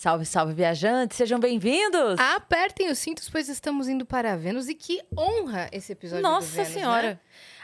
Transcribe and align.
Salve, 0.00 0.24
salve, 0.24 0.54
viajantes, 0.54 1.14
sejam 1.14 1.38
bem-vindos! 1.38 2.18
Apertem 2.18 2.88
os 2.88 2.98
cintos, 2.98 3.28
pois 3.28 3.50
estamos 3.50 3.86
indo 3.86 4.06
para 4.06 4.34
Vênus 4.34 4.66
e 4.66 4.74
que 4.74 4.98
honra 5.14 5.68
esse 5.70 5.92
episódio 5.92 6.22
Nossa 6.22 6.46
do 6.46 6.52
Vênus, 6.54 6.68
Senhora! 6.70 7.08
Né? 7.10 7.18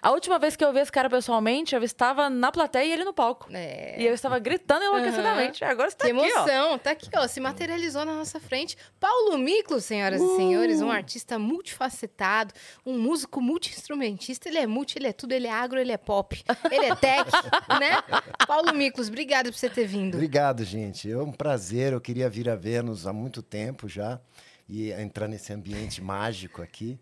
A 0.06 0.12
última 0.12 0.38
vez 0.38 0.54
que 0.54 0.64
eu 0.64 0.72
vi 0.72 0.78
esse 0.78 0.92
cara 0.92 1.10
pessoalmente, 1.10 1.74
eu 1.74 1.82
estava 1.82 2.30
na 2.30 2.52
plateia 2.52 2.84
e 2.84 2.92
ele 2.92 3.02
no 3.02 3.12
palco. 3.12 3.48
É. 3.52 4.00
E 4.00 4.06
eu 4.06 4.14
estava 4.14 4.38
gritando 4.38 4.84
enlouquecidamente. 4.84 5.64
Agora 5.64 5.90
você 5.90 5.96
tá 5.96 6.04
Que 6.04 6.12
aqui, 6.12 6.20
ó. 6.20 6.28
emoção, 6.28 6.78
tá 6.78 6.90
aqui, 6.92 7.10
ó, 7.16 7.26
se 7.26 7.40
materializou 7.40 8.04
na 8.04 8.14
nossa 8.14 8.38
frente. 8.38 8.76
Paulo 9.00 9.36
Miklos, 9.36 9.84
senhoras 9.84 10.22
e 10.22 10.36
senhores, 10.36 10.80
Uh! 10.80 10.84
um 10.84 10.92
artista 10.92 11.40
multifacetado, 11.40 12.54
um 12.86 12.96
músico 13.00 13.40
multi-instrumentista. 13.40 14.48
Ele 14.48 14.58
é 14.58 14.66
multi, 14.68 14.96
ele 14.96 15.08
é 15.08 15.12
tudo, 15.12 15.32
ele 15.32 15.48
é 15.48 15.52
agro, 15.52 15.80
ele 15.80 15.90
é 15.90 15.96
pop, 15.98 16.40
ele 16.70 16.84
é 16.86 16.94
tech, 16.94 17.28
né? 17.80 18.00
Paulo 18.46 18.72
Miklos, 18.72 19.08
obrigado 19.08 19.46
por 19.46 19.58
você 19.58 19.68
ter 19.68 19.88
vindo. 19.88 20.14
Obrigado, 20.14 20.62
gente. 20.62 21.10
É 21.10 21.18
um 21.18 21.32
prazer. 21.32 21.92
Eu 21.92 22.00
queria 22.00 22.30
vir 22.30 22.48
a 22.48 22.54
Vênus 22.54 23.08
há 23.08 23.12
muito 23.12 23.42
tempo 23.42 23.88
já 23.88 24.20
e 24.68 24.92
entrar 24.92 25.26
nesse 25.26 25.52
ambiente 25.52 26.00
mágico 26.00 26.62
aqui 26.62 26.96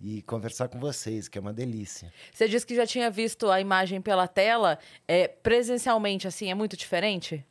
e 0.00 0.22
conversar 0.22 0.68
com 0.68 0.78
vocês, 0.80 1.28
que 1.28 1.36
é 1.36 1.40
uma 1.40 1.52
delícia. 1.52 2.12
Você 2.32 2.48
disse 2.48 2.64
que 2.66 2.74
já 2.74 2.86
tinha 2.86 3.10
visto 3.10 3.50
a 3.50 3.60
imagem 3.60 4.00
pela 4.00 4.26
tela. 4.26 4.78
É, 5.06 5.28
presencialmente, 5.28 6.26
assim, 6.26 6.50
é 6.50 6.54
muito 6.54 6.76
diferente? 6.76 7.44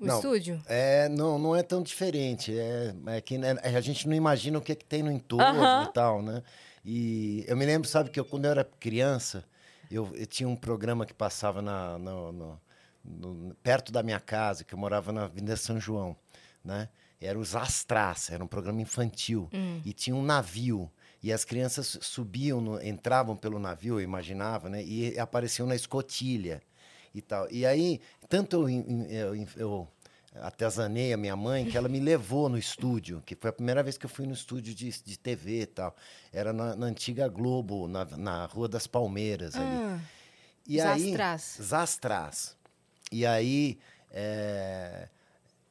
O 0.00 0.06
Não. 0.06 0.16
estúdio. 0.16 0.60
É, 0.66 1.08
não, 1.08 1.38
não 1.38 1.54
é 1.54 1.62
tão 1.62 1.80
diferente. 1.82 2.52
É, 2.58 2.92
é 3.06 3.20
que 3.20 3.38
né, 3.38 3.52
a 3.62 3.80
gente 3.80 4.08
não 4.08 4.14
imagina 4.16 4.58
o 4.58 4.60
que, 4.60 4.72
é 4.72 4.74
que 4.74 4.84
tem 4.84 5.02
no 5.02 5.12
entorno 5.12 5.62
Aham. 5.62 5.84
e 5.88 5.92
tal, 5.92 6.20
né? 6.22 6.42
E 6.84 7.44
eu 7.46 7.56
me 7.56 7.64
lembro, 7.64 7.86
sabe, 7.88 8.10
que 8.10 8.18
eu, 8.18 8.24
quando 8.24 8.46
eu 8.46 8.50
era 8.50 8.64
criança, 8.64 9.44
eu, 9.88 10.10
eu 10.16 10.26
tinha 10.26 10.48
um 10.48 10.56
programa 10.56 11.06
que 11.06 11.14
passava 11.14 11.62
na, 11.62 11.96
no- 11.98 12.32
no- 12.32 12.60
no- 13.04 13.54
perto 13.62 13.92
da 13.92 14.02
minha 14.02 14.18
casa, 14.18 14.64
que 14.64 14.74
eu 14.74 14.78
morava 14.78 15.12
na 15.12 15.24
Avenida 15.24 15.56
São 15.56 15.78
João, 15.78 16.16
né? 16.64 16.88
Era 17.20 17.38
os 17.38 17.54
Astrás, 17.54 18.30
era 18.30 18.42
um 18.42 18.48
programa 18.48 18.80
infantil. 18.80 19.48
E 19.84 19.92
tinha 19.92 20.16
um 20.16 20.22
navio. 20.24 20.90
E 21.22 21.32
as 21.32 21.44
crianças 21.44 21.98
subiam, 22.02 22.60
no- 22.60 22.82
entravam 22.82 23.36
pelo 23.36 23.58
navio, 23.58 23.94
eu 23.96 24.00
imaginava, 24.00 24.68
né? 24.68 24.82
E 24.82 25.18
apareciam 25.18 25.66
na 25.68 25.74
escotilha 25.76 26.60
e 27.14 27.20
tal. 27.22 27.46
E 27.50 27.64
aí, 27.64 28.00
tanto 28.28 28.68
eu, 28.68 28.84
eu, 29.08 29.46
eu 29.56 29.88
atazanei 30.40 31.12
a 31.12 31.16
minha 31.16 31.36
mãe 31.36 31.64
que 31.66 31.76
ela 31.76 31.88
me 31.88 32.00
levou 32.00 32.48
no 32.48 32.58
estúdio, 32.58 33.22
que 33.24 33.36
foi 33.36 33.50
a 33.50 33.52
primeira 33.52 33.82
vez 33.82 33.96
que 33.96 34.06
eu 34.06 34.10
fui 34.10 34.26
no 34.26 34.32
estúdio 34.32 34.74
de, 34.74 34.90
de 34.90 35.18
TV 35.18 35.60
e 35.62 35.66
tal. 35.66 35.94
Era 36.32 36.52
na, 36.52 36.74
na 36.74 36.86
antiga 36.86 37.28
Globo, 37.28 37.86
na, 37.86 38.04
na 38.16 38.46
Rua 38.46 38.66
das 38.68 38.86
Palmeiras 38.88 39.54
ali. 39.54 39.76
Ah, 39.76 39.98
E 40.66 40.80
aí, 40.80 41.04
Zastrás. 41.10 41.58
Zastrás. 41.62 42.56
E 43.12 43.24
aí, 43.26 43.78
é, 44.10 45.08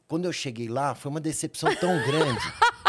quando 0.08 0.26
eu 0.26 0.32
cheguei 0.34 0.68
lá, 0.70 0.94
foi 0.96 1.10
uma 1.10 1.20
decepção 1.20 1.76
tão 1.76 1.98
grande. 2.04 2.40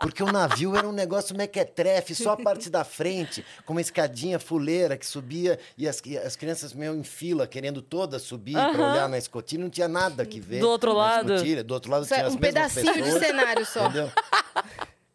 Porque 0.00 0.22
o 0.22 0.32
navio 0.32 0.74
era 0.74 0.88
um 0.88 0.92
negócio 0.92 1.36
mequetrefe, 1.36 2.14
só 2.14 2.30
a 2.32 2.36
parte 2.38 2.70
da 2.70 2.82
frente, 2.84 3.44
com 3.66 3.74
uma 3.74 3.82
escadinha 3.82 4.38
fuleira 4.38 4.96
que 4.96 5.06
subia 5.06 5.58
e 5.76 5.86
as, 5.86 6.00
e 6.06 6.16
as 6.16 6.34
crianças 6.36 6.72
meio 6.72 6.94
em 6.96 7.02
fila, 7.02 7.46
querendo 7.46 7.82
todas 7.82 8.22
subir 8.22 8.54
para 8.54 8.92
olhar 8.92 9.08
na 9.10 9.18
escotilha, 9.18 9.62
não 9.62 9.68
tinha 9.68 9.86
nada 9.88 10.24
que 10.24 10.40
ver. 10.40 10.60
Do 10.60 10.70
outro 10.70 10.94
lado? 10.94 11.34
escotilha. 11.34 11.62
Do 11.62 11.74
outro 11.74 11.90
lado 11.90 12.06
Só 12.06 12.14
tinha 12.14 12.26
as 12.26 12.34
um 12.34 12.38
mesmas 12.38 12.72
pedacinho 12.72 12.94
de 12.94 13.02
pessoas, 13.02 13.22
cenário 13.22 13.66
só. 13.66 13.84
Entendeu? 13.84 14.10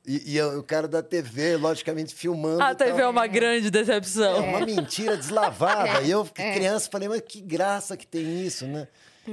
E, 0.08 0.34
e 0.34 0.38
eu- 0.38 0.60
o 0.60 0.64
cara 0.64 0.88
da 0.88 1.02
TV, 1.02 1.58
logicamente, 1.58 2.14
filmando. 2.14 2.62
A 2.62 2.76
tal. 2.76 2.88
TV 2.88 3.02
é 3.02 3.08
uma 3.08 3.26
grande 3.26 3.72
decepção. 3.72 4.36
É 4.36 4.40
uma 4.40 4.60
mentira 4.64 5.18
deslavada. 5.18 6.00
É, 6.00 6.06
E 6.06 6.12
eu, 6.12 6.30
é. 6.38 6.54
criança, 6.54 6.88
falei, 6.92 7.10
mas 7.10 7.22
que 7.22 7.42
graça 7.42 7.98
que 7.98 8.06
tem 8.06 8.46
isso, 8.46 8.68
né? 8.68 8.88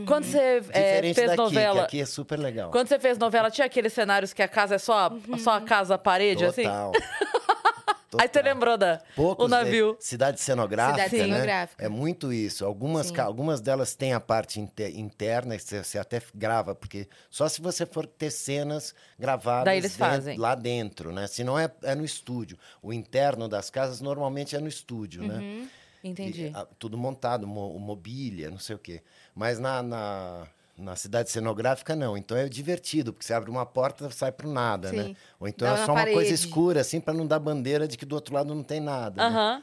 Quando 0.06 0.24
você 0.24 0.38
é, 0.38 0.60
Diferente 0.60 1.14
fez 1.14 1.26
daqui, 1.30 1.42
novela. 1.42 1.80
que 1.80 1.84
aqui 1.86 2.00
é 2.00 2.06
super 2.06 2.38
legal. 2.38 2.70
Quando 2.70 2.88
você 2.88 2.98
fez 2.98 3.18
novela, 3.18 3.50
tinha 3.50 3.66
aqueles 3.66 3.92
cenários 3.92 4.32
que 4.32 4.42
a 4.42 4.48
casa 4.48 4.76
é 4.76 4.78
só, 4.78 5.10
só 5.38 5.52
a 5.52 5.60
casa, 5.60 5.94
a 5.94 5.98
parede, 5.98 6.44
assim? 6.44 6.62
Total. 6.62 6.92
Aí 8.20 8.28
você 8.30 8.42
lembrou 8.42 8.76
da, 8.76 9.00
Poucos 9.16 9.46
o 9.46 9.48
navio. 9.48 9.96
de- 9.98 10.04
cidade 10.04 10.38
cenográfica, 10.38 11.08
Cidade 11.08 11.30
né? 11.30 11.34
cenográfica. 11.36 11.82
É 11.82 11.88
muito 11.88 12.30
isso. 12.30 12.62
Algumas, 12.66 13.06
Sim. 13.06 13.18
algumas 13.18 13.60
delas 13.62 13.94
têm 13.94 14.12
a 14.12 14.20
parte 14.20 14.60
inte- 14.60 14.92
interna, 15.00 15.58
você, 15.58 15.82
você 15.82 15.98
até 15.98 16.20
grava, 16.34 16.74
porque 16.74 17.08
só 17.30 17.48
se 17.48 17.62
você 17.62 17.86
for 17.86 18.06
ter 18.06 18.30
cenas 18.30 18.94
gravadas 19.18 19.64
Daí 19.64 19.78
eles 19.78 19.92
dentro- 19.96 20.06
fazem. 20.14 20.38
lá 20.38 20.54
dentro, 20.54 21.10
né? 21.10 21.26
Se 21.26 21.42
não 21.42 21.58
é, 21.58 21.70
é 21.82 21.94
no 21.94 22.04
estúdio. 22.04 22.58
O 22.82 22.92
interno 22.92 23.48
das 23.48 23.70
casas 23.70 24.02
normalmente 24.02 24.54
é 24.54 24.60
no 24.60 24.68
estúdio, 24.68 25.22
Uhum. 25.22 25.28
né? 25.28 25.68
Entendi. 26.04 26.48
E, 26.48 26.52
ah, 26.52 26.66
tudo 26.78 26.98
montado, 26.98 27.46
mo, 27.46 27.78
mobília, 27.78 28.50
não 28.50 28.58
sei 28.58 28.76
o 28.76 28.78
quê. 28.78 29.00
Mas 29.34 29.58
na, 29.58 29.82
na, 29.82 30.46
na 30.76 30.96
cidade 30.96 31.30
cenográfica, 31.30 31.96
não. 31.96 32.16
Então 32.16 32.36
é 32.36 32.48
divertido, 32.48 33.12
porque 33.12 33.24
você 33.26 33.32
abre 33.34 33.50
uma 33.50 33.64
porta 33.64 34.10
sai 34.10 34.30
pro 34.32 34.50
nada, 34.50 34.88
Sim. 34.90 34.96
né? 34.96 35.16
Ou 35.40 35.48
então 35.48 35.66
Dá 35.68 35.80
é 35.82 35.86
só 35.86 35.92
uma 35.92 36.02
coisa 36.04 36.14
parede. 36.16 36.34
escura, 36.34 36.80
assim, 36.80 37.00
para 37.00 37.14
não 37.14 37.26
dar 37.26 37.38
bandeira 37.38 37.88
de 37.88 37.96
que 37.96 38.04
do 38.04 38.14
outro 38.14 38.34
lado 38.34 38.54
não 38.54 38.62
tem 38.62 38.80
nada. 38.80 39.30
né? 39.30 39.62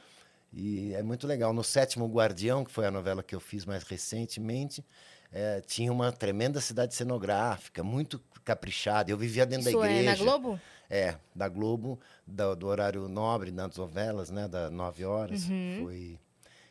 E 0.51 0.93
é 0.95 1.03
muito 1.03 1.27
legal. 1.27 1.53
No 1.53 1.63
Sétimo 1.63 2.07
Guardião, 2.07 2.65
que 2.65 2.71
foi 2.71 2.85
a 2.85 2.91
novela 2.91 3.21
que 3.21 3.35
eu 3.35 3.39
fiz 3.39 3.65
mais 3.65 3.83
recentemente, 3.83 4.83
eh, 5.31 5.61
tinha 5.67 5.91
uma 5.91 6.11
tremenda 6.11 6.59
cidade 6.59 6.95
cenográfica, 6.95 7.83
muito 7.83 8.19
caprichada. 8.43 9.11
Eu 9.11 9.17
vivia 9.17 9.45
dentro 9.45 9.69
Isso 9.69 9.79
da 9.79 9.85
igreja. 9.85 10.09
é 10.09 10.11
na 10.11 10.17
Globo? 10.17 10.59
É, 10.89 11.15
da 11.35 11.47
Globo, 11.47 11.99
da- 12.25 12.55
do, 12.55 12.65
horário 12.65 13.07
nobre, 13.07 13.51
nas 13.51 13.75
novelas, 13.77 14.31
né? 14.31 14.47
Da 14.47 14.71
nove 14.71 15.05
horas. 15.05 15.45
Foi... 15.79 16.17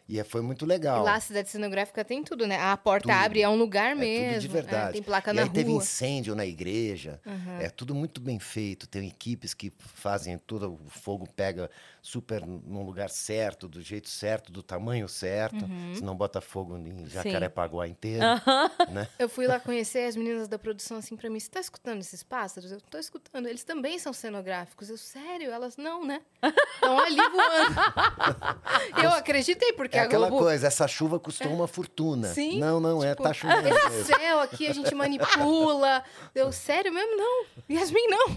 E 0.09 0.19
é- 0.19 0.25
foi 0.25 0.41
muito 0.41 0.65
legal. 0.65 1.03
E 1.03 1.05
lá 1.05 1.17
a 1.17 1.21
cidade 1.21 1.51
cenográfica 1.51 2.03
tem 2.05 2.23
tudo, 2.25 2.47
né? 2.47 2.57
A 2.59 2.77
porta 2.79 3.09
Tudo. 3.09 3.15
abre, 3.19 3.43
é 3.43 3.49
um 3.49 3.57
lugar 3.57 3.93
É 3.93 3.95
mesmo. 3.95 4.33
tudo 4.35 4.41
de 4.41 4.49
verdade. 4.49 4.89
é, 4.89 4.93
tem 4.93 5.03
placa 5.03 5.31
e 5.31 5.35
na 5.35 5.43
aí 5.43 5.49
rua. 5.49 5.55
teve 5.55 5.71
incêndio 5.71 6.35
na 6.35 6.47
igreja. 6.47 7.21
Uhum. 7.27 7.61
É 7.61 7.69
tudo 7.69 7.95
muito 7.95 8.19
bem 8.21 8.39
feito. 8.39 8.87
Tem 8.87 9.07
equipes 9.07 9.53
que 9.53 9.71
fazem 9.79 10.39
tudo, 10.47 10.73
o 10.83 10.89
fogo 10.89 11.29
pega 11.37 11.71
super 12.03 12.45
num 12.47 12.83
lugar 12.85 13.11
certo, 13.11 13.69
do 13.69 13.81
jeito 13.81 14.09
certo, 14.09 14.51
do 14.53 14.63
tamanho 14.63 15.09
certo. 15.09 15.65
Uhum. 15.65 15.95
Senão 15.95 16.15
bota 16.15 16.41
fogo 16.41 16.77
em 16.77 17.07
Jacarepaguá 17.07 17.87
inteiro. 17.87 18.25
Né? 18.91 19.09
Eu 19.19 19.29
fui 19.29 19.47
lá 19.47 19.61
conhecer 19.61 20.07
as 20.07 20.17
meninas 20.17 20.49
da 20.49 20.59
produção 20.59 20.99
assim 20.99 21.17
pra 21.17 21.29
mim. 21.29 21.39
Você 21.39 21.51
tá 21.51 21.61
escutando 21.61 22.01
esses 22.01 22.23
pássaros? 22.23 22.73
Eu 22.73 22.81
tô 22.81 22.99
escutando. 22.99 23.47
Eles 23.47 23.65
também 23.65 23.99
são 23.99 24.13
cenográficos. 24.13 24.91
Eu, 24.91 24.97
sério? 24.97 25.51
Elas 25.51 25.77
não, 25.77 26.05
né? 26.05 26.21
Estão 26.43 26.99
ali 26.99 27.17
voando. 27.17 27.77
eu 29.03 29.11
acreditei, 29.11 29.73
porque 29.73 29.97
É 29.97 30.01
a 30.01 30.05
aquela 30.05 30.29
Globo... 30.29 30.45
coisa, 30.45 30.67
essa 30.67 30.87
chuva 30.89 31.19
custou 31.19 31.53
uma 31.53 31.67
fortuna. 31.67 32.29
Sim, 32.29 32.59
Não, 32.59 32.81
não, 32.81 33.03
é, 33.03 33.11
tipo, 33.11 33.23
tá 33.23 33.33
chovendo. 33.33 33.69
Esse 33.69 33.91
mesmo. 33.91 34.17
céu 34.17 34.41
aqui 34.41 34.67
a 34.67 34.73
gente 34.73 34.95
manipula. 34.95 36.03
Eu, 36.35 36.53
sério 36.53 36.93
mesmo? 36.93 37.17
Não. 37.17 37.47
Yasmin, 37.71 38.07
não. 38.09 38.29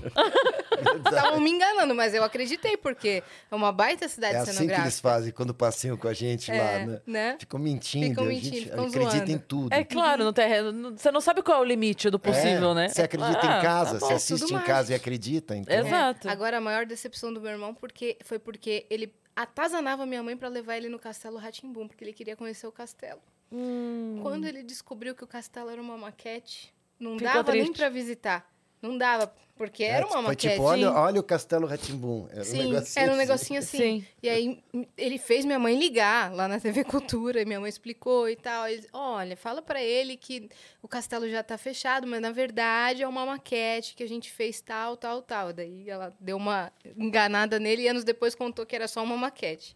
Estavam 1.06 1.40
me 1.40 1.52
enganando, 1.52 1.94
mas 1.96 2.14
eu 2.14 2.24
acreditei, 2.24 2.78
porque 2.78 3.24
é 3.52 3.56
uma 3.56 3.72
baita 3.72 4.08
cidade 4.08 4.36
É 4.36 4.40
assim 4.40 4.66
que 4.66 4.74
eles 4.74 5.00
fazem 5.00 5.32
quando 5.34 5.54
passeiam 5.54 5.98
com 5.98 6.08
a 6.08 6.14
gente 6.14 6.50
É, 6.50 6.58
lá, 6.58 6.86
né? 6.86 7.02
né? 7.06 7.38
Ficam 7.40 7.60
mentindo, 7.60 8.08
Ficam 8.08 8.24
a 8.24 8.28
mentindo, 8.28 8.56
gente 8.56 8.64
ficam 8.70 8.86
acredita 8.86 9.18
zoando. 9.18 9.32
em 9.32 9.38
tudo. 9.38 9.74
É 9.74 9.84
claro, 9.84 10.24
no 10.24 10.32
terreno. 10.34 10.72
não- 10.72 10.98
Você 10.98 11.12
não 11.12 11.20
sabe 11.22 11.42
qual 11.44 11.58
é 11.58 11.62
o 11.62 11.64
limite 11.66 12.10
do 12.10 12.18
possível, 12.18 12.72
É, 12.72 12.76
né? 12.76 12.88
Você 12.90 13.02
acredita 13.02 13.40
Ah, 13.44 13.60
em 13.60 13.62
casa, 13.62 13.94
tá 13.96 14.00
bom. 14.00 14.08
você 14.08 14.14
assiste 14.14 14.54
em 14.54 14.60
casa 14.62 14.94
e 14.94 14.96
acredita. 14.96 15.56
Então, 15.56 15.76
Exato. 15.76 15.88
Exato. 15.92 16.30
Agora, 16.30 16.58
a 16.58 16.62
maior 16.62 16.86
decepção 16.86 17.34
do 17.34 17.42
meu 17.42 17.52
irmão 17.52 17.74
porque, 17.76 18.18
foi 18.24 18.40
porque 18.40 18.86
ele 18.90 19.14
atazanava 19.36 20.06
minha 20.06 20.24
mãe 20.24 20.38
pra 20.38 20.48
levar 20.48 20.78
ele 20.78 20.88
no 20.90 20.98
castelo 20.98 21.38
Ratimbum, 21.38 21.88
porque 21.88 22.04
ele 22.04 22.14
queria 22.14 22.36
conhecer 22.36 22.68
o 22.68 22.72
castelo. 22.72 23.20
Hum. 23.52 24.20
Quando 24.22 24.46
ele 24.46 24.64
descobriu 24.64 25.14
que 25.14 25.24
o 25.24 25.28
castelo 25.28 25.70
era 25.70 25.82
uma 25.82 25.98
maquete, 25.98 26.74
não 27.00 27.18
Ficou 27.20 27.34
dava 27.34 27.52
nem 27.52 27.64
triste. 27.64 27.78
pra 27.78 27.90
visitar. 27.90 28.50
Não 28.82 28.98
dava, 28.98 29.32
porque 29.56 29.84
era 29.84 30.06
uma 30.08 30.14
Foi 30.16 30.22
maquete. 30.24 30.50
tipo, 30.56 30.64
olha, 30.64 30.92
olha 30.92 31.20
o 31.20 31.24
Castelo 31.24 31.68
Ratimbum. 31.68 32.28
Era 32.32 32.42
um 32.42 32.44
Sim, 32.44 32.58
negocinho 32.72 33.04
era 33.04 33.12
um 33.12 33.16
assim. 33.16 33.28
negocinho 33.28 33.60
assim. 33.60 33.78
Sim. 33.78 34.06
E 34.24 34.28
aí 34.30 34.64
ele 34.98 35.20
fez 35.20 35.46
minha 35.46 35.60
mãe 35.60 35.78
ligar 35.78 36.34
lá 36.34 36.48
na 36.48 36.60
TV 36.60 36.84
Cultura, 36.84 37.42
e 37.42 37.46
minha 37.46 37.60
mãe 37.60 37.70
explicou 37.70 38.28
e 38.28 38.36
tal. 38.36 38.68
Ele, 38.68 38.88
olha, 38.92 39.38
fala 39.38 39.62
pra 39.62 39.82
ele 39.84 40.18
que 40.18 40.50
o 40.82 40.88
castelo 40.88 41.30
já 41.30 41.44
tá 41.44 41.58
fechado, 41.60 42.08
mas 42.08 42.20
na 42.22 42.32
verdade 42.32 43.04
é 43.04 43.08
uma 43.08 43.24
maquete 43.24 43.94
que 43.94 44.02
a 44.02 44.08
gente 44.08 44.32
fez 44.32 44.60
tal, 44.62 44.98
tal, 44.98 45.22
tal. 45.22 45.54
Daí 45.54 45.88
ela 45.88 46.12
deu 46.20 46.38
uma 46.38 46.72
enganada 46.98 47.60
nele 47.60 47.84
e 47.84 47.88
anos 47.88 48.04
depois 48.04 48.34
contou 48.34 48.66
que 48.66 48.76
era 48.76 48.88
só 48.88 49.04
uma 49.04 49.16
maquete. 49.16 49.76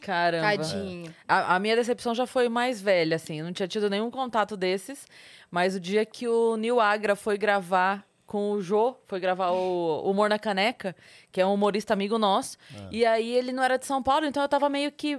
Caramba. 0.00 0.56
Tadinho. 0.56 1.12
A, 1.26 1.56
a 1.56 1.58
minha 1.58 1.74
decepção 1.76 2.14
já 2.14 2.24
foi 2.24 2.48
mais 2.48 2.80
velha, 2.80 3.16
assim. 3.16 3.40
Eu 3.40 3.44
não 3.44 3.52
tinha 3.52 3.66
tido 3.66 3.90
nenhum 3.90 4.10
contato 4.12 4.56
desses. 4.56 5.06
Mas 5.50 5.74
o 5.74 5.80
dia 5.80 6.06
que 6.06 6.28
o 6.28 6.56
Nil 6.56 6.78
Agra 6.78 7.16
foi 7.16 7.36
gravar 7.36 8.06
com 8.28 8.52
o 8.52 8.60
Jô, 8.62 8.94
foi 9.06 9.18
gravar 9.18 9.50
o 9.50 10.08
Humor 10.08 10.28
na 10.28 10.38
Caneca, 10.38 10.94
que 11.32 11.40
é 11.40 11.46
um 11.46 11.54
humorista 11.54 11.94
amigo 11.94 12.18
nosso. 12.18 12.56
E 12.92 13.04
aí 13.04 13.28
ele 13.34 13.50
não 13.50 13.62
era 13.64 13.76
de 13.78 13.86
São 13.86 14.00
Paulo, 14.02 14.26
então 14.26 14.42
eu 14.42 14.48
tava 14.48 14.68
meio 14.68 14.92
que. 14.92 15.18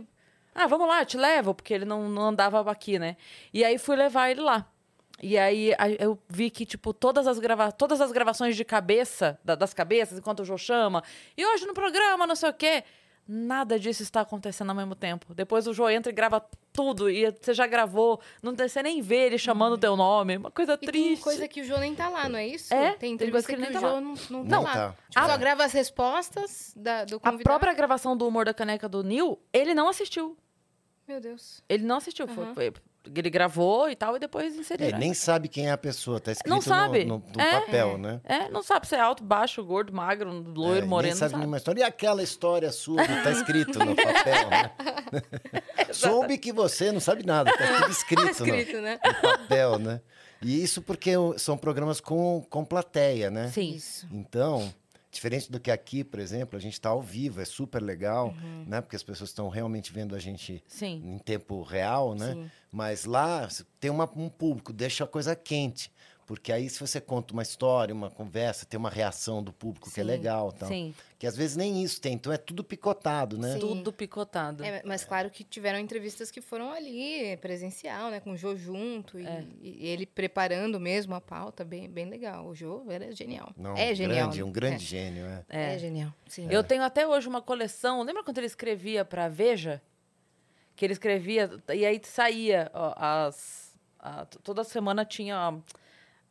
Ah, 0.56 0.68
vamos 0.68 0.88
lá, 0.88 1.02
eu 1.02 1.06
te 1.06 1.18
levo, 1.18 1.54
porque 1.56 1.74
ele 1.74 1.86
não, 1.86 2.08
não 2.08 2.28
andava 2.28 2.70
aqui, 2.72 2.98
né? 3.00 3.18
E 3.54 3.66
aí 3.66 3.78
fui 3.78 3.96
levar 3.96 4.30
ele 4.30 4.42
lá. 4.42 4.66
E 5.22 5.38
aí 5.38 5.74
eu 6.00 6.18
vi 6.30 6.50
que, 6.50 6.66
tipo, 6.66 6.94
todas 6.94 7.28
as, 7.28 7.40
grava 7.40 7.72
todas 7.74 8.00
as 8.00 8.12
gravações 8.12 8.56
de 8.56 8.64
cabeça, 8.64 9.38
da- 9.44 9.56
das 9.56 9.74
cabeças, 9.74 10.18
enquanto 10.18 10.40
o 10.42 10.46
Jô 10.46 10.58
chama, 10.58 11.04
e 11.36 11.46
hoje 11.46 11.66
no 11.66 11.74
programa, 11.74 12.26
não 12.28 12.36
sei 12.36 12.50
o 12.50 12.54
quê. 12.54 12.84
Nada 13.32 13.80
disso 13.80 14.02
está 14.02 14.22
acontecendo 14.22 14.72
ao 14.72 14.76
mesmo 14.76 14.96
tempo. 14.96 15.36
Depois 15.36 15.68
o 15.68 15.74
Jô 15.74 15.88
entra 15.88 16.12
e 16.12 16.16
grava 16.16 16.44
tudo. 16.74 17.08
E 17.08 17.30
você 17.30 17.54
já 17.54 17.68
gravou. 17.68 18.20
Não 18.42 18.56
tem- 18.56 18.68
você 18.68 18.82
nem 18.82 19.02
vê 19.04 19.28
ele 19.28 19.38
chamando 19.38 19.74
o 19.74 19.78
teu 19.78 19.96
nome. 19.96 20.38
Uma 20.38 20.50
coisa 20.50 20.74
E 20.74 20.78
tem 20.78 20.90
triste. 20.90 21.22
coisa 21.24 21.48
que 21.48 21.62
o 21.62 21.64
Jô 21.64 21.78
nem 21.78 21.94
tá 21.94 22.10
lá, 22.10 22.28
não 22.28 22.40
é 22.40 22.48
isso? 22.48 22.74
É, 22.74 22.94
tem 22.94 23.16
tem 23.16 23.30
coisa 23.30 23.46
que 23.46 23.54
que, 23.54 23.62
ele 23.62 23.70
nem 23.70 23.78
o 23.78 23.80
tá 23.82 23.88
lá. 23.88 24.02
não, 24.02 24.16
não, 24.32 24.44
Não 24.44 24.46
tá 24.48 24.58
tá. 24.58 24.60
lá. 24.62 24.90
Tipo, 24.92 25.04
Ah. 25.16 25.28
só 25.30 25.38
grava 25.38 25.64
as 25.64 25.72
respostas 25.74 26.74
da, 26.76 27.06
do 27.06 27.18
A 27.18 27.20
convidado. 27.20 27.44
própria 27.44 27.74
gravação 27.74 28.18
do 28.18 28.28
Humor 28.28 28.46
da 28.46 28.54
Caneca 28.54 28.90
do 28.90 29.04
Neil, 29.04 29.38
ele 29.54 29.76
não 29.76 29.90
assistiu. 29.90 30.36
Meu 31.08 31.22
Deus. 31.22 31.62
Ele 31.70 31.84
não 31.84 31.98
assistiu. 31.98 32.28
Foi- 32.28 32.44
Aham. 32.46 32.56
Foi, 32.56 32.74
ele 33.16 33.30
gravou 33.30 33.90
e 33.90 33.96
tal, 33.96 34.16
e 34.16 34.20
depois 34.20 34.56
inseriu. 34.56 34.88
É, 34.88 34.92
nem 34.98 35.14
sabe 35.14 35.48
quem 35.48 35.68
é 35.68 35.72
a 35.72 35.78
pessoa, 35.78 36.20
tá 36.20 36.32
escrito 36.32 36.54
Não 36.54 36.62
sabe. 36.62 37.06
no, 37.06 37.18
no- 37.20 37.24
no 37.36 37.42
É. 37.42 37.60
papel, 37.62 37.98
né? 37.98 38.20
É, 38.24 38.50
não 38.50 38.62
sabe 38.62 38.88
se 38.88 38.96
é 38.96 39.00
alto, 39.00 39.24
baixo, 39.24 39.64
gordo, 39.64 39.94
magro, 39.94 40.30
loiro, 40.32 40.86
É, 40.86 40.88
moreno. 40.88 41.02
Nem 41.04 41.12
não 41.14 41.18
sabe 41.18 41.32
sabe. 41.32 41.40
nenhuma 41.42 41.58
história. 41.58 41.80
E 41.80 41.84
aquela 41.84 42.22
história 42.22 42.72
sua 42.72 43.02
que 43.06 43.24
tá 43.24 43.32
escrito 43.32 43.80
no 43.80 43.96
papel, 43.98 44.50
né? 44.50 44.72
Soube 45.94 46.38
que 46.38 46.52
você 46.52 46.92
não 46.92 47.00
sabe 47.00 47.26
nada, 47.26 47.52
tá 47.56 47.78
tudo 47.82 47.92
escrito, 47.92 48.24
Tá 48.26 48.32
escrito, 48.32 48.82
né? 48.82 49.00
no, 49.04 49.12
no 49.12 49.22
papel, 49.38 49.80
né? 49.80 50.02
E 50.42 50.64
isso 50.64 50.82
porque 50.82 51.12
são 51.38 51.58
programas 51.58 52.00
com, 52.00 52.46
com 52.50 52.64
plateia, 52.64 53.30
né? 53.30 53.50
Sim. 53.50 53.72
Isso. 53.76 54.08
Então, 54.12 54.74
diferente 55.12 55.52
do 55.52 55.60
que 55.60 55.72
aqui, 55.72 56.04
por 56.04 56.20
exemplo, 56.20 56.58
a 56.58 56.62
gente 56.62 56.74
está 56.74 56.90
ao 56.90 57.02
vivo, 57.02 57.42
é 57.42 57.46
super 57.46 57.82
legal, 57.82 58.28
Uhum. 58.28 58.66
né? 58.68 58.80
Porque 58.82 58.96
as 58.96 59.04
pessoas 59.04 59.30
estão 59.32 59.50
realmente 59.50 59.92
vendo 59.92 60.16
a 60.16 60.20
gente 60.20 60.64
Sim. 60.68 61.02
em 61.04 61.18
tempo 61.18 61.62
real, 61.64 62.14
né? 62.14 62.34
Sim. 62.34 62.52
Mas 62.72 63.06
lá 63.06 63.48
tem 63.80 63.90
uma- 63.90 64.10
um 64.16 64.30
público, 64.30 64.72
deixa 64.72 65.04
a 65.04 65.08
coisa 65.08 65.36
quente. 65.36 65.92
Porque 66.30 66.52
aí, 66.52 66.70
se 66.70 66.80
você 66.80 67.02
conta 67.02 67.34
uma 67.34 67.42
história, 67.42 67.92
uma 67.92 68.12
conversa, 68.12 68.64
tem 68.64 68.78
uma 68.78 68.92
reação 68.92 69.42
do 69.42 69.52
público 69.52 69.90
que 69.90 70.00
é 70.00 70.04
Sim, 70.04 70.08
legal. 70.12 70.52
Tal. 70.52 70.70
Sim. 70.70 70.94
Que 71.18 71.26
às 71.26 71.36
vezes 71.36 71.58
nem 71.58 71.82
isso 71.84 72.00
tem, 72.00 72.14
então 72.14 72.32
é 72.32 72.38
tudo 72.38 72.64
picotado, 72.64 73.36
né? 73.36 73.54
Sim. 73.54 73.60
Tudo 73.62 73.92
picotado. 73.92 74.64
É, 74.64 74.84
mas 74.86 75.04
claro 75.04 75.32
que 75.32 75.44
tiveram 75.44 75.80
entrevistas 75.80 76.30
que 76.30 76.40
foram 76.40 76.72
ali, 76.72 77.36
presencial, 77.38 78.12
né? 78.12 78.20
Com 78.20 78.34
o 78.34 78.38
Jô 78.38 78.56
junto 78.56 79.20
e, 79.20 79.26
É. 79.26 79.44
e 79.60 79.88
ele 79.88 80.06
preparando 80.06 80.80
mesmo 80.80 81.16
a 81.16 81.20
pauta, 81.20 81.66
bem, 81.66 81.90
bem 81.90 82.06
legal. 82.06 82.46
O 82.46 82.54
Jô 82.54 82.84
era 82.92 83.12
genial. 83.12 83.52
Não, 83.58 83.76
é 83.76 83.96
genial. 83.96 84.26
grande, 84.28 84.38
né? 84.38 84.44
um 84.44 84.52
grande 84.52 84.86
gênio, 84.86 85.26
é. 85.26 85.44
É, 85.50 85.72
É. 85.72 85.74
é 85.74 85.80
genial, 85.80 86.14
sim. 86.28 86.48
Eu 86.52 86.64
tenho 86.64 86.84
até 86.84 87.08
hoje 87.08 87.28
uma 87.28 87.42
coleção. 87.42 88.04
Lembra 88.04 88.24
quando 88.24 88.38
ele 88.38 88.46
escrevia 88.46 89.04
pra 89.04 89.28
Veja? 89.28 89.82
Que 90.76 90.86
ele 90.86 90.94
escrevia, 90.94 91.50
e 91.74 91.84
aí 91.88 92.00
saía 92.04 92.70
ó, 92.72 92.94
as. 92.96 93.74
a- 93.98 94.28
toda 94.44 94.64
semana 94.64 95.04
tinha 95.04 95.60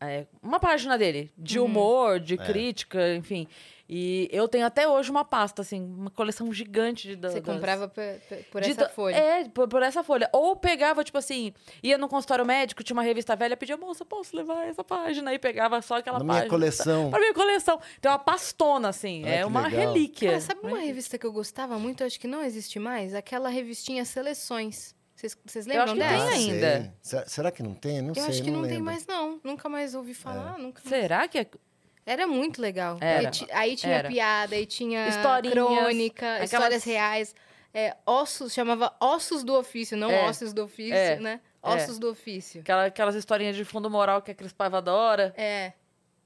é, 0.01 0.27
uma 0.43 0.61
página 0.61 0.97
dele, 0.99 1.33
de 1.37 1.59
humor, 1.59 2.21
de 2.21 2.35
É. 2.35 2.37
crítica, 2.39 3.15
enfim. 3.15 3.47
E 3.91 4.29
eu 4.31 4.47
tenho 4.47 4.67
até 4.67 4.87
hoje 4.87 5.11
uma 5.11 5.25
pasta, 5.25 5.63
assim, 5.63 5.81
uma 5.83 6.11
coleção 6.11 6.53
gigante 6.53 7.09
de. 7.09 7.17
da- 7.17 7.31
Você 7.31 7.41
das- 7.41 7.55
comprava 7.55 7.89
por 7.89 8.61
de 8.61 8.71
essa 8.73 8.85
to- 8.87 8.95
folha. 8.95 9.15
É, 9.17 9.49
por, 9.49 9.67
por 9.67 9.83
essa 9.83 10.05
folha. 10.05 10.29
Ou 10.31 10.55
pegava, 10.57 11.03
tipo 11.03 11.17
assim, 11.17 11.55
ia 11.83 11.97
no 11.97 12.07
consultório 12.07 12.45
médico, 12.45 12.85
tinha 12.85 12.95
uma 12.95 13.03
revista 13.03 13.35
velha, 13.35 13.57
pedia, 13.57 13.79
moça, 13.79 14.05
posso 14.05 14.37
levar 14.37 14.67
essa 14.69 14.85
página? 14.85 15.33
E 15.33 15.39
pegava 15.39 15.81
só 15.81 15.97
aquela 15.97 16.19
Na 16.19 16.25
página. 16.27 16.41
minha 16.43 16.51
coleção. 16.51 17.09
Pra 17.11 17.19
minha 17.19 17.33
coleção. 17.33 17.81
Tem 17.99 18.11
uma 18.13 18.19
pastona, 18.19 18.91
assim. 18.91 19.23
Olha 19.25 19.31
é 19.37 19.47
uma 19.47 19.67
legal. 19.67 19.81
relíquia. 19.95 20.29
Cara, 20.33 20.41
sabe 20.43 20.61
uma 20.65 20.79
revista 20.81 21.17
que 21.17 21.25
eu 21.25 21.33
gostava 21.33 21.79
muito? 21.79 22.05
Acho 22.05 22.21
que 22.21 22.29
não 22.29 22.45
existe 22.45 22.79
mais? 22.79 23.15
Aquela 23.15 23.49
revistinha 23.49 24.05
Seleções. 24.05 24.95
Vocês- 25.21 25.37
Vocês 25.45 25.67
Eu 25.67 25.71
lembram 25.73 25.85
acho 25.85 25.95
que 25.95 25.99
dessa? 26.01 26.31
tem 26.31 26.53
ainda. 26.53 26.95
sei. 27.03 27.19
Se- 27.21 27.29
Será 27.29 27.51
que 27.51 27.63
não 27.63 27.75
tem? 27.75 28.01
Não 28.01 28.11
Eu 28.11 28.15
sei, 28.15 28.25
acho 28.27 28.43
que 28.43 28.51
não, 28.53 28.63
tem 28.63 28.71
lembro. 28.71 28.85
mais, 28.85 29.05
não. 29.07 29.41
Nunca 29.43 29.69
mais 29.69 29.95
ouvi 29.95 30.15
falar. 30.15 30.57
Nunca 30.59 30.81
mais. 30.85 30.89
Será 31.03 31.27
que 31.27 31.39
é. 31.39 31.47
Era 32.07 32.27
muito 32.27 32.63
legal. 32.63 32.97
Era. 33.01 33.31
Aí 33.53 33.75
tinha 33.77 33.93
Era. 33.95 34.09
piada, 34.09 34.55
aí 34.55 34.65
tinha 34.65 35.09
Historinhas, 35.09 35.53
crônica, 35.55 36.27
aquelas- 36.35 36.53
histórias 36.53 36.85
reais. 36.85 37.35
É, 37.75 37.97
ossos, 38.07 38.53
chamava 38.55 38.95
Ossos 39.01 39.43
do 39.45 39.55
Ofício, 39.55 39.97
não 39.97 40.11
É. 40.11 40.27
Ossos 40.29 40.53
do 40.55 40.65
Ofício, 40.65 40.95
É. 40.95 41.17
né? 41.19 41.41
É. 41.63 41.69
Ossos 41.69 41.99
do 41.99 42.11
Ofício. 42.11 42.61
Aquela, 42.63 42.87
aquelas 42.87 43.15
historinhas 43.15 43.57
de 43.57 43.65
fundo 43.65 43.91
moral 43.91 44.23
que 44.23 44.31
a 44.31 44.35
Cris 44.35 44.53
Paiva 44.53 44.79
adora. 44.79 45.35
É. 45.37 45.73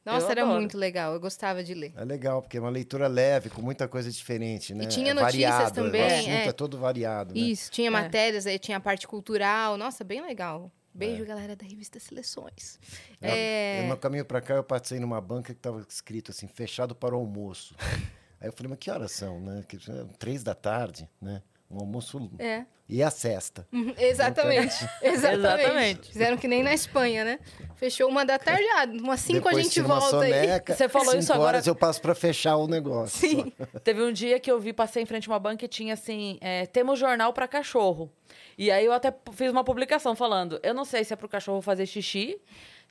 Nossa, 0.05 0.27
Eu 0.27 0.31
era 0.33 0.43
adoro. 0.43 0.59
muito 0.61 0.77
legal. 0.77 1.13
Eu 1.15 1.21
gostava 1.21 1.63
de 1.63 1.75
ler. 1.75 1.93
É 1.97 2.05
legal, 2.05 2.43
porque 2.43 2.57
é 2.57 2.61
uma 2.61 2.71
leitura 2.71 3.07
leve, 3.07 3.49
com 3.51 3.63
muita 3.63 3.87
coisa 3.87 4.11
diferente, 4.11 4.75
né? 4.75 4.87
tinha 4.87 5.11
É 5.11 5.15
notícias 5.15 5.45
variado, 5.51 5.75
também, 5.75 6.03
O 6.03 6.07
assunto 6.07 6.29
é. 6.29 6.47
é, 6.47 6.53
todo 6.53 6.77
variado, 6.79 7.35
né? 7.35 7.41
Isso, 7.41 7.71
tinha 7.71 7.87
É. 7.89 7.91
matérias, 7.91 8.47
aí 8.47 8.59
tinha 8.59 8.77
a 8.79 8.81
parte 8.81 9.07
cultural. 9.07 9.77
Nossa, 9.77 10.03
bem 10.03 10.21
legal. 10.21 10.71
Beijo, 10.95 11.25
galera 11.25 11.57
da 11.57 11.65
revista 11.65 11.99
Seleções. 11.99 12.79
É, 13.21 13.81
No 13.83 13.89
meu 13.89 13.97
caminho 13.97 14.25
pra 14.27 14.41
cá, 14.43 14.55
eu 14.55 14.65
passei 14.65 14.99
numa 15.01 15.21
banca 15.21 15.55
que 15.55 15.61
tava 15.61 15.81
escrito 15.89 16.31
assim, 16.33 16.47
fechado 16.49 16.95
para 16.95 17.15
o 17.15 17.19
almoço. 17.19 17.75
Aí 18.41 18.49
eu 18.49 18.53
falei, 18.53 18.69
mas 18.71 18.79
que 18.79 18.91
horas 18.91 19.13
são, 19.13 19.41
né? 19.41 19.65
É 19.73 20.05
três 20.19 20.43
da 20.43 20.55
tarde, 20.55 21.09
né? 21.21 21.41
Um 21.73 21.79
almoço... 21.81 22.31
é. 22.39 22.65
E 22.89 23.03
a 23.03 23.11
cesta. 23.11 23.67
Uhum, 23.73 23.95
Exatamente. 23.97 24.75
Exatamente. 25.01 25.63
Exatamente. 25.63 26.09
Fizeram 26.13 26.37
que 26.37 26.47
nem 26.47 26.63
na 26.63 26.75
Espanha, 26.75 27.25
né? 27.25 27.39
Fechou 27.77 28.07
uma 28.09 28.23
da 28.25 28.39
tarde, 28.39 28.63
ah, 28.77 28.85
umas 28.87 29.21
cinco 29.21 29.39
Depois 29.45 29.57
a 29.57 29.63
gente 29.63 29.81
volta 29.81 30.21
aí. 30.21 30.31
soneca, 30.33 30.75
Você 30.77 30.89
falou 30.91 31.09
cinco 31.13 31.21
isso 31.23 31.33
agora- 31.33 31.49
horas 31.57 31.67
eu 31.67 31.75
passo 31.75 32.03
para 32.03 32.15
fechar 32.15 32.57
o 32.57 32.67
negócio. 32.67 33.19
Sim. 33.19 33.51
Teve 33.83 34.03
um 34.03 34.13
dia 34.13 34.39
que 34.39 34.51
eu 34.51 34.61
vi, 34.61 34.75
passei 34.75 35.03
em 35.03 35.07
frente 35.07 35.27
a 35.29 35.33
uma 35.33 35.39
banca 35.39 35.65
e 35.65 35.69
tinha 35.69 35.95
assim: 35.95 36.37
é, 36.43 36.67
temos 36.67 36.99
jornal 36.99 37.33
pra 37.33 37.49
cachorro. 37.49 38.13
E 38.59 38.71
aí 38.71 38.85
eu 38.85 38.93
até 38.93 39.13
fiz 39.33 39.51
uma 39.51 39.65
publicação 39.65 40.15
falando: 40.15 40.61
eu 40.63 40.75
não 40.75 40.85
sei 40.85 41.03
se 41.03 41.15
é 41.15 41.17
pro 41.17 41.29
cachorro 41.29 41.63
fazer 41.63 41.87
xixi, 41.87 42.39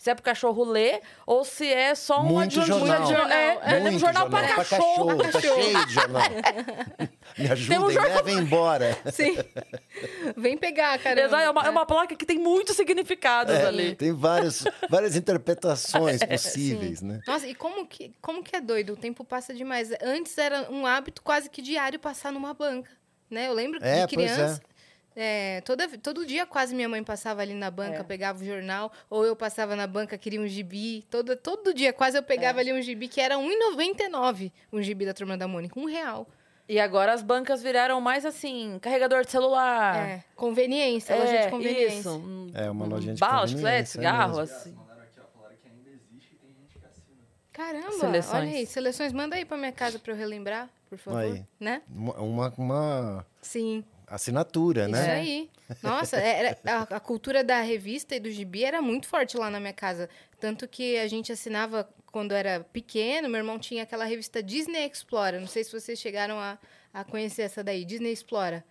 se 0.01 0.09
é 0.09 0.15
pro 0.15 0.23
cachorro 0.23 0.63
ler, 0.63 0.99
ou 1.27 1.45
se 1.45 1.71
é 1.71 1.93
só 1.93 2.21
um 2.21 2.25
Muito 2.25 2.59
adjunto- 2.59 2.87
jornal. 2.87 3.07
um 3.07 3.31
É, 3.31 3.59
é, 3.61 3.79
Muito 3.81 3.99
jornal, 3.99 4.27
pra 4.31 4.39
pra 4.47 4.55
cachorro. 4.55 5.15
Tá 5.15 5.39
cheio 5.39 5.85
de 5.85 5.93
jornal. 5.93 6.23
Me 7.37 7.47
ajudem, 7.51 7.91
jornal- 7.91 8.15
levem 8.15 8.37
embora. 8.39 8.97
Sim. 9.13 9.37
Vem 10.35 10.57
pegar, 10.57 10.97
cara. 10.97 11.21
É 11.21 11.27
uma, 11.51 11.65
é 11.67 11.69
uma 11.69 11.85
placa 11.85 12.15
que 12.15 12.25
tem 12.25 12.39
muitos 12.39 12.75
significados 12.75 13.53
É, 13.53 13.67
ali. 13.67 13.95
tem 13.95 14.11
vários, 14.11 14.63
várias 14.89 15.15
interpretações 15.15 16.23
possíveis, 16.23 17.03
né? 17.03 17.21
Nossa, 17.27 17.45
e 17.45 17.53
como 17.53 17.85
que, 17.85 18.11
como 18.19 18.43
que 18.43 18.55
é 18.55 18.59
doido? 18.59 18.93
O 18.93 18.97
tempo 18.97 19.23
passa 19.23 19.53
demais. 19.53 19.91
Antes 20.01 20.35
era 20.35 20.67
um 20.71 20.83
hábito 20.87 21.21
quase 21.21 21.47
que 21.47 21.61
diário 21.61 21.99
passar 21.99 22.31
numa 22.31 22.55
banca, 22.55 22.89
né? 23.29 23.47
Eu 23.49 23.53
lembro 23.53 23.77
É, 23.83 24.07
de 24.07 24.15
pois 24.15 24.31
é. 24.31 24.33
criança. 24.35 24.61
É, 25.15 25.61
toda, 25.61 25.87
todo 25.97 26.25
dia 26.25 26.45
quase 26.45 26.73
minha 26.75 26.87
mãe 26.89 27.03
passava 27.03 27.41
ali 27.41 27.53
na 27.53 27.69
banca, 27.69 27.97
É. 27.99 28.03
pegava 28.03 28.41
o 28.41 28.45
jornal, 28.45 28.91
ou 29.09 29.25
eu 29.25 29.35
passava 29.35 29.75
na 29.75 29.85
banca, 29.87 30.17
queria 30.17 30.39
um 30.41 30.47
gibi. 30.47 31.03
Todo, 31.09 31.35
todo 31.35 31.73
dia 31.73 31.91
quase 31.93 32.17
eu 32.17 32.23
pegava 32.23 32.59
É. 32.59 32.61
ali 32.61 32.73
um 32.73 32.81
gibi, 32.81 33.07
que 33.07 33.19
era 33.19 33.35
R$1,99 33.37 34.51
um 34.71 34.81
gibi 34.81 35.05
da 35.05 35.13
Turma 35.13 35.37
da 35.37 35.47
Mônica, 35.47 35.79
um 35.79 35.85
real. 35.85 36.27
E 36.69 36.79
agora 36.79 37.11
as 37.11 37.21
bancas 37.21 37.61
viraram 37.61 37.99
mais 37.99 38.25
assim: 38.25 38.77
carregador 38.81 39.25
de 39.25 39.31
celular. 39.31 39.97
É, 39.97 40.23
conveniência, 40.35 41.15
loja 41.17 41.37
de 41.41 41.49
conveniência. 41.49 41.99
Isso. 41.99 42.51
É, 42.53 42.69
uma 42.71 42.85
um 42.85 42.89
lojinha 42.89 43.13
de 43.13 43.19
bala, 43.19 43.45
chiclete, 43.47 43.57
conveniência, 43.61 43.81
é 43.81 43.85
cigarro, 44.01 44.37
mesmo. 44.37 44.41
assim. 44.55 44.71
Mandaram 44.71 45.01
aqui, 45.01 45.19
ó, 45.19 45.23
falaram 45.37 45.55
que 45.61 45.67
ainda 45.67 45.89
existe 45.89 46.33
e 46.33 46.37
tem 46.37 46.53
gente 46.53 46.79
que 46.79 46.85
assina. 46.85 47.17
Caramba, 47.51 47.91
Seleções. 47.91 48.33
olha 48.43 48.51
aí, 48.57 48.65
seleções, 48.65 49.11
manda 49.11 49.35
aí 49.35 49.43
pra 49.43 49.57
minha 49.57 49.71
casa 49.73 49.99
pra 49.99 50.13
eu 50.13 50.17
relembrar, 50.17 50.69
por 50.87 50.97
favor, 50.97 51.19
Aí. 51.19 51.43
né? 51.59 51.81
Uma, 51.89 52.49
uma 52.51 53.25
Sim. 53.41 53.83
Assinatura, 54.15 54.83
Isso 54.83 54.91
né? 54.91 55.11
aí. 55.13 55.49
Nossa, 55.81 56.17
era, 56.17 56.57
a, 56.65 56.81
a 56.97 56.99
cultura 56.99 57.43
da 57.43 57.61
revista 57.61 58.15
e 58.15 58.19
do 58.19 58.29
gibi 58.29 58.63
era 58.63 58.81
muito 58.81 59.07
forte 59.07 59.37
lá 59.37 59.49
na 59.49 59.59
minha 59.59 59.73
casa. 59.73 60.09
Tanto 60.39 60.67
que 60.67 60.97
a 60.97 61.07
gente 61.07 61.31
assinava 61.31 61.87
quando 62.11 62.33
era 62.33 62.59
pequeno, 62.73 63.29
meu 63.29 63.37
irmão 63.39 63.57
tinha 63.57 63.83
aquela 63.83 64.03
revista 64.05 64.43
Disney 64.43 64.85
Explora. 64.85 65.39
Não 65.39 65.47
sei 65.47 65.63
se 65.63 65.71
vocês 65.71 65.97
chegaram 65.99 66.37
a, 66.39 66.57
a 66.93 67.03
conhecer 67.03 67.43
essa 67.43 67.63
daí, 67.63 67.85
Disney 67.85 68.11
Explora. 68.11 68.63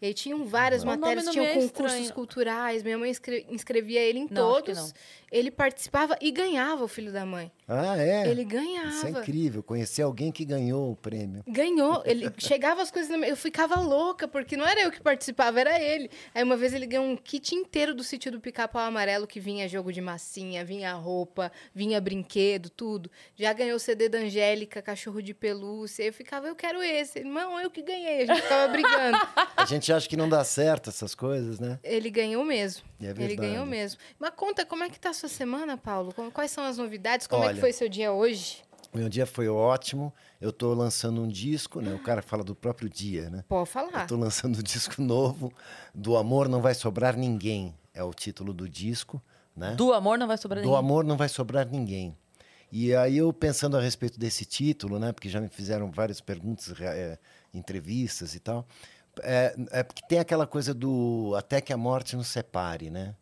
E 0.00 0.06
aí 0.06 0.14
tinham 0.14 0.44
várias 0.44 0.82
O 0.82 0.86
nome 0.86 0.98
matérias, 0.98 1.26
não 1.26 1.32
tinham 1.32 1.46
é 1.46 1.54
concursos 1.54 1.92
estranho. 2.00 2.12
culturais. 2.12 2.82
Minha 2.82 2.98
mãe 2.98 3.08
inscre- 3.08 3.46
inscrevia 3.48 4.00
ele 4.00 4.18
em 4.18 4.26
Não, 4.28 4.54
acho 4.56 4.64
que 4.64 4.72
todos. 4.72 4.94
Ele 5.32 5.50
participava 5.50 6.16
e 6.20 6.30
ganhava 6.30 6.84
o 6.84 6.88
filho 6.88 7.10
da 7.10 7.24
mãe. 7.24 7.50
Ah, 7.66 7.96
é? 7.96 8.28
Ele 8.28 8.42
Isso 8.42 8.50
é 8.50 8.54
ganhava. 8.54 9.08
incrível. 9.10 9.62
Conhecer 9.62 10.02
alguém 10.02 10.30
que 10.30 10.44
ganhou 10.44 10.92
o 10.92 10.96
prêmio. 10.96 11.42
Ganhou, 11.48 12.02
ele 12.04 12.30
chegava 12.36 12.82
as 12.82 12.90
coisas 12.90 13.10
na 13.10 13.16
minha... 13.16 13.30
Eu 13.30 13.36
ficava 13.36 13.76
louca, 13.76 14.28
porque 14.28 14.58
não 14.58 14.66
era 14.66 14.82
eu 14.82 14.90
que 14.92 15.00
participava, 15.00 15.58
era 15.58 15.80
ele. 15.80 16.10
Aí 16.34 16.42
uma 16.42 16.54
vez 16.56 16.74
ele 16.74 16.86
ganhou 16.86 17.06
um 17.06 17.16
kit 17.16 17.54
inteiro 17.54 17.94
do 17.94 18.04
sítio 18.04 18.30
do 18.30 18.40
Pica-Pau 18.40 18.82
Amarelo, 18.82 19.26
que 19.26 19.40
vinha 19.40 19.66
jogo 19.66 19.90
de 19.90 20.02
massinha, 20.02 20.62
vinha 20.64 20.92
roupa, 20.92 21.50
vinha 21.74 21.98
brinquedo, 21.98 22.68
tudo. 22.68 23.10
Já 23.34 23.54
ganhou 23.54 23.76
o 23.76 23.80
CD 23.80 24.10
da 24.10 24.18
Angélica, 24.18 24.82
cachorro 24.82 25.22
de 25.22 25.32
pelúcia. 25.32 26.02
Eu 26.04 26.12
ficava, 26.12 26.48
eu 26.48 26.54
quero 26.54 26.82
esse. 26.82 27.24
Não, 27.24 27.58
eu 27.58 27.70
que 27.70 27.80
ganhei. 27.80 28.24
A 28.24 28.26
gente 28.26 28.42
ficava 28.42 28.68
brigando. 28.68 29.18
A 29.56 29.64
gente 29.64 29.92
acha 29.92 30.06
que 30.08 30.16
não 30.16 30.28
dá 30.28 30.44
certo 30.44 30.90
essas 30.90 31.14
coisas, 31.14 31.58
né? 31.58 31.78
Ele 31.82 32.10
ganhou 32.10 32.44
mesmo. 32.44 32.82
É 33.00 33.10
Ele 33.10 33.36
ganhou 33.36 33.64
mesmo. 33.64 34.00
Mas 34.18 34.30
conta, 34.36 34.66
como 34.66 34.84
é 34.84 34.90
que 34.90 34.98
tá 34.98 35.12
sua 35.22 35.28
semana, 35.28 35.76
Paulo? 35.76 36.12
Quais 36.32 36.50
são 36.50 36.64
as 36.64 36.78
novidades? 36.78 37.28
Como 37.28 37.44
é 37.44 37.46
que 37.46 37.52
Olha, 37.52 37.60
foi 37.60 37.72
seu 37.72 37.88
dia 37.88 38.12
hoje? 38.12 38.62
Meu 38.92 39.08
dia 39.08 39.24
foi 39.24 39.48
ótimo. 39.48 40.12
Eu 40.40 40.52
tô 40.52 40.74
lançando 40.74 41.22
um 41.22 41.28
disco, 41.28 41.80
né? 41.80 41.94
O 41.94 41.98
cara 42.00 42.20
fala 42.20 42.42
do 42.42 42.56
próprio 42.56 42.90
dia, 42.90 43.30
né? 43.30 43.44
Pode 43.48 43.70
falar. 43.70 44.02
Eu 44.02 44.06
tô 44.08 44.16
lançando 44.16 44.58
um 44.58 44.62
disco 44.62 45.00
novo. 45.00 45.52
Do 45.94 46.16
Amor 46.16 46.48
Não 46.48 46.60
Vai 46.60 46.74
Sobrar 46.74 47.16
Ninguém. 47.16 47.72
É 47.94 48.02
o 48.02 48.12
título 48.12 48.52
do 48.52 48.68
disco, 48.68 49.22
né? 49.56 49.74
Do 49.74 49.92
amor 49.92 50.18
não 50.18 50.26
vai 50.26 50.38
sobrar 50.38 50.62
Do 50.62 50.66
ninguém. 50.66 50.78
amor 50.78 51.04
não 51.04 51.16
vai 51.16 51.28
sobrar 51.28 51.66
ninguém. 51.66 52.16
E 52.72 52.94
aí 52.94 53.18
eu 53.18 53.30
pensando 53.34 53.76
a 53.76 53.80
respeito 53.82 54.18
desse 54.18 54.46
título, 54.46 54.98
né? 54.98 55.12
Porque 55.12 55.28
já 55.28 55.42
me 55.42 55.48
fizeram 55.48 55.90
várias 55.90 56.18
perguntas 56.18 56.72
eh, 56.80 57.18
entrevistas 57.52 58.34
e 58.34 58.40
tal. 58.40 58.66
É, 59.20 59.54
é 59.70 59.82
porque 59.82 60.02
tem 60.08 60.18
aquela 60.18 60.46
coisa 60.46 60.72
do 60.72 61.34
até 61.36 61.60
que 61.60 61.70
a 61.70 61.76
morte 61.76 62.16
nos 62.16 62.28
separe, 62.28 62.88
né? 62.88 63.14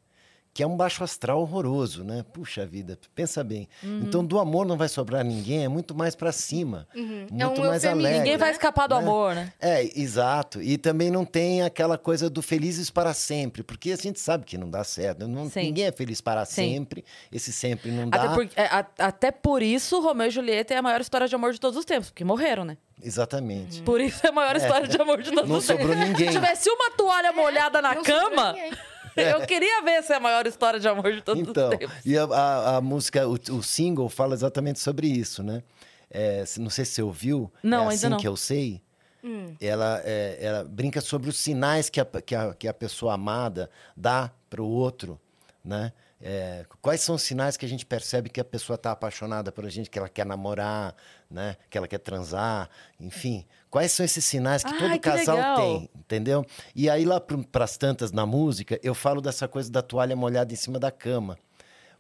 Que 0.53 0.65
é 0.65 0.67
um 0.67 0.77
baixo 0.77 1.05
astral 1.05 1.41
horroroso, 1.41 2.03
né? 2.03 2.25
Puxa 2.33 2.67
vida, 2.67 2.99
pensa 3.15 3.45
bem. 3.45 3.69
Uhum. 3.85 4.01
Então, 4.05 4.25
do 4.25 4.37
amor 4.41 4.67
não 4.67 4.77
vai 4.77 4.89
sobrar 4.89 5.25
ninguém, 5.25 5.63
é 5.65 5.69
muito 5.69 5.95
mais 5.95 6.17
para 6.17 6.33
cima. 6.33 6.89
Uhum. 6.93 7.27
É 7.31 7.45
Muito 7.45 7.61
um 7.61 7.67
mais 7.67 7.85
eufemismo, 7.85 7.91
alegre. 8.01 8.19
Ninguém 8.19 8.37
vai 8.37 8.49
né? 8.49 8.53
escapar 8.55 8.89
do 8.89 8.97
Né? 8.97 9.01
amor, 9.01 9.35
né? 9.37 9.53
É, 9.61 10.01
exato. 10.01 10.61
E 10.61 10.77
também 10.77 11.09
não 11.09 11.25
tem 11.25 11.63
aquela 11.63 11.97
coisa 11.97 12.29
do 12.29 12.43
felizes 12.43 12.91
para 12.91 13.15
sempre, 13.15 13.63
porque 13.63 13.93
a 13.93 13.97
gente 13.97 14.19
sabe 14.19 14.45
que 14.45 14.59
não 14.59 14.69
dá 14.69 14.83
certo. 14.83 15.29
Não- 15.29 15.49
ninguém 15.55 15.85
é 15.87 15.93
feliz 15.93 16.21
para 16.21 16.45
Sim. 16.45 16.75
sempre. 16.75 17.05
Esse 17.31 17.53
sempre 17.53 17.93
não 17.93 18.09
dá. 18.11 18.21
Até, 18.25 18.35
por, 18.35 18.49
é, 18.57 18.65
a- 18.67 18.87
até 18.99 19.31
por 19.31 19.63
isso, 19.63 20.01
Romeu 20.01 20.27
e 20.27 20.31
Julieta 20.31 20.75
é 20.75 20.79
a 20.79 20.83
maior 20.83 21.01
história 21.01 21.29
de 21.29 21.35
amor 21.35 21.53
de 21.53 21.61
todos 21.61 21.79
os 21.79 21.85
tempos, 21.85 22.11
porque 22.11 22.25
morreram, 22.25 22.65
né? 22.65 22.77
Exatamente. 23.01 23.83
Por 23.83 24.01
isso 24.01 24.27
é 24.27 24.31
a 24.31 24.33
maior 24.33 24.57
história 24.57 24.89
de 24.89 25.01
amor 25.01 25.23
de 25.23 25.31
todos 25.31 25.49
Não 25.49 25.59
os 25.59 25.67
tempos. 25.67 25.87
sobrou 25.87 25.97
ninguém. 26.05 26.27
Se 26.29 26.33
tivesse 26.35 26.69
uma 26.69 26.91
toalha 26.91 27.33
molhada 27.33 27.81
na 27.81 27.95
Não 27.95 28.05
sobrou 28.05 28.31
cama, 28.31 28.53
ninguém. 28.53 28.73
eu 29.41 29.47
queria 29.47 29.83
ver 29.83 30.03
se 30.03 30.13
é 30.13 30.17
a 30.17 30.21
maior 30.21 30.47
história 30.47 30.79
de 30.81 30.89
amor 30.89 31.13
de 31.13 31.21
todos 31.23 31.43
Então, 31.49 31.69
os 31.71 31.77
tempos. 31.79 31.97
e 32.05 32.17
a, 32.17 32.25
a- 32.25 32.77
a 32.77 32.81
música, 32.81 33.27
o, 33.29 33.33
o 33.35 33.63
single 33.63 34.09
fala 34.09 34.35
exatamente 34.35 34.79
sobre 34.81 35.07
isso, 35.07 35.43
né? 35.43 35.63
É, 36.11 36.45
não 36.59 36.71
sei 36.71 36.85
se 36.85 36.93
você 36.93 37.03
ouviu. 37.03 37.53
Não, 37.63 37.79
é 37.79 37.81
ainda 37.83 37.95
assim 37.95 38.09
não. 38.09 38.19
que 38.19 38.27
eu 38.29 38.37
sei. 38.37 38.83
Hum. 39.23 39.55
Ela, 39.61 40.01
é, 40.05 40.39
ela 40.41 40.65
brinca 40.65 41.01
sobre 41.01 41.29
os 41.29 41.39
sinais 41.39 41.89
que 41.91 42.01
a, 42.01 42.05
que 42.05 42.35
a, 42.35 42.55
que 42.55 42.67
a 42.67 42.75
pessoa 42.75 43.15
amada 43.15 43.71
dá 43.97 44.31
para 44.49 44.63
o 44.63 44.67
outro, 44.69 45.21
né? 45.65 45.93
É, 46.23 46.67
quais 46.83 47.01
são 47.01 47.15
os 47.15 47.23
sinais 47.23 47.57
que 47.57 47.65
a 47.65 47.69
gente 47.69 47.87
percebe 47.87 48.29
que 48.29 48.41
a 48.41 48.45
pessoa 48.45 48.75
está 48.75 48.91
apaixonada 48.93 49.51
por 49.53 49.65
a 49.65 49.71
gente, 49.71 49.89
que 49.89 49.99
ela 49.99 50.09
quer 50.09 50.27
namorar, 50.27 50.95
né? 51.31 51.57
Que 51.69 51.79
ela 51.79 51.87
quer 51.87 51.99
transar, 51.99 52.69
enfim. 52.99 53.47
Quais 53.71 53.93
são 53.93 54.05
esses 54.05 54.25
sinais 54.25 54.65
que 54.65 54.73
Ai, 54.73 54.79
todo 54.79 54.93
que 54.93 54.99
casal 54.99 55.37
legal. 55.37 55.57
tem, 55.57 55.91
entendeu? 55.95 56.45
E 56.75 56.91
aí 56.91 57.05
lá 57.05 57.21
para 57.21 57.65
as 57.65 57.77
tantas 57.77 58.11
na 58.11 58.27
música, 58.27 58.81
eu 58.83 58.95
falo 58.95 59.21
dessa 59.21 59.47
coisa 59.47 59.71
da 59.71 59.81
toalha 59.81 60.17
molhada 60.17 60.53
em 60.53 60.57
cima 60.57 60.79
da 60.79 60.91
cama. 60.91 61.39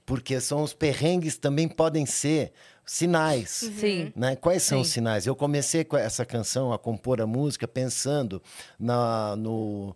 Porque 0.04 0.40
são 0.40 0.62
os 0.62 0.72
perrengues 0.72 1.38
também 1.38 1.68
podem 1.68 2.04
ser 2.04 2.52
sinais. 2.84 3.70
Sim. 3.78 4.12
Né? 4.16 4.34
Quais 4.34 4.64
são 4.64 4.80
os 4.80 4.88
Sim. 4.88 4.94
sinais? 4.94 5.26
Eu 5.26 5.36
comecei 5.36 5.84
com 5.84 5.96
essa 5.96 6.24
canção 6.24 6.72
a 6.72 6.78
compor 6.78 7.20
a 7.20 7.26
música 7.26 7.68
pensando 7.68 8.42
na, 8.78 9.36
no. 9.36 9.94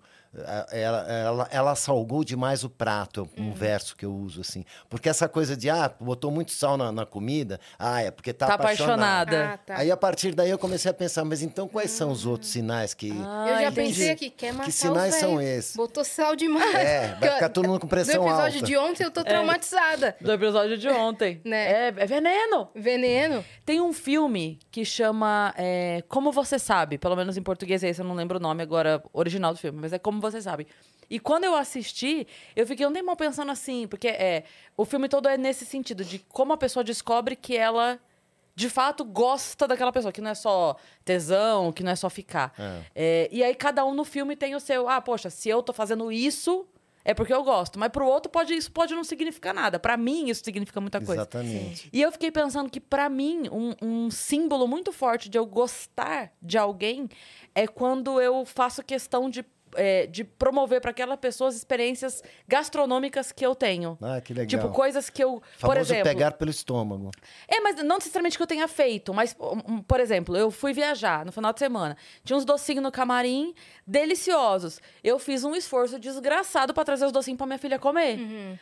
Ela, 0.71 1.01
ela, 1.13 1.49
ela 1.51 1.75
salgou 1.75 2.25
demais 2.25 2.65
o 2.65 2.71
prato, 2.71 3.29
um 3.37 3.53
verso 3.53 3.97
que 3.97 4.05
eu 4.05 4.13
uso 4.13 4.41
assim. 4.41 4.65
Porque 4.89 5.09
essa 5.09 5.29
coisa 5.29 5.57
de, 5.57 5.71
ah, 5.71 5.91
botou 6.01 6.31
muito 6.31 6.53
sal 6.53 6.77
na, 6.77 6.91
na 6.91 7.07
comida, 7.07 7.61
ah, 7.79 8.03
é 8.03 8.11
porque 8.11 8.33
tá, 8.33 8.47
Tá 8.47 8.55
apaixonada. 8.55 8.95
apaixonada. 8.97 9.55
Ah, 9.55 9.59
tá. 9.59 9.77
Aí 9.79 9.91
a 9.91 9.97
partir 9.97 10.35
daí 10.35 10.51
eu 10.51 10.59
comecei 10.59 10.91
a 10.91 10.95
pensar, 10.95 11.25
mas 11.25 11.43
então 11.43 11.69
quais 11.69 11.91
são 11.91 12.11
os 12.11 12.27
outros 12.27 12.51
sinais 12.51 12.95
que. 12.95 13.11
Ah, 13.25 13.45
eu 13.49 13.55
já 13.55 13.63
entendi. 13.71 13.89
pensei 13.91 14.11
aqui, 14.11 14.31
quer 14.31 14.53
matar 14.53 14.65
Que 14.65 14.71
o 14.71 14.73
sinais 14.73 15.15
são 15.17 15.41
esses? 15.41 15.77
Botou 15.77 16.05
sal 16.05 16.35
demais. 16.35 16.75
É, 16.75 17.17
vai 17.21 17.31
ficar 17.35 17.49
todo 17.49 17.69
mundo 17.69 17.81
com 17.81 17.87
pressão 17.87 18.23
Do 18.23 18.29
episódio 18.29 18.57
alta. 18.57 18.67
de 18.67 18.77
ontem 18.77 19.05
eu 19.05 19.11
tô 19.11 19.23
traumatizada. 19.25 20.17
Do 20.21 20.33
episódio 20.33 20.77
de 20.77 20.89
ontem. 20.89 21.41
Né? 21.45 21.89
É, 21.89 21.95
é 21.97 22.07
veneno. 22.07 22.69
Veneno. 22.75 23.45
Tem 23.65 23.81
um 23.81 23.93
filme 23.93 24.59
que 24.71 24.85
chama 24.85 25.55
é, 25.57 26.03
Como 26.09 26.33
Você 26.33 26.59
Sabe, 26.59 26.99
pelo 26.99 27.17
menos 27.17 27.37
em 27.37 27.43
português 27.43 27.83
é 27.85 27.89
esse, 27.89 28.01
eu 28.01 28.05
não 28.07 28.15
lembro 28.15 28.39
o 28.39 28.41
nome 28.41 28.63
agora 28.63 29.03
original 29.13 29.53
do 29.53 29.59
filme, 29.59 29.79
mas 29.81 29.93
é 29.93 29.99
Como 29.99 30.21
Você 30.31 30.41
Sabe. 30.41 30.67
E 31.11 31.21
quando 31.21 31.45
eu 31.45 31.55
assisti, 31.55 32.27
eu 32.57 32.67
fiquei 32.67 32.87
um 32.87 32.93
tempo 32.93 33.15
pensando 33.15 33.53
assim, 33.53 33.87
porque 33.87 34.09
é, 34.09 34.45
o 34.77 34.85
filme 34.85 35.09
todo 35.09 35.29
é 35.29 35.37
nesse 35.37 35.65
sentido, 35.67 36.05
de 36.05 36.19
como 36.19 36.53
a 36.53 36.57
pessoa 36.57 36.83
descobre 36.83 37.37
que 37.37 37.57
ela 37.57 38.01
de 38.57 38.71
fato 38.71 39.05
gosta 39.05 39.67
daquela 39.67 39.93
pessoa, 39.93 40.13
que 40.13 40.21
não 40.21 40.31
é 40.31 40.35
só 40.35 40.77
tesão, 41.05 41.73
que 41.73 41.83
não 41.83 41.91
é 41.91 41.97
só 41.97 42.09
ficar. 42.09 42.55
É, 42.95 43.29
e 43.33 43.43
aí 43.43 43.55
cada 43.55 43.85
um 43.85 43.95
no 43.95 44.05
filme 44.05 44.37
tem 44.37 44.55
o 44.55 44.61
seu, 44.61 44.89
ah, 44.89 45.01
poxa, 45.01 45.29
se 45.29 45.49
eu 45.49 45.63
tô 45.63 45.73
fazendo 45.73 46.11
isso, 46.11 46.67
é 47.05 47.13
porque 47.13 47.33
eu 47.33 47.43
gosto. 47.45 47.79
Mas 47.79 47.91
pro 47.91 48.07
outro 48.07 48.31
pode, 48.31 48.55
isso 48.55 48.73
pode 48.73 48.95
não 48.95 49.05
significar 49.05 49.53
nada. 49.53 49.79
Pra 49.79 49.97
mim, 49.97 50.31
isso 50.31 50.43
significa 50.43 50.81
muita 50.81 50.99
coisa. 51.01 51.23
Exatamente. 51.23 51.91
E 51.93 52.01
eu 52.01 52.11
fiquei 52.11 52.31
pensando 52.31 52.71
que, 52.71 52.81
pra 52.81 53.09
mim, 53.09 53.49
um, 53.53 53.75
um 53.83 54.11
símbolo 54.11 54.67
muito 54.67 54.91
forte 54.91 55.29
de 55.29 55.37
eu 55.37 55.45
gostar 55.45 56.33
de 56.41 56.57
alguém 56.57 57.09
é 57.55 57.67
quando 57.67 58.21
eu 58.21 58.45
faço 58.47 58.83
questão 58.83 59.29
de, 59.29 59.45
é, 59.77 60.07
de 60.07 60.25
promover 60.25 60.81
para 60.81 60.91
aquela 60.91 61.17
pessoa 61.17 61.49
as 61.49 61.57
experiências 61.57 62.23
gastronômicas 62.47 63.33
que 63.33 63.45
eu 63.45 63.55
tenho. 63.55 63.99
Ah, 64.01 64.21
que 64.21 64.33
legal. 64.33 64.47
Tipo, 64.47 64.73
coisas 64.73 65.11
que 65.11 65.23
eu. 65.23 65.41
por 65.41 65.59
Famoso 65.59 65.81
exemplo. 65.81 66.05
pegar 66.05 66.33
pelo 66.33 66.51
estômago. 66.51 67.11
É, 67.49 67.61
mas 67.61 67.77
não 67.83 67.97
necessariamente 67.97 68.37
que 68.37 68.43
eu 68.43 68.47
tenha 68.47 68.69
feito, 68.69 69.13
mas, 69.13 69.37
por 69.87 70.01
exemplo, 70.01 70.37
eu 70.37 70.51
fui 70.51 70.73
viajar 70.73 71.25
no 71.25 71.33
final 71.33 71.53
de 71.53 71.59
semana. 71.59 71.97
Tinha 72.25 72.37
uns 72.37 72.45
docinhos 72.45 72.83
no 72.83 72.93
camarim, 72.93 73.55
deliciosos. 73.87 74.81
Eu 75.03 75.19
fiz 75.19 75.45
um 75.45 75.55
esforço 75.55 75.99
desgraçado 75.99 76.73
pra 76.75 76.85
trazer 76.85 77.07
os 77.07 77.13
docinhos 77.13 77.39
pra 77.39 77.47
minha 77.47 77.59
filha 77.59 77.79
comer. 77.79 78.19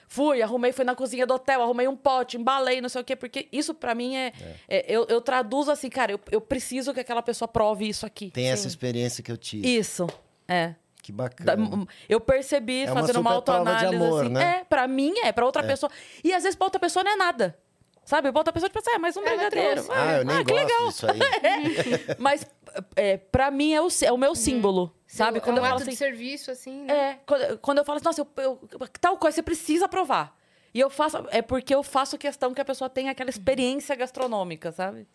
Fui, 0.06 0.42
arrumei, 0.42 0.72
fui 0.72 0.84
na 0.84 0.94
cozinha 0.94 1.26
do 1.26 1.34
hotel, 1.34 1.62
arrumei 1.62 1.88
um 1.88 1.96
pote, 1.96 2.36
embalei, 2.36 2.80
não 2.80 2.88
sei 2.88 3.00
o 3.00 3.04
quê, 3.04 3.16
porque 3.16 3.48
isso 3.52 3.74
pra 3.74 3.94
mim 3.94 4.16
é. 4.16 4.32
é, 4.68 4.84
eu, 4.88 5.06
eu 5.08 5.20
traduzo 5.20 5.70
assim, 5.70 5.88
cara, 5.88 6.12
eu, 6.12 6.20
eu 6.30 6.40
preciso 6.40 6.92
que 6.92 7.00
aquela 7.00 7.22
pessoa 7.22 7.48
prove 7.48 7.88
isso 7.88 8.06
aqui. 8.06 8.30
Tem 8.30 8.48
essa 8.50 8.66
experiência 8.66 9.22
que 9.22 9.30
eu 9.30 9.36
tive. 9.36 9.66
Isso. 9.68 10.06
É. 10.48 10.74
Que 11.02 11.10
bacana. 11.10 11.86
eu 12.08 12.20
percebi, 12.20 12.84
É 12.84 12.92
uma 12.92 13.00
fazendo 13.00 13.20
uma 13.20 13.30
de 13.30 13.36
autoanálise, 13.36 13.86
amor, 13.96 14.22
assim. 14.22 14.32
né? 14.32 14.58
É, 14.60 14.64
pra 14.64 14.86
mim 14.86 15.12
é, 15.24 15.32
pra 15.32 15.44
outra 15.44 15.62
pessoa. 15.64 15.90
E 16.22 16.32
às 16.32 16.44
vezes 16.44 16.56
pra 16.56 16.66
outra 16.66 16.78
pessoa 16.80 17.02
não 17.02 17.10
é 17.12 17.16
nada. 17.16 17.58
Sabe? 18.04 18.30
Pra 18.32 18.40
outra 18.40 18.52
pessoa, 18.52 18.68
tipo 18.68 18.78
assim, 18.80 18.90
ah, 18.94 18.98
mais 18.98 19.16
um 19.16 19.20
Ela 19.20 19.30
brigadeiro. 19.30 19.84
Ah, 19.90 20.16
eu 20.18 20.24
nem 20.24 20.44
que 20.44 20.52
gosto 20.52 20.56
legal. 20.66 20.88
disso 20.88 21.06
aí. 21.06 22.16
Mas 22.18 22.46
é, 22.96 23.16
pra 23.16 23.50
mim 23.50 23.72
é 23.72 23.80
o, 23.82 23.88
é 24.02 24.12
o 24.12 24.16
meu 24.16 24.34
símbolo, 24.34 24.92
sabe? 25.06 25.38
é 25.38 25.40
Quando 25.40 25.56
um 25.56 25.60
eu 25.60 25.62
falo 25.64 25.74
ato 25.74 25.82
assim. 25.82 25.90
de 25.92 25.96
serviço, 25.96 26.50
assim, 26.50 26.82
né? 26.82 26.94
É, 26.94 27.18
quando, 27.26 27.58
quando 27.58 27.78
eu 27.78 27.84
falo 27.84 27.96
assim, 27.96 28.04
nossa, 28.06 28.20
eu, 28.20 28.28
eu- 28.38 28.88
tal 29.00 29.16
coisa 29.18 29.34
você 29.36 29.42
precisa 29.42 29.88
provar. 29.88 30.36
E 30.74 30.80
eu 30.80 30.88
faço. 30.90 31.24
É 31.30 31.42
porque 31.42 31.74
eu 31.74 31.82
faço 31.82 32.16
questão 32.18 32.52
que 32.54 32.60
a 32.60 32.64
pessoa 32.64 32.88
tenha 32.88 33.10
aquela 33.12 33.28
experiência 33.30 33.94
gastronômica, 33.94 34.72
sabe? 34.72 35.06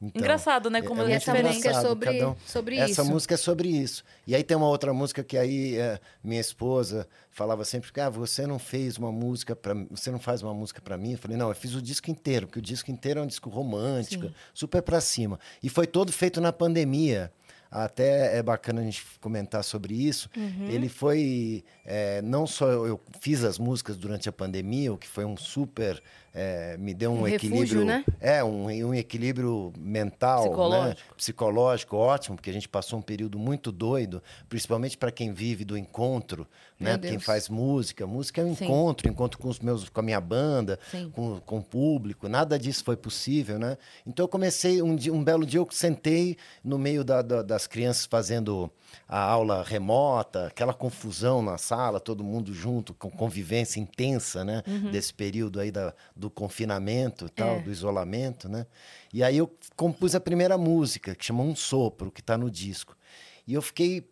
Então, 0.00 0.20
Engraçado, 0.20 0.70
né? 0.70 0.80
Como 0.80 1.02
é 1.02 1.10
é 1.10 1.14
essa 1.16 1.34
música 1.34 1.70
é 1.70 1.74
sobre, 1.80 2.24
um- 2.24 2.36
sobre 2.46 2.76
Essa 2.76 3.02
isso. 3.02 3.04
música 3.04 3.34
é 3.34 3.36
sobre 3.36 3.68
isso. 3.68 4.04
E 4.26 4.34
aí 4.34 4.44
tem 4.44 4.56
uma 4.56 4.68
outra 4.68 4.92
música 4.94 5.24
que 5.24 5.36
aí 5.36 5.76
é, 5.76 5.98
minha 6.22 6.40
esposa 6.40 7.08
falava 7.32 7.64
sempre 7.64 7.92
que 7.92 8.00
ah, 8.00 8.08
você 8.08 8.46
não 8.46 8.60
fez 8.60 8.96
uma 8.96 9.10
música 9.10 9.56
para 9.56 9.74
você 9.90 10.10
não 10.12 10.20
faz 10.20 10.40
uma 10.40 10.54
música 10.54 10.80
para 10.80 10.96
mim. 10.96 11.12
Eu 11.12 11.18
falei: 11.18 11.36
"Não, 11.36 11.48
eu 11.48 11.54
fiz 11.54 11.74
o 11.74 11.82
disco 11.82 12.10
inteiro, 12.12 12.46
porque 12.46 12.60
o 12.60 12.62
disco 12.62 12.90
inteiro 12.92 13.18
é 13.18 13.22
um 13.24 13.26
disco 13.26 13.50
romântico, 13.50 14.30
super 14.54 14.82
para 14.82 15.00
cima. 15.00 15.38
E 15.60 15.68
foi 15.68 15.86
todo 15.86 16.12
feito 16.12 16.40
na 16.40 16.52
pandemia. 16.52 17.32
Até 17.70 18.38
é 18.38 18.42
bacana 18.42 18.80
a 18.80 18.84
gente 18.84 19.04
comentar 19.20 19.62
sobre 19.62 19.92
isso. 19.94 20.30
Uhum. 20.34 20.70
Ele 20.70 20.88
foi 20.88 21.62
é, 21.84 22.22
não 22.22 22.46
só 22.46 22.66
eu 22.70 22.98
fiz 23.20 23.44
as 23.44 23.58
músicas 23.58 23.96
durante 23.96 24.26
a 24.28 24.32
pandemia, 24.32 24.90
o 24.92 24.96
que 24.96 25.06
foi 25.08 25.24
um 25.26 25.36
super 25.36 26.02
é, 26.34 26.76
me 26.76 26.94
deu 26.94 27.10
um, 27.10 27.20
Um 27.20 27.22
refúgio, 27.24 27.54
equilíbrio, 27.56 27.84
né? 27.84 28.04
é 28.20 28.44
um, 28.44 28.64
um 28.66 28.94
equilíbrio 28.94 29.72
mental, 29.78 30.42
né? 30.44 30.48
Psicológico. 30.48 31.14
psicológico 31.16 31.96
ótimo, 31.96 32.36
porque 32.36 32.50
a 32.50 32.52
gente 32.52 32.68
passou 32.68 32.98
um 32.98 33.02
período 33.02 33.38
muito 33.38 33.72
doido, 33.72 34.22
principalmente 34.48 34.96
para 34.96 35.10
quem 35.10 35.32
vive 35.32 35.64
do 35.64 35.76
encontro, 35.76 36.46
Meu 36.78 36.92
né? 36.92 36.98
Quem 36.98 37.18
faz 37.18 37.48
música, 37.48 38.06
música 38.06 38.40
é 38.40 38.44
um 38.44 38.54
Sim. 38.54 38.64
encontro, 38.64 39.08
encontro 39.08 39.38
com 39.38 39.48
os 39.48 39.58
meus, 39.60 39.88
com 39.88 40.00
a 40.00 40.02
minha 40.02 40.20
banda, 40.20 40.78
Sim. 40.90 41.10
com, 41.10 41.40
com 41.40 41.58
o 41.58 41.62
público, 41.62 42.28
nada 42.28 42.58
disso 42.58 42.84
foi 42.84 42.96
possível, 42.96 43.58
né? 43.58 43.76
Então 44.06 44.24
eu 44.24 44.28
comecei 44.28 44.80
um, 44.82 44.94
dia, 44.94 45.12
um 45.12 45.22
belo 45.24 45.44
dia 45.46 45.60
eu 45.60 45.68
sentei 45.70 46.36
no 46.62 46.78
meio 46.78 47.02
da- 47.04 47.22
da- 47.22 47.42
das 47.42 47.66
crianças 47.66 48.06
fazendo 48.06 48.70
a 49.06 49.18
aula 49.20 49.62
remota, 49.62 50.46
aquela 50.46 50.72
confusão 50.72 51.42
na 51.42 51.58
sala, 51.58 51.98
todo 52.00 52.22
mundo 52.24 52.54
junto, 52.54 52.94
com 52.94 53.10
convivência 53.10 53.80
intensa, 53.80 54.44
né? 54.44 54.62
Desse 54.90 55.12
período 55.12 55.60
aí 55.60 55.70
da, 55.70 55.92
do 56.18 56.28
confinamento 56.28 57.26
e 57.26 57.30
tal, 57.30 57.56
É. 57.56 57.60
do 57.60 57.70
isolamento, 57.70 58.48
né? 58.48 58.66
E 59.14 59.22
aí 59.22 59.38
eu 59.38 59.50
compus 59.76 60.14
a 60.16 60.20
primeira 60.20 60.58
música, 60.58 61.14
que 61.14 61.24
chama 61.24 61.42
Um 61.44 61.54
Sopro, 61.54 62.10
que 62.10 62.20
está 62.20 62.36
no 62.36 62.50
disco. 62.50 62.96
E 63.46 63.54
eu 63.54 63.62
fiquei... 63.62 64.10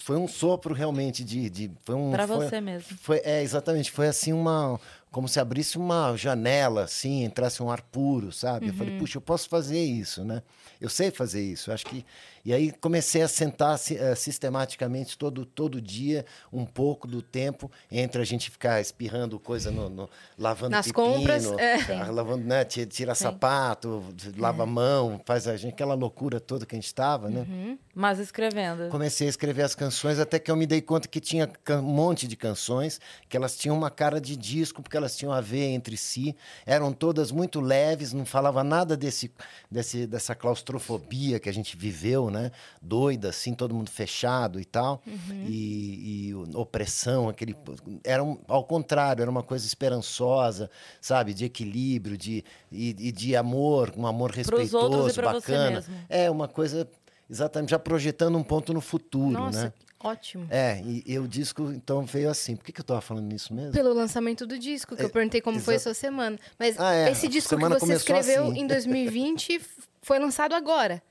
Foi 0.00 0.16
um 0.16 0.28
sopro 0.28 0.72
realmente 0.72 1.24
de... 1.24 1.50
de 1.50 1.70
foi 1.84 1.96
um, 1.96 2.12
Pra 2.12 2.26
foi- 2.26 2.46
você 2.46 2.60
mesmo. 2.60 2.96
foi, 3.00 3.20
é, 3.24 3.42
exatamente. 3.42 3.90
Foi 3.90 4.06
assim 4.06 4.32
uma. 4.32 4.80
Como 5.10 5.26
se 5.28 5.40
abrisse 5.40 5.76
uma 5.76 6.16
janela, 6.16 6.84
assim, 6.84 7.24
entrasse 7.24 7.60
um 7.62 7.68
ar 7.70 7.82
puro, 7.82 8.30
sabe? 8.30 8.68
Eu 8.68 8.74
falei, 8.74 8.96
puxa, 8.96 9.16
eu 9.18 9.20
posso 9.20 9.48
fazer 9.48 9.82
isso, 9.82 10.24
né? 10.24 10.40
Eu 10.80 10.88
sei 10.88 11.10
fazer 11.10 11.42
isso. 11.44 11.72
Acho 11.72 11.84
que. 11.84 12.06
E 12.48 12.54
aí 12.54 12.72
comecei 12.72 13.20
a 13.20 13.28
sentar 13.28 13.78
eh, 13.90 14.14
sistematicamente 14.14 15.18
todo, 15.18 15.44
todo 15.44 15.82
dia, 15.82 16.24
um 16.50 16.64
pouco 16.64 17.06
do 17.06 17.20
tempo, 17.20 17.70
entre 17.92 18.22
a 18.22 18.24
gente 18.24 18.50
ficar 18.50 18.80
espirrando 18.80 19.38
coisa 19.38 19.70
no. 19.70 19.90
no- 19.90 20.08
lavando 20.38 20.70
Nas 20.70 20.86
pepino, 20.86 21.04
compras, 21.14 21.44
é. 21.58 21.76
lavando, 22.10 22.46
né? 22.46 22.64
Tira, 22.64 23.14
sapato, 23.14 24.02
lava 24.38 24.62
a 24.62 24.66
mão, 24.66 25.20
faz 25.26 25.46
a 25.46 25.58
gente, 25.58 25.74
aquela 25.74 25.92
loucura 25.92 26.40
toda 26.40 26.64
que 26.64 26.74
a 26.74 26.78
gente 26.78 26.86
estava, 26.86 27.28
né? 27.28 27.76
Mas 27.94 28.18
escrevendo. 28.18 28.88
Comecei 28.88 29.26
a 29.26 29.30
escrever 29.30 29.62
as 29.64 29.74
canções 29.74 30.18
até 30.18 30.38
que 30.38 30.50
eu 30.50 30.56
me 30.56 30.66
dei 30.66 30.80
conta 30.80 31.06
que 31.06 31.20
tinha 31.20 31.50
um 31.68 31.82
monte 31.82 32.26
de 32.26 32.34
canções 32.36 32.98
que 33.28 33.36
elas 33.36 33.58
tinham 33.58 33.76
uma 33.76 33.90
cara 33.90 34.18
de 34.22 34.34
disco 34.36 34.80
porque 34.80 34.96
elas 34.96 35.14
tinham 35.14 35.34
a 35.34 35.42
ver 35.42 35.64
entre 35.66 35.98
si, 35.98 36.34
eram 36.64 36.94
todas 36.94 37.30
muito 37.30 37.60
leves, 37.60 38.14
não 38.14 38.24
falava 38.24 38.64
nada 38.64 38.96
desse, 38.96 39.30
desse, 39.70 40.06
dessa 40.06 40.34
claustrofobia 40.34 41.38
que 41.38 41.48
a 41.50 41.52
gente 41.52 41.76
viveu, 41.76 42.30
né? 42.30 42.37
Doida, 42.80 43.28
assim, 43.30 43.54
todo 43.54 43.74
mundo 43.74 43.90
fechado 43.90 44.60
e 44.60 44.64
tal, 44.64 45.02
e, 45.44 46.28
e 46.30 46.34
opressão, 46.54 47.28
aquele... 47.28 47.56
Era 48.04 48.22
um, 48.22 48.38
ao 48.48 48.64
contrário, 48.64 49.22
era 49.22 49.30
uma 49.30 49.42
coisa 49.42 49.66
esperançosa, 49.66 50.70
sabe? 51.00 51.34
De 51.34 51.44
equilíbrio, 51.44 52.16
de, 52.16 52.44
e, 52.70 52.90
e 52.98 53.12
de 53.12 53.36
amor, 53.36 53.92
um 53.96 54.06
amor 54.06 54.30
respeitoso, 54.30 55.20
bacana. 55.22 55.84
É 56.08 56.30
uma 56.30 56.48
coisa, 56.48 56.88
exatamente, 57.28 57.70
já 57.70 57.78
projetando 57.78 58.36
um 58.38 58.42
ponto 58.44 58.72
no 58.72 58.80
futuro, 58.80 59.44
Nossa, 59.44 59.64
né? 59.64 59.72
ótimo. 60.00 60.46
É, 60.48 60.80
e, 60.84 61.02
e 61.06 61.18
o 61.18 61.26
disco 61.26 61.70
então 61.72 62.04
veio 62.06 62.30
assim. 62.30 62.54
Por 62.54 62.64
que, 62.64 62.72
que 62.72 62.80
eu 62.80 62.84
tava 62.84 63.00
falando 63.00 63.26
nisso 63.26 63.52
mesmo? 63.52 63.72
Pelo 63.72 63.92
lançamento 63.92 64.46
do 64.46 64.56
disco, 64.58 64.94
que 64.96 65.02
eu 65.02 65.06
É, 65.06 65.10
perguntei 65.10 65.40
como 65.40 65.58
foi 65.60 65.74
a 65.74 65.80
sua 65.80 65.94
semana. 65.94 66.38
Mas 66.58 66.78
Ah, 66.78 66.94
é, 66.94 67.10
esse 67.10 67.26
disco 67.28 67.56
que 67.56 67.68
você 67.68 67.94
escreveu 67.94 68.50
assim. 68.50 68.60
em 68.60 68.66
2020 68.66 69.54
f- 69.56 69.68
foi 70.02 70.18
lançado 70.18 70.54
agora. 70.54 71.02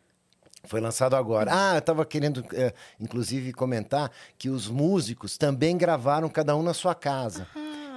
Foi 0.68 0.80
lançado 0.82 1.16
agora. 1.16 1.52
Ah, 1.54 1.76
eu 1.76 1.80
estava 1.80 2.06
querendo, 2.06 2.44
é, 2.54 2.74
inclusive, 3.00 3.54
comentar 3.54 4.12
que 4.38 4.50
os 4.50 4.68
músicos 4.70 5.38
também 5.38 5.78
gravaram 5.78 6.30
cada 6.30 6.56
um 6.56 6.62
na 6.64 6.74
sua 6.74 6.94
casa. 6.94 7.48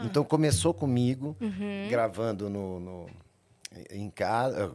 Então 0.02 0.24
começou 0.24 0.72
comigo, 0.72 1.36
gravando 1.90 2.48
no, 2.48 2.80
no- 2.80 3.06
em 3.90 4.08
casa, 4.10 4.72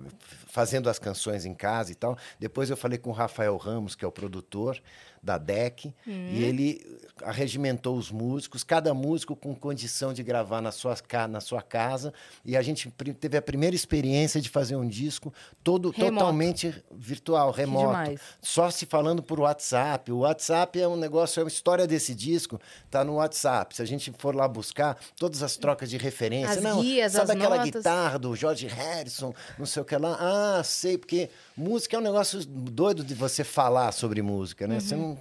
fazendo 0.47 0.89
as 0.89 0.97
canções 0.99 1.45
em 1.45 1.53
casa 1.53 1.91
e 1.91 1.95
tal. 1.95 2.17
Depois 2.39 2.69
eu 2.69 2.77
falei 2.77 2.97
com 2.97 3.09
o 3.09 3.13
Rafael 3.13 3.57
Ramos, 3.57 3.95
que 3.95 4.05
é 4.05 4.07
o 4.07 4.11
produtor 4.11 4.79
da 5.25 5.39
DEC, 5.39 5.91
e 6.05 6.43
ele 6.43 6.99
arregimentou 7.23 7.97
os 7.97 8.11
músicos, 8.11 8.63
cada 8.63 8.93
músico 8.93 9.35
com 9.35 9.55
condição 9.55 10.13
de 10.13 10.21
gravar 10.21 10.61
na 10.61 10.71
sua, 10.71 10.95
na 11.27 11.41
sua 11.41 11.61
casa. 11.61 12.13
E 12.45 12.55
a 12.55 12.61
gente 12.61 12.91
teve 13.19 13.35
a 13.35 13.41
primeira 13.41 13.75
experiência 13.75 14.39
de 14.39 14.49
fazer 14.49 14.75
um 14.75 14.87
disco 14.87 15.33
todo 15.63 15.89
Remoto. 15.89 16.13
totalmente 16.13 16.83
virtual, 16.91 17.49
remoto. 17.51 18.19
Só 18.41 18.69
se 18.69 18.85
falando 18.85 19.23
por 19.23 19.39
WhatsApp. 19.39 20.11
O 20.11 20.19
WhatsApp 20.19 20.79
é 20.79 20.87
um 20.87 20.95
negócio, 20.95 21.39
é 21.39 21.43
uma 21.43 21.49
história 21.49 21.87
desse 21.87 22.13
disco, 22.13 22.59
tá 22.91 23.03
no 23.03 23.15
WhatsApp. 23.15 23.75
Se 23.75 23.81
a 23.81 23.85
gente 23.85 24.13
for 24.19 24.35
lá 24.35 24.47
buscar 24.47 24.95
todas 25.17 25.41
as 25.41 25.57
trocas 25.57 25.89
de 25.89 25.97
referência, 25.97 26.57
As 26.57 26.61
não, 26.63 26.81
guias, 26.81 27.13
sabe 27.13 27.23
as 27.23 27.29
aquela 27.31 27.57
notas. 27.57 27.71
guitarra 27.73 28.19
do 28.19 28.35
George 28.35 28.67
Harrison, 28.67 29.33
não 29.57 29.65
sei 29.65 29.81
o 29.81 29.85
que 29.85 29.97
lá. 29.97 30.17
Ah, 30.19 30.63
sei, 30.63 30.97
porque 30.99 31.29
música 31.57 31.95
é 31.95 31.99
um 31.99 32.03
negócio 32.03 32.45
doido 32.45 33.03
de 33.03 33.15
você 33.15 33.43
falar 33.43 33.91
sobre 33.91 34.21
música, 34.21 34.67
né? 34.67 34.79
Você 34.79 34.93
Uhum. 34.95 35.01
não, 35.09 35.14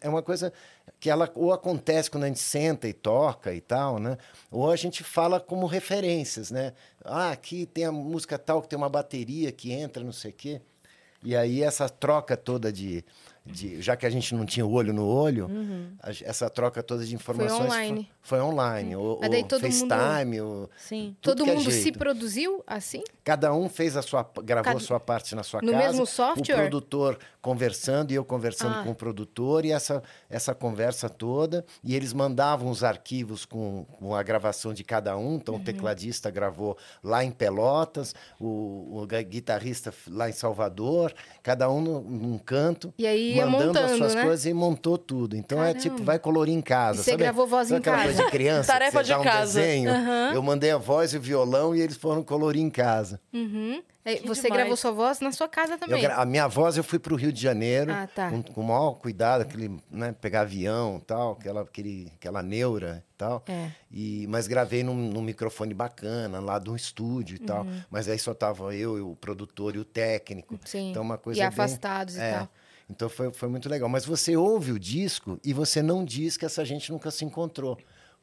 é 0.00 0.08
uma 0.08 0.22
coisa 0.22 0.52
que 1.00 1.10
ela 1.10 1.30
ou 1.34 1.52
acontece 1.52 2.10
quando 2.10 2.24
a 2.24 2.28
gente 2.28 2.40
senta 2.40 2.88
e 2.88 2.92
toca 2.92 3.52
e 3.54 3.60
tal, 3.60 3.98
né? 3.98 4.18
Ou 4.50 4.70
a 4.70 4.76
gente 4.76 5.04
fala 5.04 5.40
como 5.40 5.66
referências, 5.66 6.50
né? 6.50 6.72
Ah, 7.04 7.30
aqui 7.30 7.66
tem 7.66 7.84
a 7.84 7.92
música 7.92 8.38
tal 8.38 8.62
que 8.62 8.68
tem 8.68 8.76
uma 8.76 8.88
bateria 8.88 9.52
que 9.52 9.72
entra, 9.72 10.02
não 10.02 10.12
sei 10.12 10.30
o 10.30 10.34
quê. 10.34 10.60
E 11.22 11.36
aí 11.36 11.62
essa 11.62 11.88
troca 11.88 12.36
toda 12.36 12.72
de, 12.72 13.04
de 13.52 13.80
já 13.82 13.96
que 13.96 14.06
a 14.06 14.10
gente 14.10 14.34
não 14.34 14.44
tinha 14.46 14.64
o 14.64 14.72
olho 14.72 14.92
no 14.92 15.06
olho, 15.06 15.48
a- 16.02 16.10
essa 16.22 16.48
troca 16.50 16.82
toda 16.82 17.04
de 17.04 17.14
informações 17.14 17.60
online. 17.66 18.08
Foi, 18.22 18.38
foi 18.38 18.46
online, 18.46 18.94
o, 18.96 19.14
o 19.14 19.20
mundo- 19.22 19.60
FaceTime, 19.60 20.40
o, 20.40 20.68
Sim. 20.76 21.16
tudo 21.20 21.36
Todo 21.38 21.44
que 21.44 21.50
é 21.50 21.54
mundo 21.54 21.70
se 21.70 21.90
produziu 21.92 22.62
assim? 22.66 23.02
Cada 23.24 23.52
um 23.54 23.68
fez 23.68 23.96
a 23.96 24.02
sua, 24.02 24.22
gravou 24.44 24.64
Cada- 24.64 24.76
a 24.76 24.80
sua 24.80 25.00
parte 25.00 25.34
na 25.34 25.42
sua 25.42 25.60
No 25.62 25.72
casa. 25.72 25.84
mesmo 25.86 26.06
software? 26.06 26.54
O 26.54 26.58
produtor 26.58 27.18
conversando 27.40 28.12
e 28.12 28.14
eu 28.14 28.24
conversando 28.24 28.74
Ah. 28.80 28.82
com 28.84 28.90
o 28.90 28.94
produtor 28.94 29.64
e 29.64 29.72
essa, 29.72 30.02
essa 30.28 30.54
conversa 30.54 31.08
toda. 31.08 31.64
E 31.82 31.94
eles 31.94 32.12
mandavam 32.12 32.70
os 32.70 32.84
arquivos 32.84 33.44
com, 33.46 33.86
com 33.98 34.14
a 34.14 34.22
gravação 34.22 34.74
de 34.74 34.84
cada 34.84 35.16
um. 35.16 35.36
Então 35.36 35.54
Uhum. 35.54 35.60
o 35.60 35.64
tecladista 35.64 36.30
gravou 36.30 36.76
lá 37.02 37.24
em 37.24 37.30
Pelotas, 37.30 38.14
o, 38.38 39.00
o 39.02 39.06
guitarrista 39.06 39.92
lá 40.08 40.28
em 40.28 40.32
Salvador, 40.32 41.14
cada 41.42 41.70
um 41.70 41.80
num, 41.80 42.00
num 42.00 42.38
canto. 42.38 42.92
E 42.98 43.06
aí 43.06 43.37
ia 43.38 43.46
mandando 43.46 43.78
as 43.78 43.96
suas 43.98 44.14
né? 44.14 44.22
coisas 44.24 44.46
e 44.46 44.52
montou 44.54 44.96
tudo. 44.98 45.36
Então 45.36 45.62
é 45.62 45.72
tipo, 45.74 45.90
Caramba. 45.90 46.04
vai 46.04 46.18
colorir 46.18 46.54
em 46.54 46.60
casa. 46.60 47.00
E 47.00 47.04
você 47.04 47.10
sabe? 47.12 47.22
gravou 47.22 47.46
voz 47.46 47.68
Sabe 47.68 47.78
em 47.78 47.80
aquela 47.80 47.96
casa? 47.96 48.08
coisa 48.08 48.24
de 48.24 48.30
criança, 48.30 48.60
que 48.72 48.78
Tarefa 48.78 48.98
você 48.98 49.04
de 49.04 49.08
dá 49.10 49.20
um 49.20 49.24
casa. 49.24 49.60
desenho. 49.60 49.90
Aham. 49.90 50.32
Eu 50.34 50.42
mandei 50.42 50.70
a 50.70 50.78
voz 50.78 51.12
e 51.12 51.16
o 51.16 51.20
violão 51.20 51.74
e 51.74 51.80
eles 51.80 51.96
foram 51.96 52.22
colorir 52.22 52.62
em 52.62 52.70
casa. 52.70 53.20
Uhum. 53.32 53.82
Que 54.04 54.26
você 54.26 54.40
demais. 54.44 54.60
gravou 54.62 54.74
sua 54.76 54.90
voz 54.90 55.20
na 55.20 55.30
sua 55.32 55.46
casa 55.48 55.76
também. 55.76 56.00
gra- 56.00 56.16
a 56.16 56.24
minha 56.24 56.48
voz 56.48 56.78
eu 56.78 56.82
fui 56.84 56.98
para 56.98 57.12
o 57.12 57.16
Rio 57.16 57.30
de 57.30 57.42
Janeiro 57.42 57.92
Ah, 57.92 58.06
tá. 58.06 58.30
com, 58.30 58.42
com 58.42 58.60
o 58.62 58.64
maior 58.64 58.92
cuidado, 58.92 59.42
aquele, 59.42 59.78
né, 59.90 60.14
pegar 60.18 60.42
avião 60.42 60.98
tal, 61.06 61.32
aquela, 61.32 61.60
aquele, 61.60 62.10
aquela 62.18 62.42
neura 62.42 63.04
e 63.06 63.18
tal. 63.18 63.42
É. 63.46 63.68
E, 63.92 64.26
mas 64.30 64.46
gravei 64.46 64.82
num, 64.82 64.94
num 64.94 65.20
microfone 65.20 65.74
bacana, 65.74 66.40
lá 66.40 66.58
de 66.58 66.70
um 66.70 66.76
estúdio 66.76 67.36
e 67.36 67.38
tal. 67.38 67.64
Uhum. 67.64 67.80
Mas 67.90 68.08
aí 68.08 68.18
só 68.18 68.32
tava 68.32 68.74
eu, 68.74 68.96
e 68.96 69.02
o 69.02 69.14
produtor 69.14 69.76
e 69.76 69.78
o 69.78 69.84
técnico. 69.84 70.58
Sim. 70.64 70.88
Então 70.90 71.02
uma 71.02 71.18
coisa 71.18 71.38
e 71.38 71.42
bem- 71.42 71.48
afastados 71.48 72.16
e 72.16 72.20
é. 72.20 72.32
tal. 72.32 72.48
Então 72.90 73.08
foi, 73.08 73.32
foi 73.32 73.48
muito 73.48 73.68
legal. 73.68 73.88
Mas 73.88 74.04
você 74.04 74.36
ouve 74.36 74.72
o 74.72 74.78
disco 74.78 75.38
e 75.44 75.52
você 75.52 75.82
não 75.82 76.04
diz 76.04 76.36
que 76.36 76.44
essa 76.46 76.64
gente 76.64 76.90
nunca 76.90 77.10
se 77.10 77.24
encontrou. 77.24 77.76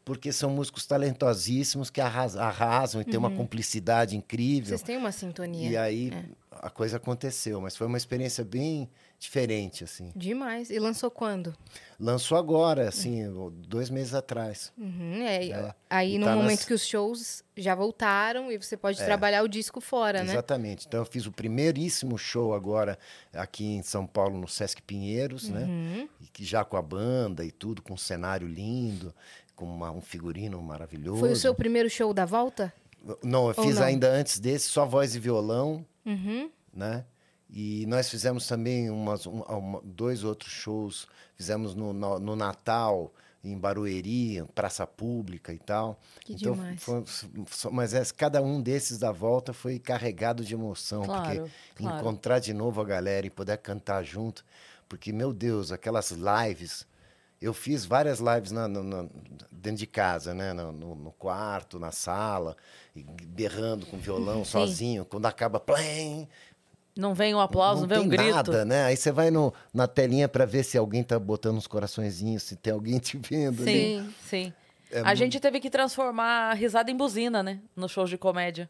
Porque 0.03 0.31
são 0.31 0.49
músicos 0.51 0.85
talentosíssimos 0.85 1.89
que 1.89 1.99
arras- 1.99 2.35
arrasam 2.35 3.01
e 3.01 3.05
têm 3.05 3.17
uma 3.17 3.31
cumplicidade 3.31 4.15
incrível. 4.15 4.61
Uhum. 4.73 4.77
Vocês 4.77 4.81
têm 4.83 4.97
uma 4.97 5.11
sintonia. 5.11 5.69
E 5.69 5.77
aí 5.77 6.11
É. 6.13 6.23
a 6.51 6.69
coisa 6.69 6.97
aconteceu, 6.97 7.59
mas 7.59 7.75
foi 7.75 7.87
uma 7.87 7.97
experiência 7.97 8.43
bem 8.43 8.87
diferente, 9.25 9.83
assim. 9.83 10.11
Demais. 10.15 10.69
E 10.69 10.79
lançou 10.79 11.11
quando? 11.11 11.53
Lançou 11.99 12.37
agora, 12.37 12.87
assim, 12.89 13.23
dois 13.67 13.89
meses 13.89 14.13
atrás. 14.13 14.71
Uhum, 14.77 15.21
é, 15.23 15.47
É. 15.49 15.75
Aí 15.89 16.15
E 16.15 16.17
no 16.17 16.25
tá 16.25 16.35
momento 16.35 16.51
nas- 16.59 16.65
que 16.65 16.73
os 16.73 16.85
shows 16.85 17.43
já 17.55 17.73
voltaram 17.75 18.51
e 18.51 18.57
você 18.57 18.75
pode 18.77 18.97
trabalhar 18.97 19.43
o 19.43 19.47
disco 19.47 19.79
fora, 19.81 20.23
né? 20.23 20.31
Exatamente. 20.33 20.85
Então 20.87 20.99
eu 21.01 21.05
fiz 21.05 21.25
o 21.25 21.31
primeiríssimo 21.31 22.17
show 22.17 22.53
agora 22.53 22.97
aqui 23.33 23.65
em 23.65 23.81
São 23.83 24.05
Paulo, 24.05 24.37
no 24.37 24.47
Sesc 24.47 24.81
Pinheiros, 24.81 25.49
né? 25.49 25.63
Uhum. 25.63 26.09
E 26.21 26.27
que 26.27 26.43
já 26.45 26.63
com 26.65 26.77
a 26.77 26.81
banda 26.81 27.43
e 27.45 27.51
tudo, 27.51 27.81
com 27.81 27.93
um 27.93 27.97
cenário 27.97 28.47
lindo, 28.47 29.13
com 29.55 29.65
uma- 29.65 29.91
um 29.91 30.01
figurino 30.01 30.61
maravilhoso. 30.61 31.19
Foi 31.19 31.31
o 31.31 31.35
seu 31.35 31.53
primeiro 31.55 31.89
show 31.89 32.13
da 32.13 32.25
volta? 32.25 32.73
Não, 33.23 33.47
eu 33.49 33.53
Ou 33.57 33.63
fiz 33.63 33.75
não? 33.75 33.83
ainda 33.83 34.09
antes 34.09 34.39
desse, 34.39 34.67
só 34.67 34.85
voz 34.85 35.15
e 35.15 35.19
violão. 35.19 35.85
Uhum. 36.05 36.49
né? 36.73 37.05
E 37.49 37.85
nós 37.87 38.09
fizemos 38.09 38.47
também 38.47 38.89
umas, 38.89 39.25
um- 39.27 39.41
uma- 39.41 39.81
dois 39.83 40.23
outros 40.23 40.51
shows. 40.51 41.07
Fizemos 41.35 41.75
no, 41.75 41.93
no, 41.93 42.19
no 42.19 42.35
Natal, 42.35 43.13
em 43.43 43.57
Barueri, 43.57 44.43
praça 44.55 44.87
pública 44.87 45.53
e 45.53 45.59
tal. 45.59 45.99
Que 46.21 46.33
então, 46.33 46.53
demais. 46.53 46.81
foi- 46.83 47.03
mas 47.71 47.93
é, 47.93 48.03
cada 48.17 48.41
um 48.41 48.59
desses 48.61 48.97
da 48.97 49.11
volta 49.11 49.53
foi 49.53 49.77
carregado 49.77 50.43
de 50.43 50.53
emoção. 50.55 51.03
Claro, 51.03 51.49
porque 51.69 51.83
claro. 51.83 51.99
encontrar 51.99 52.39
de 52.39 52.53
novo 52.53 52.81
a 52.81 52.85
galera 52.85 53.27
e 53.27 53.29
poder 53.29 53.57
cantar 53.59 54.03
junto. 54.03 54.43
Porque, 54.89 55.11
meu 55.13 55.31
Deus, 55.33 55.71
aquelas 55.71 56.11
lives... 56.11 56.85
Eu 57.41 57.53
fiz 57.53 57.85
várias 57.85 58.19
lives 58.19 58.49
na- 58.51 58.67
no- 58.67 58.81
no- 58.81 59.09
dentro 59.51 59.77
de 59.79 59.85
casa, 59.85 60.33
né? 60.33 60.53
No, 60.53 60.71
no- 60.71 61.11
quarto, 61.11 61.77
na 61.77 61.91
sala, 61.91 62.55
berrando 63.27 63.85
com 63.85 63.97
violão 63.97 64.43
Sim. 64.45 64.51
sozinho. 64.51 65.05
Quando 65.05 65.25
acaba, 65.25 65.59
plém, 65.59 66.27
Não 66.97 67.13
vem 67.13 67.35
um 67.35 67.39
aplauso, 67.39 67.81
não, 67.81 67.87
vem 67.89 67.97
um 67.99 68.01
tem 68.01 68.09
grito. 68.09 68.33
nada, 68.35 68.63
né? 68.63 68.85
Aí 68.85 68.95
você 68.95 69.11
vai 69.11 69.29
no, 69.29 69.53
na 69.73 69.85
telinha 69.87 70.29
para 70.29 70.45
ver 70.45 70.63
se 70.63 70.77
alguém 70.77 71.03
tá 71.03 71.19
botando 71.19 71.57
uns 71.57 71.67
coraçõezinhos, 71.67 72.43
se 72.43 72.55
tem 72.55 72.71
alguém 72.71 72.97
te 72.99 73.17
vendo. 73.17 73.63
Sim, 73.63 74.13
sim. 74.21 74.53
É 74.91 75.01
a 75.01 75.13
gente 75.13 75.39
teve 75.39 75.59
que 75.59 75.69
transformar 75.69 76.51
a 76.51 76.53
risada 76.53 76.89
em 76.89 76.95
buzina, 76.95 77.43
né? 77.43 77.59
Nos 77.75 77.91
shows 77.91 78.09
de 78.09 78.17
comédia. 78.17 78.69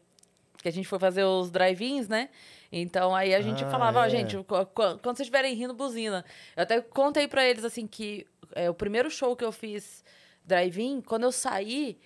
Que 0.60 0.68
a 0.68 0.72
gente 0.72 0.88
foi 0.88 0.98
fazer 0.98 1.22
os 1.22 1.50
drive-ins, 1.52 2.08
né? 2.08 2.28
Então 2.72 3.14
aí 3.14 3.32
a 3.32 3.40
gente 3.40 3.62
Ah, 3.62 3.70
falava, 3.70 4.00
ó, 4.00 4.04
é. 4.06 4.10
gente, 4.10 4.36
qu- 4.38 4.66
qu- 4.66 4.98
quando 5.00 5.16
vocês 5.16 5.20
estiverem 5.20 5.54
rindo, 5.54 5.72
buzina. 5.72 6.24
Eu 6.56 6.64
até 6.64 6.80
contei 6.80 7.28
pra 7.28 7.46
eles, 7.46 7.64
assim, 7.64 7.86
que 7.86 8.26
é, 8.56 8.68
o 8.68 8.74
primeiro 8.74 9.08
show 9.08 9.36
que 9.36 9.44
eu 9.44 9.52
fiz 9.52 10.02
drive-in, 10.44 11.00
quando 11.00 11.22
eu 11.22 11.30
saí, 11.30 11.96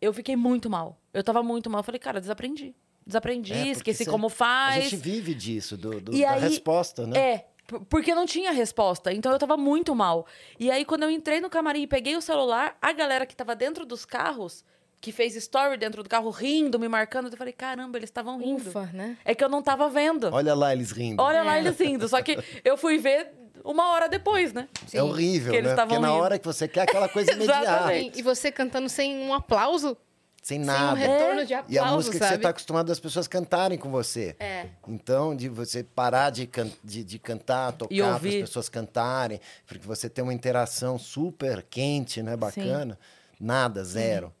eu 0.00 0.12
fiquei 0.12 0.36
muito 0.36 0.68
mal. 0.68 0.98
Eu 1.14 1.24
tava 1.24 1.42
muito 1.42 1.70
mal. 1.70 1.78
Eu 1.80 1.84
falei, 1.84 1.98
cara, 1.98 2.20
desaprendi. 2.20 2.74
Desaprendi, 3.06 3.52
É, 3.52 3.68
esqueci 3.68 4.04
como 4.06 4.26
A 4.26 4.30
faz. 4.30 4.84
gente 4.84 4.96
vive 4.96 5.34
disso, 5.34 5.76
do, 5.76 6.00
do- 6.00 6.12
da 6.12 6.30
aí- 6.32 6.40
resposta, 6.40 7.06
né? 7.06 7.18
É, 7.18 7.46
porque 7.88 8.14
não 8.14 8.26
tinha 8.26 8.50
resposta. 8.52 9.12
Então 9.12 9.32
eu 9.32 9.38
tava 9.38 9.56
muito 9.56 9.94
mal. 9.94 10.26
E 10.58 10.70
aí, 10.70 10.84
quando 10.84 11.04
eu 11.04 11.10
entrei 11.10 11.40
no 11.40 11.48
camarim 11.50 11.82
e 11.82 11.86
peguei 11.86 12.16
o 12.16 12.20
celular, 12.20 12.76
a 12.80 12.92
galera 12.92 13.24
que 13.26 13.34
tava 13.34 13.54
dentro 13.56 13.84
dos 13.86 14.04
carros, 14.04 14.64
que 15.00 15.12
fez 15.12 15.34
story 15.34 15.76
dentro 15.78 16.02
do 16.02 16.08
carro, 16.08 16.28
rindo, 16.30 16.78
me 16.78 16.88
marcando, 16.88 17.30
eu 17.32 17.36
falei, 17.36 17.52
caramba, 17.54 17.96
eles 17.98 18.08
estavam 18.10 18.38
rindo. 18.38 18.68
Ufa, 18.68 18.90
né? 18.92 19.16
É 19.24 19.34
que 19.34 19.42
eu 19.42 19.48
não 19.48 19.62
tava 19.62 19.88
vendo. 19.88 20.28
Olha 20.32 20.54
lá 20.54 20.72
eles 20.72 20.90
rindo. 20.90 21.22
Olha 21.22 21.42
lá 21.42 21.58
eles 21.58 21.78
rindo. 21.78 22.06
Só 22.08 22.20
que 22.20 22.38
eu 22.64 22.76
fui 22.76 22.98
ver 22.98 23.30
uma 23.64 23.90
hora 23.92 24.08
depois, 24.08 24.52
né? 24.52 24.68
é 24.92 25.02
horrível, 25.02 25.52
que 25.52 25.58
eles 25.58 25.70
né? 25.70 25.76
Porque 25.76 25.82
estavam 25.94 26.00
na 26.00 26.08
rindo. 26.08 26.22
hora 26.22 26.38
que 26.38 26.44
você 26.46 26.68
quer 26.68 26.82
aquela 26.82 27.08
coisa 27.08 27.32
imediata. 27.32 27.94
E 27.94 28.20
você 28.22 28.50
cantando 28.52 28.88
sem 28.90 29.16
um 29.16 29.32
aplauso, 29.32 29.96
sem 30.42 30.56
sem 30.58 30.60
um 30.62 30.66
nada. 30.66 30.96
retorno 30.98 31.44
de 31.46 31.52
E 31.52 31.56
a 31.56 31.82
aplauso, 31.82 31.96
música 31.96 32.18
que 32.18 32.24
você 32.26 32.34
está 32.34 32.48
acostumado 32.48 32.90
as 32.90 32.98
pessoas 33.00 33.28
cantarem 33.28 33.76
com 33.78 33.90
você. 33.90 34.34
É. 34.40 34.66
Então, 34.88 35.36
de 35.36 35.48
você 35.48 35.82
parar 35.84 36.30
de, 36.30 36.46
can- 36.46 36.70
de, 36.82 37.04
de 37.04 37.18
cantar, 37.18 37.72
tocar, 37.72 37.94
para 37.94 38.14
as 38.28 38.34
pessoas 38.34 38.68
cantarem, 38.68 39.40
porque 39.66 39.86
você 39.86 40.08
tem 40.08 40.22
uma 40.24 40.32
interação 40.34 40.98
super 40.98 41.62
quente, 41.62 42.22
né? 42.22 42.36
Bacana. 42.36 42.98
Nada, 43.38 43.84
zero. 43.84 44.32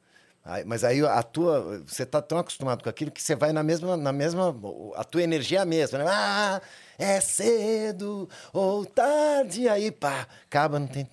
Aí- 0.42 0.64
mas 0.64 0.82
aí 0.84 1.04
a 1.04 1.22
tua, 1.22 1.82
você 1.86 2.06
tá 2.06 2.22
tão 2.22 2.38
acostumado 2.38 2.82
com 2.82 2.88
aquilo 2.88 3.10
que 3.10 3.22
você 3.22 3.36
vai 3.36 3.52
na 3.52 3.62
mesma, 3.62 3.94
na 3.96 4.10
mesma, 4.12 4.56
a 4.96 5.04
tua 5.04 5.22
energia 5.22 5.58
é 5.58 5.62
a 5.62 5.66
mesma, 5.66 5.98
né? 5.98 6.04
Ah, 6.08 6.60
é 6.98 7.20
cedo 7.20 8.26
ou 8.52 8.86
tarde, 8.86 9.68
aí 9.68 9.90
pá, 9.90 10.26
acaba, 10.46 10.78
não 10.78 10.86
tem... 10.86 11.06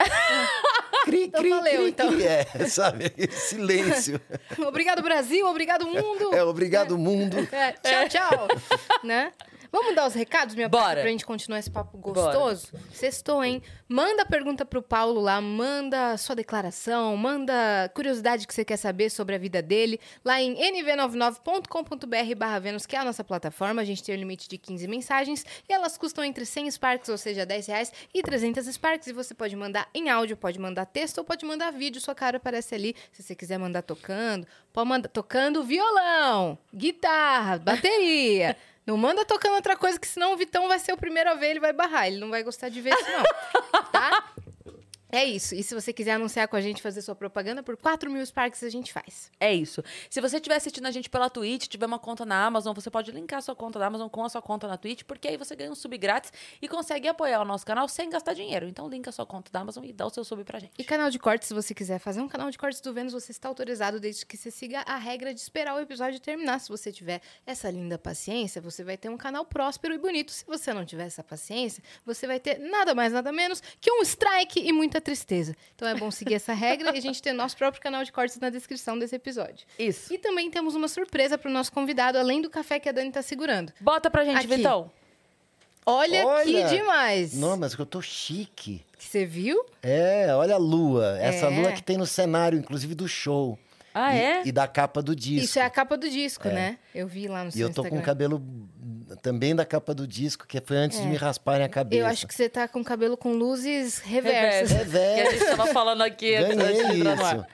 Cri, 1.04 1.24
Então 1.24 1.40
cri, 1.40 1.50
valeu, 1.50 1.80
cri, 1.80 1.88
então. 1.88 2.12
cri. 2.12 2.26
É, 2.26 2.46
sabe? 2.68 3.12
Silêncio. 3.30 4.20
Obrigado, 4.66 5.02
Brasil. 5.02 5.46
Obrigado, 5.46 5.86
mundo. 5.86 6.34
É, 6.34 6.42
obrigado, 6.44 6.96
mundo. 6.98 7.36
É, 7.52 7.72
tchau, 7.72 8.08
tchau. 8.08 8.48
né? 9.02 9.32
Vamos 9.72 9.94
dar 9.94 10.06
os 10.06 10.12
recados, 10.12 10.54
minha 10.54 10.68
Bora. 10.68 11.00
Pra 11.00 11.10
gente 11.10 11.24
continuar 11.24 11.58
esse 11.58 11.70
papo 11.70 11.96
gostoso? 11.96 12.74
Sextou, 12.92 13.42
hein? 13.42 13.62
Manda 13.88 14.26
pergunta 14.26 14.66
pro 14.66 14.82
Paulo 14.82 15.18
lá, 15.18 15.40
manda 15.40 16.14
sua 16.18 16.36
declaração, 16.36 17.16
manda 17.16 17.90
curiosidade 17.94 18.46
que 18.46 18.52
você 18.52 18.66
quer 18.66 18.76
saber 18.76 19.08
sobre 19.08 19.34
a 19.34 19.38
vida 19.38 19.62
dele, 19.62 19.98
lá 20.22 20.42
em 20.42 20.54
nv99.com.br 20.56 22.34
barra 22.36 22.58
Vênus, 22.58 22.84
que 22.84 22.94
é 22.94 22.98
a 22.98 23.04
nossa 23.04 23.24
plataforma. 23.24 23.80
A 23.80 23.84
gente 23.84 24.02
tem 24.02 24.14
o 24.14 24.18
limite 24.18 24.46
de 24.46 24.58
15 24.58 24.86
mensagens 24.86 25.42
e 25.66 25.72
elas 25.72 25.96
custam 25.96 26.22
entre 26.22 26.44
100 26.44 26.70
Sparks, 26.72 27.08
ou 27.08 27.16
seja, 27.16 27.46
10 27.46 27.66
reais, 27.66 27.92
e 28.12 28.22
300 28.22 28.66
Sparks. 28.66 29.06
E 29.06 29.12
você 29.14 29.32
pode 29.32 29.56
mandar 29.56 29.88
em 29.94 30.10
áudio, 30.10 30.36
pode 30.36 30.58
mandar 30.58 30.84
texto 30.84 31.16
ou 31.16 31.24
pode 31.24 31.46
mandar 31.46 31.70
vídeo. 31.70 31.98
Sua 31.98 32.14
cara 32.14 32.36
aparece 32.36 32.74
ali. 32.74 32.94
Se 33.10 33.22
você 33.22 33.34
quiser 33.34 33.56
mandar 33.56 33.80
tocando, 33.80 34.46
pode 34.70 34.88
mandar 34.88 35.08
tocando 35.08 35.64
violão, 35.64 36.58
guitarra, 36.74 37.58
bateria. 37.58 38.54
Não 38.86 38.96
manda 38.96 39.24
tocando 39.24 39.54
outra 39.54 39.76
coisa, 39.76 39.98
que 39.98 40.06
senão 40.06 40.32
o 40.32 40.36
Vitão 40.36 40.66
vai 40.68 40.78
ser 40.78 40.92
o 40.92 40.96
primeiro 40.96 41.30
a 41.30 41.34
ver, 41.34 41.50
ele 41.50 41.60
vai 41.60 41.72
barrar. 41.72 42.08
Ele 42.08 42.18
não 42.18 42.30
vai 42.30 42.42
gostar 42.42 42.68
de 42.68 42.80
ver 42.80 42.92
isso, 42.94 43.10
não. 43.10 43.82
tá? 43.92 44.24
É 45.12 45.26
isso. 45.26 45.54
E 45.54 45.62
se 45.62 45.74
você 45.74 45.92
quiser 45.92 46.12
anunciar 46.12 46.48
com 46.48 46.56
a 46.56 46.60
gente, 46.62 46.80
fazer 46.80 47.02
sua 47.02 47.14
propaganda, 47.14 47.62
por 47.62 47.76
4 47.76 48.10
mil 48.10 48.24
Sparks 48.24 48.62
a 48.62 48.70
gente 48.70 48.90
faz. 48.90 49.30
É 49.38 49.52
isso. 49.54 49.84
Se 50.08 50.22
você 50.22 50.36
estiver 50.36 50.56
assistindo 50.56 50.86
a 50.86 50.90
gente 50.90 51.10
pela 51.10 51.28
Twitch, 51.28 51.66
tiver 51.66 51.84
uma 51.84 51.98
conta 51.98 52.24
na 52.24 52.46
Amazon, 52.46 52.74
você 52.74 52.90
pode 52.90 53.12
linkar 53.12 53.40
a 53.40 53.42
sua 53.42 53.54
conta 53.54 53.78
da 53.78 53.86
Amazon 53.86 54.08
com 54.08 54.24
a 54.24 54.30
sua 54.30 54.40
conta 54.40 54.66
na 54.66 54.78
Twitch, 54.78 55.02
porque 55.02 55.28
aí 55.28 55.36
você 55.36 55.54
ganha 55.54 55.70
um 55.70 55.74
sub 55.74 55.98
grátis 55.98 56.32
e 56.62 56.66
consegue 56.66 57.06
apoiar 57.08 57.42
o 57.42 57.44
nosso 57.44 57.66
canal 57.66 57.86
sem 57.88 58.08
gastar 58.08 58.32
dinheiro. 58.32 58.66
Então 58.66 58.88
linka 58.88 59.10
a 59.10 59.12
sua 59.12 59.26
conta 59.26 59.52
da 59.52 59.60
Amazon 59.60 59.84
e 59.84 59.92
dá 59.92 60.06
o 60.06 60.10
seu 60.10 60.24
sub 60.24 60.42
pra 60.44 60.58
gente. 60.58 60.72
E 60.78 60.82
canal 60.82 61.10
de 61.10 61.18
cortes, 61.18 61.46
se 61.46 61.52
você 61.52 61.74
quiser 61.74 61.98
fazer 61.98 62.22
um 62.22 62.28
canal 62.28 62.50
de 62.50 62.56
cortes 62.56 62.80
do 62.80 62.94
Vênus, 62.94 63.12
você 63.12 63.32
está 63.32 63.48
autorizado 63.48 64.00
desde 64.00 64.24
que 64.24 64.38
você 64.38 64.50
siga 64.50 64.80
a 64.80 64.96
regra 64.96 65.34
de 65.34 65.40
esperar 65.40 65.74
o 65.74 65.78
episódio 65.78 66.18
terminar. 66.20 66.58
Se 66.58 66.70
você 66.70 66.90
tiver 66.90 67.20
essa 67.44 67.70
linda 67.70 67.98
paciência, 67.98 68.62
você 68.62 68.82
vai 68.82 68.96
ter 68.96 69.10
um 69.10 69.18
canal 69.18 69.44
próspero 69.44 69.92
e 69.92 69.98
bonito. 69.98 70.32
Se 70.32 70.46
você 70.46 70.72
não 70.72 70.86
tiver 70.86 71.04
essa 71.04 71.22
paciência, 71.22 71.84
você 72.02 72.26
vai 72.26 72.40
ter 72.40 72.58
nada 72.58 72.94
mais, 72.94 73.12
nada 73.12 73.30
menos 73.30 73.62
que 73.78 73.92
um 73.92 74.00
strike 74.00 74.58
e 74.58 74.72
muita 74.72 75.01
tristeza. 75.02 75.54
Então 75.76 75.86
é 75.86 75.94
bom 75.94 76.10
seguir 76.10 76.34
essa 76.34 76.54
regra 76.54 76.94
e 76.94 76.98
a 76.98 77.00
gente 77.00 77.20
ter 77.20 77.32
nosso 77.34 77.56
próprio 77.56 77.82
canal 77.82 78.02
de 78.04 78.10
cortes 78.10 78.38
na 78.38 78.48
descrição 78.48 78.98
desse 78.98 79.14
episódio. 79.16 79.66
Isso. 79.78 80.12
E 80.14 80.16
também 80.18 80.50
temos 80.50 80.74
uma 80.74 80.88
surpresa 80.88 81.36
para 81.36 81.50
o 81.50 81.52
nosso 81.52 81.70
convidado, 81.72 82.16
além 82.16 82.40
do 82.40 82.48
café 82.48 82.78
que 82.80 82.88
a 82.88 82.92
Dani 82.92 83.08
está 83.08 83.20
segurando. 83.20 83.72
Bota 83.80 84.08
pra 84.10 84.24
gente, 84.24 84.38
Aqui. 84.38 84.46
Vitão. 84.46 84.90
Olha, 85.84 86.20
que 86.20 86.26
Olha! 86.26 86.68
demais! 86.68 87.34
Não, 87.34 87.56
mas 87.56 87.74
eu 87.74 87.84
tô 87.84 88.00
chique. 88.00 88.84
Que 88.96 89.04
Você 89.04 89.26
viu? 89.26 89.64
É, 89.82 90.32
olha 90.34 90.54
a 90.54 90.58
lua. 90.58 91.18
Essa 91.18 91.46
É. 91.46 91.48
lua 91.48 91.72
que 91.72 91.82
tem 91.82 91.96
no 91.98 92.06
cenário, 92.06 92.56
inclusive 92.58 92.94
do 92.94 93.08
show. 93.08 93.58
Ah, 93.94 94.14
E- 94.14 94.18
é? 94.20 94.42
E 94.46 94.52
da 94.52 94.66
capa 94.66 95.02
do 95.02 95.14
disco. 95.14 95.44
Isso 95.44 95.58
é 95.58 95.62
a 95.62 95.70
capa 95.70 95.96
do 95.96 96.08
disco, 96.08 96.48
né? 96.48 96.78
Eu 96.94 97.06
vi 97.06 97.28
lá 97.28 97.42
no 97.44 97.50
E 97.50 97.52
seu 97.52 97.68
eu 97.68 97.74
tô 97.74 97.82
com 97.82 97.88
Instagram. 97.96 98.00
o 98.02 98.04
cabelo 98.04 98.42
também 99.20 99.54
da 99.54 99.64
capa 99.64 99.92
do 99.94 100.06
disco, 100.06 100.46
que 100.46 100.60
foi 100.60 100.76
antes 100.78 101.00
de 101.00 101.06
me 101.06 101.16
rasparem 101.16 101.64
a 101.64 101.68
cabeça. 101.68 102.00
É. 102.00 102.04
Eu 102.04 102.06
acho 102.10 102.26
que 102.26 102.34
você 102.34 102.48
tá 102.48 102.66
com 102.66 102.80
o 102.80 102.84
cabelo 102.84 103.16
com 103.16 103.32
luzes 103.34 103.98
reversas. 103.98 104.70
Reverso. 104.70 104.96
É 104.96 105.22
Que 105.22 105.28
a 105.28 105.30
gente 105.32 105.56
tava 105.56 105.66
falando 105.72 106.02
aqui 106.02 106.34
antes 106.34 106.56
de 106.56 106.62
Ganhei 106.64 107.00
entrar 107.00 107.16
no 107.16 107.24
ar. 107.24 107.36
isso. 107.36 107.46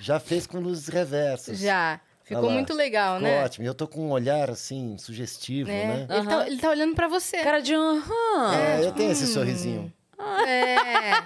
Já 0.00 0.20
fez 0.20 0.46
com 0.46 0.58
luzes 0.58 0.88
reversas. 0.88 1.58
Já. 1.58 2.00
Ficou 2.22 2.50
muito 2.50 2.74
legal, 2.74 3.16
Ficou 3.18 3.30
né? 3.30 3.44
ótimo. 3.44 3.64
E 3.64 3.68
eu 3.68 3.74
tô 3.74 3.86
com 3.86 4.08
um 4.08 4.10
olhar, 4.10 4.50
assim, 4.50 4.98
sugestivo, 4.98 5.70
É. 5.70 5.86
né? 5.86 6.06
Ele, 6.10 6.26
tá, 6.26 6.46
ele 6.48 6.58
tá 6.58 6.70
olhando 6.70 6.94
pra 6.94 7.06
você. 7.06 7.38
Cara 7.38 7.60
de 7.60 7.74
um. 7.76 7.80
aham. 7.98 8.54
É, 8.54 8.84
eu 8.84 8.90
tenho 8.92 9.08
hum. 9.10 9.12
esse 9.12 9.26
sorrisinho. 9.28 9.92
É. 10.46 11.22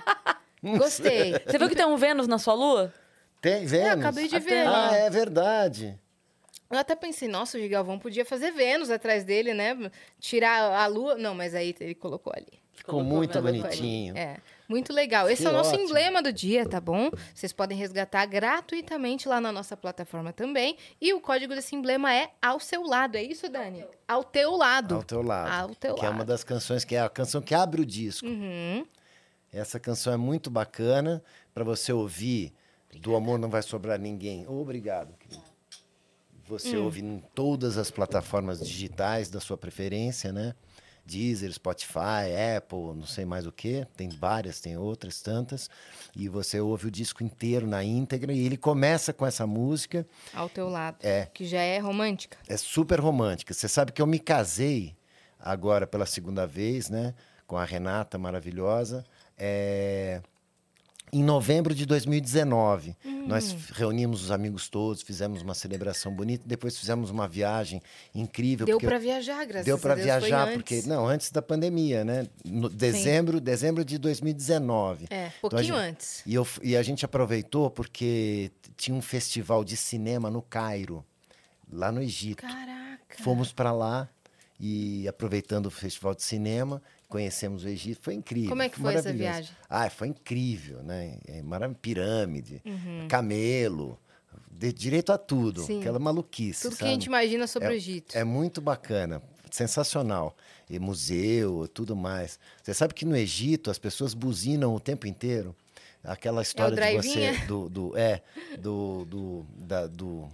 Gostei. 0.76 1.33
Você 1.46 1.59
viu 1.59 1.68
que 1.70 1.74
tem 1.74 1.87
um 1.87 1.96
Vênus 1.96 2.26
na 2.28 2.38
sua 2.38 2.52
lua? 2.54 2.92
Tem, 3.40 3.66
Vênus? 3.66 3.88
Eu 3.88 3.98
acabei 3.98 4.29
de 4.29 4.38
ver. 4.38 4.66
Ah, 4.66 4.94
é 4.94 5.11
verdade. 5.11 5.98
Eu 6.70 6.79
até 6.79 6.94
pensei, 6.94 7.26
nossa, 7.26 7.59
o 7.59 7.61
Gigalvão 7.61 7.98
podia 7.98 8.24
fazer 8.24 8.53
Vênus 8.53 8.90
atrás 8.90 9.24
dele, 9.24 9.53
né? 9.53 9.90
Tirar 10.20 10.72
a 10.72 10.87
lua. 10.87 11.16
Não, 11.16 11.35
mas 11.35 11.55
aí 11.55 11.74
ele 11.81 11.94
colocou 11.96 12.33
ali. 12.35 12.61
Ficou 12.72 12.94
Colocou 12.94 13.16
muito 13.16 13.42
bonitinho. 13.42 14.16
É, 14.16 14.37
muito 14.68 14.92
legal. 14.92 15.29
Esse 15.29 15.42
Que 15.42 15.48
é 15.48 15.50
o 15.50 15.53
nosso 15.53 15.70
ótimo. 15.70 15.88
emblema 15.88 16.22
do 16.22 16.33
dia, 16.33 16.66
tá 16.66 16.81
bom? 16.81 17.11
Vocês 17.35 17.53
podem 17.53 17.76
resgatar 17.76 18.24
gratuitamente 18.26 19.29
lá 19.29 19.40
na 19.40 19.50
nossa 19.50 19.76
plataforma 19.76 20.33
também. 20.33 20.76
E 21.00 21.12
o 21.12 21.20
código 21.20 21.55
desse 21.55 21.74
emblema 21.74 22.14
é 22.14 22.31
ao 22.40 22.61
seu 22.61 22.85
lado. 22.85 23.16
É 23.16 23.22
isso, 23.22 23.48
Dani? 23.48 23.85
Ao 24.07 24.22
teu 24.22 24.57
lado. 24.57 24.94
Ao 24.94 25.03
teu 25.03 25.22
lado. 25.22 25.70
Ao 25.70 25.74
teu 25.74 25.94
que 25.96 26.00
é 26.03 26.09
lado. 26.09 26.14
uma 26.14 26.24
das 26.24 26.44
canções, 26.44 26.85
que 26.85 26.94
é 26.94 27.00
a 27.00 27.09
canção 27.11 27.42
que 27.42 27.55
abre 27.55 27.83
o 27.83 27.87
disco. 27.87 28.26
Uhum. 28.26 28.87
Essa 29.53 29.81
canção 29.81 30.12
é 30.12 30.16
muito 30.16 30.48
bacana 30.48 31.22
para 31.53 31.64
você 31.64 31.92
ouvir. 31.92 32.55
Do 32.98 33.14
amor 33.16 33.38
não 33.38 33.48
vai 33.48 33.62
sobrar 33.62 33.98
ninguém. 33.98 34.46
Obrigado, 34.48 35.14
querido. 35.18 35.42
Você 36.46 36.76
Hum. 36.76 36.85
ouve 36.85 37.00
em 37.00 37.22
todas 37.35 37.79
as 37.79 37.90
plataformas 37.90 38.59
digitais 38.61 39.29
da 39.31 39.38
sua 39.40 39.57
preferência, 39.57 40.33
né? 40.33 40.55
Deezer, 41.07 41.53
Spotify, 41.53 42.57
Apple, 42.57 42.94
não 42.94 43.07
sei 43.07 43.24
mais 43.24 43.46
o 43.46 43.50
que. 43.53 43.87
Tem 43.96 44.09
várias, 44.09 44.61
tem 44.61 44.76
outras 44.76 45.20
tantas. 45.22 45.68
E 46.14 46.29
você 46.29 46.61
ouve 46.61 46.87
o 46.87 46.90
disco 46.90 47.24
inteiro 47.24 47.66
na 47.66 47.83
íntegra. 47.83 48.33
E 48.33 48.44
ele 48.44 48.57
começa 48.57 49.12
com 49.12 49.26
essa 49.26 49.46
música. 49.46 50.07
Ao 50.35 50.48
teu 50.48 50.68
lado. 50.68 50.98
É. 51.03 51.26
Que 51.33 51.44
já 51.46 51.61
é 51.62 51.79
romântica. 51.79 52.37
É 52.48 52.57
super 52.57 53.00
romântica. 53.00 53.55
Você 53.55 53.66
sabe 53.68 53.92
que 53.92 54.03
eu 54.03 54.07
me 54.07 54.18
casei 54.20 54.94
agora 55.38 55.87
pela 55.87 56.07
segunda 56.07 56.46
vez, 56.46 56.88
né? 56.90 57.14
Com 57.46 57.57
a 57.57 57.64
Renata 57.64 58.16
maravilhosa. 58.18 59.05
É, 59.37 60.20
Em 61.12 61.25
novembro 61.25 61.75
de 61.75 61.85
2019, 61.87 62.96
nós 63.27 63.53
reunimos 63.73 64.23
os 64.25 64.31
amigos 64.31 64.68
todos, 64.68 65.03
fizemos 65.03 65.42
uma 65.42 65.55
celebração 65.55 66.14
bonita, 66.14 66.44
depois 66.46 66.79
fizemos 66.79 67.11
uma 67.11 67.27
viagem 67.27 67.83
incrível. 68.14 68.64
Deu 68.64 68.79
pra 68.79 68.96
viajar, 68.99 69.44
graças 69.44 69.64
Deu 69.66 69.75
a 69.75 69.79
para 69.79 69.94
Deus. 69.96 70.05
viajar, 70.05 70.46
foi 70.46 70.55
porque 70.55 70.75
antes. 70.77 70.87
não, 70.87 71.07
antes 71.09 71.31
da 71.33 71.42
pandemia, 71.42 72.05
né? 72.05 72.29
No 72.44 72.68
dezembro, 72.68 73.40
dezembro 73.40 73.85
de 73.85 73.99
2019. 73.99 75.07
É, 75.11 75.27
Então, 75.27 75.33
pouquinho 75.51 75.62
gente- 75.75 75.88
antes. 75.88 76.23
E, 76.25 76.35
eu, 76.35 76.46
e 76.62 76.77
a 76.77 76.83
gente 76.83 77.05
aproveitou 77.05 77.70
porque 77.70 78.53
tinha 78.77 78.96
um 78.96 79.03
festival 79.03 79.64
de 79.64 79.77
cinema 79.77 80.31
no 80.31 80.40
Cairo, 80.40 81.05
lá 81.73 81.90
no 81.90 82.01
Egito. 82.01 82.42
Caraca. 82.42 83.23
Fomos 83.23 83.53
para 83.53 83.73
lá 83.73 84.09
e 84.61 85.09
aproveitando 85.09 85.66
o 85.66 85.70
festival 85.70 86.14
de 86.14 86.23
cinema, 86.23 86.81
conhecemos 87.11 87.64
o 87.64 87.68
Egito, 87.68 88.01
foi 88.03 88.14
incrível. 88.14 88.49
Como 88.51 88.62
é 88.62 88.68
que 88.70 88.79
foi 88.79 88.94
essa 88.94 89.12
viagem? 89.12 89.51
Ah, 89.68 89.90
foi 89.90 90.09
incrível, 90.09 90.83
né? 90.83 91.18
É 91.27 91.42
pirâmide, 91.83 92.62
Uhum. 92.64 93.07
camelo, 93.09 93.99
de- 94.51 94.73
direito 94.73 95.12
a 95.12 95.18
tudo, 95.18 95.62
Sim. 95.62 95.81
aquela 95.81 95.99
maluquice, 95.99 96.62
Tudo 96.62 96.73
que 96.73 96.79
sabe? 96.79 96.90
a 96.90 96.94
gente 96.94 97.05
imagina 97.07 97.46
sobre 97.46 97.68
o 97.68 97.73
Egito. 97.73 98.16
É 98.16 98.25
muito 98.25 98.61
bacana, 98.61 99.20
sensacional. 99.51 100.35
E 100.68 100.79
museu, 100.79 101.68
tudo 101.75 101.96
mais. 101.96 102.38
Você 102.62 102.73
sabe 102.73 102.94
que 102.94 103.05
no 103.05 103.16
Egito 103.16 103.70
as 103.70 103.79
pessoas 103.79 104.14
buzinam 104.14 104.73
o 104.75 104.79
tempo 104.81 105.07
inteiro? 105.07 105.55
Aquela 106.03 106.40
história 106.42 106.70
de 106.70 106.77
drive-in, 106.77 107.03
você 107.12 107.20
é? 107.20 107.37
do, 107.46 107.68
do 107.68 107.96
é 107.99 108.23
do 108.59 109.05
do 109.05 109.46
da- 109.59 109.87
do, 109.87 110.29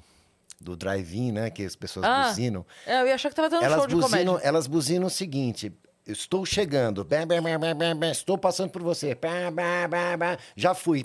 do 0.60 0.76
drive-in, 0.76 1.32
né, 1.32 1.50
que 1.50 1.64
as 1.64 1.74
pessoas 1.74 2.04
Ah, 2.06 2.28
buzinam. 2.28 2.64
É, 2.86 3.00
eu 3.00 3.06
ia 3.08 3.14
achar 3.16 3.30
que 3.30 3.34
tava 3.34 3.48
dando 3.48 3.64
Elas 3.64 3.78
show 3.78 3.86
de 3.88 3.94
buzinam, 3.96 4.38
elas 4.42 4.66
buzinam 4.68 5.06
o 5.06 5.10
seguinte: 5.10 5.72
Estou 6.06 6.46
chegando. 6.46 7.04
Estou 8.12 8.38
passando 8.38 8.70
por 8.70 8.80
você. 8.80 9.18
Já 10.54 10.72
fui. 10.72 11.04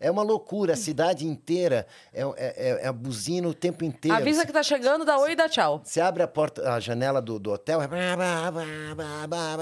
É 0.00 0.10
uma 0.10 0.22
loucura. 0.24 0.72
A 0.72 0.76
cidade 0.76 1.24
inteira 1.26 1.86
é, 2.12 2.22
é, 2.22 2.26
é- 2.36 2.80
é 2.82 2.86
a 2.88 2.92
buzina 2.92 3.46
o 3.46 3.54
tempo 3.54 3.84
inteiro. 3.84 4.16
Avisa 4.16 4.44
que 4.44 4.52
tá 4.52 4.62
chegando, 4.62 5.04
dá 5.04 5.18
oi 5.18 5.32
e 5.32 5.36
dá 5.36 5.48
tchau. 5.48 5.80
Você 5.84 6.00
abre 6.00 6.24
a 6.24 6.26
porta, 6.28 6.72
a 6.72 6.80
janela 6.80 7.22
do, 7.22 7.38
do 7.38 7.52
hotel, 7.52 7.80
é, 7.80 7.88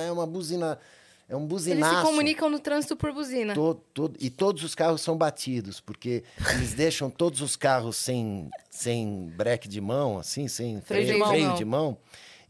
é 0.07 0.13
uma 0.13 0.27
buzina, 0.27 0.79
é 1.29 1.37
um 1.37 1.41
Eles 1.41 1.49
buzinaço. 1.51 1.97
se 1.99 2.03
comunicam 2.03 2.49
no 2.49 2.59
trânsito 2.59 2.97
por 2.97 3.13
buzina. 3.13 3.53
E 4.19 4.31
todos 4.31 4.65
os 4.65 4.75
carros 4.75 5.03
são 5.03 5.19
batidos, 5.19 5.81
porque 5.81 6.25
eles 6.55 6.73
deixam 6.73 7.11
todos 7.11 7.43
os 7.43 7.57
carros 7.57 7.97
sem, 7.97 8.49
sem 8.71 9.31
breque 9.37 9.69
de 9.69 9.83
mão, 9.83 10.19
assim, 10.19 10.49
sem 10.49 10.81
Freio 10.81 11.03
de 11.05 11.09
freio, 11.13 11.19
mão. 11.19 11.29
freio 11.29 11.55
de 11.57 11.65
mão. 11.67 11.99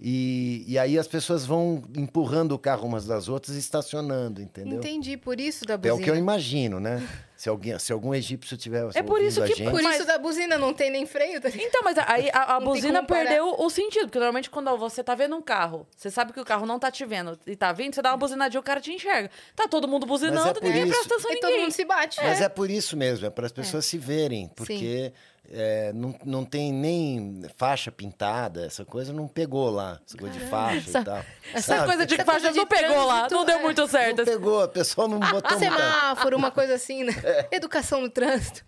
E, 0.03 0.65
e 0.67 0.79
aí 0.79 0.99
as 0.99 1.07
pessoas 1.07 1.45
vão 1.45 1.83
empurrando 1.95 2.53
o 2.53 2.59
carro 2.59 2.87
umas 2.89 3.05
das 3.05 3.29
outras 3.29 3.55
e 3.55 3.59
estacionando, 3.59 4.41
entendeu? 4.41 4.79
Entendi, 4.79 5.15
por 5.19 5.39
isso 5.39 5.67
da 5.67 5.75
É 5.75 5.77
buzina. 5.77 5.95
o 5.97 6.01
que 6.03 6.11
eu 6.11 6.17
imagino, 6.17 6.81
né? 6.81 7.07
Se, 7.37 7.51
alguém, 7.51 7.79
se 7.79 7.93
algum 7.93 8.15
egípcio 8.15 8.57
tiver 8.57 8.87
É 8.95 9.03
por 9.03 9.21
isso 9.21 9.43
que- 9.43 9.55
gente, 9.55 9.71
Por 9.71 9.83
Mas- 9.83 9.97
isso 9.99 10.07
da 10.07 10.17
buzina 10.19 10.57
não 10.57 10.73
tem 10.73 10.91
nem 10.91 11.05
freio, 11.07 11.39
tá? 11.41 11.49
Então, 11.55 11.83
mas 11.85 11.99
aí 11.99 12.31
a, 12.33 12.57
a 12.57 12.61
buzina 12.61 13.03
perdeu 13.03 13.55
o 13.59 13.69
sentido. 13.71 14.07
Porque 14.07 14.19
normalmente 14.19 14.49
quando 14.49 14.75
você 14.79 15.05
tá 15.05 15.15
vendo 15.15 15.37
um 15.37 15.43
carro, 15.43 15.87
você 15.95 16.11
sabe 16.11 16.33
que 16.33 16.41
o 16.41 16.45
carro 16.47 16.65
não 16.65 16.79
tá 16.79 16.91
te 16.91 17.05
vendo 17.05 17.39
e 17.47 17.55
tá 17.55 17.71
vindo, 17.73 17.95
você 17.95 18.01
dá 18.03 18.11
uma 18.13 18.17
buzinadinha, 18.19 18.61
o 18.61 18.63
cara 18.63 18.81
te 18.81 18.93
enxerga. 18.93 19.31
Tá 19.55 19.69
todo 19.69 19.87
mundo 19.87 20.07
buzinando, 20.07 20.61
por 20.61 20.65
ninguém 20.67 20.83
isso- 20.85 20.93
presta 20.93 21.15
atenção 21.15 21.31
em 21.31 21.35
E 21.35 21.41
todo 21.41 21.49
ninguém. 21.51 21.65
mundo 21.65 21.73
se 21.73 21.85
bate. 21.85 22.21
Mas 22.23 22.41
É. 22.41 22.45
é 22.45 22.49
por 22.49 22.71
isso 22.71 22.97
mesmo, 22.97 23.27
é 23.27 23.31
para 23.31 23.45
as 23.47 23.53
pessoas 23.53 23.85
se 23.87 23.99
verem, 23.99 24.49
porque 24.55 25.13
é, 25.51 25.93
não, 25.93 26.15
não 26.25 26.45
tem 26.45 26.73
nem 26.73 27.43
faixa 27.57 27.91
pintada, 27.91 28.65
essa 28.65 28.85
coisa 28.85 29.13
não 29.13 29.27
pegou 29.27 29.69
lá, 29.71 30.01
essa 30.07 30.17
coisa 30.17 30.39
de 30.39 30.45
faixa 30.47 30.89
Essa- 30.89 31.01
e 31.01 31.05
tal. 31.05 31.25
Essa 31.53 31.75
sabe? 31.77 31.87
coisa 31.87 32.07
de 32.07 32.15
Essa 32.15 32.25
faixa 32.25 32.41
coisa 32.41 32.53
de 32.53 32.59
não 32.59 32.67
pegou 32.67 33.05
lá, 33.05 33.15
trânsito, 33.27 33.35
não 33.35 33.45
deu 33.45 33.57
é. 33.59 33.63
muito 33.63 33.81
Não 33.81 33.89
certo. 33.89 34.25
pegou, 34.25 34.65
o 34.65 34.69
pessoal 34.69 35.09
não 35.09 35.19
botou 35.19 35.51
muita... 35.51 35.59
Semáforo, 35.59 36.37
uma 36.37 36.51
coisa 36.51 36.75
assim, 36.75 37.05
né? 37.05 37.13
É. 37.25 37.49
Educação 37.57 38.01
no 38.01 38.09
trânsito. 38.11 38.65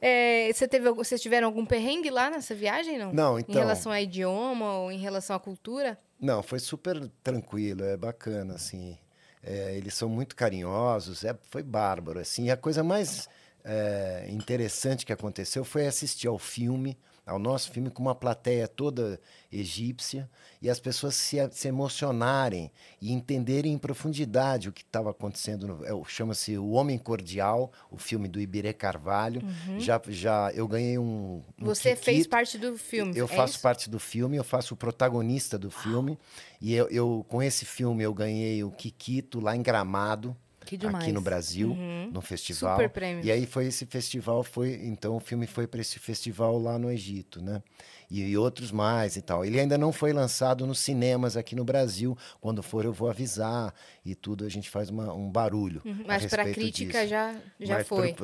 É, 0.00 0.50
você 0.52 0.68
teve, 0.68 0.90
vocês 0.92 1.20
tiveram 1.22 1.46
algum 1.48 1.64
perrengue 1.64 2.10
lá 2.10 2.28
nessa 2.28 2.54
viagem, 2.54 2.98
não? 2.98 3.12
Não, 3.12 3.38
Em 3.38 3.42
então- 3.42 3.54
relação 3.54 3.90
a 3.90 4.00
idioma 4.00 4.74
ou 4.78 4.92
em 4.92 4.98
relação 4.98 5.34
à 5.34 5.40
cultura? 5.40 5.98
Não, 6.20 6.42
foi 6.42 6.58
super 6.58 7.08
tranquilo, 7.22 7.82
é 7.84 7.96
bacana, 7.96 8.54
assim. 8.54 8.98
É, 9.42 9.74
eles 9.76 9.94
são 9.94 10.08
muito 10.08 10.36
carinhosos, 10.36 11.24
é, 11.24 11.34
foi 11.50 11.62
bárbaro, 11.62 12.18
assim. 12.20 12.44
E 12.46 12.50
a 12.50 12.56
coisa 12.56 12.82
mais 12.84 13.28
é, 13.64 14.26
interessante 14.28 15.06
que 15.06 15.12
aconteceu 15.12 15.64
foi 15.64 15.86
assistir 15.86 16.28
ao 16.28 16.38
filme, 16.38 16.98
ao 17.26 17.38
nosso 17.38 17.70
filme, 17.70 17.88
com 17.88 18.02
uma 18.02 18.14
plateia 18.14 18.68
toda 18.68 19.18
egípcia 19.50 20.28
e 20.60 20.68
as 20.68 20.78
pessoas 20.78 21.14
se, 21.14 21.36
se 21.50 21.68
emocionarem 21.68 22.70
e 23.00 23.12
entenderem 23.12 23.72
em 23.72 23.78
profundidade 23.78 24.68
o 24.68 24.72
que 24.72 24.82
estava 24.82 25.10
acontecendo. 25.10 25.80
É, 25.84 25.90
Chama-se 26.06 26.58
O 26.58 26.72
Homem 26.72 26.98
Cordial, 26.98 27.72
o 27.90 27.96
filme 27.96 28.28
do 28.28 28.38
Ibiré 28.38 28.74
Carvalho. 28.74 29.40
Já, 29.78 30.00
já 30.08 30.52
eu 30.52 30.68
ganhei 30.68 30.98
um. 30.98 31.42
um 31.58 31.64
Você 31.64 31.96
fez 31.96 32.18
Kikito. 32.18 32.28
parte 32.28 32.58
do 32.58 32.76
filme. 32.76 33.16
Eu 33.16 33.24
é 33.24 33.28
faço 33.28 33.54
isso? 33.54 33.62
parte 33.62 33.88
do 33.88 33.98
filme, 33.98 34.36
eu 34.36 34.44
faço 34.44 34.74
o 34.74 34.76
protagonista 34.76 35.58
do 35.58 35.70
filme. 35.70 36.18
E 36.60 36.74
eu, 36.74 36.88
eu, 36.90 37.24
com 37.28 37.42
esse 37.42 37.64
filme, 37.64 38.02
eu 38.02 38.12
ganhei 38.12 38.62
o 38.62 38.70
Kikito 38.70 39.40
lá 39.40 39.56
em 39.56 39.62
Gramado. 39.62 40.36
Aqui 40.64 41.12
no 41.12 41.20
Brasil, 41.20 41.76
no 42.12 42.20
festival. 42.20 42.76
Super 42.76 42.90
prêmio. 42.90 43.24
E 43.24 43.30
aí 43.30 43.46
foi 43.46 43.66
esse 43.66 43.86
festival, 43.86 44.42
foi 44.42 44.80
então 44.82 45.16
o 45.16 45.20
filme 45.20 45.46
foi 45.46 45.66
para 45.66 45.80
esse 45.80 45.98
festival 45.98 46.58
lá 46.58 46.78
no 46.78 46.90
Egito, 46.90 47.42
né? 47.42 47.62
E, 48.10 48.20
e 48.22 48.36
outros 48.36 48.70
mais 48.70 49.16
e 49.16 49.22
tal. 49.22 49.44
Ele 49.44 49.58
ainda 49.58 49.78
não 49.78 49.92
foi 49.92 50.12
lançado 50.12 50.66
nos 50.66 50.78
cinemas 50.78 51.36
aqui 51.36 51.56
no 51.56 51.64
Brasil. 51.64 52.16
Quando 52.40 52.62
for, 52.62 52.84
eu 52.84 52.92
vou 52.92 53.08
avisar 53.08 53.74
e 54.04 54.14
tudo. 54.14 54.44
A 54.44 54.48
gente 54.48 54.68
faz 54.68 54.90
uma, 54.90 55.12
um 55.12 55.30
barulho. 55.30 55.80
Uhum, 55.84 56.04
Mas 56.06 56.26
para 56.26 56.44
crítica 56.44 56.98
disso. 56.98 57.08
já, 57.08 57.34
já 57.58 57.74
Mas 57.78 57.88
foi. 57.88 58.14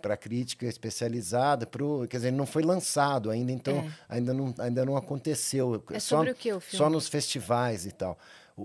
Para 0.00 0.16
crítica 0.16 0.66
especializada, 0.66 1.66
pro, 1.66 2.06
quer 2.08 2.18
dizer, 2.18 2.30
não 2.30 2.46
foi 2.46 2.62
lançado 2.62 3.30
ainda, 3.30 3.52
então 3.52 3.90
ainda, 4.08 4.32
não, 4.32 4.54
ainda 4.58 4.84
não 4.84 4.96
aconteceu. 4.96 5.82
É 5.90 5.98
só, 5.98 6.18
sobre 6.18 6.30
o 6.30 6.34
quê 6.34 6.52
o 6.52 6.60
filme? 6.60 6.78
Só 6.78 6.88
nos 6.88 7.08
festivais 7.08 7.86
e 7.86 7.92
tal. 7.92 8.18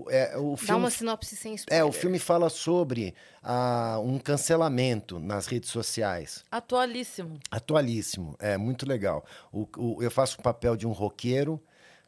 É, 0.08 0.36
o 0.38 0.52
Dá 0.52 0.56
filme, 0.56 0.80
uma 0.82 0.90
sinopse 0.90 1.34
sem 1.36 1.54
spoiler. 1.56 1.80
é, 1.80 1.84
o 1.84 1.90
filme 1.90 2.18
fala 2.20 2.48
sobre 2.48 3.12
ah, 3.42 3.98
um 4.02 4.18
cancelamento 4.20 5.18
nas 5.18 5.46
redes 5.46 5.70
sociais. 5.70 6.44
Atualíssimo. 6.50 7.40
Atualíssimo, 7.50 8.36
é 8.38 8.56
muito 8.56 8.86
legal. 8.88 9.24
O, 9.52 9.66
o- 9.76 10.02
eu 10.02 10.10
faço 10.10 10.38
o 10.38 10.42
papel 10.42 10.76
de 10.76 10.86
um 10.86 10.92
roqueiro, 10.92 11.60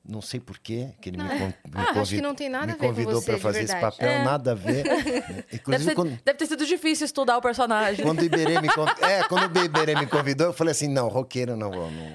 não 0.04 0.22
sei 0.22 0.38
porquê, 0.38 0.90
que 1.00 1.08
ele 1.10 1.16
me, 1.20 1.28
con- 1.28 1.46
me, 1.46 1.52
Ah, 1.74 1.80
acho 1.82 1.94
convi- 1.94 2.16
que 2.16 2.22
não 2.22 2.34
tem 2.36 2.48
nada 2.48 2.66
me 2.66 2.72
a 2.72 2.74
ver 2.76 2.80
com 2.80 2.86
convidou 2.88 3.20
para 3.22 3.38
fazer 3.38 3.62
esse 3.64 3.76
papel, 3.76 4.08
É. 4.08 4.24
nada 4.24 4.52
a 4.52 4.54
ver. 4.54 4.82
Deve, 5.02 5.44
Inclusive, 5.52 5.84
ser- 5.84 5.94
quando, 5.96 6.10
deve 6.24 6.38
ter 6.38 6.46
sido 6.46 6.64
difícil 6.64 7.04
estudar 7.04 7.36
o 7.36 7.42
personagem. 7.42 8.04
quando 8.04 8.20
o 8.20 8.24
Iberê 8.24 8.60
me 8.60 8.68
convidou, 8.72 9.04
é, 9.08 9.24
quando 9.24 9.56
o 9.56 9.64
Iberê 9.64 9.94
me 9.96 10.06
convidou, 10.06 10.46
eu 10.48 10.52
falei 10.52 10.70
assim, 10.70 10.86
não, 10.88 11.08
roqueiro 11.08 11.56
não 11.56 11.70
vou. 11.72 11.90
Não. 11.90 12.06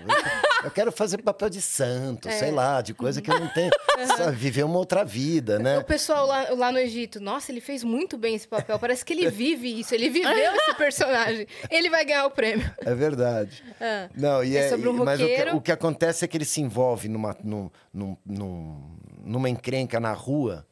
Eu, 0.68 0.72
quero 0.72 0.92
fazer 0.92 1.22
papel 1.22 1.50
de 1.50 1.62
santo, 1.62 2.28
É. 2.28 2.32
sei 2.32 2.52
lá, 2.52 2.82
de 2.82 2.94
coisa 2.94 3.22
que 3.22 3.30
eu 3.32 3.40
não 3.40 3.48
tenho. 3.48 3.72
sabe, 4.18 4.36
viver 4.36 4.64
uma 4.64 4.78
outra 4.78 5.04
vida, 5.04 5.58
né? 5.58 5.80
O 5.80 5.84
pessoal 5.84 6.28
lá, 6.28 6.50
lá 6.52 6.72
no 6.72 6.78
Egito, 6.78 7.20
nossa, 7.20 7.52
ele 7.52 7.60
fez 7.62 7.84
muito 7.84 8.18
bem 8.18 8.36
esse 8.36 8.48
papel. 8.48 8.78
Parece 8.78 9.04
que 9.04 9.14
ele 9.14 9.30
vive 9.32 9.80
isso, 9.80 9.94
ele 9.96 10.10
viveu 10.10 10.32
esse 10.56 10.74
personagem. 10.76 11.48
Ele 11.70 11.90
vai 11.90 12.06
ganhar 12.06 12.26
o 12.26 12.32
prêmio. 12.32 12.70
É 12.80 12.94
verdade. 12.94 13.64
Ah. 13.82 14.10
Não, 14.16 14.44
e 14.44 14.56
É 14.56 14.66
é, 14.66 14.70
sobre 14.70 14.88
um 14.90 14.94
mas 15.04 15.20
o 15.20 15.26
que, 15.26 15.50
o 15.56 15.62
que 15.62 15.72
acontece 15.72 16.24
é 16.24 16.28
que 16.28 16.38
ele 16.38 16.46
se 16.46 16.62
envolve 16.62 17.08
numa, 17.08 17.36
num, 17.44 17.70
num, 17.94 18.18
num- 18.26 18.98
numa 19.24 19.50
encrenca 19.50 20.00
na 20.00 20.14
rua 20.14 20.66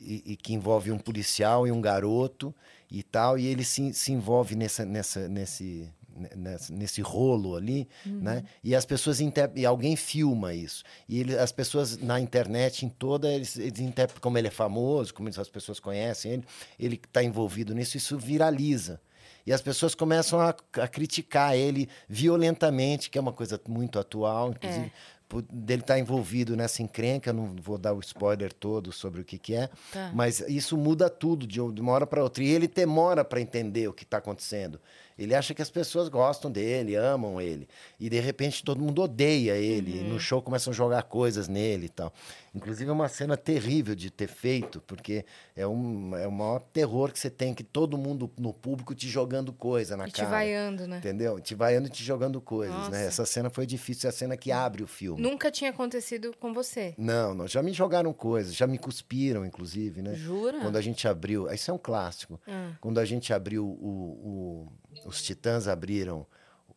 e, 0.00 0.32
e 0.32 0.36
que 0.36 0.54
envolve 0.54 0.90
um 0.92 0.98
policial 0.98 1.66
e 1.66 1.72
um 1.72 1.80
garoto 1.80 2.54
e 2.90 3.02
tal, 3.02 3.38
e 3.38 3.46
ele 3.46 3.64
se, 3.64 3.92
se 3.92 4.12
envolve 4.12 4.54
nessa, 4.54 4.84
nessa, 4.84 5.28
nesse, 5.28 5.90
nesse, 6.36 6.72
nesse 6.72 7.00
rolo 7.02 7.56
ali, 7.56 7.88
né? 8.06 8.44
E 8.62 8.74
as 8.74 8.84
pessoas 8.84 9.20
inter... 9.20 9.50
e 9.56 9.66
alguém 9.66 9.96
filma 9.96 10.54
isso. 10.54 10.84
E 11.08 11.20
ele, 11.20 11.36
as 11.38 11.52
pessoas 11.52 11.96
na 11.98 12.20
internet, 12.20 12.84
em 12.86 12.88
toda, 12.88 13.28
eles, 13.32 13.56
eles 13.58 13.80
interpretam 13.80 14.20
como 14.22 14.38
ele 14.38 14.48
é 14.48 14.50
famoso, 14.50 15.12
como 15.12 15.28
as 15.28 15.48
pessoas 15.48 15.80
conhecem 15.80 16.32
ele, 16.32 16.44
ele 16.78 16.94
está 16.96 17.22
envolvido 17.22 17.74
nisso, 17.74 17.96
isso 17.96 18.16
viraliza. 18.18 19.00
E 19.46 19.52
as 19.52 19.60
pessoas 19.60 19.94
começam 19.94 20.40
a, 20.40 20.54
a 20.80 20.88
criticar 20.88 21.54
ele 21.54 21.88
violentamente, 22.08 23.10
que 23.10 23.18
é 23.18 23.20
uma 23.20 23.32
coisa 23.32 23.60
muito 23.68 23.98
atual, 23.98 24.50
inclusive, 24.52 24.90
por- 25.28 25.42
dele 25.42 25.82
estar 25.82 25.98
envolvido 25.98 26.56
nessa 26.56 26.82
encrenca. 26.82 27.30
Não 27.32 27.54
vou 27.60 27.76
dar 27.76 27.92
o 27.92 28.00
spoiler 28.00 28.52
todo 28.52 28.90
sobre 28.90 29.20
o 29.20 29.24
que, 29.24 29.38
que 29.38 29.54
é, 29.54 29.68
Tá. 29.92 30.10
mas 30.14 30.40
isso 30.40 30.76
muda 30.78 31.10
tudo 31.10 31.46
de, 31.46 31.54
de 31.72 31.80
uma 31.80 31.92
hora 31.92 32.06
para 32.06 32.22
outra. 32.22 32.42
E 32.42 32.48
ele 32.48 32.66
demora 32.66 33.22
para 33.24 33.40
entender 33.40 33.86
o 33.88 33.92
que 33.92 34.04
está 34.04 34.16
acontecendo. 34.18 34.80
Ele 35.16 35.34
acha 35.34 35.54
que 35.54 35.62
as 35.62 35.70
pessoas 35.70 36.08
gostam 36.08 36.50
dele, 36.50 36.96
amam 36.96 37.40
ele. 37.40 37.68
E 38.00 38.08
de 38.10 38.18
repente 38.18 38.64
todo 38.64 38.80
mundo 38.80 39.02
odeia 39.02 39.54
ele. 39.56 39.98
E 40.00 40.04
no 40.04 40.18
show 40.18 40.42
começam 40.42 40.72
a 40.72 40.74
jogar 40.74 41.02
coisas 41.04 41.46
nele 41.48 41.86
e 41.86 41.88
tal. 41.88 42.12
Inclusive 42.54 42.88
é 42.88 42.92
uma 42.92 43.08
cena 43.08 43.36
terrível 43.36 43.94
de 43.94 44.10
ter 44.10 44.28
feito, 44.28 44.80
porque 44.86 45.24
é, 45.56 45.66
um, 45.66 46.16
é 46.16 46.26
o 46.26 46.32
maior 46.32 46.60
terror 46.60 47.10
que 47.12 47.18
você 47.18 47.28
tem, 47.30 47.52
que 47.54 47.64
todo 47.64 47.98
mundo 47.98 48.30
no 48.38 48.52
público 48.52 48.94
te 48.94 49.08
jogando 49.08 49.52
coisa 49.52 49.96
na 49.96 50.06
E 50.06 50.10
te 50.10 50.18
cara. 50.18 50.28
vaiando, 50.30 50.86
né? 50.86 50.98
Entendeu? 50.98 51.40
Te 51.40 51.54
vaiando 51.54 51.88
e 51.88 51.90
te 51.90 52.02
jogando 52.04 52.40
coisas, 52.40 52.74
Nossa. 52.76 52.90
né? 52.90 53.06
Essa 53.06 53.24
cena 53.26 53.50
foi 53.50 53.66
difícil, 53.66 54.08
é 54.08 54.10
a 54.10 54.12
cena 54.12 54.36
que 54.36 54.52
abre 54.52 54.82
o 54.82 54.86
filme. 54.86 55.20
Nunca 55.20 55.50
tinha 55.50 55.70
acontecido 55.70 56.32
com 56.38 56.52
você. 56.54 56.94
Não, 56.96 57.34
não, 57.34 57.48
já 57.48 57.60
me 57.62 57.72
jogaram 57.72 58.12
coisas, 58.12 58.54
já 58.54 58.66
me 58.66 58.78
cuspiram, 58.78 59.44
inclusive, 59.44 60.00
né? 60.02 60.14
Jura? 60.14 60.60
Quando 60.60 60.76
a 60.76 60.80
gente 60.80 61.06
abriu, 61.08 61.50
isso 61.52 61.70
é 61.70 61.74
um 61.74 61.78
clássico. 61.78 62.40
Ah. 62.46 62.72
Quando 62.80 62.98
a 62.98 63.04
gente 63.04 63.32
abriu 63.32 63.64
o, 63.64 63.68
o- 63.68 64.72
os 65.04 65.22
Titãs 65.22 65.66
abriram 65.68 66.26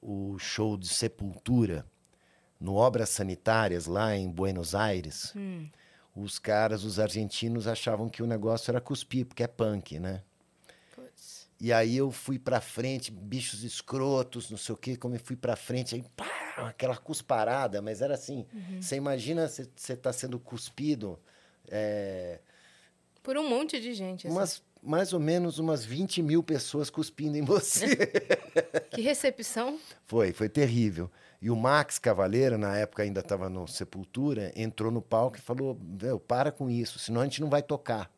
o 0.01 0.37
show 0.39 0.77
de 0.77 0.87
Sepultura 0.87 1.85
no 2.59 2.75
Obras 2.75 3.09
Sanitárias 3.09 3.85
lá 3.85 4.15
em 4.15 4.29
Buenos 4.29 4.73
Aires, 4.73 5.33
Hum. 5.35 5.69
os 6.15 6.39
caras, 6.39 6.83
os 6.83 6.99
argentinos 6.99 7.67
achavam 7.67 8.09
que 8.09 8.23
o 8.23 8.27
negócio 8.27 8.71
era 8.71 8.81
cuspir, 8.81 9.25
porque 9.25 9.43
é 9.43 9.47
punk, 9.47 9.99
né? 9.99 10.23
E 11.59 11.73
aí 11.73 11.97
eu 11.97 12.11
fui 12.11 12.37
pra 12.37 12.61
frente, 12.61 13.11
bichos 13.11 13.63
escrotos, 13.63 14.51
não 14.51 14.57
sei 14.59 14.73
o 14.75 14.77
quê, 14.77 14.95
como 14.95 15.15
eu 15.15 15.19
fui 15.19 15.35
pra 15.35 15.55
frente, 15.55 15.95
aí 15.95 16.03
pá, 16.15 16.25
aquela 16.57 16.95
cusparada, 16.95 17.81
mas 17.81 18.01
era 18.01 18.13
assim, 18.13 18.45
você 18.79 18.95
imagina 18.95 19.47
você 19.47 19.95
tá 19.95 20.13
sendo 20.13 20.39
cuspido, 20.39 21.19
é, 21.67 22.39
Por 23.23 23.37
um 23.37 23.49
monte 23.49 23.79
de 23.79 23.93
gente. 23.93 24.27
assim. 24.27 24.35
Mais 24.87 25.13
ou 25.13 25.19
menos 25.19 25.59
umas 25.59 25.83
20 25.85 26.21
mil 26.23 26.41
pessoas 26.41 26.89
cuspindo 26.89 27.37
em 27.37 27.41
você. 27.43 27.87
Que 28.91 29.01
recepção. 29.01 29.77
foi, 30.07 30.33
foi 30.33 30.49
terrível. 30.49 31.11
E 31.39 31.51
o 31.51 31.55
Max 31.55 31.99
Cavaleiro, 31.99 32.57
na 32.57 32.75
época 32.75 33.03
ainda 33.03 33.19
estava 33.19 33.47
no 33.47 33.67
Sepultura, 33.67 34.51
entrou 34.55 34.91
no 34.91 35.01
palco 35.03 35.37
e 35.37 35.41
falou, 35.41 35.77
para 36.27 36.51
com 36.51 36.67
isso, 36.67 36.97
senão 36.97 37.21
a 37.21 37.23
gente 37.25 37.39
não 37.41 37.49
vai 37.49 37.61
tocar. 37.61 38.09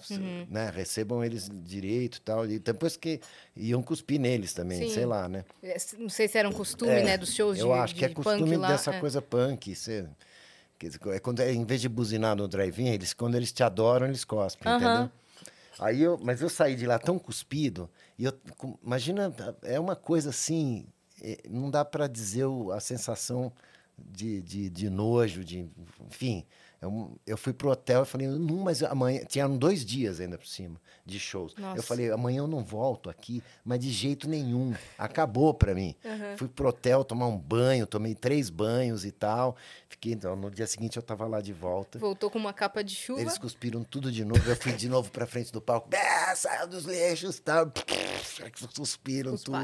S- 0.00 0.18
Né? 0.48 0.70
Recebam 0.74 1.22
eles 1.22 1.50
direito 1.52 2.16
e 2.16 2.20
tal. 2.22 2.46
E 2.46 2.58
depois 2.58 2.96
que 2.96 3.20
iam 3.54 3.82
cuspir 3.82 4.18
neles 4.18 4.52
também, 4.54 4.88
Sim. 4.88 4.94
sei 4.94 5.04
lá, 5.06 5.28
né? 5.28 5.44
É, 5.62 5.76
Não 5.98 6.08
sei 6.08 6.26
se 6.26 6.38
era 6.38 6.48
um 6.48 6.52
costume, 6.52 6.90
É, 6.92 7.04
né? 7.04 7.18
Dos 7.18 7.34
shows 7.34 7.56
de, 7.58 7.62
Eu 7.62 7.72
acho 7.74 7.94
de 7.94 8.00
que 8.00 8.04
é 8.06 8.08
costume 8.08 8.56
lá. 8.56 8.68
dessa 8.68 8.92
é. 8.94 8.98
coisa 9.00 9.20
punk. 9.22 9.74
Você, 9.74 10.06
é 11.12 11.18
quando, 11.20 11.40
é, 11.40 11.52
em 11.52 11.64
vez 11.64 11.80
de 11.80 11.88
buzinar 11.88 12.36
no 12.36 12.46
drive-in, 12.48 12.88
eles, 12.88 13.12
quando 13.12 13.34
eles 13.36 13.52
te 13.52 13.62
adoram, 13.62 14.06
eles 14.06 14.24
cospem, 14.24 14.70
Aham. 14.72 14.76
entendeu? 14.76 15.10
Aí 15.78 16.02
eu, 16.02 16.18
mas 16.22 16.40
eu 16.42 16.48
saí 16.48 16.76
de 16.76 16.86
lá 16.86 16.98
tão 16.98 17.18
cuspido, 17.18 17.88
e 18.18 18.24
eu, 18.24 18.32
imagina, 18.84 19.34
é 19.62 19.80
uma 19.80 19.96
coisa 19.96 20.30
assim, 20.30 20.86
é, 21.20 21.38
não 21.48 21.70
dá 21.70 21.84
para 21.84 22.06
dizer 22.06 22.44
o- 22.44 22.70
a 22.72 22.78
sensação 22.80 23.52
de, 23.98 24.40
de, 24.42 24.70
de 24.70 24.90
nojo, 24.90 25.44
de, 25.44 25.68
enfim, 26.08 26.44
Eu, 26.80 27.16
eu 27.24 27.36
fui 27.36 27.52
pro 27.52 27.70
hotel 27.70 28.02
e 28.02 28.06
falei, 28.06 28.26
não, 28.26 28.56
mas 28.56 28.82
amanhã. 28.82 29.20
Tinha 29.24 29.48
dois 29.48 29.84
dias 29.84 30.18
ainda 30.20 30.36
por 30.36 30.46
cima 30.46 30.80
de 31.06 31.18
shows. 31.20 31.54
Nossa. 31.56 31.78
Eu 31.78 31.82
falei, 31.82 32.10
amanhã 32.10 32.38
eu 32.38 32.48
não 32.48 32.64
volto 32.64 33.08
aqui, 33.08 33.40
mas 33.64 33.78
de 33.78 33.90
jeito 33.90 34.28
nenhum. 34.28 34.74
Acabou 34.98 35.54
pra 35.54 35.74
mim. 35.74 35.94
Fui 36.36 36.48
pro 36.48 36.68
hotel 36.68 37.04
tomar 37.04 37.28
um 37.28 37.38
banho, 37.38 37.86
tomei 37.86 38.14
três 38.16 38.50
banhos 38.50 39.04
e 39.04 39.12
tal. 39.12 39.56
Fiquei, 39.88 40.12
então, 40.12 40.34
no 40.34 40.50
dia 40.50 40.66
seguinte 40.66 40.96
eu 40.96 41.02
tava 41.02 41.26
lá 41.26 41.40
de 41.40 41.52
volta. 41.52 41.98
Voltou 42.00 42.28
com 42.30 42.38
uma 42.38 42.52
capa 42.52 42.82
de 42.82 42.94
chuva. 42.96 43.20
Eles 43.20 43.38
cuspiram 43.38 43.84
tudo 43.84 44.10
de 44.10 44.24
novo. 44.24 44.48
Eu 44.48 44.56
fui 44.56 44.72
de 44.72 44.88
novo 44.88 45.10
pra 45.10 45.26
frente 45.26 45.52
do 45.52 45.60
palco. 45.60 45.88
É, 45.94 46.34
saiu 46.34 46.66
dos 46.66 46.84
lixos, 46.84 47.38
tá? 47.40 47.70
Suspiram 48.72 49.36
tudo. 49.38 49.58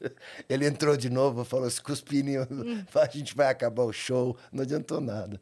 Ele 0.48 0.66
entrou 0.66 0.96
de 0.96 1.08
novo, 1.10 1.44
falou: 1.44 1.68
cuspirem, 1.84 2.34
eu- 2.34 2.46
a 3.00 3.08
gente 3.08 3.34
vai 3.34 3.48
acabar 3.50 3.82
o 3.84 3.92
show. 3.92 4.36
Não 4.52 4.62
adiantou 4.62 5.00
nada. 5.00 5.40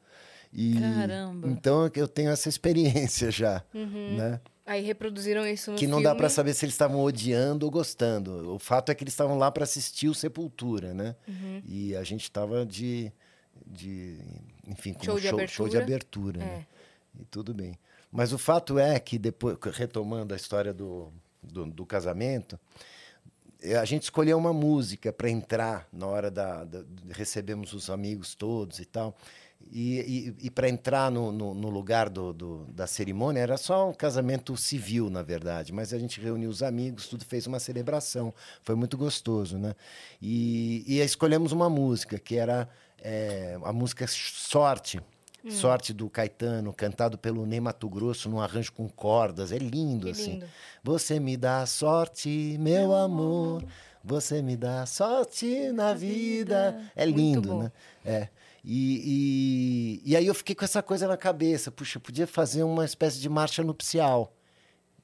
E, 0.52 0.78
Caramba. 0.80 1.48
Então 1.48 1.90
eu 1.94 2.06
tenho 2.08 2.30
essa 2.30 2.48
experiência 2.48 3.30
já, 3.30 3.62
Uhum. 3.74 4.16
né? 4.16 4.40
Aí 4.66 4.82
reproduziram 4.82 5.46
isso 5.46 5.72
no 5.72 5.76
Que 5.76 5.86
não 5.86 5.98
filme. 5.98 6.04
dá 6.04 6.14
pra 6.14 6.28
saber 6.30 6.54
se 6.54 6.64
eles 6.64 6.74
estavam 6.74 7.00
odiando 7.02 7.66
ou 7.66 7.70
gostando. 7.72 8.54
O 8.54 8.58
fato 8.58 8.90
é 8.90 8.94
que 8.94 9.04
eles 9.04 9.12
estavam 9.12 9.36
lá 9.36 9.50
para 9.50 9.64
assistir 9.64 10.08
o 10.08 10.14
Sepultura, 10.14 10.94
né? 10.94 11.14
Uhum. 11.28 11.60
E 11.66 11.94
a 11.96 12.02
gente 12.02 12.22
estava 12.22 12.64
de, 12.64 13.12
de, 13.66 14.18
enfim, 14.66 14.94
como 14.94 15.04
Show 15.04 15.18
de 15.20 15.46
show 15.48 15.68
de 15.68 15.76
abertura, 15.76 16.40
É. 16.40 16.44
né? 16.44 16.66
E 17.20 17.24
tudo 17.26 17.52
bem. 17.52 17.78
Mas 18.10 18.32
o 18.32 18.38
fato 18.38 18.78
é 18.78 18.98
que 18.98 19.18
depois, 19.18 19.56
retomando 19.72 20.32
a 20.32 20.36
história 20.36 20.72
do, 20.72 21.12
do, 21.42 21.66
do 21.66 21.84
casamento, 21.84 22.58
a 23.80 23.84
gente 23.84 24.02
escolheu 24.04 24.36
uma 24.36 24.52
música 24.52 25.12
para 25.12 25.30
entrar 25.30 25.88
na 25.92 26.06
hora 26.06 26.30
da, 26.30 26.64
da- 26.64 26.84
recebemos 27.10 27.72
os 27.72 27.88
amigos 27.88 28.34
todos 28.34 28.78
e 28.78 28.84
tal. 28.84 29.16
E, 29.72 30.34
e, 30.42 30.50
para 30.50 30.68
entrar 30.68 31.10
no, 31.10 31.32
no, 31.32 31.54
no 31.54 31.70
lugar 31.70 32.10
do, 32.10 32.34
do- 32.34 32.66
da 32.66 32.86
cerimônia 32.86 33.40
era 33.40 33.56
só 33.56 33.88
um 33.88 33.94
casamento 33.94 34.54
civil, 34.58 35.08
na 35.08 35.22
verdade. 35.22 35.72
Mas 35.72 35.92
a 35.94 35.98
gente 35.98 36.20
reuniu 36.20 36.50
os 36.50 36.62
amigos, 36.62 37.08
tudo 37.08 37.24
fez 37.24 37.46
uma 37.46 37.58
celebração. 37.58 38.34
Foi 38.62 38.74
muito 38.74 38.98
gostoso, 38.98 39.56
né? 39.56 39.74
E, 40.20 40.84
e 40.86 41.00
escolhemos 41.00 41.50
uma 41.52 41.70
música 41.70 42.18
que 42.18 42.36
era 42.36 42.68
eh, 42.98 43.56
a 43.64 43.72
música 43.72 44.06
Sorte. 44.06 45.00
Sorte 45.50 45.92
do 45.92 46.08
Caetano, 46.08 46.72
cantado 46.72 47.18
pelo 47.18 47.44
Ney 47.44 47.60
Mato 47.60 47.88
Grosso, 47.88 48.28
num 48.30 48.40
arranjo 48.40 48.72
com 48.72 48.88
cordas. 48.88 49.52
É 49.52 49.58
lindo, 49.58 50.06
Que 50.06 50.12
assim. 50.12 50.32
lindo. 50.34 50.46
Você 50.82 51.20
me 51.20 51.36
dá 51.36 51.66
sorte, 51.66 52.56
meu 52.58 52.94
amor. 52.94 53.64
Você 54.02 54.42
me 54.42 54.56
dá 54.56 54.84
sorte 54.86 55.70
na 55.72 55.92
vida. 55.94 56.80
É 56.96 57.04
lindo, 57.04 57.58
né? 57.58 57.72
É. 58.04 58.28
E, 58.64 60.00
e, 60.04 60.10
e 60.12 60.16
aí 60.16 60.26
eu 60.26 60.34
fiquei 60.34 60.54
com 60.54 60.64
essa 60.64 60.82
coisa 60.82 61.06
na 61.06 61.16
cabeça. 61.16 61.70
Puxa, 61.70 61.98
eu 61.98 62.00
podia 62.00 62.26
fazer 62.26 62.62
uma 62.62 62.84
espécie 62.84 63.18
de 63.20 63.28
marcha 63.28 63.62
nupcial. 63.62 64.34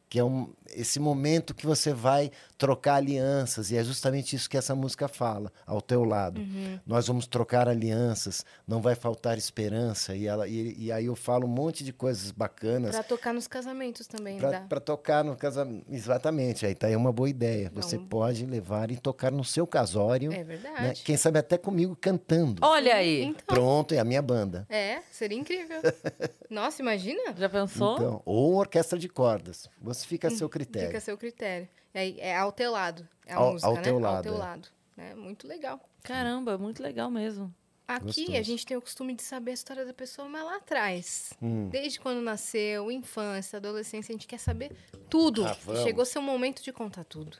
Que 0.09 0.19
é 0.19 0.25
um, 0.25 0.53
esse 0.75 0.99
momento 0.99 1.55
que 1.55 1.67
você 1.67 1.93
vai 1.93 2.31
trocar 2.61 2.97
alianças. 2.97 3.71
E 3.71 3.77
é 3.77 3.83
justamente 3.83 4.37
isso 4.37 4.49
que 4.49 4.57
essa 4.57 4.75
música 4.75 5.09
fala, 5.09 5.51
ao 5.67 5.81
teu 5.81 6.05
lado. 6.05 6.43
Uhum. 6.43 6.79
Nós 6.87 7.07
vamos 7.07 7.27
trocar 7.27 7.67
alianças, 7.67 8.45
não 8.69 8.83
vai 8.83 8.95
faltar 8.95 9.39
esperança. 9.39 10.15
E, 10.15 10.27
ela, 10.27 10.47
e, 10.47 10.77
e 10.79 10.93
aí 10.93 11.07
eu 11.07 11.17
falo 11.17 11.47
um 11.47 11.51
monte 11.51 11.83
de 11.83 11.91
coisas 11.91 12.31
bacanas 12.31 12.95
Pra 12.95 13.03
tocar 13.03 13.33
nos 13.33 13.49
casamentos 13.49 14.07
também, 14.07 14.39
dá. 14.39 14.61
para 14.61 14.79
tocar 14.79 15.25
no 15.25 15.35
casamento. 15.35 15.87
Exatamente, 15.91 16.67
aí 16.67 16.75
tá 16.75 16.87
aí 16.89 16.95
uma 16.95 17.11
boa 17.11 17.31
ideia. 17.31 17.73
Você 17.75 17.97
Não. 17.97 18.05
pode 18.07 18.45
levar 18.45 18.91
e 18.91 18.99
tocar 18.99 19.33
no 19.33 19.43
seu 19.43 19.67
casório. 19.67 20.31
É 20.31 20.39
né? 20.39 20.45
verdade. 20.45 21.03
Quem 21.03 21.17
sabe 21.17 21.39
até 21.39 21.57
comigo 21.57 21.97
cantando. 21.99 22.61
Olha 22.63 22.95
aí. 22.95 23.23
Então, 23.23 23.55
Pronto, 23.55 23.95
é 23.95 23.99
a 23.99 24.05
minha 24.05 24.21
banda. 24.21 24.67
é, 24.69 25.01
seria 25.11 25.39
incrível. 25.39 25.81
Nossa, 26.51 26.83
imagina? 26.83 27.35
Já 27.35 27.49
pensou? 27.49 27.95
Então, 27.95 28.23
ou 28.27 28.57
orquestra 28.57 28.99
de 28.99 29.09
cordas. 29.09 29.67
Você 29.81 30.07
fica 30.07 30.29
a 30.29 30.31
seu 30.31 30.49
critério. 30.49 30.89
Fica 30.89 30.99
a 30.99 31.01
seu 31.01 31.17
critério. 31.17 31.67
É, 31.93 32.29
é 32.31 32.37
ao 32.37 32.53
teu 32.53 32.71
lado. 32.73 33.07
É 33.27 33.33
a 33.33 33.37
Ao- 33.37 33.53
música, 33.53 33.69
ao 33.69 33.75
né? 33.77 33.83
teu 33.83 33.95
Ao 33.97 34.01
lado, 34.01 34.23
teu 34.23 34.35
é. 34.35 34.39
lado. 34.39 34.69
É 34.97 35.15
muito 35.15 35.47
legal. 35.49 35.81
Caramba, 36.03 36.57
muito 36.59 36.83
legal 36.83 37.11
mesmo. 37.11 37.53
Aqui 37.89 38.05
Gostoso. 38.05 38.37
a 38.37 38.43
gente 38.43 38.65
tem 38.67 38.77
o 38.77 38.81
costume 38.81 39.15
de 39.15 39.23
saber 39.23 39.51
a 39.51 39.55
história 39.55 39.85
da 39.85 39.93
pessoa 39.93 40.29
mais 40.29 40.45
lá 40.45 40.57
atrás. 40.57 41.33
Hum. 41.43 41.69
Desde 41.71 41.99
quando 41.99 42.21
nasceu, 42.21 42.89
infância, 42.91 43.57
adolescência, 43.57 44.13
a 44.13 44.15
gente 44.17 44.29
quer 44.29 44.39
saber 44.39 44.77
tudo. 45.09 45.45
Ah, 45.45 45.57
chegou 45.83 46.05
seu 46.05 46.23
momento 46.23 46.63
de 46.63 46.73
contar 46.73 47.03
tudo. 47.05 47.37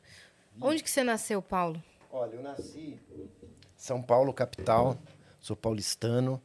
Onde 0.61 0.83
que 0.83 0.91
você 0.91 1.05
nasceu, 1.05 1.41
Paulo? 1.41 1.81
Olha, 2.11 2.35
eu 2.35 2.43
nasci 2.43 2.99
em 3.13 3.29
São 3.77 4.03
Paulo, 4.03 4.33
capital. 4.35 4.99
Sou 5.39 5.55
paulistano. 5.57 6.43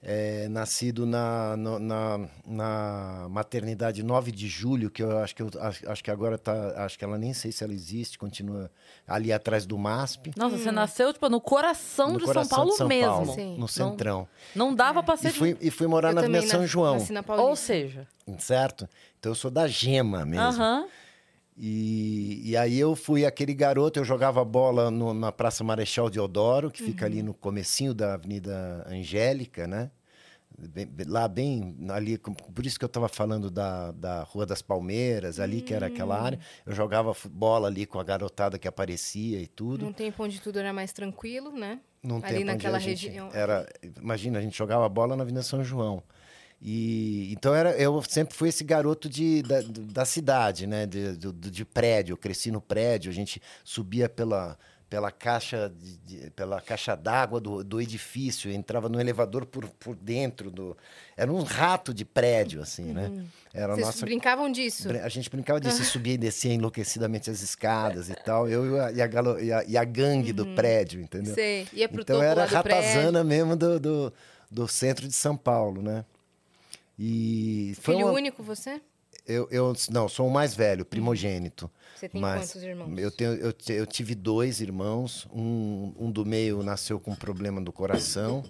É, 0.00 0.48
nascido 0.48 1.04
na, 1.04 1.56
no- 1.56 1.78
na, 1.80 2.20
na 2.46 3.26
maternidade 3.28 4.00
9 4.04 4.30
de 4.30 4.46
julho, 4.46 4.90
que 4.90 5.02
eu 5.02 5.18
acho 5.18 5.34
que, 5.34 5.42
eu, 5.42 5.50
acho, 5.60 5.90
acho 5.90 6.04
que 6.04 6.10
agora 6.10 6.38
tá. 6.38 6.84
Acho 6.84 6.96
que 6.96 7.04
ela 7.04 7.18
nem 7.18 7.34
sei 7.34 7.50
se 7.50 7.64
ela 7.64 7.72
existe, 7.72 8.16
continua 8.16 8.70
ali 9.08 9.32
atrás 9.32 9.66
do 9.66 9.76
MASP. 9.76 10.30
Nossa, 10.36 10.56
você 10.56 10.70
nasceu, 10.70 11.12
tipo, 11.12 11.28
no 11.28 11.40
coração 11.40 12.12
no 12.12 12.18
de 12.20 12.24
coração 12.24 12.48
São 12.48 12.56
Paulo 12.58 12.70
de 12.70 12.76
São 12.76 12.88
mesmo. 12.88 13.10
Paulo, 13.12 13.34
Sim. 13.34 13.56
no 13.58 13.66
centrão. 13.66 14.28
Não 14.54 14.72
dava 14.72 15.02
pra 15.02 15.16
ser 15.16 15.28
E 15.28 15.32
fui, 15.32 15.56
e 15.60 15.68
fui 15.70 15.88
morar 15.88 16.10
Eu 16.10 16.14
na 16.14 16.20
Avenida 16.20 16.46
São 16.46 16.64
João, 16.64 16.94
Nasci 16.94 17.12
na 17.12 17.24
Ou 17.26 17.56
seja, 17.56 18.06
certo? 18.38 18.88
Então 19.18 19.32
eu 19.32 19.36
sou 19.36 19.50
da 19.50 19.66
gema 19.66 20.24
mesmo. 20.24 20.46
aham. 20.46 20.86
E, 21.60 22.40
e 22.50 22.56
aí 22.56 22.78
eu 22.78 22.94
fui 22.94 23.26
aquele 23.26 23.52
garoto, 23.52 23.98
eu 23.98 24.04
jogava 24.04 24.44
bola 24.44 24.90
no- 24.92 25.12
na 25.12 25.32
Praça 25.32 25.64
Marechal 25.64 26.08
Deodoro, 26.08 26.70
que 26.70 26.80
fica 26.80 27.04
Uhum. 27.04 27.12
ali 27.12 27.22
no 27.22 27.34
comecinho 27.34 27.92
da 27.92 28.14
Avenida 28.14 28.86
Angélica, 28.88 29.66
né? 29.66 29.90
Bem- 30.56 30.88
lá 31.06 31.26
bem 31.28 31.76
ali, 31.90 32.16
por 32.18 32.64
isso 32.66 32.78
que 32.78 32.84
eu 32.84 32.88
estava 32.88 33.08
falando 33.08 33.50
da, 33.50 33.92
da 33.92 34.22
Rua 34.22 34.44
das 34.46 34.60
Palmeiras, 34.62 35.38
ali 35.38 35.60
que 35.60 35.72
era 35.74 35.86
aquela 35.86 36.20
Hum. 36.20 36.24
área. 36.24 36.38
Eu 36.66 36.74
jogava 36.74 37.12
bola 37.30 37.68
ali 37.68 37.86
com 37.86 37.98
a 37.98 38.04
garotada 38.04 38.58
que 38.58 38.66
aparecia 38.66 39.40
e 39.40 39.46
tudo. 39.46 39.84
Num 39.84 39.92
tempo 39.92 40.22
onde 40.24 40.40
tudo 40.40 40.58
era 40.58 40.72
mais 40.72 40.92
tranquilo, 40.92 41.52
né? 41.52 41.80
Num 42.02 42.20
Ali 42.24 42.44
naquela 42.44 42.78
região. 42.78 43.30
Era, 43.32 43.68
imagina, 44.00 44.38
a 44.38 44.42
gente 44.42 44.56
jogava 44.56 44.88
bola 44.88 45.16
na 45.16 45.22
Avenida 45.22 45.42
São 45.42 45.62
João. 45.64 46.02
E 46.60 47.32
então 47.32 47.54
era, 47.54 47.70
eu 47.76 48.02
sempre 48.08 48.34
fui 48.34 48.48
esse 48.48 48.64
garoto 48.64 49.08
de, 49.08 49.42
da, 49.42 49.60
da 49.62 50.04
cidade, 50.04 50.66
né? 50.66 50.86
De, 50.86 51.12
do- 51.12 51.32
de 51.32 51.64
prédio. 51.64 52.14
Eu 52.14 52.16
cresci 52.16 52.50
no 52.50 52.60
prédio, 52.60 53.10
a 53.10 53.14
gente 53.14 53.40
subia 53.62 54.08
pela, 54.08 54.58
pela 54.90 55.12
caixa 55.12 55.72
de- 55.78 55.96
de- 55.98 56.30
pela 56.30 56.60
caixa 56.60 56.96
d'água 56.96 57.38
do, 57.40 57.62
do 57.62 57.80
edifício, 57.80 58.50
entrava 58.50 58.88
no 58.88 59.00
elevador 59.00 59.46
por, 59.46 59.68
por 59.78 59.94
dentro 59.94 60.50
do. 60.50 60.76
Era 61.16 61.32
um 61.32 61.42
rato 61.44 61.94
de 61.94 62.04
prédio, 62.04 62.60
assim, 62.60 62.92
né? 62.92 63.24
Era 63.54 63.74
a 63.74 63.76
Vocês 63.76 63.86
nossa 63.86 64.04
brincavam 64.04 64.50
disso? 64.50 64.88
A 64.90 65.08
gente 65.08 65.30
brincava 65.30 65.60
disso, 65.60 65.84
subia 65.86 66.14
e 66.14 66.18
descia 66.18 66.52
enlouquecidamente 66.52 67.30
as 67.30 67.40
escadas 67.40 68.10
e 68.10 68.14
tal. 68.16 68.48
Eu 68.48 68.74
e 68.76 68.80
a, 68.80 68.90
e 68.92 69.00
a, 69.02 69.06
galo- 69.06 69.38
e 69.40 69.52
a- 69.52 69.64
e 69.64 69.76
a 69.76 69.84
gangue 69.84 70.32
do 70.32 70.44
prédio, 70.56 71.00
entendeu? 71.00 71.34
Sei. 71.36 71.68
Ia 71.72 71.88
pro 71.88 72.02
Então 72.02 72.20
era 72.20 72.44
ratazana 72.44 73.22
mesmo 73.22 73.54
do, 73.54 73.78
do, 73.78 74.12
do 74.50 74.66
centro 74.66 75.06
de 75.06 75.14
São 75.14 75.36
Paulo, 75.36 75.80
né? 75.82 76.04
E 76.98 77.74
foi 77.80 77.94
Filho 77.94 78.06
uma- 78.06 78.14
único 78.14 78.42
você? 78.42 78.80
eu, 79.26 79.46
eu 79.50 79.74
não 79.90 80.08
sou 80.08 80.26
o 80.26 80.30
mais 80.30 80.54
velho, 80.54 80.84
primogênito. 80.84 81.70
Você 81.94 82.08
tem 82.08 82.20
mas 82.20 82.40
quantos 82.52 82.62
irmãos? 82.62 82.98
Eu, 82.98 83.10
tenho, 83.10 83.32
eu, 83.34 83.52
eu 83.68 83.86
tive 83.86 84.14
dois 84.14 84.60
irmãos, 84.60 85.26
um, 85.32 85.92
um 85.98 86.10
do 86.10 86.24
meio 86.24 86.62
nasceu 86.62 86.98
com 86.98 87.14
problema 87.14 87.60
do 87.60 87.70
coração 87.72 88.42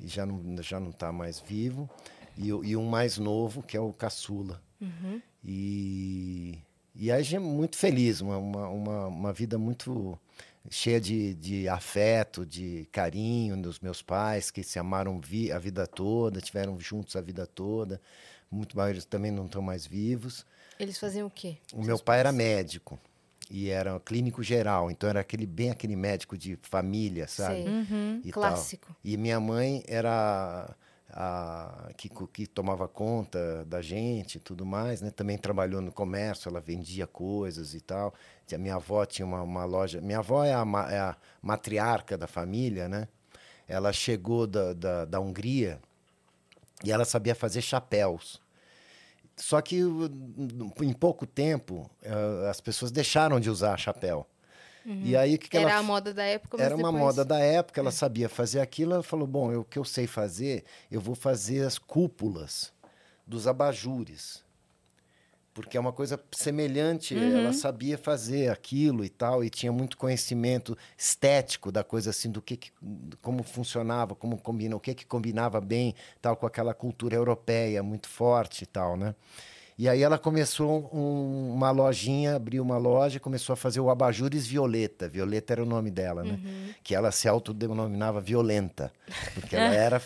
e 0.00 0.08
já 0.08 0.24
não 0.24 0.62
já 0.62 0.80
não 0.80 0.90
está 0.90 1.12
mais 1.12 1.38
vivo 1.40 1.88
e, 2.36 2.48
e 2.48 2.76
um 2.76 2.86
mais 2.86 3.18
novo 3.18 3.62
que 3.62 3.76
é 3.76 3.80
o 3.80 3.92
caçula. 3.92 4.62
Uhum. 4.80 5.20
E, 5.44 6.58
e 6.94 7.10
a 7.10 7.20
gente 7.22 7.36
é 7.36 7.38
muito 7.38 7.76
feliz, 7.76 8.20
uma, 8.20 8.36
uma, 8.38 8.68
uma, 8.68 9.06
uma 9.06 9.32
vida 9.32 9.58
muito 9.58 10.18
cheia 10.70 11.00
de, 11.00 11.34
de 11.34 11.68
afeto, 11.68 12.44
de 12.44 12.88
carinho 12.92 13.60
dos 13.60 13.80
meus 13.80 14.02
pais, 14.02 14.50
que 14.50 14.62
se 14.62 14.78
amaram 14.78 15.20
vi 15.20 15.52
a 15.52 15.58
vida 15.58 15.86
toda, 15.86 16.40
tiveram 16.40 16.78
juntos 16.78 17.16
a 17.16 17.20
vida 17.20 17.46
toda. 17.46 18.00
Muito 18.50 18.76
maioria 18.76 19.02
também 19.02 19.30
não 19.30 19.46
estão 19.46 19.62
mais 19.62 19.86
vivos. 19.86 20.46
Eles 20.78 20.98
faziam 20.98 21.26
o 21.26 21.30
quê? 21.30 21.58
O 21.72 21.82
meu 21.82 21.98
pai 21.98 22.20
era 22.20 22.32
médico 22.32 22.98
e 23.50 23.70
era 23.70 23.98
clínico 24.00 24.42
geral, 24.42 24.90
então 24.90 25.08
era 25.08 25.20
aquele 25.20 25.46
bem 25.46 25.70
aquele 25.70 25.96
médico 25.96 26.36
de 26.36 26.58
família, 26.62 27.26
sabe? 27.28 27.60
Uhum. 27.60 28.20
E 28.24 28.32
tal. 28.32 28.42
Clássico. 28.42 28.94
E 29.04 29.16
minha 29.16 29.40
mãe 29.40 29.84
era 29.86 30.74
a 31.10 31.90
que, 31.96 32.10
que 32.32 32.46
tomava 32.46 32.88
conta 32.88 33.64
da 33.64 33.80
gente 33.80 34.36
e 34.36 34.40
tudo 34.40 34.66
mais, 34.66 35.00
né? 35.00 35.10
Também 35.10 35.38
trabalhou 35.38 35.80
no 35.80 35.92
comércio, 35.92 36.48
ela 36.48 36.60
vendia 36.60 37.06
coisas 37.06 37.74
e 37.74 37.80
tal. 37.80 38.12
A 38.54 38.58
minha 38.58 38.76
avó 38.76 39.04
tinha 39.04 39.26
uma, 39.26 39.42
uma 39.42 39.64
loja. 39.64 40.00
Minha 40.00 40.18
avó 40.18 40.44
é 40.44 40.54
a, 40.54 40.64
é 40.90 40.98
a 40.98 41.16
matriarca 41.42 42.16
da 42.16 42.26
família, 42.26 42.88
né? 42.88 43.08
Ela 43.66 43.92
chegou 43.92 44.46
da, 44.46 44.72
da, 44.72 45.04
da 45.04 45.18
Hungria 45.20 45.80
e 46.84 46.92
ela 46.92 47.04
sabia 47.04 47.34
fazer 47.34 47.60
chapéus. 47.62 48.40
Só 49.36 49.60
que 49.60 49.82
o- 49.84 50.08
em 50.80 50.92
pouco 50.92 51.26
tempo 51.26 51.90
eh, 52.02 52.48
as 52.48 52.60
pessoas 52.60 52.90
deixaram 52.92 53.40
de 53.40 53.50
usar 53.50 53.76
chapéu. 53.76 54.26
E 54.84 55.16
aí 55.16 55.36
que, 55.36 55.48
que 55.48 55.56
Era 55.56 55.70
ela 55.72 55.80
a 55.80 55.82
moda 55.82 56.14
da 56.14 56.22
época, 56.22 56.62
era 56.62 56.76
uma 56.76 56.92
depois- 56.92 57.04
moda 57.04 57.24
da 57.24 57.40
época, 57.40 57.80
ela 57.80 57.90
sabia 57.90 58.28
fazer 58.28 58.60
aquilo, 58.60 58.94
ela 58.94 59.02
falou, 59.02 59.26
bom, 59.26 59.50
eu- 59.52 59.62
o 59.62 59.64
que 59.64 59.80
eu 59.80 59.84
sei 59.84 60.06
fazer, 60.06 60.64
eu 60.88 61.00
vou 61.00 61.16
fazer 61.16 61.66
as 61.66 61.76
cúpulas 61.76 62.72
dos 63.26 63.48
abajures. 63.48 64.44
Porque 65.56 65.78
é 65.78 65.80
uma 65.80 65.92
coisa 65.92 66.22
semelhante, 66.32 67.16
ela 67.16 67.50
sabia 67.54 67.96
fazer 67.96 68.50
aquilo 68.50 69.02
e 69.02 69.08
tal, 69.08 69.42
e 69.42 69.48
tinha 69.48 69.72
muito 69.72 69.96
conhecimento 69.96 70.76
estético 70.98 71.72
da 71.72 71.82
coisa 71.82 72.10
assim, 72.10 72.30
do 72.30 72.42
que, 72.42 72.58
que 72.58 72.70
como 73.22 73.42
funcionava, 73.42 74.14
como 74.14 74.36
combina, 74.36 74.76
o 74.76 74.80
que 74.80 74.94
que 74.94 75.06
combinava 75.06 75.58
bem, 75.58 75.94
tal, 76.20 76.36
com 76.36 76.44
aquela 76.44 76.74
cultura 76.74 77.16
europeia 77.16 77.82
muito 77.82 78.06
forte 78.06 78.64
e 78.64 78.66
tal, 78.66 78.98
né? 78.98 79.14
E 79.78 79.88
aí 79.90 80.02
ela 80.02 80.18
começou 80.18 80.88
um- 80.90 81.52
uma 81.52 81.70
lojinha, 81.70 82.36
abriu 82.36 82.62
uma 82.62 82.78
loja 82.78 83.18
e 83.18 83.20
começou 83.20 83.52
a 83.52 83.56
fazer 83.56 83.78
o 83.78 83.90
Abajures 83.90 84.46
Violeta. 84.46 85.06
Violeta 85.06 85.52
era 85.52 85.62
o 85.62 85.66
nome 85.66 85.90
dela, 85.90 86.24
né? 86.24 86.38
Que 86.82 86.94
ela 86.94 87.12
se 87.12 87.28
autodenominava 87.28 88.18
Violenta, 88.18 88.90
porque 89.34 89.54
ela 89.54 89.74
era 89.74 90.00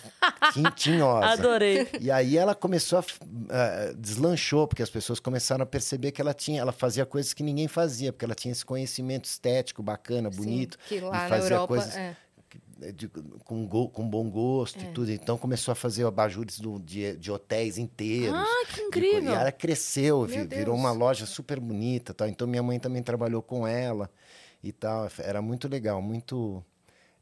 tin- 0.52 0.70
tinhosa. 0.74 1.26
Adorei. 1.26 1.86
E 2.00 2.10
aí 2.10 2.36
ela 2.36 2.52
começou 2.52 2.98
a 2.98 3.04
ah, 3.50 3.92
deslanchou, 3.96 4.66
porque 4.66 4.82
as 4.82 4.90
pessoas 4.90 5.20
começaram 5.20 5.62
a 5.62 5.66
perceber 5.66 6.10
que 6.10 6.20
ela 6.20 6.34
tinha, 6.34 6.60
ela 6.60 6.72
fazia 6.72 7.06
coisas 7.06 7.32
que 7.32 7.42
ninguém 7.44 7.68
fazia, 7.68 8.12
porque 8.12 8.24
ela 8.24 8.34
tinha 8.34 8.50
esse 8.50 8.64
conhecimento 8.66 9.26
estético 9.26 9.84
bacana, 9.84 10.32
Sim, 10.32 10.36
bonito, 10.38 10.78
que 10.88 10.96
e 10.96 11.00
lá 11.00 11.12
na 11.12 11.28
fazia 11.28 11.54
Europa. 11.54 11.68
coisas 11.68 11.96
é. 11.96 12.16
De- 12.94 13.08
com, 13.44 13.66
go- 13.66 13.88
com 13.88 14.08
bom 14.08 14.28
gosto 14.30 14.80
e 14.82 14.86
tudo. 14.92 15.10
Então 15.12 15.36
começou 15.36 15.72
a 15.72 15.74
fazer 15.74 16.04
abajures 16.06 16.58
do- 16.60 16.78
de, 16.80 17.16
de 17.16 17.30
hotéis 17.30 17.76
inteiros. 17.78 18.34
Ah, 18.38 18.64
que 18.72 18.80
incrível. 18.80 19.30
E 19.32 19.34
ela 19.34 19.52
cresceu, 19.52 20.24
vi- 20.24 20.34
virou 20.58 20.74
uma 20.74 20.92
loja 20.92 21.26
super 21.26 21.60
bonita, 21.60 22.14
tal. 22.14 22.28
Então 22.28 22.46
minha 22.46 22.62
mãe 22.62 22.78
também 22.78 23.02
trabalhou 23.02 23.42
com 23.42 23.66
ela 23.66 24.10
e 24.62 24.72
tal. 24.72 25.08
Era 25.18 25.40
muito 25.42 25.68
legal, 25.68 26.00
muito 26.00 26.64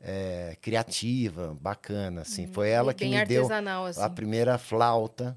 é, 0.01 0.57
criativa, 0.61 1.57
bacana, 1.61 2.21
assim. 2.23 2.47
Foi 2.47 2.69
ela 2.71 2.95
que 2.95 3.05
me 3.05 3.11
deu 3.27 3.43
assim. 3.99 4.01
a 4.03 4.09
primeira 4.09 4.57
flauta. 4.59 5.37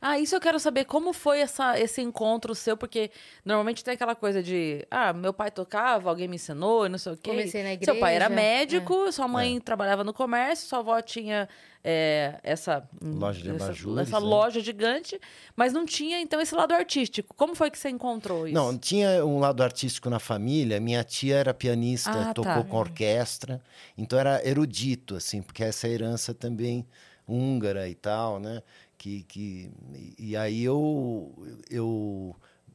Ah, 0.00 0.18
isso 0.18 0.34
eu 0.34 0.40
quero 0.40 0.58
saber. 0.58 0.84
Como 0.84 1.12
foi 1.12 1.40
essa, 1.40 1.78
esse 1.78 2.00
encontro 2.00 2.54
seu? 2.54 2.76
Porque 2.76 3.10
normalmente 3.44 3.82
tem 3.82 3.94
aquela 3.94 4.14
coisa 4.14 4.42
de... 4.42 4.86
Ah, 4.90 5.12
meu 5.12 5.32
pai 5.32 5.50
tocava, 5.50 6.08
alguém 6.08 6.28
me 6.28 6.36
ensinou 6.36 6.86
e 6.86 6.88
não 6.88 6.98
sei 6.98 7.12
o 7.12 7.16
quê. 7.16 7.30
Comecei 7.30 7.62
na 7.62 7.84
Seu 7.84 7.98
pai 7.98 8.16
era 8.16 8.26
igreja, 8.26 8.40
É. 8.40 8.58
médico, 8.58 9.12
sua 9.12 9.28
mãe 9.28 9.60
trabalhava 9.60 10.04
no 10.04 10.12
comércio, 10.12 10.68
sua 10.68 10.80
avó 10.80 11.00
tinha 11.00 11.48
é, 11.82 12.38
essa... 12.42 12.88
Loja 13.00 13.42
de 13.42 13.50
essa, 13.50 13.64
abajures, 13.66 14.08
essa 14.08 14.20
né? 14.20 14.26
loja 14.26 14.60
gigante, 14.60 15.20
mas 15.54 15.72
não 15.72 15.86
tinha, 15.86 16.20
então, 16.20 16.40
esse 16.40 16.54
lado 16.54 16.72
artístico. 16.74 17.32
Como 17.36 17.54
foi 17.54 17.70
que 17.70 17.78
você 17.78 17.88
encontrou 17.88 18.46
isso? 18.46 18.54
Não, 18.54 18.76
tinha 18.76 19.24
um 19.24 19.38
lado 19.38 19.62
artístico 19.62 20.10
na 20.10 20.18
família. 20.18 20.80
Minha 20.80 21.04
tia 21.04 21.36
era 21.36 21.54
pianista, 21.54 22.10
Ah, 22.10 22.34
tocou 22.34 22.52
tá. 22.52 22.64
com 22.64 22.76
orquestra, 22.76 23.62
então 23.96 24.18
era 24.18 24.44
erudito, 24.46 25.14
assim, 25.14 25.40
porque 25.42 25.62
essa 25.62 25.86
herança 25.88 26.34
também 26.34 26.84
húngara 27.28 27.88
e 27.88 27.94
tal, 27.94 28.38
né? 28.38 28.62
Que, 28.98 29.22
que, 29.24 29.70
e 30.18 30.36
aí 30.36 30.64
eu, 30.64 31.32
eu, 31.70 32.34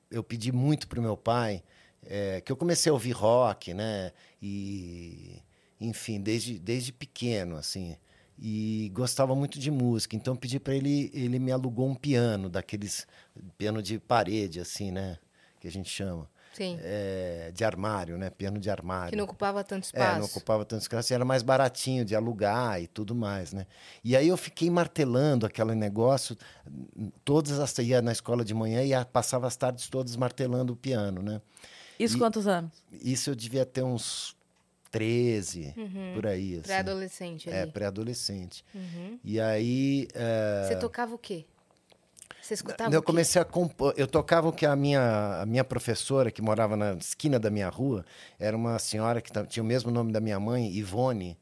eu 0.10 0.24
pedi 0.24 0.52
muito 0.52 0.88
pro 0.88 1.02
meu 1.02 1.18
pai, 1.18 1.64
eh, 2.06 2.42
que 2.42 2.52
eu 2.52 2.56
comecei 2.56 2.90
a 2.90 2.94
ouvir 2.94 3.12
rock, 3.12 3.74
né? 3.74 4.12
E, 4.42 5.42
enfim, 5.80 6.22
desde, 6.22 6.60
desde 6.60 6.94
pequeno, 6.94 7.56
assim. 7.56 7.98
E 8.40 8.92
gostava 8.94 9.36
muito 9.36 9.60
de 9.60 9.70
música, 9.72 10.16
então 10.16 10.36
pedi 10.36 10.60
para 10.60 10.76
ele, 10.76 11.12
ele 11.14 11.40
me 11.40 11.52
alugou 11.52 11.88
um 11.88 11.96
piano, 11.96 12.50
daqueles 12.50 13.08
piano 13.58 13.82
de 13.82 14.00
parede, 14.00 14.60
assim, 14.60 14.92
né? 14.92 15.18
Que 15.60 15.68
a 15.68 15.72
gente 15.72 15.90
chama. 15.90 16.30
Sim. 16.54 16.78
É, 16.82 17.52
de 17.54 17.64
armário, 17.64 18.18
né? 18.18 18.30
Piano 18.30 18.60
de 18.60 18.70
armário. 18.70 19.10
Que 19.12 19.16
não 19.16 19.24
ocupava 19.26 19.64
tanto 19.64 19.90
É, 19.94 20.00
não 20.00 20.06
espaço. 20.20 20.26
ocupava 20.38 20.66
tanto 20.66 20.82
espaço, 20.82 21.14
era 21.14 21.24
mais 21.24 21.42
baratinho 21.44 22.04
de 22.04 22.16
alugar 22.16 22.82
e 22.82 22.88
tudo 22.88 23.16
mais, 23.16 23.54
né? 23.54 23.66
E 24.04 24.16
aí 24.16 24.28
eu 24.28 24.38
fiquei 24.38 24.70
martelando 24.70 25.46
aquele 25.46 25.76
negócio, 25.76 26.38
todas 27.24 27.60
as 27.60 27.78
ia 27.80 28.02
na 28.02 28.12
escola 28.12 28.44
de 28.44 28.54
manhã 28.54 28.84
e 28.84 29.06
passava 29.06 29.48
as 29.48 29.56
tardes 29.56 29.88
todas 29.88 30.16
martelando 30.16 30.74
o 30.74 30.76
piano, 30.76 31.22
né? 31.22 31.42
Isso 32.00 32.16
e- 32.16 32.20
quantos 32.20 32.48
anos? 32.48 32.72
Isso 32.92 33.30
eu 33.30 33.36
devia 33.36 33.66
ter 33.66 33.84
uns 33.84 34.36
13, 34.92 35.74
por 36.14 36.28
aí, 36.28 36.54
assim. 36.56 36.62
Pré-adolescente 36.64 37.50
É, 37.50 37.66
pré-adolescente. 37.66 38.66
Uhum. 38.76 39.18
E 39.24 39.40
aí... 39.40 40.08
é, 40.14 40.68
Você 40.68 40.76
tocava 40.76 41.16
o 41.16 41.18
quê? 41.18 41.46
Você 42.42 42.54
escutava 42.56 42.94
eu 42.94 43.00
o 43.00 43.02
quê? 43.02 43.06
comecei 43.06 43.42
a 43.42 43.46
compor. 43.46 43.94
Eu 43.96 44.08
tocava 44.08 44.48
o 44.50 44.52
que 44.54 44.66
a 44.66 44.76
minha, 44.76 45.42
a 45.42 45.46
minha 45.46 45.64
professora, 45.64 46.32
que 46.32 46.42
morava 46.42 46.76
na 46.76 46.94
esquina 46.94 47.40
da 47.40 47.50
minha 47.50 47.70
rua, 47.70 48.04
era 48.40 48.56
uma 48.58 48.78
senhora 48.80 49.22
que 49.22 49.32
tinha 49.48 49.64
o 49.64 49.66
mesmo 49.66 49.92
nome 49.92 50.12
da 50.12 50.20
minha 50.20 50.40
mãe, 50.40 50.72
Ivone. 50.72 51.38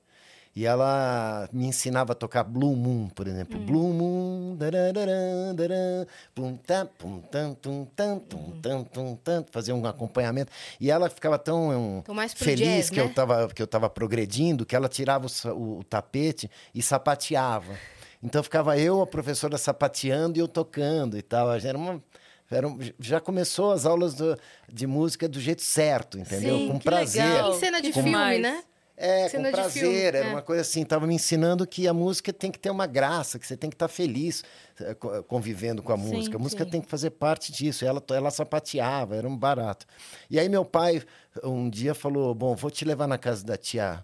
E 0.56 0.66
ela 0.66 1.48
me 1.54 1.68
ensinava 1.68 2.12
a 2.12 2.16
tocar 2.16 2.44
Blue 2.44 2.76
Moon, 2.76 3.08
por 3.10 3.28
exemplo. 3.28 3.58
Hum. 3.60 3.66
Blue 3.66 3.94
Moon, 3.94 4.56
darararã, 4.58 5.56
darã, 5.56 6.06
pum, 6.36 6.58
tam, 6.58 6.88
pum, 6.98 7.22
tam, 7.22 7.54
tum, 7.54 7.86
tam, 7.96 8.20
tum, 8.20 8.38
Hum. 8.38 8.60
tam, 8.62 8.84
tum, 8.84 9.16
tam, 9.16 9.46
fazia 9.52 9.74
um 9.76 9.86
acompanhamento. 9.86 10.52
E 10.80 10.90
ela 10.92 11.08
ficava 11.10 11.38
tão 11.38 11.70
um, 11.70 12.00
Então, 12.00 12.16
feliz 12.36 12.60
jazz, 12.60 12.90
que, 12.90 13.00
né? 13.00 13.06
eu 13.06 13.14
tava, 13.14 13.48
que 13.48 13.62
eu 13.62 13.66
estava 13.66 13.90
progredindo, 13.90 14.66
que 14.66 14.76
ela 14.76 14.90
tirava 14.90 15.28
o, 15.28 15.50
o- 15.52 15.80
o 15.80 15.84
tapete 15.84 16.50
e 16.74 16.82
sapateava. 16.82 17.76
Então 18.22 18.44
ficava 18.44 18.78
eu, 18.78 19.02
a 19.02 19.08
professora, 19.08 19.58
sapateando 19.58 20.38
e 20.38 20.42
eu 20.42 20.48
tocando 20.48 21.18
e 21.18 21.22
tal. 21.22 21.52
Era 21.54 21.78
uma, 21.78 22.04
era 22.52 22.68
um- 22.68 22.78
já 23.00 23.20
começou 23.20 23.72
as 23.72 23.86
aulas 23.86 24.14
do- 24.14 24.38
de 24.72 24.86
música 24.86 25.28
do 25.28 25.40
jeito 25.40 25.62
certo, 25.64 26.18
entendeu? 26.20 26.58
Sim, 26.58 26.68
Com 26.68 26.80
que 26.80 26.86
prazer. 26.86 27.24
legal. 27.24 27.56
Em 27.56 27.60
cena 27.60 27.82
de 27.82 27.88
Com 27.90 27.94
filme, 28.02 28.12
mais. 28.12 28.42
né? 28.42 28.64
É, 29.02 29.30
Cena 29.30 29.46
com 29.46 29.50
de 29.52 29.56
prazer, 29.62 29.82
filme, 29.84 29.98
era 30.02 30.18
é. 30.18 30.24
uma 30.30 30.42
coisa 30.42 30.62
assim, 30.62 30.84
tava 30.84 31.08
me 31.08 31.16
ensinando 31.16 31.66
que 31.66 31.88
a 31.88 31.94
música 31.94 32.34
tem 32.34 32.52
que 32.52 32.60
ter 32.60 32.70
uma 32.70 32.86
graça, 32.86 33.40
que 33.40 33.48
você 33.48 33.56
tem 33.56 33.70
que 33.70 33.76
estar 33.78 33.88
feliz 33.88 34.44
eh, 34.78 34.94
co- 34.94 35.24
convivendo 35.24 35.82
com 35.82 35.94
a 35.94 35.98
Sim, 35.98 36.04
música. 36.16 36.36
A 36.36 36.40
música 36.40 36.66
sim. 36.66 36.70
tem 36.70 36.82
que 36.82 36.90
fazer 36.90 37.12
parte 37.12 37.50
disso. 37.54 37.86
Ela, 37.86 38.04
ela 38.10 38.30
sapateava, 38.30 39.16
era 39.16 39.26
um 39.26 39.38
barato. 39.38 39.86
E 40.30 40.38
aí 40.38 40.50
meu 40.50 40.66
pai 40.66 41.02
um 41.42 41.70
dia 41.70 41.96
falou, 41.96 42.36
bom, 42.36 42.54
vou 42.58 42.70
te 42.70 42.84
levar 42.84 43.08
na 43.08 43.18
casa 43.18 43.42
da 43.46 43.56
tia, 43.56 44.04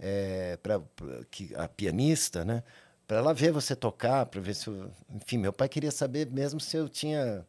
eh, 0.00 0.58
pra, 0.60 0.80
pra- 0.80 1.20
que, 1.30 1.54
a 1.54 1.68
pianista, 1.68 2.44
né? 2.44 2.64
Para 3.06 3.18
ela 3.18 3.34
ver 3.34 3.52
você 3.52 3.76
tocar, 3.76 4.26
para 4.26 4.40
ver 4.40 4.54
se 4.54 4.68
eu... 4.68 4.90
Enfim, 5.14 5.38
meu 5.38 5.52
pai 5.52 5.68
queria 5.68 5.90
saber 5.90 6.30
mesmo 6.30 6.58
se 6.58 6.76
eu 6.76 6.88
tinha 6.88 7.46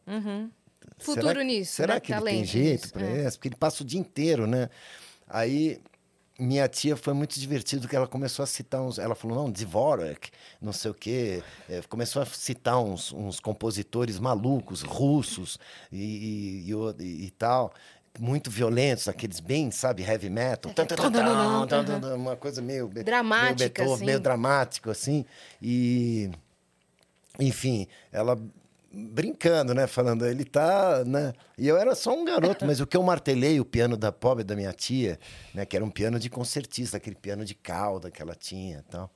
Futuro 0.98 1.28
será, 1.28 1.44
nisso, 1.44 1.72
Será 1.72 1.94
né? 1.94 2.00
que 2.00 2.12
ele 2.12 2.22
tem 2.22 2.44
jeito 2.44 2.92
para 2.92 3.06
é. 3.06 3.26
isso? 3.26 3.38
Porque 3.38 3.48
ele 3.48 3.56
passa 3.56 3.82
o 3.82 3.86
dia 3.86 4.00
inteiro, 4.00 4.46
né? 4.46 4.68
Aí 5.26 5.80
minha 6.38 6.68
tia 6.68 6.96
foi 6.96 7.14
muito 7.14 7.40
divertido 7.40 7.88
que 7.88 7.96
ela 7.96 8.06
começou 8.06 8.42
a 8.42 8.46
citar 8.46 8.82
uns. 8.82 8.98
Ela 8.98 9.14
falou, 9.14 9.36
não, 9.36 9.50
Dvorak, 9.50 10.30
não 10.60 10.72
sei 10.72 10.90
o 10.90 10.94
quê. 10.94 11.42
É, 11.68 11.80
começou 11.88 12.22
a 12.22 12.26
citar 12.26 12.78
uns, 12.78 13.12
uns 13.12 13.40
compositores 13.40 14.18
malucos, 14.18 14.82
russos 14.82 15.58
e, 15.90 16.66
e, 16.68 16.72
e- 16.72 17.24
e 17.26 17.30
tal. 17.30 17.72
Muito 18.18 18.50
violentos, 18.50 19.08
aqueles 19.08 19.40
bem, 19.40 19.70
sabe, 19.70 20.02
heavy 20.02 20.30
metal. 20.30 20.72
Uma 22.14 22.36
coisa 22.36 22.62
meio. 22.62 22.88
Dramática, 22.88 23.54
meio 23.54 23.56
Beethoven, 23.56 23.94
assim. 23.94 24.04
meio 24.04 24.20
dramático, 24.20 24.90
assim. 24.90 25.24
E 25.60 26.30
enfim, 27.38 27.86
ela 28.10 28.38
brincando, 28.92 29.74
né? 29.74 29.86
Falando, 29.86 30.26
ele 30.26 30.44
tá, 30.44 31.04
né? 31.04 31.32
E 31.58 31.68
eu 31.68 31.76
era 31.76 31.94
só 31.94 32.14
um 32.14 32.24
garoto, 32.24 32.64
mas 32.64 32.80
o 32.80 32.86
que 32.86 32.96
eu 32.96 33.02
martelei, 33.02 33.60
o 33.60 33.64
piano 33.64 33.96
da 33.96 34.10
pobre 34.10 34.42
da 34.42 34.56
minha 34.56 34.72
tia, 34.72 35.18
né? 35.54 35.66
Que 35.66 35.76
era 35.76 35.84
um 35.84 35.90
piano 35.90 36.18
de 36.18 36.30
concertista, 36.30 36.96
aquele 36.96 37.16
piano 37.16 37.44
de 37.44 37.54
cauda 37.54 38.10
que 38.10 38.22
ela 38.22 38.34
tinha 38.34 38.78
e 38.78 38.90
tal. 38.90 39.10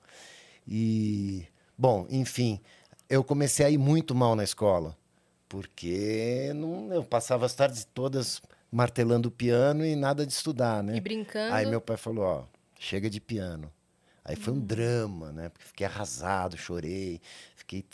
E, 0.68 1.46
bom, 1.76 2.07
enfim, 2.11 2.61
eu 3.09 3.24
comecei 3.24 3.64
a 3.64 3.70
ir 3.70 3.78
muito 3.78 4.14
mal 4.14 4.36
na 4.36 4.44
escola, 4.44 4.96
porque 5.48 6.53
não, 6.55 6.92
eu 6.92 7.03
passava 7.03 7.46
as 7.46 7.55
tardes 7.55 7.86
todas 7.94 8.42
martelando 8.70 9.28
o 9.28 9.32
piano 9.32 9.84
e 9.84 9.96
nada 9.96 10.26
de 10.26 10.32
estudar, 10.32 10.82
né? 10.82 10.96
E 10.96 11.00
brincando. 11.00 11.54
Aí 11.54 11.66
meu 11.66 11.80
pai 11.80 11.96
falou, 11.96 12.24
ó, 12.24 12.44
chega 12.78 13.10
de 13.10 13.20
piano. 13.20 13.70
Aí 14.24 14.36
foi 14.36 14.52
um 14.52 14.60
drama, 14.60 15.32
né? 15.32 15.48
Porque 15.48 15.66
fiquei 15.66 15.86
arrasado, 15.86 16.56
chorei, 16.56 17.20
fiquei, 17.56 17.84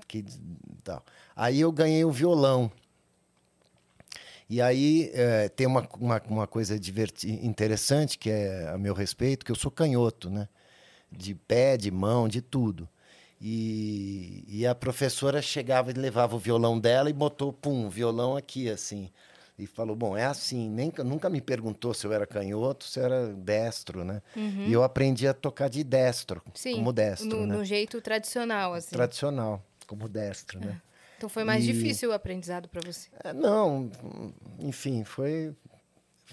fiquei 0.00 0.24
tal. 0.84 1.04
Aí 1.34 1.60
eu 1.60 1.72
ganhei 1.72 2.04
o 2.04 2.10
violão. 2.10 2.70
E 4.48 4.60
aí 4.60 5.10
eh, 5.14 5.48
tem 5.48 5.66
uma, 5.66 5.88
uma, 5.98 6.22
uma 6.28 6.46
coisa 6.46 6.78
interessante 7.24 8.18
que 8.18 8.30
é 8.30 8.68
a 8.68 8.78
meu 8.78 8.94
respeito, 8.94 9.44
que 9.44 9.50
eu 9.50 9.56
sou 9.56 9.70
canhoto, 9.70 10.30
né? 10.30 10.48
De 11.10 11.34
pé, 11.34 11.76
de 11.76 11.90
mão, 11.90 12.28
de 12.28 12.40
tudo. 12.40 12.88
E, 13.40 14.44
e 14.48 14.66
a 14.66 14.74
professora 14.74 15.42
chegava 15.42 15.90
e 15.90 15.94
levava 15.94 16.36
o 16.36 16.38
violão 16.38 16.78
dela 16.78 17.10
e 17.10 17.12
botou, 17.12 17.52
pum, 17.52 17.86
o 17.86 17.90
violão 17.90 18.36
aqui, 18.36 18.68
assim. 18.68 19.10
E 19.58 19.66
falou, 19.66 19.96
bom, 19.96 20.16
é 20.16 20.24
assim. 20.26 20.68
Nem, 20.68 20.92
nunca 21.04 21.30
me 21.30 21.40
perguntou 21.40 21.94
se 21.94 22.06
eu 22.06 22.12
era 22.12 22.26
canhoto, 22.26 22.84
se 22.84 22.98
eu 23.00 23.04
era 23.04 23.26
destro, 23.32 24.04
né? 24.04 24.20
E 24.66 24.72
eu 24.72 24.82
aprendi 24.82 25.26
a 25.26 25.32
tocar 25.32 25.68
de 25.70 25.82
destro, 25.82 26.42
Uhum. 26.44 26.52
Sim, 26.54 26.72
como 26.74 26.92
destro, 26.92 27.28
no, 27.40 27.46
né? 27.46 27.56
no 27.56 27.64
jeito 27.64 28.00
tradicional, 28.02 28.74
assim. 28.74 28.94
Tradicional, 28.94 29.64
como 29.86 30.08
destro, 30.08 30.60
né? 30.60 30.78
Então 31.16 31.28
foi 31.30 31.44
mais 31.44 31.64
E- 31.64 31.72
difícil 31.72 32.10
o 32.10 32.12
aprendizado 32.12 32.68
para 32.68 32.82
você. 32.82 33.08
É, 33.24 33.32
não, 33.32 33.90
enfim, 34.58 35.02
foi 35.04 35.54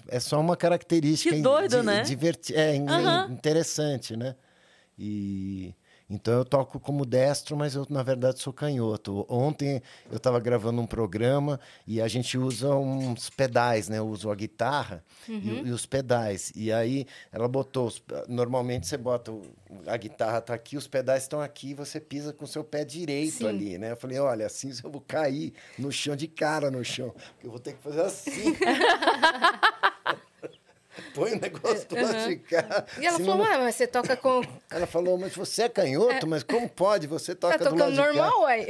É 0.08 0.18
só 0.20 0.38
uma 0.40 0.56
característica 0.56 1.32
Que 1.32 1.38
in- 1.38 1.42
doido, 1.42 1.78
di- 1.80 1.86
né? 1.86 2.02
diverti- 2.02 2.54
é, 2.54 2.74
in- 2.74 2.86
Aham. 2.88 3.30
interessante, 3.30 4.16
né? 4.16 4.34
E 4.98 5.72
então 6.08 6.34
eu 6.34 6.44
toco 6.44 6.78
como 6.78 7.04
destro, 7.06 7.56
mas 7.56 7.74
eu 7.74 7.86
na 7.88 8.02
verdade 8.02 8.38
sou 8.40 8.52
canhoto. 8.52 9.24
Ontem 9.28 9.82
eu 10.10 10.16
estava 10.18 10.38
gravando 10.38 10.80
um 10.80 10.86
programa 10.86 11.58
e 11.86 12.00
a 12.00 12.06
gente 12.08 12.36
usa 12.36 12.74
uns 12.74 13.30
pedais, 13.30 13.88
né? 13.88 13.98
Eu 13.98 14.06
uso 14.08 14.30
a 14.30 14.34
guitarra 14.34 15.02
e 15.28 15.32
Uhum. 15.32 15.62
o- 15.62 15.66
e, 15.66 15.70
os 15.70 15.86
pedais. 15.86 16.52
E 16.54 16.72
aí 16.72 17.06
ela 17.32 17.48
botou, 17.48 17.86
os- 17.86 18.02
normalmente 18.28 18.86
você 18.86 18.96
bota 18.96 19.32
o- 19.32 19.42
a 19.86 19.96
guitarra 19.96 20.40
tá 20.40 20.54
aqui, 20.54 20.76
os 20.76 20.86
pedais 20.86 21.22
estão 21.24 21.40
aqui, 21.40 21.74
você 21.74 21.98
pisa 22.00 22.32
com 22.32 22.44
o 22.44 22.48
seu 22.48 22.62
pé 22.62 22.84
direito 22.84 23.38
Sim. 23.38 23.46
ali, 23.48 23.78
né? 23.78 23.92
Eu 23.92 23.96
falei, 23.96 24.18
olha, 24.18 24.46
assim 24.46 24.70
eu 24.84 24.90
vou 24.90 25.00
cair 25.00 25.52
no 25.78 25.90
chão 25.90 26.14
de 26.14 26.28
cara 26.28 26.70
no 26.70 26.84
chão, 26.84 27.10
porque 27.32 27.46
eu 27.46 27.50
vou 27.50 27.58
ter 27.60 27.72
que 27.74 27.82
fazer 27.82 28.02
assim. 28.02 28.54
Põe 31.14 31.32
o 31.32 31.40
negócio 31.40 31.88
do 31.88 31.94
lado 31.96 32.28
de 32.28 32.36
cá. 32.36 32.84
E 33.00 33.06
ela 33.06 33.18
falou, 33.18 33.36
não- 33.38 33.44
mas 33.64 33.74
você 33.74 33.86
toca 33.86 34.16
com. 34.16 34.42
ela 34.70 34.86
falou, 34.86 35.18
mas 35.18 35.34
você 35.34 35.62
é 35.64 35.68
canhoto, 35.68 36.26
mas 36.26 36.42
como 36.42 36.68
pode? 36.68 37.06
Você 37.06 37.34
Tá 37.34 37.52
toca 37.52 37.58
do 37.58 37.64
lado 37.64 37.78
tocando 37.78 37.90
de 37.92 37.96
cá. 38.00 38.04
normal, 38.26 38.42
ué. 38.44 38.66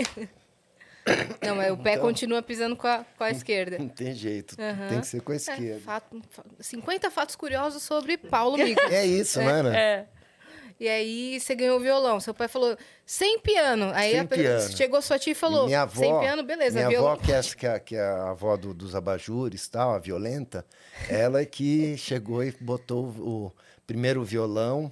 Não, 1.46 1.56
mas 1.56 1.70
o 1.70 1.76
pé 1.76 1.92
Então- 1.92 2.06
continua 2.06 2.42
pisando 2.42 2.74
com 2.76 2.86
a, 2.86 3.04
com 3.18 3.24
a 3.24 3.30
esquerda. 3.30 3.78
Não 3.78 3.88
tem 3.88 4.14
jeito, 4.14 4.56
Aham. 4.58 4.88
tem 4.88 5.00
que 5.00 5.06
ser 5.06 5.20
com 5.20 5.32
a 5.32 5.34
É, 5.34 5.36
esquerda. 5.36 5.80
fato, 5.80 6.22
fa- 6.30 6.44
50 6.60 7.10
fatos 7.10 7.36
curiosos 7.36 7.82
sobre 7.82 8.16
Paulo 8.16 8.56
Micos. 8.56 8.90
É, 8.90 9.04
isso, 9.04 9.38
não 9.42 9.50
era? 9.50 9.76
É. 9.76 10.06
E 10.78 10.88
aí 10.88 11.38
você 11.40 11.54
ganhou 11.54 11.78
o 11.78 11.80
violão. 11.80 12.18
Seu 12.20 12.34
pai 12.34 12.48
falou, 12.48 12.76
sem 13.06 13.38
piano. 13.38 13.90
Aí 13.94 14.10
Sem 14.12 14.20
a- 14.20 14.24
piano. 14.26 14.72
chegou 14.76 15.00
sua 15.00 15.18
tia 15.18 15.32
e 15.32 15.34
falou, 15.34 15.66
minha 15.66 15.82
avó, 15.82 16.00
sem 16.00 16.18
piano, 16.20 16.42
beleza, 16.42 16.76
Minha 16.76 16.88
violão. 16.88 17.12
avó, 17.12 17.22
que 17.22 17.32
é, 17.32 17.40
que 17.42 17.66
é, 17.66 17.78
que 17.78 17.96
é 17.96 18.02
a 18.02 18.30
avó 18.30 18.56
do- 18.56 18.74
dos 18.74 18.94
abajures, 18.94 19.68
tal, 19.68 19.92
a 19.94 19.98
violenta, 19.98 20.66
ela 21.08 21.40
é 21.40 21.44
que 21.46 21.96
chegou 21.96 22.42
e 22.42 22.50
botou 22.60 23.04
o, 23.06 23.46
o 23.46 23.52
primeiro 23.86 24.24
violão, 24.24 24.90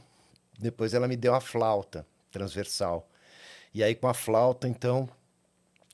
depois 0.58 0.94
ela 0.94 1.08
me 1.08 1.16
deu 1.16 1.34
a 1.34 1.40
flauta 1.40 2.06
transversal. 2.30 3.08
E 3.74 3.82
aí 3.82 3.94
com 3.94 4.06
a 4.06 4.14
flauta, 4.14 4.68
então, 4.68 5.08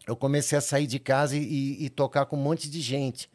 eu 0.07 0.16
comecei 0.16 0.57
a 0.59 0.61
sair 0.61 0.86
de 0.86 0.99
casa 0.99 1.36
e, 1.36 1.41
e- 1.43 1.84
e 1.86 1.89
tocar 1.91 2.26
com 2.26 2.36
um 2.36 2.41
monte 2.43 2.68
de 2.68 2.80
gente. 2.80 3.30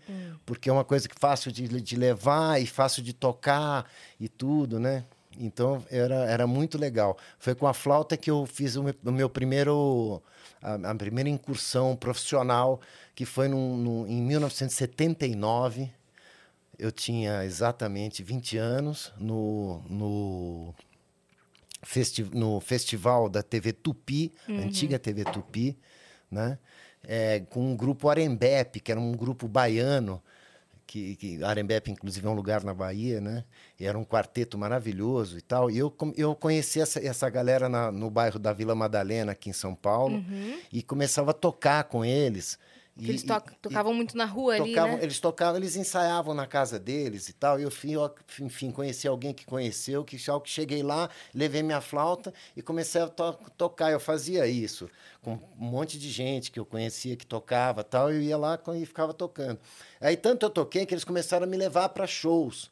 Porque 0.46 0.70
é 0.70 0.74
uma 0.74 0.84
coisa 0.84 1.08
que 1.10 1.16
fácil 1.20 1.52
de, 1.52 1.68
de 1.82 1.96
levar 1.96 2.62
e 2.62 2.66
fácil 2.68 3.02
de 3.04 3.14
tocar 3.14 3.90
e 4.20 4.28
tudo, 4.28 4.80
né? 4.80 5.04
Então 5.40 5.84
era, 5.90 6.16
era 6.30 6.46
muito 6.48 6.78
legal. 6.78 7.18
Foi 7.40 7.56
com 7.56 7.68
a 7.68 7.74
flauta 7.74 8.16
que 8.18 8.30
eu 8.30 8.46
fiz 8.46 8.76
o 8.76 8.84
meu, 8.84 8.96
o 9.06 9.12
meu 9.12 9.30
primeiro. 9.30 10.22
A, 10.62 10.76
a 10.92 10.96
primeira 10.96 11.30
incursão 11.30 11.96
profissional, 11.96 12.80
que 13.14 13.26
foi 13.26 13.48
num- 13.50 13.76
num- 13.78 14.08
em 14.08 14.22
1979. 14.22 15.90
Eu 16.80 16.92
tinha 16.92 17.44
exatamente 17.46 18.24
20 18.24 18.58
anos 18.58 19.12
no, 19.20 19.82
no, 19.90 20.74
festi 21.84 22.24
no 22.24 22.60
festival 22.60 23.30
da 23.30 23.44
TV 23.44 23.74
Tupi, 23.74 24.34
antiga 24.48 24.98
TV 24.98 25.24
Tupi, 25.26 25.78
né? 26.32 26.58
É, 27.06 27.42
com 27.50 27.72
um 27.72 27.76
grupo 27.76 28.08
Arembepe, 28.10 28.80
que 28.80 28.90
era 28.92 29.00
um 29.00 29.12
grupo 29.12 29.48
baiano, 29.48 30.22
que, 30.94 31.16
que 31.16 31.44
Arembepe, 31.44 31.90
inclusive, 31.90 32.28
é 32.28 32.30
um 32.30 32.36
lugar 32.36 32.64
na 32.64 32.72
Bahia, 32.72 33.20
né? 33.20 33.44
E 33.80 33.86
era 33.86 33.98
um 33.98 34.06
quarteto 34.06 34.60
maravilhoso 34.60 35.38
e 35.40 35.42
tal. 35.42 35.72
E 35.72 35.78
eu, 35.80 35.92
eu 36.16 36.36
conheci 36.36 36.80
essa, 36.80 37.04
essa 37.04 37.28
galera 37.32 37.68
na- 37.68 37.92
no 37.92 38.12
bairro 38.12 38.38
da 38.38 38.54
Vila 38.54 38.76
Madalena, 38.76 39.32
aqui 39.32 39.50
em 39.50 39.54
São 39.54 39.74
Paulo, 39.74 40.24
e 40.72 40.84
começava 40.84 41.32
a 41.32 41.34
tocar 41.34 41.84
com 41.86 42.06
eles. 42.06 42.60
Que 42.98 43.10
eles 43.10 43.24
E- 43.24 43.28
to- 43.28 43.34
e- 43.52 43.56
tocavam 43.56 43.92
muito 43.94 44.16
na 44.16 44.26
rua 44.26 44.54
ali, 44.54 44.70
tocavam, 44.70 44.98
né? 44.98 45.04
Eles 45.04 45.20
tocavam, 45.20 45.58
eles 45.58 45.76
ensaiavam 45.76 46.34
na 46.36 46.46
casa 46.46 46.78
deles 46.78 47.28
e 47.28 47.34
tal. 47.34 47.60
E 47.60 47.64
eu, 47.64 47.72
fui- 47.72 47.92
eu, 47.94 48.14
enfim, 48.42 48.70
conheci 48.72 49.08
alguém 49.08 49.34
que 49.34 49.46
conheceu, 49.46 50.04
que 50.04 50.16
que 50.40 50.50
cheguei 50.50 50.84
lá, 50.84 51.10
levei 51.34 51.64
minha 51.64 51.82
flauta 51.82 52.32
e 52.56 52.62
comecei 52.62 53.02
a 53.02 53.08
to- 53.08 53.38
tocar. 53.58 53.92
Eu 53.92 54.00
fazia 54.00 54.46
isso 54.48 54.88
com 55.24 55.34
um 55.34 55.40
monte 55.66 55.98
de 55.98 56.10
gente 56.12 56.52
que 56.52 56.60
eu 56.60 56.66
conhecia 56.66 57.16
que 57.16 57.26
tocava 57.26 57.82
e 57.82 57.84
tal. 57.84 58.12
Eu 58.12 58.22
ia 58.22 58.38
lá 58.38 58.60
e 58.76 58.86
ficava 58.86 59.12
tocando. 59.14 59.60
Aí 60.00 60.16
tanto 60.16 60.46
eu 60.46 60.50
toquei 60.52 60.86
que 60.86 60.94
eles 60.94 61.04
começaram 61.04 61.46
a 61.46 61.48
me 61.50 61.58
levar 61.58 61.90
para 61.90 62.06
shows. 62.06 62.70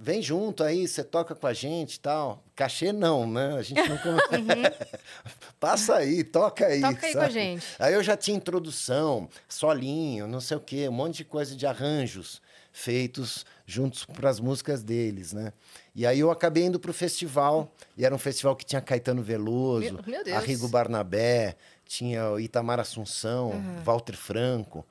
Vem 0.00 0.22
junto 0.22 0.62
aí, 0.62 0.86
você 0.86 1.02
toca 1.02 1.34
com 1.34 1.46
a 1.46 1.52
gente 1.52 1.94
e 1.96 2.00
tal. 2.00 2.44
Cachê 2.54 2.92
não, 2.92 3.28
né? 3.28 3.56
A 3.58 3.62
gente 3.62 3.82
não... 3.88 3.98
come- 3.98 4.20
Passa 5.58 5.96
aí, 5.96 6.22
toca 6.22 6.66
aí. 6.66 6.82
Uhum. 6.82 6.94
Toca 6.94 7.06
aí 7.06 7.12
com 7.12 7.18
a 7.18 7.22
sabe? 7.22 7.32
gente. 7.34 7.66
Aí 7.80 7.94
eu 7.94 8.02
já 8.02 8.16
tinha 8.16 8.36
introdução, 8.36 9.28
solinho, 9.48 10.26
não 10.28 10.40
sei 10.40 10.56
o 10.56 10.60
quê, 10.60 10.88
um 10.88 10.92
monte 10.92 11.16
de 11.18 11.24
coisa 11.24 11.56
de 11.56 11.66
arranjos 11.66 12.40
feitos 12.72 13.44
juntos 13.66 14.04
para 14.04 14.30
as 14.30 14.38
músicas 14.38 14.84
deles, 14.84 15.32
né? 15.32 15.52
E 15.96 16.06
aí 16.06 16.20
eu 16.20 16.30
acabei 16.30 16.64
indo 16.64 16.78
para 16.78 16.92
o 16.92 16.94
festival, 16.94 17.72
e 17.96 18.04
era 18.04 18.14
um 18.14 18.18
festival 18.18 18.54
que 18.54 18.64
tinha 18.64 18.80
Caetano 18.80 19.20
Veloso, 19.20 19.94
Meu- 19.94 20.02
meu 20.06 20.22
Deus. 20.24 20.36
Arrigo 20.36 20.68
Barnabé, 20.68 21.56
tinha 21.84 22.30
o 22.30 22.38
Itamar 22.38 22.78
Assunção, 22.78 23.50
Uhum. 23.50 23.82
Walter 23.82 24.16
Franco. 24.16 24.86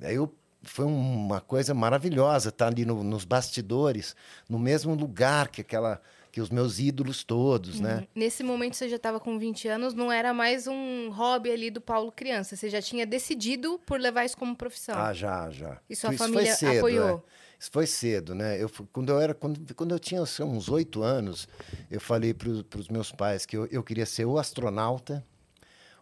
Aí 0.00 0.14
eu, 0.14 0.32
foi 0.68 0.84
uma 0.84 1.40
coisa 1.40 1.72
maravilhosa 1.74 2.48
estar 2.50 2.66
ali 2.68 2.84
no- 2.84 3.02
nos 3.04 3.24
bastidores, 3.24 4.14
no 4.48 4.58
mesmo 4.58 4.94
lugar 4.94 5.48
que 5.48 5.60
aquela 5.60 6.00
que 6.32 6.40
os 6.42 6.50
meus 6.50 6.78
ídolos 6.78 7.24
todos, 7.24 7.80
né? 7.80 8.06
Nesse 8.14 8.44
momento 8.44 8.76
você 8.76 8.90
já 8.90 8.96
estava 8.96 9.18
com 9.18 9.38
20 9.38 9.68
anos, 9.68 9.94
não 9.94 10.12
era 10.12 10.34
mais 10.34 10.66
um 10.66 11.08
hobby 11.08 11.50
ali 11.50 11.70
do 11.70 11.80
Paulo 11.80 12.12
criança. 12.12 12.54
Você 12.54 12.68
já 12.68 12.82
tinha 12.82 13.06
decidido 13.06 13.80
por 13.86 13.98
levar 13.98 14.22
isso 14.26 14.36
como 14.36 14.54
profissão. 14.54 14.98
Ah, 14.98 15.14
já, 15.14 15.48
já. 15.50 15.78
E 15.88 15.96
sua 15.96 16.10
Isso 16.10 16.18
família 16.18 16.54
foi 16.54 16.68
cedo, 16.68 16.76
apoiou? 16.78 17.24
é. 17.26 17.58
Isso 17.58 17.70
foi 17.72 17.86
cedo, 17.86 18.34
né? 18.34 18.62
Eu, 18.62 18.68
quando, 18.92 19.08
eu 19.08 19.18
era, 19.18 19.32
quando, 19.32 19.74
quando 19.74 19.92
eu 19.94 19.98
tinha 19.98 20.20
assim, 20.20 20.42
uns 20.42 20.68
oito 20.68 21.02
anos, 21.02 21.48
eu 21.90 22.02
falei 22.02 22.34
para 22.34 22.50
os 22.50 22.88
meus 22.90 23.10
pais 23.10 23.46
que 23.46 23.56
eu, 23.56 23.64
eu 23.72 23.82
queria 23.82 24.04
ser 24.04 24.26
ou 24.26 24.38
astronauta, 24.38 25.24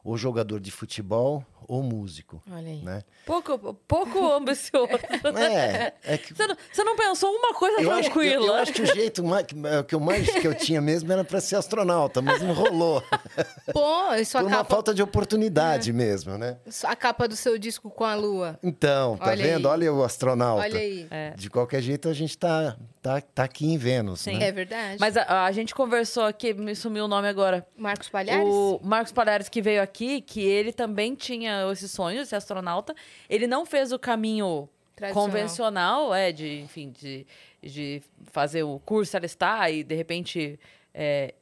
ou 0.02 0.16
jogador 0.18 0.58
de 0.58 0.72
futebol, 0.72 1.46
ou 1.68 1.82
músico. 1.82 2.42
Olha 2.50 2.68
aí. 2.68 2.82
Né? 2.82 3.02
Pouco, 3.26 3.74
pouco 3.86 4.32
ambicioso. 4.32 4.88
É, 5.36 5.92
é 6.04 6.18
que 6.18 6.34
Você 6.34 6.46
não, 6.46 6.56
você 6.72 6.84
não 6.84 6.96
pensou 6.96 7.30
uma 7.30 7.54
coisa 7.54 7.80
eu 7.80 7.90
acho, 7.90 8.10
que, 8.10 8.18
tranquila? 8.18 8.46
eu 8.46 8.54
acho 8.54 8.72
que 8.72 8.82
o 8.82 8.86
jeito 8.86 9.24
mais, 9.24 9.46
que, 9.46 9.54
que 9.86 9.94
eu 9.94 10.00
mais 10.00 10.28
que 10.30 10.46
eu 10.46 10.54
tinha 10.54 10.80
mesmo 10.80 11.12
era 11.12 11.24
para 11.24 11.40
ser 11.40 11.56
astronauta, 11.56 12.22
mas 12.22 12.40
não 12.42 12.52
rolou. 12.52 13.02
Pô, 13.72 14.24
sua 14.24 14.40
Por 14.40 14.46
uma 14.48 14.58
capa, 14.58 14.70
falta 14.70 14.94
de 14.94 15.02
oportunidade 15.02 15.92
mesmo, 15.92 16.36
né? 16.38 16.58
a 16.84 16.96
capa 16.96 17.26
do 17.26 17.36
seu 17.36 17.58
disco 17.58 17.90
com 17.90 18.04
a 18.04 18.14
lua. 18.14 18.58
Então, 18.62 19.16
tá 19.16 19.30
Olha 19.30 19.44
vendo? 19.44 19.68
aí. 19.68 19.72
Olha 19.72 19.92
o 19.92 20.04
astronauta. 20.04 20.62
Olha 20.62 20.80
aí. 20.80 21.06
É. 21.10 21.30
De 21.36 21.50
qualquer 21.50 21.80
jeito, 21.80 22.08
a 22.08 22.12
gente 22.12 22.36
tá, 22.36 22.76
tá, 23.02 23.20
tá 23.20 23.44
aqui 23.44 23.66
em 23.66 23.78
Vênus, 23.78 24.20
Sim. 24.20 24.38
né? 24.38 24.48
É 24.48 24.52
verdade. 24.52 24.96
Mas 25.00 25.16
a, 25.16 25.44
a 25.44 25.52
gente 25.52 25.74
conversou 25.74 26.24
aqui, 26.24 26.52
me 26.54 26.74
sumiu 26.74 27.04
o 27.04 27.08
nome 27.08 27.28
agora. 27.28 27.66
Marcos 27.76 28.08
Palhares? 28.08 28.46
O 28.46 28.80
Marcos 28.82 29.12
Palhares 29.12 29.48
que 29.48 29.60
veio 29.62 29.82
aqui, 29.82 30.20
que 30.20 30.40
ele 30.40 30.72
também 30.72 31.14
tinha 31.14 31.53
esse 31.72 31.88
sonho 31.88 32.22
de 32.22 32.28
ser 32.28 32.36
astronauta. 32.36 32.94
Ele 33.28 33.46
não 33.46 33.64
fez 33.64 33.92
o 33.92 33.98
caminho 33.98 34.68
convencional, 35.12 36.14
é, 36.14 36.30
de, 36.30 36.60
enfim, 36.60 36.90
de, 36.90 37.26
de 37.62 38.02
fazer 38.32 38.62
o 38.62 38.78
curso 38.80 39.16
Alistar 39.16 39.70
e, 39.70 39.82
de 39.82 39.94
repente, 39.94 40.58
é, 40.92 41.34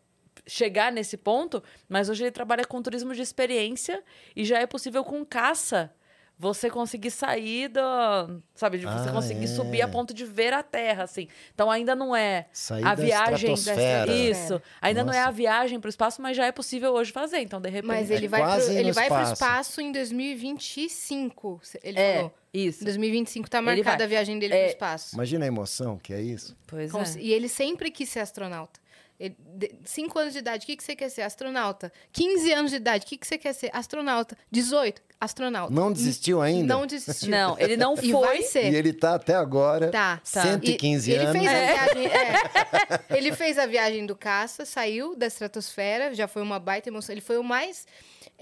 chegar 0.47 0.91
nesse 0.93 1.17
ponto. 1.17 1.63
Mas 1.89 2.09
hoje 2.09 2.25
ele 2.25 2.31
trabalha 2.31 2.65
com 2.65 2.83
turismo 2.83 3.15
de 3.15 3.23
experiência 3.23 4.03
e 4.35 4.45
já 4.45 4.59
é 4.59 4.67
possível 4.67 5.05
com 5.05 5.25
caça 5.25 5.93
você 6.43 6.69
conseguir 6.69 7.13
sair 7.13 7.69
da... 7.69 8.29
Sabe, 8.55 8.77
de 8.79 8.85
você 8.85 9.09
Ah, 9.09 9.13
conseguir 9.13 9.45
é. 9.45 9.47
subir 9.47 9.81
a 9.81 9.87
ponto 9.87 10.13
de 10.13 10.25
ver 10.25 10.53
a 10.53 10.61
Terra, 10.63 11.05
assim. 11.05 11.29
Então 11.55 11.71
ainda 11.71 11.95
não 11.95 12.15
é 12.15 12.47
Sair 12.53 12.85
a 12.85 12.95
da 12.97 13.03
viagem... 13.05 13.55
estratosfera. 13.55 14.13
Isso. 14.13 14.61
Ainda 14.81 15.05
não 15.05 15.13
é 15.13 15.17
Nossa. 15.19 15.29
a 15.29 15.31
viagem 15.31 15.79
para 15.79 15.87
o 15.87 15.91
espaço, 15.91 16.21
mas 16.21 16.37
já 16.37 16.45
é 16.45 16.51
possível 16.53 16.93
hoje 16.93 17.13
fazer. 17.13 17.39
Então, 17.39 17.61
de 17.61 17.69
repente... 17.71 17.87
Mas 17.87 18.11
ele 18.11 18.27
É 18.27 18.29
vai, 18.29 18.43
pro, 18.43 18.71
ele 18.73 18.93
vai 18.93 19.07
pro 19.07 19.17
espaço. 19.19 19.33
espaço 19.35 19.81
em 19.81 19.93
2025. 19.93 21.61
Ele 21.83 21.99
É, 21.99 22.17
falou. 22.17 22.35
isso. 22.53 22.83
Em 22.83 22.85
2025 22.85 23.49
tá 23.51 23.59
Ele 23.59 23.67
marcada 23.67 24.05
a 24.05 24.07
viagem 24.07 24.39
dele 24.39 24.55
É, 24.55 24.61
pro 24.65 24.69
espaço. 24.73 25.15
Imagina 25.15 25.45
a 25.45 25.49
emoção 25.49 25.99
que 25.99 26.13
é 26.13 26.21
isso. 26.21 26.57
Pois 26.67 26.91
Como 26.91 27.03
é. 27.03 27.07
se- 27.07 27.21
E 27.21 27.33
ele 27.33 27.49
sempre 27.49 27.91
quis 27.91 28.09
ser 28.09 28.21
astronauta. 28.21 28.81
Ele, 29.25 29.37
de- 29.55 29.73
cinco 29.85 30.19
anos 30.19 30.33
de 30.33 30.41
idade, 30.41 30.65
o 30.65 30.67
que, 30.67 30.77
que 30.77 30.83
você 30.83 30.97
quer 30.97 31.09
ser? 31.09 31.23
Astronauta. 31.23 31.93
15 32.13 32.53
anos 32.53 32.71
de 32.73 32.77
idade, 32.79 33.05
o 33.05 33.09
que, 33.09 33.17
que 33.17 33.25
você 33.27 33.39
quer 33.39 33.53
ser? 33.53 33.71
Astronauta. 33.73 34.37
18, 34.51 35.01
astronauta. 35.21 35.73
Não 35.73 35.93
desistiu 35.93 36.43
ainda? 36.43 36.75
Não 36.75 36.85
desistiu. 36.85 37.29
Não, 37.31 37.57
ele 37.59 37.77
não 37.77 37.95
E 38.03 38.11
vai 38.11 38.39
foi. 38.39 38.43
ser. 38.43 38.73
E 38.73 38.75
ele 38.77 38.93
tá 38.93 39.15
até 39.15 39.35
agora, 39.37 39.91
Tá. 39.93 40.17
Tá. 40.17 40.43
115 40.43 41.09
E- 41.11 41.15
ele 41.15 41.25
anos. 41.25 41.39
Fez 41.41 41.49
a 41.49 41.53
É. 41.53 41.73
viagem, 41.73 42.07
é. 42.11 43.17
ele 43.17 43.33
fez 43.33 43.59
a 43.59 43.67
viagem 43.67 44.07
do 44.07 44.17
caça, 44.17 44.65
saiu 44.65 45.15
da 45.15 45.27
estratosfera, 45.27 46.13
já 46.15 46.27
foi 46.27 46.43
uma 46.43 46.59
baita 46.59 46.89
emoção. 46.89 47.13
Ele 47.15 47.21
foi 47.21 47.39
o 47.39 47.45
mais. 47.45 47.87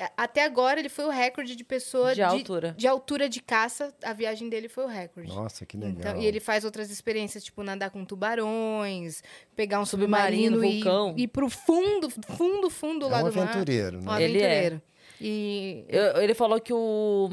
É, 0.00 0.10
Até 0.16 0.44
agora, 0.44 0.80
ele 0.80 0.88
foi 0.88 1.04
o 1.04 1.10
recorde 1.10 1.54
de 1.54 1.62
pessoa 1.62 2.14
De 2.14 2.22
altura. 2.22 2.74
De 2.76 2.86
altura 2.88 3.28
de 3.28 3.40
caça, 3.40 3.92
a 4.02 4.12
viagem 4.12 4.48
dele 4.48 4.68
foi 4.68 4.84
o 4.84 4.88
recorde. 4.88 5.28
Nossa, 5.28 5.66
que 5.66 5.76
legal. 5.76 5.92
Então, 6.12 6.22
e 6.22 6.26
ele 6.26 6.40
faz 6.40 6.64
outras 6.64 6.90
experiências, 6.90 7.44
tipo 7.44 7.62
nadar 7.62 7.90
com 7.90 8.04
tubarões, 8.04 9.22
pegar 9.54 9.80
um 9.80 9.84
Submarino, 9.86 10.56
submarino, 10.56 10.82
vulcão. 10.84 11.14
e 11.16 11.22
ir 11.24 11.28
pro 11.28 11.48
fundo, 11.50 12.08
fundo, 12.10 12.70
fundo 12.70 13.06
é 13.06 13.08
lá 13.10 13.22
um 13.22 13.30
do 13.30 13.36
mar. 13.36 13.48
aventureiro, 13.48 13.98
Um 13.98 14.02
né? 14.04 14.22
Ele 14.22 14.38
é. 14.40 14.46
aventureiro. 14.46 14.82
E 15.20 15.84
Eu- 15.88 16.22
ele 16.22 16.32
falou 16.34 16.58
que 16.60 16.72
o, 16.72 17.28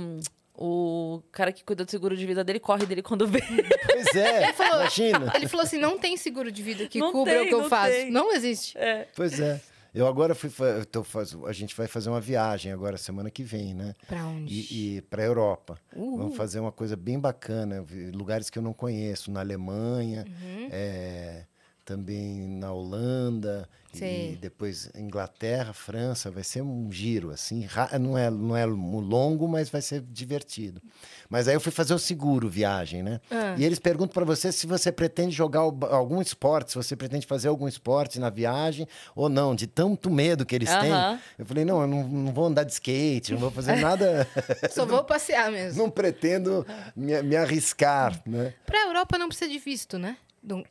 o 0.55 1.21
cara 1.31 1.51
que 1.53 1.63
cuida 1.63 1.85
do 1.85 1.89
seguro 1.91 2.17
de 2.17 2.25
vida 2.25 2.43
dele 2.43 2.59
corre 2.59 2.85
dele 2.85 3.01
quando 3.01 3.25
vê. 3.27 3.39
Pois 3.85 4.15
é, 4.15 4.53
imagina. 4.73 5.31
Ele 5.35 5.47
falou 5.47 5.63
assim: 5.65 5.77
não 5.77 5.97
tem 5.97 6.17
seguro 6.17 6.51
de 6.51 6.61
vida 6.61 6.85
que 6.87 6.99
Não 6.99 7.11
cubra 7.13 7.33
tem, 7.33 7.43
o 7.43 7.47
que 7.47 7.53
eu 7.53 7.69
faço. 7.69 7.91
tem. 7.93 8.11
Não 8.11 8.33
existe. 8.33 8.77
É. 8.77 9.07
Pois 9.15 9.39
é. 9.39 9.61
Eu 9.97 10.07
agora 10.07 10.35
fui. 10.35 10.51
tô 10.91 11.03
faz- 11.03 11.35
a 11.45 11.51
gente 11.51 11.75
vai 11.75 11.87
fazer 11.87 12.09
uma 12.09 12.21
viagem 12.21 12.71
agora, 12.71 12.97
semana 12.97 13.31
que 13.31 13.43
vem, 13.43 13.73
né? 13.73 13.95
Pra 14.07 14.25
onde? 14.27 14.53
E, 14.53 14.97
e 14.97 15.01
para 15.01 15.23
Europa. 15.23 15.79
Uhul. 15.95 16.17
Vamos 16.17 16.37
fazer 16.37 16.59
uma 16.59 16.71
coisa 16.71 16.95
bem 16.95 17.19
bacana, 17.19 17.83
lugares 18.13 18.49
que 18.49 18.59
eu 18.59 18.63
não 18.63 18.73
conheço, 18.73 19.31
na 19.31 19.39
Alemanha, 19.39 20.25
Uhum. 20.27 20.67
é, 20.71 21.45
também 21.83 22.47
na 22.47 22.71
Holanda, 22.71 23.67
Sei. 23.99 24.33
e 24.33 24.35
depois 24.35 24.89
Inglaterra, 24.95 25.73
França. 25.73 26.29
Vai 26.31 26.43
ser 26.43 26.61
um 26.61 26.91
giro, 26.91 27.31
assim. 27.31 27.67
Não 27.99 28.17
é, 28.17 28.29
não 28.29 28.55
é 28.55 28.65
longo, 28.65 29.47
mas 29.47 29.69
vai 29.69 29.81
ser 29.81 30.01
divertido. 30.01 30.81
Mas 31.29 31.47
aí 31.47 31.55
eu 31.55 31.59
fui 31.59 31.71
fazer 31.71 31.93
o 31.93 31.99
seguro 31.99 32.49
viagem, 32.49 33.03
né? 33.03 33.19
Ah. 33.29 33.55
E 33.57 33.63
eles 33.63 33.79
perguntam 33.79 34.13
para 34.13 34.25
você 34.25 34.51
se 34.51 34.65
você 34.65 34.91
pretende 34.91 35.35
jogar 35.35 35.59
algum 35.59 36.21
esporte, 36.21 36.71
se 36.71 36.77
você 36.77 36.95
pretende 36.95 37.25
fazer 37.25 37.47
algum 37.47 37.67
esporte 37.67 38.19
na 38.19 38.29
viagem 38.29 38.87
ou 39.15 39.29
não, 39.29 39.55
de 39.55 39.67
tanto 39.67 40.09
medo 40.09 40.45
que 40.45 40.55
eles 40.55 40.69
têm. 40.69 40.91
Aham. 40.91 41.19
Eu 41.37 41.45
falei, 41.45 41.65
não, 41.65 41.81
eu 41.81 41.87
não, 41.87 42.07
não 42.07 42.33
vou 42.33 42.45
andar 42.45 42.63
de 42.63 42.71
skate, 42.73 43.33
não 43.33 43.39
vou 43.39 43.51
fazer 43.51 43.75
nada. 43.81 44.27
Só 44.71 44.85
vou 44.85 45.03
passear 45.03 45.51
mesmo. 45.51 45.81
não 45.81 45.89
pretendo 45.89 46.65
me, 46.95 47.21
me 47.23 47.35
arriscar, 47.35 48.21
né? 48.25 48.53
Pra 48.65 48.85
Europa 48.85 49.17
não 49.17 49.27
precisa 49.27 49.49
de 49.49 49.59
visto, 49.59 49.97
né? 49.97 50.17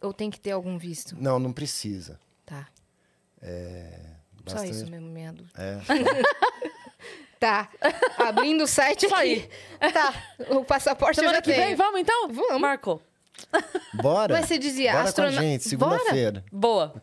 Ou 0.01 0.13
tem 0.13 0.31
que 0.31 0.41
ter 0.41 0.53
algum 0.53 0.79
visto? 0.79 1.17
Não, 1.21 1.39
não 1.39 1.53
precisa. 1.53 2.19
Tá. 2.45 2.67
Só 4.47 4.55
Basta- 4.55 4.67
isso 4.69 4.87
mesmo, 4.91 5.09
minha 5.09 5.33
dúvida. 5.33 5.53
É. 5.61 5.79
Tá. 7.39 7.69
Abrindo 8.17 8.65
o 8.65 8.67
site 8.67 9.05
Isso 9.05 9.15
aqui. 9.15 9.49
aí. 9.81 9.93
Tá. 9.93 10.15
O 10.49 10.65
passaporte 10.65 11.19
eu 11.19 11.23
Semana 11.25 11.37
já 11.37 11.43
que 11.43 11.53
tenho. 11.53 11.67
vem, 11.67 11.75
vamos 11.77 12.01
então? 12.01 12.29
Vamos. 12.31 12.59
Marco. 12.61 13.01
Bora. 13.93 14.35
Mas 14.35 14.47
você 14.47 14.59
dizia, 14.59 14.93
Bora 14.93 15.05
astrona- 15.05 15.33
com 15.33 15.39
a 15.39 15.43
gente, 15.43 15.69
segunda-feira. 15.69 16.43
Boa. 16.51 16.95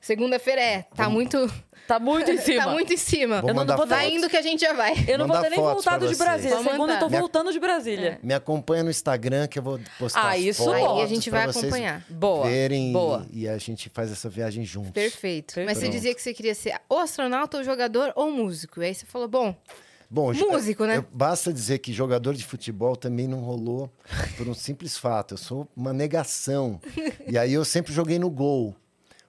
Segunda-feira 0.00 0.60
é. 0.60 0.82
Tá 0.94 1.08
muito. 1.10 1.52
Tá 1.86 1.98
muito 1.98 2.30
em 2.30 2.38
cima. 2.38 2.64
Tá 2.64 2.70
muito 2.70 2.92
em 2.92 2.96
cima. 2.96 3.40
Vou 3.40 3.50
Eu 3.50 3.54
não 3.54 3.66
vou 3.66 3.86
fotos. 3.86 4.04
indo 4.04 4.28
que 4.28 4.36
a 4.36 4.42
gente 4.42 4.60
já 4.60 4.72
vai. 4.72 4.92
Eu 5.06 5.18
não 5.18 5.26
vou 5.26 5.40
ter 5.40 5.50
nem 5.50 5.58
voltado 5.60 6.08
de. 6.08 6.14
Brasília. 6.16 6.56
Pode 6.56 6.68
Segunda 6.70 6.94
eu 6.94 6.98
tô 6.98 7.08
voltando 7.08 7.52
de 7.52 7.60
Brasília. 7.60 8.18
Me 8.22 8.32
acompanha 8.34 8.82
no 8.82 8.90
Instagram 8.90 9.46
que 9.46 9.58
eu 9.58 9.62
vou 9.62 9.78
postar 9.98 10.20
Ah, 10.20 10.30
as 10.32 10.40
isso 10.40 10.64
fotos 10.64 10.80
Aí 10.98 11.02
a 11.02 11.06
gente 11.06 11.30
vai 11.30 11.44
acompanhar. 11.44 12.04
Boa. 12.08 12.46
Verem 12.46 12.92
Boa. 12.92 13.26
E, 13.32 13.42
e 13.42 13.48
a 13.48 13.58
gente 13.58 13.88
faz 13.90 14.10
essa 14.10 14.28
viagem 14.28 14.64
juntos. 14.64 14.92
Perfeito. 14.92 15.54
Mas 15.64 15.78
você 15.78 15.80
Pronto. 15.84 15.92
dizia 15.92 16.14
que 16.14 16.22
você 16.22 16.32
queria 16.34 16.54
ser 16.54 16.74
ou 16.88 16.98
astronauta, 16.98 17.58
ou 17.58 17.64
jogador, 17.64 18.12
ou 18.16 18.30
músico. 18.30 18.82
E 18.82 18.86
aí 18.86 18.94
você 18.94 19.04
falou, 19.06 19.28
bom, 19.28 19.54
Bom, 20.10 20.32
Músico, 20.32 20.84
né? 20.84 20.98
eu- 20.98 21.04
basta 21.12 21.52
dizer 21.52 21.78
que 21.78 21.92
jogador 21.92 22.34
de 22.34 22.44
futebol 22.44 22.94
também 22.94 23.26
não 23.26 23.40
rolou 23.40 23.90
por 24.36 24.46
um 24.46 24.54
simples 24.54 24.96
fato. 24.96 25.34
Eu 25.34 25.38
sou 25.38 25.66
uma 25.76 25.92
negação. 25.92 26.80
E 27.26 27.36
aí 27.36 27.52
eu 27.52 27.64
sempre 27.64 27.92
joguei 27.92 28.18
no 28.18 28.30
gol. 28.30 28.76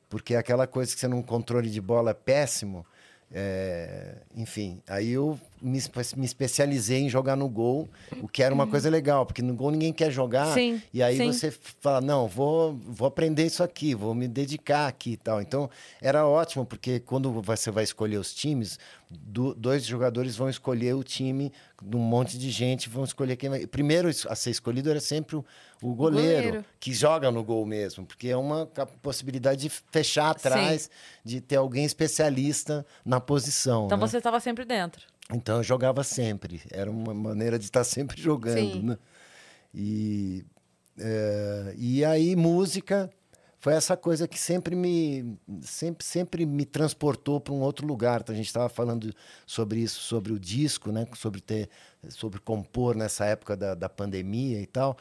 Porque 0.09 0.35
é 0.35 0.37
aquela 0.37 0.67
coisa 0.67 0.93
que 0.93 0.99
você 0.99 1.07
num 1.07 1.21
controle 1.21 1.69
de 1.69 1.81
bola 1.81 2.11
é 2.11 2.13
péssimo. 2.13 2.85
é, 3.31 4.17
enfim, 4.35 4.81
aí 4.87 5.11
eu 5.11 5.39
me, 5.65 5.81
me 6.15 6.25
especializei 6.25 6.99
em 7.01 7.09
jogar 7.09 7.35
no 7.35 7.49
gol, 7.49 7.89
o 8.21 8.27
que 8.27 8.43
era 8.43 8.53
uma 8.53 8.67
coisa 8.67 8.89
legal, 8.89 9.25
porque 9.25 9.41
no 9.41 9.53
gol 9.55 9.71
ninguém 9.71 9.91
quer 9.91 10.11
jogar. 10.11 10.53
Sim, 10.53 10.81
E 10.93 11.01
aí 11.01 11.17
sim. 11.17 11.31
você 11.31 11.51
fala, 11.81 11.99
não, 12.01 12.27
vou, 12.27 12.73
vou 12.73 13.07
aprender 13.07 13.45
isso 13.45 13.63
aqui, 13.63 13.95
vou 13.95 14.13
me 14.13 14.27
dedicar 14.27 14.87
aqui 14.87 15.11
e 15.11 15.17
tal. 15.17 15.41
Então, 15.41 15.69
era 16.01 16.25
ótimo, 16.27 16.65
porque 16.65 16.99
quando 16.99 17.31
você 17.41 17.71
vai 17.71 17.83
escolher 17.83 18.17
os 18.17 18.33
times, 18.33 18.77
do- 19.09 19.53
dois 19.55 19.85
jogadores 19.85 20.35
vão 20.35 20.49
escolher 20.49 20.93
o 20.93 21.03
time 21.03 21.51
de 21.81 21.95
um 21.95 21.99
monte 21.99 22.37
de 22.37 22.49
gente, 22.49 22.89
vão 22.89 23.03
escolher 23.03 23.35
quem 23.35 23.49
vai... 23.49 23.67
Primeiro 23.67 24.09
a 24.29 24.35
ser 24.35 24.49
escolhido 24.49 24.89
era 24.89 24.99
sempre 24.99 25.35
o, 25.35 25.45
o 25.81 25.93
goleiro, 25.93 26.43
goleiro. 26.47 26.65
que 26.79 26.93
joga 26.93 27.29
no 27.31 27.43
gol 27.43 27.65
mesmo, 27.65 28.05
porque 28.05 28.29
é 28.29 28.37
uma 28.37 28.65
possibilidade 29.01 29.61
de 29.61 29.69
fechar 29.69 30.31
atrás, 30.31 30.89
de 31.23 31.41
ter 31.41 31.57
alguém 31.57 31.85
especialista 31.85 32.85
na 33.03 33.19
posição. 33.19 33.85
Então 33.85 33.97
né? 33.97 34.07
você 34.07 34.17
estava 34.17 34.39
sempre 34.39 34.65
dentro. 34.65 35.05
Então 35.33 35.57
eu 35.57 35.63
jogava 35.63 36.03
sempre. 36.03 36.61
Era 36.71 36.89
uma 36.89 37.13
maneira 37.13 37.57
de 37.57 37.65
estar 37.65 37.83
sempre 37.85 38.21
jogando, 38.21 38.81
né? 38.81 38.97
E, 39.73 40.45
é, 40.97 41.73
e 41.77 42.05
aí 42.05 42.35
música 42.35 43.11
foi 43.59 43.73
essa 43.73 43.97
coisa 43.97 44.27
que 44.27 44.39
sempre 44.39 44.75
me 44.75 45.39
sempre, 45.61 46.05
sempre 46.05 46.45
me 46.45 46.65
transportou 46.65 47.41
para 47.41 47.51
um 47.51 47.61
outro 47.61 47.87
lugar. 47.87 48.21
Então, 48.21 48.33
a 48.33 48.37
gente 48.37 48.45
estava 48.45 48.69
falando 48.69 49.11
sobre 49.45 49.79
isso, 49.79 50.01
sobre 50.01 50.31
o 50.31 50.39
disco, 50.39 50.91
né? 50.91 51.07
Sobre 51.15 51.41
ter, 51.41 51.69
sobre 52.09 52.39
compor 52.39 52.95
nessa 52.95 53.25
época 53.25 53.57
da, 53.57 53.73
da 53.73 53.89
pandemia 53.89 54.61
e 54.61 54.67
tal. 54.67 54.95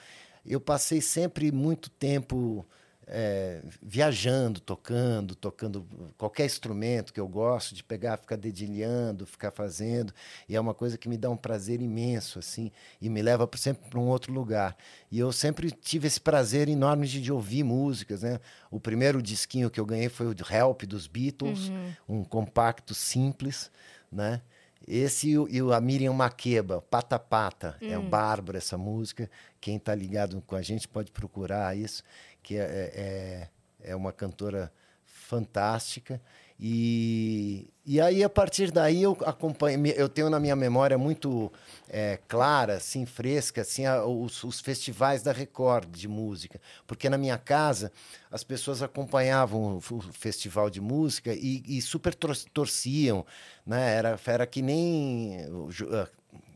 Eu 0.47 0.61
passei 0.61 1.01
sempre 1.01 1.53
muito 1.53 1.91
tempo 1.91 2.67
é, 3.07 3.61
viajando, 3.83 4.61
tocando, 4.61 5.35
tocando 5.35 5.87
qualquer 6.17 6.47
instrumento 6.47 7.13
que 7.13 7.21
eu 7.21 7.29
gosto 7.29 7.75
de 7.75 7.83
pegar, 7.85 8.17
ficar 8.17 8.37
dedilhando, 8.37 9.27
ficar 9.27 9.51
fazendo, 9.51 10.13
e 10.49 10.57
é 10.57 10.61
uma 10.61 10.75
coisa 10.75 10.97
que 10.97 11.09
me 11.09 11.17
dá 11.17 11.29
um 11.31 11.37
prazer 11.37 11.81
imenso, 11.83 12.39
assim, 12.39 12.71
e 13.01 13.09
me 13.09 13.21
leva 13.23 13.49
sempre 13.57 13.89
para 13.91 13.99
um 14.01 14.07
outro 14.09 14.33
lugar. 14.33 14.77
E 15.11 15.19
eu 15.19 15.31
sempre 15.33 15.71
tive 15.71 16.07
esse 16.07 16.21
prazer 16.21 16.69
enorme 16.69 17.07
de, 17.07 17.21
de 17.21 17.33
ouvir 17.33 17.63
músicas, 17.63 18.23
né? 18.23 18.41
O 18.71 18.81
primeiro 18.81 19.23
disquinho 19.23 19.71
que 19.71 19.79
eu 19.79 19.87
ganhei 19.87 20.09
foi 20.09 20.27
o 20.27 20.35
Help 20.51 20.83
dos 20.85 21.07
Beatles, 21.07 21.71
um 22.09 22.25
compacto 22.25 22.95
simples, 22.95 23.71
né? 24.11 24.41
Esse 24.87 25.31
e 25.31 25.39
o, 25.63 25.69
o- 25.69 25.73
a 25.73 25.81
Miriam 25.81 26.13
Makeba, 26.13 26.83
Pata 26.83 27.19
Pata, 27.19 27.75
é 27.81 27.99
um 27.99 28.03
bárbaro 28.11 28.59
essa 28.59 28.77
música. 28.77 29.31
Quem 29.59 29.77
está 29.77 29.95
ligado 29.95 30.43
com 30.47 30.55
a 30.55 30.61
gente 30.61 30.87
pode 30.87 31.11
procurar 31.11 31.75
isso, 31.75 32.03
que 32.45 32.57
é, 32.59 33.49
é, 33.83 33.91
é 33.93 33.97
uma 33.97 34.13
cantora 34.13 34.71
fantástica. 35.05 36.21
E, 36.61 37.67
e 37.85 38.01
aí, 38.01 38.23
a 38.23 38.29
partir 38.29 38.71
daí, 38.71 39.03
eu 39.03 39.19
acompanho. 39.27 39.85
Eu 39.89 40.09
tenho 40.09 40.31
na 40.31 40.39
minha 40.39 40.55
memória 40.55 40.97
muito 40.97 41.51
é, 41.89 42.19
clara, 42.29 42.75
assim, 42.77 43.05
fresca, 43.05 43.63
assim, 43.63 43.87
a- 43.87 44.05
os, 44.05 44.45
os 44.45 44.61
festivais 44.61 45.23
da 45.23 45.33
Record 45.33 45.91
de 45.91 46.07
música. 46.07 46.61
Porque 46.87 47.09
na 47.09 47.19
minha 47.19 47.37
casa, 47.37 47.91
as 48.31 48.45
pessoas 48.45 48.83
acompanhavam 48.83 49.81
o, 49.91 49.95
o 49.97 50.01
festival 50.13 50.71
de 50.71 50.81
música 50.81 51.33
e, 51.35 51.63
e 51.67 51.83
super 51.83 52.15
tor- 52.15 52.37
torciam. 52.53 53.27
Né? 53.67 53.95
Era, 53.97 54.21
era 54.27 54.47
que 54.47 54.63
nem. 54.63 55.39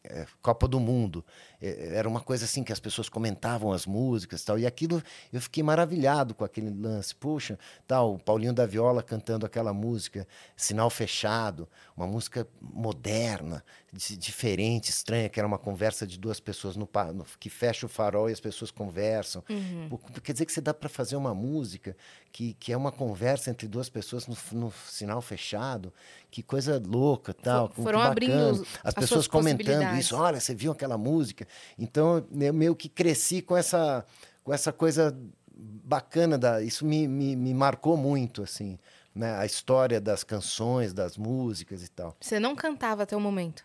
É, 0.09 0.27
Copa 0.43 0.67
do 0.67 0.81
Mundo. 0.81 1.25
É, 1.61 1.97
Era 1.97 2.09
uma 2.09 2.21
coisa 2.21 2.45
assim 2.45 2.65
que 2.65 2.73
as 2.73 2.81
pessoas 2.81 3.09
comentavam 3.09 3.73
as 3.73 3.85
músicas 3.87 4.43
e 4.43 4.45
tal. 4.45 4.59
E 4.59 4.67
aquilo 4.67 5.03
eu 5.33 5.41
fiquei 5.41 5.63
maravilhado 5.63 6.35
com 6.35 6.45
aquele 6.45 6.71
lance. 6.71 7.15
Puxa, 7.15 7.59
tal, 7.87 8.15
o 8.15 8.19
Paulinho 8.19 8.53
da 8.53 8.67
Viola 8.67 9.03
cantando 9.03 9.45
aquela 9.47 9.73
música, 9.73 10.27
Sinal 10.57 10.91
Fechado, 10.91 11.69
uma 11.97 12.07
música 12.07 12.47
moderna, 12.61 13.63
di- 13.93 14.17
diferente, 14.17 14.89
estranha, 14.91 15.29
que 15.29 15.39
era 15.39 15.47
uma 15.47 15.59
conversa 15.59 16.07
de 16.07 16.19
duas 16.19 16.41
pessoas 16.41 16.77
no, 16.77 16.89
no- 17.15 17.27
que 17.39 17.51
fecha 17.51 17.87
o 17.87 17.89
farol 17.89 18.31
e 18.31 18.33
as 18.33 18.41
pessoas 18.41 18.71
conversam. 18.71 19.43
Pô, 19.89 19.99
Quer 20.23 20.33
dizer 20.33 20.47
que 20.47 20.53
você 20.53 20.61
dá 20.61 20.73
para 20.73 20.89
fazer 20.89 21.17
uma 21.17 21.35
música 21.35 21.97
que, 22.33 22.55
que 22.55 22.73
é 22.73 22.77
uma 22.77 22.93
conversa 22.93 23.51
entre 23.51 23.67
duas 23.69 23.89
pessoas 23.89 24.27
no, 24.27 24.37
no 24.53 24.73
sinal 24.89 25.21
fechado. 25.21 25.93
Que 26.31 26.43
coisa 26.43 26.81
louca, 26.85 27.33
tal. 27.33 27.71
que 27.71 27.83
foram 27.83 28.01
abrindo 28.01 28.63
as 28.85 28.89
as 28.89 28.95
pessoas 28.95 29.27
comentando 29.27 29.97
isso. 29.97 30.15
Olha, 30.15 30.39
você 30.39 30.55
viu 30.55 30.73
aquela 30.73 30.99
música? 30.99 31.47
Então, 31.79 32.27
eu 32.39 32.53
meio 32.53 32.77
que 32.77 32.89
cresci 32.89 33.41
com 33.41 33.57
essa, 33.57 34.05
com 34.45 34.53
essa 34.53 34.73
coisa 34.73 35.17
bacana. 35.55 36.37
Da, 36.37 36.63
isso 36.63 36.85
me, 36.85 37.09
me, 37.09 37.35
me 37.35 37.55
marcou 37.55 37.97
muito, 37.97 38.43
assim. 38.43 38.79
Né? 39.15 39.35
A 39.37 39.47
história 39.47 40.01
das 40.01 40.23
canções, 40.23 40.93
das 40.93 41.17
músicas 41.17 41.83
e 41.83 41.91
tal. 41.91 42.15
Você 42.21 42.39
não 42.39 42.55
cantava 42.55 43.05
até 43.05 43.17
o 43.17 43.21
momento. 43.21 43.65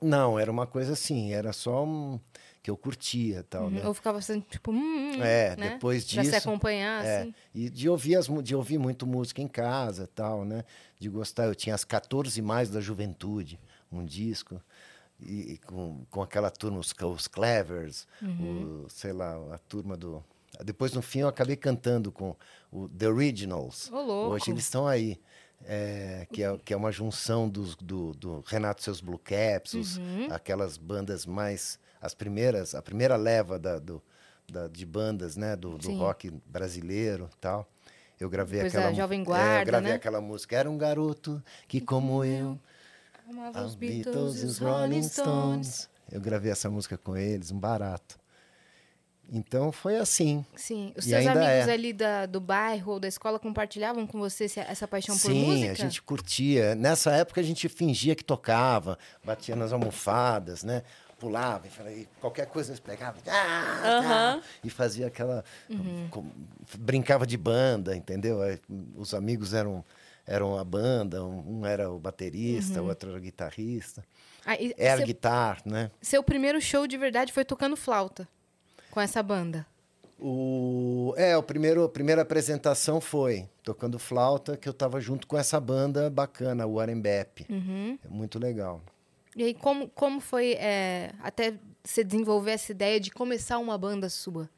Não, 0.00 0.38
era 0.38 0.50
uma 0.50 0.66
coisa 0.66 0.92
assim, 0.92 1.32
era 1.32 1.52
só 1.52 1.84
um, 1.84 2.20
que 2.62 2.70
eu 2.70 2.76
curtia 2.76 3.44
tal, 3.48 3.70
né? 3.70 3.86
Ou 3.86 3.94
ficava 3.94 4.20
sendo 4.20 4.42
tipo, 4.50 4.70
hum, 4.72 5.12
hum, 5.16 5.22
É, 5.22 5.56
né? 5.56 5.70
depois 5.70 6.04
Pra 6.04 6.22
se 6.24 6.30
disso, 6.30 6.48
acompanhar, 6.48 7.04
É, 7.04 7.20
assim. 7.22 7.34
e 7.54 7.70
de 7.70 7.88
ouvir, 7.88 8.16
as, 8.16 8.26
de 8.42 8.54
ouvir 8.54 8.78
muito 8.78 9.06
música 9.06 9.40
em 9.40 9.48
casa 9.48 10.08
tal, 10.14 10.44
né? 10.44 10.64
De 10.98 11.08
gostar. 11.08 11.44
Eu 11.46 11.54
tinha 11.54 11.74
as 11.74 11.84
14 11.84 12.40
mais 12.42 12.68
da 12.70 12.80
juventude, 12.80 13.58
um 13.90 14.04
disco, 14.04 14.60
e, 15.20 15.52
e 15.54 15.58
com, 15.58 16.04
com 16.10 16.22
aquela 16.22 16.50
turma, 16.50 16.78
os, 16.78 16.92
os 16.92 17.28
Clevers, 17.28 18.06
Uhum. 18.22 18.84
o, 18.86 18.90
sei 18.90 19.12
lá, 19.12 19.34
a 19.54 19.58
turma 19.58 19.96
do. 19.96 20.22
Depois, 20.64 20.92
no 20.92 21.02
fim, 21.02 21.20
eu 21.20 21.28
acabei 21.28 21.56
cantando 21.56 22.10
com 22.10 22.34
o 22.72 22.88
The 22.88 23.08
Originals. 23.08 23.88
Louco. 23.90 24.30
Hoje 24.34 24.50
eles 24.50 24.64
estão 24.64 24.86
aí. 24.86 25.18
é, 25.64 26.24
que, 26.32 26.42
é, 26.42 26.56
que 26.64 26.72
é 26.72 26.76
uma 26.76 26.92
junção 26.92 27.48
dos, 27.48 27.74
do, 27.74 28.12
do 28.14 28.44
Renato 28.46 28.80
seus 28.80 29.00
Blue 29.00 29.18
Caps, 29.18 29.74
os- 29.74 29.96
Uhum. 29.98 30.28
aquelas 30.30 30.76
bandas 30.76 31.26
mais. 31.26 31.78
As 32.00 32.14
primeiras, 32.14 32.74
a 32.74 32.82
primeira 32.82 33.16
leva 33.16 33.58
da, 33.58 33.78
do, 33.78 34.02
da- 34.50 34.68
de 34.68 34.84
bandas, 34.86 35.36
né? 35.36 35.56
Do, 35.56 35.76
do 35.78 35.86
Sim. 35.86 35.98
rock 35.98 36.30
brasileiro 36.46 37.28
tal. 37.40 37.68
Eu 38.20 38.28
gravei 38.28 38.58
Depois 38.60 38.74
aquela 38.74 38.88
a 38.88 38.90
mu- 38.90 38.96
Jovem 38.96 39.20
é, 39.20 39.24
Guarda, 39.24 39.60
eu 39.60 39.66
gravei 39.66 39.90
né? 39.90 39.96
aquela 39.96 40.20
música. 40.20 40.56
Era 40.56 40.68
um 40.70 40.76
garoto 40.78 41.42
que, 41.68 41.80
como 41.80 42.24
eu, 42.24 42.58
Amava 43.30 43.64
os 43.64 43.74
Beatles 43.74 44.42
e 44.42 44.46
os 44.46 44.58
Rolling 44.58 45.02
Stones. 45.02 45.88
Eu 46.10 46.20
gravei 46.20 46.50
essa 46.50 46.68
música 46.70 46.96
com 46.96 47.16
eles, 47.16 47.50
um 47.52 47.58
barato. 47.58 48.18
Então 49.30 49.70
foi 49.70 49.96
assim. 49.98 50.44
Sim. 50.56 50.92
Os 50.96 51.04
E 51.06 51.10
seus 51.10 51.26
amigos 51.26 51.68
é. 51.68 51.70
ali 51.70 51.92
da, 51.92 52.24
do 52.24 52.40
bairro 52.40 52.92
ou 52.92 53.00
da 53.00 53.06
escola 53.06 53.38
compartilhavam 53.38 54.06
com 54.06 54.18
você 54.18 54.46
essa 54.56 54.88
paixão 54.88 55.14
por 55.18 55.30
Sim, 55.30 55.44
música? 55.44 55.72
a 55.72 55.74
gente 55.74 56.00
curtia. 56.02 56.74
Nessa 56.74 57.12
época 57.12 57.40
a 57.40 57.44
gente 57.44 57.68
fingia 57.68 58.14
que 58.16 58.24
tocava, 58.24 58.98
batia 59.22 59.54
nas 59.54 59.70
almofadas, 59.72 60.64
né? 60.64 60.82
Pulava 61.18 61.66
e 61.90 62.06
qualquer 62.20 62.46
coisa 62.46 62.70
eles 62.70 62.80
pegavam 62.80 63.20
ah, 63.26 63.80
Aham. 63.84 64.40
ah, 64.40 64.42
e 64.62 64.70
fazia 64.70 65.08
aquela. 65.08 65.44
Uhum. 65.68 66.08
com- 66.10 66.30
brincava 66.78 67.26
de 67.26 67.36
banda, 67.36 67.96
entendeu? 67.96 68.38
Os 68.96 69.12
amigos 69.14 69.52
eram, 69.52 69.84
eram 70.26 70.56
a 70.56 70.62
banda, 70.64 71.24
um 71.24 71.66
era 71.66 71.90
o 71.90 71.98
baterista, 71.98 72.80
o 72.80 72.86
outro 72.86 73.10
era 73.10 73.18
o 73.18 73.20
guitarrista. 73.20 74.04
Ah, 74.46 74.54
e 74.54 74.72
seu, 74.78 75.04
guitar, 75.06 75.60
né? 75.66 75.90
seu 76.00 76.22
primeiro 76.22 76.60
show 76.60 76.86
de 76.86 76.96
verdade 76.96 77.32
foi 77.32 77.44
tocando 77.44 77.76
flauta 77.76 78.28
com 78.90 79.00
essa 79.00 79.22
banda. 79.22 79.66
O, 80.20 81.14
é, 81.16 81.36
o 81.36 81.42
primeiro, 81.42 81.84
a 81.84 81.88
primeira 81.88 82.22
apresentação 82.22 83.00
foi 83.00 83.48
tocando 83.62 83.98
flauta, 83.98 84.56
que 84.56 84.68
eu 84.68 84.72
tava 84.72 85.00
junto 85.00 85.26
com 85.26 85.38
essa 85.38 85.60
banda 85.60 86.10
bacana, 86.10 86.66
o 86.66 86.80
Arembep. 86.80 87.46
Uhum. 87.48 87.98
É 88.04 88.08
muito 88.08 88.38
legal. 88.38 88.82
E 89.38 89.44
aí, 89.44 89.54
como, 89.54 89.88
como 89.90 90.20
foi 90.20 90.54
é, 90.54 91.12
até 91.22 91.54
você 91.84 92.02
desenvolver 92.02 92.50
essa 92.50 92.72
ideia 92.72 92.98
de 92.98 93.08
começar 93.08 93.60
uma 93.60 93.78
banda 93.78 94.08
sua? 94.08 94.50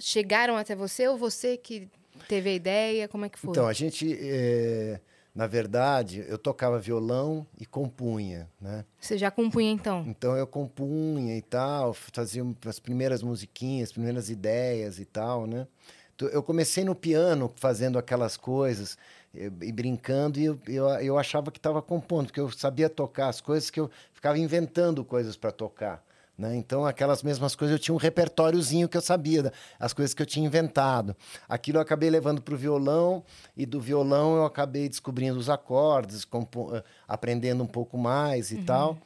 Chegaram 0.00 0.56
até 0.56 0.74
você 0.74 1.06
ou 1.06 1.16
você 1.16 1.56
que 1.56 1.88
teve 2.26 2.50
a 2.50 2.52
ideia? 2.52 3.06
Como 3.06 3.24
é 3.24 3.28
que 3.28 3.38
foi? 3.38 3.50
Então, 3.50 3.68
a 3.68 3.72
gente, 3.72 4.18
eh, 4.20 4.98
na 5.32 5.46
verdade, 5.46 6.24
eu 6.26 6.36
tocava 6.36 6.76
violão 6.76 7.46
e 7.56 7.64
compunha, 7.64 8.50
né? 8.60 8.84
Você 8.98 9.16
já 9.16 9.30
compunha 9.30 9.70
então? 9.70 10.04
Então 10.08 10.36
eu 10.36 10.46
compunha 10.46 11.36
e 11.36 11.42
tal, 11.42 11.94
fazia 11.94 12.42
as 12.66 12.80
primeiras 12.80 13.22
musiquinhas, 13.22 13.90
as 13.90 13.92
primeiras 13.92 14.28
ideias 14.28 14.98
e 14.98 15.04
tal, 15.04 15.46
né? 15.46 15.68
Então, 16.16 16.28
Eu 16.30 16.42
comecei 16.42 16.82
no 16.82 16.96
piano 16.96 17.52
fazendo 17.56 17.96
aquelas 17.96 18.36
coisas 18.36 18.98
e 19.60 19.72
brincando 19.72 20.40
e 20.40 20.44
eu, 20.46 20.58
eu, 20.66 20.88
eu 21.00 21.18
achava 21.18 21.50
que 21.50 21.58
estava 21.58 21.82
compondo, 21.82 22.26
porque 22.26 22.40
eu 22.40 22.50
sabia 22.50 22.88
tocar 22.88 23.28
as 23.28 23.40
coisas 23.40 23.70
que 23.70 23.78
eu 23.78 23.90
ficava 24.12 24.38
inventando 24.38 25.04
coisas 25.04 25.36
para 25.36 25.50
tocar. 25.50 26.04
Né? 26.36 26.54
Então, 26.56 26.84
aquelas 26.84 27.22
mesmas 27.22 27.54
coisas, 27.54 27.76
eu 27.76 27.78
tinha 27.78 27.94
um 27.94 27.98
repertóriozinho 27.98 28.88
que 28.88 28.96
eu 28.96 29.00
sabia, 29.00 29.52
as 29.78 29.92
coisas 29.92 30.12
que 30.12 30.20
eu 30.20 30.26
tinha 30.26 30.44
inventado. 30.44 31.16
Aquilo 31.48 31.78
eu 31.78 31.82
acabei 31.82 32.10
levando 32.10 32.42
para 32.42 32.54
o 32.54 32.58
violão, 32.58 33.24
e 33.56 33.64
do 33.64 33.80
violão 33.80 34.36
eu 34.36 34.44
acabei 34.44 34.88
descobrindo 34.88 35.38
os 35.38 35.48
acordes, 35.48 36.26
eh, 36.74 36.82
aprendendo 37.08 37.62
um 37.62 37.66
pouco 37.66 37.96
mais 37.96 38.50
e 38.50 38.62
tal. 38.62 38.98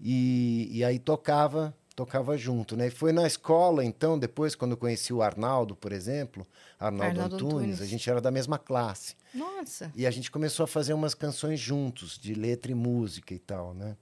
E, 0.00 0.68
e 0.72 0.84
aí 0.84 0.98
tocava 0.98 1.72
tocava 1.94 2.36
junto, 2.36 2.76
né? 2.76 2.88
E 2.88 2.90
foi 2.90 3.12
na 3.12 3.26
escola, 3.26 3.84
então, 3.84 4.18
depois, 4.18 4.54
quando 4.54 4.72
eu 4.72 4.76
conheci 4.76 5.12
o 5.12 5.22
Arnaldo, 5.22 5.76
por 5.76 5.92
exemplo, 5.92 6.46
Arnaldo, 6.78 7.20
Arnaldo 7.20 7.34
Antunes, 7.36 7.54
Antunes. 7.54 7.80
a 7.80 7.86
gente 7.86 8.10
era 8.10 8.20
da 8.20 8.30
mesma 8.30 8.58
classe. 8.58 9.14
Nossa. 9.32 9.92
E 9.94 10.06
a 10.06 10.10
gente 10.10 10.30
começou 10.30 10.64
a 10.64 10.66
fazer 10.66 10.92
umas 10.92 11.14
canções 11.14 11.60
juntos, 11.60 12.18
de 12.18 12.34
letra 12.34 12.72
e 12.72 12.74
música 12.74 13.32
e 13.32 13.38
tal, 13.38 13.74
né? 13.74 13.96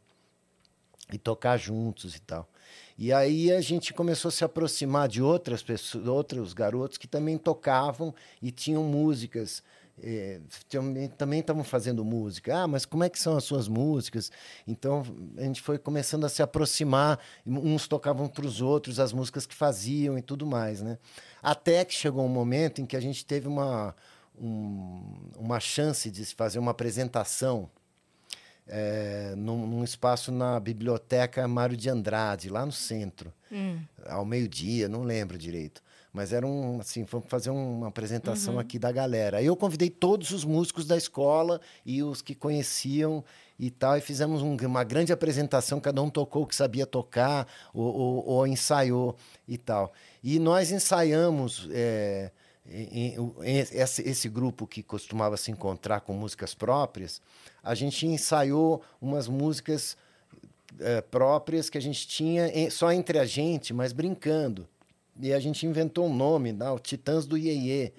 E 1.12 1.18
tocar 1.18 1.58
juntos 1.58 2.16
e 2.16 2.20
tal. 2.20 2.48
E 2.96 3.12
aí 3.12 3.52
a 3.52 3.60
gente 3.60 3.92
começou 3.92 4.28
a 4.28 4.32
se 4.32 4.44
aproximar 4.44 5.08
de 5.08 5.20
outras 5.22 5.62
pessoas, 5.62 6.06
outros 6.06 6.52
garotos 6.52 6.96
que 6.96 7.06
também 7.06 7.36
tocavam 7.36 8.14
e 8.40 8.50
tinham 8.50 8.84
músicas. 8.84 9.62
Eh, 10.00 10.40
também- 11.16 11.40
estavam 11.40 11.64
fazendo 11.64 12.04
música. 12.04 12.56
Ah, 12.62 12.66
mas 12.68 12.84
como 12.84 13.02
é 13.04 13.08
que 13.10 13.18
são 13.18 13.36
as 13.36 13.44
suas 13.44 13.66
músicas? 13.68 14.30
Então 14.66 15.02
a 15.36 15.42
gente 15.42 15.60
foi 15.60 15.78
começando 15.78 16.24
a 16.24 16.28
se 16.28 16.42
aproximar. 16.42 17.18
Uns 17.46 17.88
tocavam 17.88 18.28
para 18.28 18.46
os 18.46 18.60
outros 18.60 19.00
as 19.00 19.12
músicas 19.12 19.44
que 19.46 19.54
faziam 19.54 20.16
e 20.16 20.22
tudo 20.22 20.46
mais, 20.46 20.80
né? 20.80 20.98
Até 21.42 21.84
que 21.84 21.92
chegou 21.94 22.24
um 22.24 22.28
momento 22.28 22.80
em 22.80 22.86
que 22.86 22.96
a 22.96 23.00
gente 23.00 23.24
teve 23.26 23.48
uma, 23.48 23.94
um- 24.40 25.14
uma 25.36 25.58
chance 25.60 26.10
de 26.10 26.24
fazer 26.26 26.58
uma 26.58 26.70
apresentação 26.70 27.68
eh, 28.66 29.34
num, 29.36 29.66
num 29.66 29.82
espaço 29.84 30.30
na 30.30 30.58
biblioteca 30.60 31.46
Mário 31.48 31.76
de 31.76 31.90
Andrade, 31.90 32.48
lá 32.48 32.64
no 32.64 32.72
centro, 32.72 33.32
Hum. 33.50 33.80
ao 34.06 34.24
meio-dia, 34.24 34.88
não 34.88 35.02
lembro 35.02 35.36
direito. 35.36 35.82
Mas 36.12 36.30
era 36.32 36.46
um, 36.46 36.78
assim, 36.80 37.04
vamos 37.04 37.26
fazer 37.28 37.48
uma 37.48 37.88
apresentação 37.88 38.58
aqui 38.58 38.78
da 38.78 38.92
galera. 38.92 39.38
Aí 39.38 39.46
eu 39.46 39.56
convidei 39.56 39.88
todos 39.88 40.30
os 40.30 40.44
músicos 40.44 40.86
da 40.86 40.94
escola 40.96 41.58
e 41.86 42.02
os 42.02 42.20
que 42.20 42.34
conheciam 42.34 43.24
e 43.58 43.70
tal, 43.70 43.96
e 43.96 44.00
fizemos 44.02 44.42
um- 44.42 44.56
uma 44.66 44.84
grande 44.84 45.10
apresentação, 45.12 45.80
cada 45.80 46.02
um 46.02 46.10
tocou 46.10 46.42
o 46.42 46.46
que 46.46 46.54
sabia 46.54 46.84
tocar, 46.84 47.46
ou, 47.72 47.84
ou- 47.94 48.26
ou 48.28 48.46
ensaiou 48.46 49.16
e 49.48 49.56
tal. 49.56 49.92
E 50.22 50.38
nós 50.38 50.70
ensaiamos 50.70 51.66
eh, 51.70 52.30
em- 52.68 53.14
em- 53.16 53.58
esse, 53.72 54.02
esse 54.02 54.28
grupo 54.28 54.66
que 54.66 54.82
costumava 54.82 55.36
se 55.38 55.50
encontrar 55.50 56.00
com 56.00 56.12
músicas 56.12 56.54
próprias, 56.54 57.22
a 57.62 57.74
gente 57.74 58.06
ensaiou 58.06 58.82
umas 59.00 59.28
músicas 59.28 59.96
eh, 60.78 61.00
próprias 61.02 61.70
que 61.70 61.78
a 61.78 61.82
gente 61.82 62.06
tinha 62.06 62.50
só 62.70 62.92
entre 62.92 63.18
a 63.18 63.24
gente, 63.24 63.72
mas 63.72 63.92
brincando. 63.92 64.66
E 65.20 65.32
a 65.32 65.38
gente 65.38 65.66
inventou 65.66 66.06
um 66.06 66.14
nome, 66.14 66.52
né? 66.52 66.70
o 66.70 66.78
Titãs 66.78 67.26
do 67.26 67.36
Iê 67.36 67.92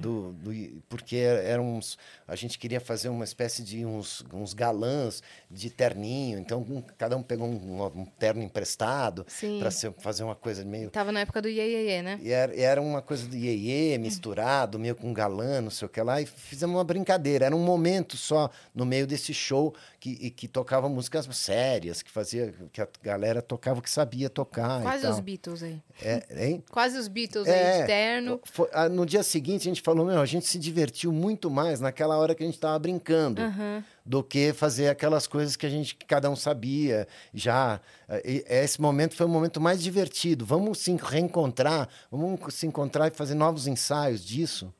do, 0.00 0.32
do 0.32 0.52
I- 0.52 0.82
porque 0.88 1.16
eram 1.16 1.76
uns, 1.76 1.96
a 2.26 2.34
gente 2.34 2.58
queria 2.58 2.80
fazer 2.80 3.08
uma 3.08 3.22
espécie 3.24 3.62
de 3.62 3.86
uns, 3.86 4.24
uns 4.32 4.52
galãs 4.52 5.22
de 5.48 5.70
terninho, 5.70 6.38
então 6.40 6.60
um- 6.68 6.82
cada 6.98 7.16
um 7.16 7.22
pegou 7.22 7.46
um, 7.46 7.84
um 7.84 8.04
terno 8.04 8.42
emprestado 8.42 9.24
para 9.60 9.70
fazer 9.98 10.24
uma 10.24 10.34
coisa 10.34 10.64
meio 10.64 10.90
Tava 10.90 11.12
na 11.12 11.20
época 11.20 11.40
do 11.40 11.48
Iê, 11.48 11.62
Iê, 11.70 11.86
Iê, 11.96 12.02
né? 12.02 12.18
e 12.20 12.32
era, 12.32 12.54
era 12.60 12.82
uma 12.82 13.00
coisa 13.00 13.26
do 13.28 13.36
iê 13.36 13.96
misturado, 13.96 14.76
meio 14.78 14.96
com 14.96 15.12
galã, 15.12 15.60
não 15.60 15.70
sei 15.70 15.86
o 15.86 15.88
que 15.88 16.02
lá, 16.02 16.20
e 16.20 16.26
fizemos 16.26 16.74
uma 16.76 16.84
brincadeira. 16.84 17.46
Era 17.46 17.54
um 17.56 17.64
momento 17.64 18.16
só 18.16 18.50
no 18.74 18.84
meio 18.84 19.06
desse 19.06 19.32
show 19.32 19.72
que, 20.00 20.30
que 20.30 20.48
tocava 20.48 20.88
músicas 20.88 21.28
sérias, 21.36 22.02
que 22.02 22.10
fazia 22.10 22.52
que 22.72 22.80
a 22.80 22.88
galera 23.02 23.40
tocava 23.40 23.78
o 23.78 23.82
que 23.82 23.90
sabia 23.90 24.28
tocar. 24.28 24.82
Quase 24.82 25.06
os 25.06 25.20
Beatles 25.20 25.62
aí. 25.62 25.80
É, 26.02 26.44
hein? 26.46 26.55
Quase 26.70 26.98
os 26.98 27.08
Beatles 27.08 27.46
É, 27.46 27.80
aí, 27.80 27.86
terno. 27.86 28.40
Foi- 28.44 28.68
ah, 28.72 28.88
no 28.88 29.04
dia 29.06 29.22
seguinte 29.22 29.62
a 29.62 29.70
gente 29.70 29.82
falou, 29.82 30.06
meu, 30.06 30.20
a 30.20 30.26
gente 30.26 30.46
se 30.46 30.58
divertiu 30.58 31.12
muito 31.12 31.50
mais 31.50 31.80
naquela 31.80 32.16
hora 32.16 32.34
que 32.34 32.42
a 32.42 32.46
gente 32.46 32.54
estava 32.56 32.78
brincando 32.78 33.42
Aham. 33.42 33.84
do 34.04 34.22
que 34.22 34.52
fazer 34.52 34.88
aquelas 34.88 35.26
coisas 35.26 35.56
que 35.56 35.66
a 35.66 35.68
gente 35.70 35.94
que 35.94 36.06
cada 36.06 36.30
um 36.30 36.36
sabia 36.36 37.06
já. 37.34 37.80
E 38.24 38.44
Esse 38.48 38.80
momento 38.80 39.14
foi 39.14 39.26
o 39.26 39.28
momento 39.28 39.60
mais 39.60 39.82
divertido. 39.82 40.44
Vamos 40.46 40.78
se 40.78 40.94
reencontrar, 40.96 41.88
vamos 42.10 42.54
se 42.54 42.66
encontrar 42.66 43.08
e 43.08 43.10
fazer 43.16 43.34
novos 43.34 43.66
ensaios 43.66 44.24
disso. 44.24 44.72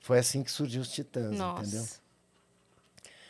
Foi 0.00 0.18
assim 0.18 0.42
que 0.42 0.50
surgiu 0.50 0.82
os 0.82 0.90
Titãs, 0.90 1.38
Nossa. 1.38 1.62
entendeu? 1.62 1.86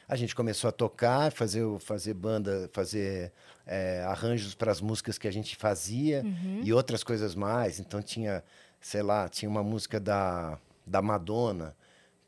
A 0.09 0.17
gente 0.17 0.35
começou 0.35 0.69
a 0.69 0.73
tocar, 0.73 1.33
fazer, 1.33 1.63
fazer 1.81 2.13
banda, 2.13 2.69
fazer 2.73 3.33
eh, 3.73 4.05
arranjos 4.07 4.55
para 4.55 4.71
as 4.71 4.81
músicas 4.81 5.17
que 5.19 5.27
a 5.27 5.33
gente 5.33 5.57
fazia 5.57 6.23
e 6.63 6.73
outras 6.73 7.03
coisas 7.03 7.35
mais. 7.35 7.81
Então 7.81 8.03
tinha, 8.03 8.43
sei 8.81 9.03
lá, 9.03 9.29
tinha 9.29 9.49
uma 9.49 9.63
música 9.63 9.99
da, 9.99 10.59
da 10.87 11.01
Madonna, 11.01 11.75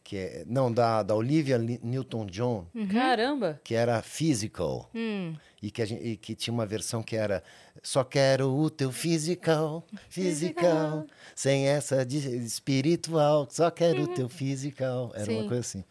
que 0.02 0.16
é, 0.18 0.44
não, 0.46 0.70
da, 0.72 1.02
da 1.02 1.14
Olivia 1.14 1.56
Li- 1.56 1.80
Newton-John, 1.82 2.66
Caramba! 2.92 3.58
que 3.64 3.74
era 3.74 4.02
Physical. 4.02 4.90
Hum. 4.94 5.34
E 5.62 5.70
que, 5.70 5.80
a 5.80 5.86
gente, 5.86 6.02
e 6.06 6.16
que 6.16 6.34
tinha 6.34 6.52
uma 6.52 6.66
versão 6.66 7.02
que 7.02 7.16
era 7.16 7.42
Só 7.82 8.04
quero 8.04 8.52
o 8.54 8.68
teu 8.68 8.92
physical, 8.92 9.82
physical, 10.10 11.06
sem 11.34 11.66
essa 11.68 12.04
de 12.04 12.18
espiritual, 12.44 13.46
só 13.50 13.70
quero 13.70 14.02
o 14.02 14.08
teu 14.08 14.28
physical. 14.28 15.10
Era 15.14 15.24
Sim. 15.24 15.38
uma 15.38 15.48
coisa 15.48 15.60
assim. 15.60 15.84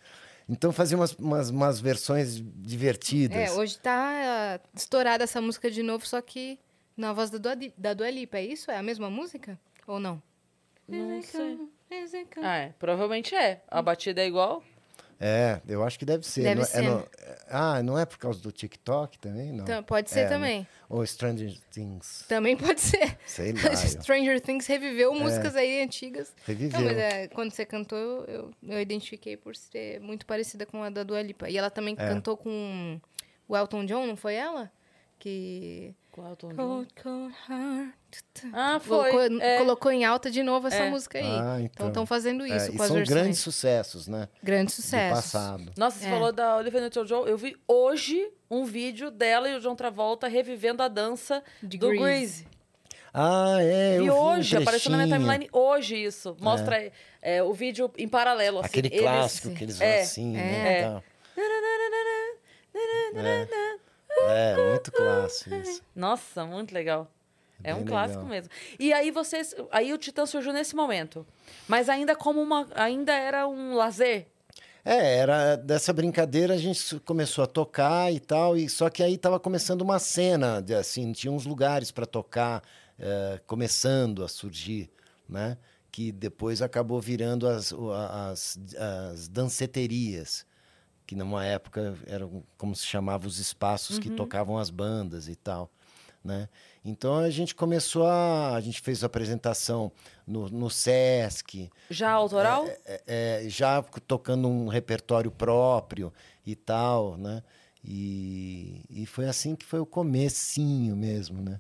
Então 0.48 0.72
fazia 0.72 0.98
umas, 0.98 1.14
umas, 1.14 1.50
umas 1.50 1.80
versões 1.80 2.42
divertidas. 2.42 3.38
É, 3.38 3.52
hoje 3.54 3.78
tá 3.78 3.94
ah, 3.96 4.60
estourada 4.76 5.24
essa 5.24 5.40
música 5.42 5.72
de 5.72 5.82
novo, 5.82 6.06
só 6.06 6.22
que 6.22 6.60
na 6.96 7.14
voz 7.14 7.30
da 7.30 7.38
Dua, 7.38 7.56
da 7.78 7.94
Dua 7.94 8.10
Lipa. 8.10 8.38
É 8.38 8.46
isso? 8.46 8.70
É 8.70 8.78
a 8.78 8.84
mesma 8.84 9.10
música? 9.10 9.60
Ou 9.88 10.00
não? 10.00 10.22
Não 10.88 11.22
sei. 11.22 11.60
Ah, 12.42 12.58
é, 12.58 12.74
provavelmente 12.80 13.36
é. 13.36 13.62
A 13.68 13.82
batida 13.82 14.22
é 14.22 14.28
igual. 14.28 14.64
É, 15.26 15.62
eu 15.70 15.82
acho 15.86 15.98
que 15.98 16.04
deve 16.04 16.26
ser. 16.28 16.42
Deve 16.44 16.56
não, 16.56 16.62
é- 16.64 16.66
ser. 16.66 16.84
é 16.84 16.90
no- 16.90 17.08
ah, 17.48 17.82
não 17.82 17.98
é 17.98 18.06
por 18.06 18.18
causa 18.18 18.42
do 18.42 18.52
TikTok 18.52 19.18
também? 19.20 19.54
Não. 19.54 19.64
Então, 19.64 19.82
pode 19.82 20.10
ser 20.10 20.20
É, 20.20 20.24
né? 20.24 20.30
também. 20.30 20.68
Ou 20.90 21.06
Stranger 21.06 21.58
Things. 21.72 22.26
Também 22.28 22.58
pode 22.58 22.82
ser. 22.82 23.18
Sei 23.26 23.54
lá. 23.56 23.74
Stranger 23.74 24.42
Things 24.42 24.68
reviveu 24.68 25.14
músicas 25.16 25.56
aí 25.56 25.82
antigas. 25.82 26.34
Reviveu. 26.46 26.78
Não, 26.78 26.88
mas 26.88 26.98
é, 26.98 27.28
quando 27.30 27.52
você 27.52 27.66
cantou, 27.66 27.98
eu, 28.26 28.52
eu, 28.68 28.82
identifiquei 28.82 29.38
por 29.38 29.56
ser 29.56 30.02
muito 30.02 30.26
parecida 30.26 30.66
com 30.66 30.84
a 30.84 30.90
da 30.90 31.04
Dua 31.04 31.22
Lipa. 31.22 31.50
E 31.50 31.58
ela 31.58 31.70
também 31.70 31.96
É. 31.98 32.06
cantou 32.10 32.36
com 32.36 33.00
o 33.48 33.56
Elton 33.56 33.86
John, 33.86 34.06
não 34.06 34.18
foi 34.18 34.36
ela? 34.36 34.70
Que 35.18 35.96
Com 36.14 36.28
Elton 36.30 36.50
John. 36.50 36.56
Cold, 36.56 36.88
cold 37.02 37.34
heart. 37.50 37.94
Ah, 38.54 38.80
foi. 38.80 39.10
Colocou, 39.10 39.42
é. 39.42 39.58
colocou 39.58 39.92
em 39.92 40.06
alta 40.06 40.30
de 40.30 40.44
novo 40.44 40.68
essa 40.68 40.84
É. 40.84 40.90
música 40.92 41.18
aí. 41.18 41.26
Ah, 41.26 41.56
então 41.58 41.66
então. 41.74 41.88
estão 41.88 42.06
fazendo 42.06 42.46
É, 42.46 42.56
isso 42.56 42.72
e 42.72 42.78
com 42.78 42.84
as 42.84 42.88
são 42.88 42.96
versões. 42.98 43.10
grandes 43.20 43.40
sucessos, 43.40 44.08
né? 44.08 44.30
Grandes 44.44 44.76
Do 44.76 44.82
sucessos. 44.84 45.16
passado. 45.32 45.72
Nossa, 45.76 45.98
você 45.98 46.06
É. 46.06 46.10
falou 46.12 46.32
da 46.32 46.56
Olivia 46.58 46.82
Newton-John. 46.82 47.26
Eu 47.26 47.36
vi 47.36 47.58
hoje 47.68 48.32
um 48.50 48.64
vídeo 48.64 49.10
dela 49.10 49.50
e 49.50 49.56
o 49.56 49.60
John 49.60 49.76
Travolta 49.76 50.28
revivendo 50.28 50.84
a 50.84 50.88
dança 50.88 51.44
De 51.64 51.80
do 51.80 51.88
Grease. 51.88 52.04
Grease. 52.04 52.48
Ah, 53.12 53.58
é. 53.60 53.98
Eu 53.98 54.04
vi 54.04 54.12
um 54.12 54.16
hoje, 54.16 54.56
apareceu 54.58 54.92
na 54.92 54.98
minha 55.06 55.18
timeline 55.18 55.50
hoje 55.52 55.96
isso. 55.96 56.38
Mostra 56.40 56.92
é, 57.24 57.42
o 57.42 57.54
vídeo 57.54 57.92
em 57.98 58.08
paralelo. 58.08 58.60
Assim, 58.60 58.68
Aquele 58.68 58.88
eles- 58.90 59.02
clássico 59.02 59.54
que 59.56 59.64
eles 59.64 59.80
vão 59.80 59.88
É. 59.88 60.02
assim, 60.02 60.38
É. 60.38 60.42
né? 60.42 61.02
É, 63.16 63.76
é, 64.22 64.72
muito 64.72 64.92
clássico 64.92 65.56
isso. 65.56 65.82
Nossa, 65.96 66.46
muito 66.46 66.74
legal. 66.74 67.10
É 67.64 67.74
um 67.74 67.86
clássico 67.86 68.24
legal. 68.24 68.30
mesmo. 68.30 68.50
E 68.78 68.92
aí 68.92 69.10
vocês, 69.10 69.56
aí 69.72 69.94
o 69.94 69.98
Titã 69.98 70.26
surgiu 70.26 70.52
nesse 70.52 70.76
momento, 70.76 71.26
mas 71.68 71.88
ainda 71.88 72.16
como 72.16 72.42
uma, 72.42 72.68
ainda 72.76 73.14
era 73.14 73.48
um 73.48 73.74
lazer. 73.76 74.28
É, 74.86 75.18
era 75.18 75.56
dessa 75.56 75.94
brincadeira 75.94 76.56
a 76.56 76.58
gente 76.58 77.00
começou 77.00 77.42
a 77.44 77.48
tocar 77.48 78.12
e 78.12 78.20
tal, 78.20 78.58
e 78.58 78.68
só 78.68 78.90
que 78.90 79.02
aí 79.02 79.18
tava 79.18 79.40
começando 79.40 79.82
uma 79.82 79.98
cena, 79.98 80.62
de, 80.62 80.76
assim, 80.76 81.14
tinha 81.14 81.32
uns 81.32 81.46
lugares 81.46 81.90
para 81.90 82.06
tocar, 82.06 82.62
eh, 83.00 83.40
começando 83.48 84.26
a 84.26 84.28
surgir, 84.28 84.90
né? 85.28 85.58
Que 85.90 86.12
depois 86.12 86.62
acabou 86.62 87.00
virando 87.00 87.48
as, 87.48 87.74
as, 87.74 88.60
as 89.12 89.28
danceterias, 89.30 90.46
que 91.06 91.16
numa 91.16 91.46
época 91.46 91.96
eram 92.06 92.44
como 92.58 92.76
se 92.76 92.86
chamava 92.86 93.28
os 93.28 93.40
espaços 93.40 94.00
que 94.00 94.10
tocavam 94.10 94.58
as 94.58 94.70
bandas 94.70 95.28
e 95.28 95.36
tal, 95.36 95.70
né? 96.24 96.48
Então 96.86 97.16
a 97.18 97.30
gente 97.30 97.54
começou 97.56 98.06
a, 98.06 98.56
a 98.56 98.62
gente 98.62 98.82
fez 98.82 99.04
a 99.04 99.08
apresentação 99.08 99.92
no, 100.26 100.50
no 100.50 100.70
Sesc, 100.70 101.70
Já 101.90 102.12
autoral? 102.12 102.66
é, 102.86 103.02
é, 103.46 103.50
já 103.50 103.82
tocando 104.08 104.48
um 104.48 104.68
repertório 104.68 105.32
próprio 105.32 106.12
e 106.46 106.56
tal, 106.56 107.18
né? 107.18 107.44
E, 107.86 108.82
e 108.90 109.06
foi 109.06 109.26
assim 109.28 109.56
que 109.56 109.66
foi 109.66 109.80
o 109.80 109.86
comecinho 109.86 110.96
mesmo, 110.96 111.42
né? 111.42 111.60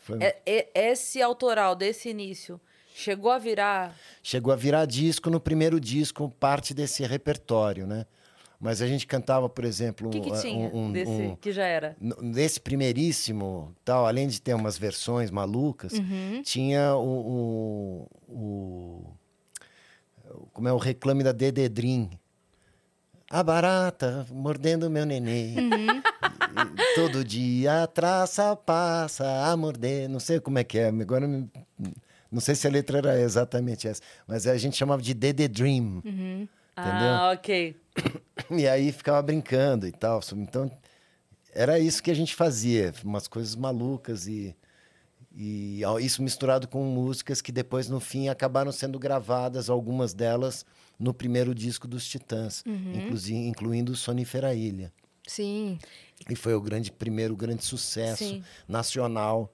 Foi- 0.00 0.18
É- 0.22 0.36
é- 0.44 0.90
esse 0.90 1.22
autoral 1.22 1.74
desse 1.74 2.10
início 2.10 2.60
chegou 2.94 3.30
a 3.30 3.38
virar 3.38 3.96
Chegou 4.22 4.52
a 4.52 4.56
virar 4.56 4.84
disco 4.84 5.30
no 5.30 5.40
primeiro 5.40 5.80
disco, 5.80 6.30
parte 6.38 6.74
desse 6.74 7.02
repertório, 7.06 7.86
né? 7.86 8.04
Mas 8.64 8.80
a 8.80 8.86
gente 8.86 9.06
cantava, 9.06 9.46
por 9.46 9.62
exemplo, 9.62 10.08
o 10.08 10.10
que, 10.10 10.22
que 10.22 10.32
um- 10.32 10.40
tinha 10.40 10.70
um- 10.72 10.90
desse 10.90 11.10
um- 11.10 11.36
que 11.36 11.52
já 11.52 11.66
era? 11.66 11.94
nesse 12.00 12.58
primeiríssimo, 12.58 13.74
tal, 13.84 14.06
além 14.06 14.26
de 14.26 14.40
ter 14.40 14.54
umas 14.54 14.78
versões 14.78 15.30
malucas, 15.30 15.92
Uhum. 15.92 16.40
tinha 16.42 16.96
o, 16.96 18.08
o, 18.26 18.34
o- 18.34 19.04
como 20.54 20.66
é 20.66 20.72
o 20.72 20.78
reclame 20.78 21.22
da 21.22 21.30
Dededrim. 21.32 22.08
A 23.30 23.42
barata 23.42 24.26
mordendo 24.30 24.88
meu 24.88 25.04
nenê. 25.04 25.56
Uhum. 25.58 26.02
Todo 26.94 27.22
dia 27.22 27.82
a 27.82 27.86
traça 27.86 28.56
passa 28.56 29.26
a 29.46 29.54
morder. 29.58 30.08
Não 30.08 30.20
sei 30.20 30.40
como 30.40 30.58
é 30.58 30.64
que 30.64 30.78
é. 30.78 30.88
Agora 30.88 31.26
não 32.30 32.40
sei 32.40 32.54
se 32.54 32.66
a 32.66 32.70
letra 32.70 32.96
era 32.96 33.20
exatamente 33.20 33.86
essa, 33.88 34.00
mas 34.26 34.46
a 34.46 34.56
gente 34.56 34.74
chamava 34.74 35.02
de 35.02 35.12
Dede 35.12 35.48
Dream. 35.48 36.00
Uhum. 36.02 36.48
Entendeu? 36.78 37.14
Ah, 37.14 37.32
ok. 37.32 37.76
E 38.50 38.66
aí 38.68 38.92
ficava 38.92 39.22
brincando 39.22 39.86
e 39.86 39.92
tal. 39.92 40.20
Então, 40.34 40.70
era 41.52 41.78
isso 41.78 42.02
que 42.02 42.10
a 42.10 42.14
gente 42.14 42.34
fazia, 42.34 42.92
umas 43.04 43.26
coisas 43.28 43.54
malucas 43.54 44.26
e, 44.26 44.54
e 45.34 45.80
isso 46.00 46.22
misturado 46.22 46.66
com 46.68 46.82
músicas 46.84 47.40
que 47.40 47.52
depois, 47.52 47.88
no 47.88 48.00
fim, 48.00 48.28
acabaram 48.28 48.72
sendo 48.72 48.98
gravadas, 48.98 49.70
algumas 49.70 50.12
delas, 50.12 50.66
no 50.98 51.14
primeiro 51.14 51.54
disco 51.54 51.86
dos 51.88 52.06
Titãs, 52.06 52.62
inclusi- 52.92 53.34
incluindo 53.34 53.94
Sonífera 53.96 54.54
Ilha. 54.54 54.92
Sim. 55.26 55.78
E 56.28 56.36
foi 56.36 56.54
o 56.54 56.60
grande 56.60 56.92
primeiro 56.92 57.34
grande 57.36 57.64
sucesso 57.64 58.24
Sim. 58.24 58.44
nacional 58.68 59.52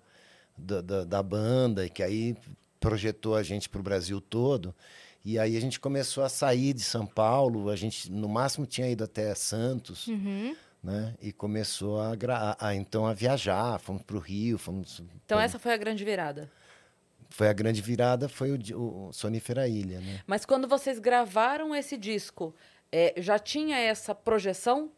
da, 0.56 0.80
da, 0.80 1.04
da 1.04 1.22
banda, 1.22 1.86
e 1.86 1.90
que 1.90 2.02
aí 2.02 2.36
projetou 2.80 3.36
a 3.36 3.42
gente 3.42 3.68
para 3.68 3.80
o 3.80 3.84
Brasil 3.84 4.20
todo. 4.20 4.74
E 5.24 5.38
aí 5.38 5.56
a 5.56 5.60
gente 5.60 5.78
começou 5.78 6.24
a 6.24 6.28
sair 6.28 6.72
de 6.72 6.80
São 6.82 7.06
Paulo, 7.06 7.68
a 7.68 7.76
gente 7.76 8.10
no 8.10 8.28
máximo 8.28 8.66
tinha 8.66 8.88
ido 8.88 9.04
até 9.04 9.34
Santos, 9.34 10.06
Uhum. 10.06 10.56
né? 10.82 11.14
E 11.20 11.30
começou 11.32 12.00
a, 12.00 12.14
gra- 12.16 12.56
a 12.58 12.74
então 12.74 13.06
a 13.06 13.12
viajar, 13.12 13.78
fomos 13.78 14.02
para 14.02 14.16
o 14.16 14.20
Rio, 14.20 14.56
fomos. 14.56 15.02
Então 15.24 15.36
foi, 15.38 15.44
essa 15.44 15.58
foi 15.58 15.72
a 15.72 15.76
grande 15.76 16.04
virada. 16.04 16.50
foi 17.28 17.48
a 17.48 17.52
grande 17.52 17.82
virada, 17.82 18.28
foi 18.28 18.50
o, 18.52 19.08
o 19.08 19.12
Sonífera 19.12 19.68
Ilha, 19.68 20.00
né? 20.00 20.20
Mas 20.26 20.44
quando 20.46 20.66
vocês 20.66 20.98
gravaram 20.98 21.74
esse 21.76 21.96
disco, 21.98 22.54
é, 22.90 23.14
já 23.18 23.38
tinha 23.38 23.76
essa 23.78 24.14
projeção? 24.14 24.90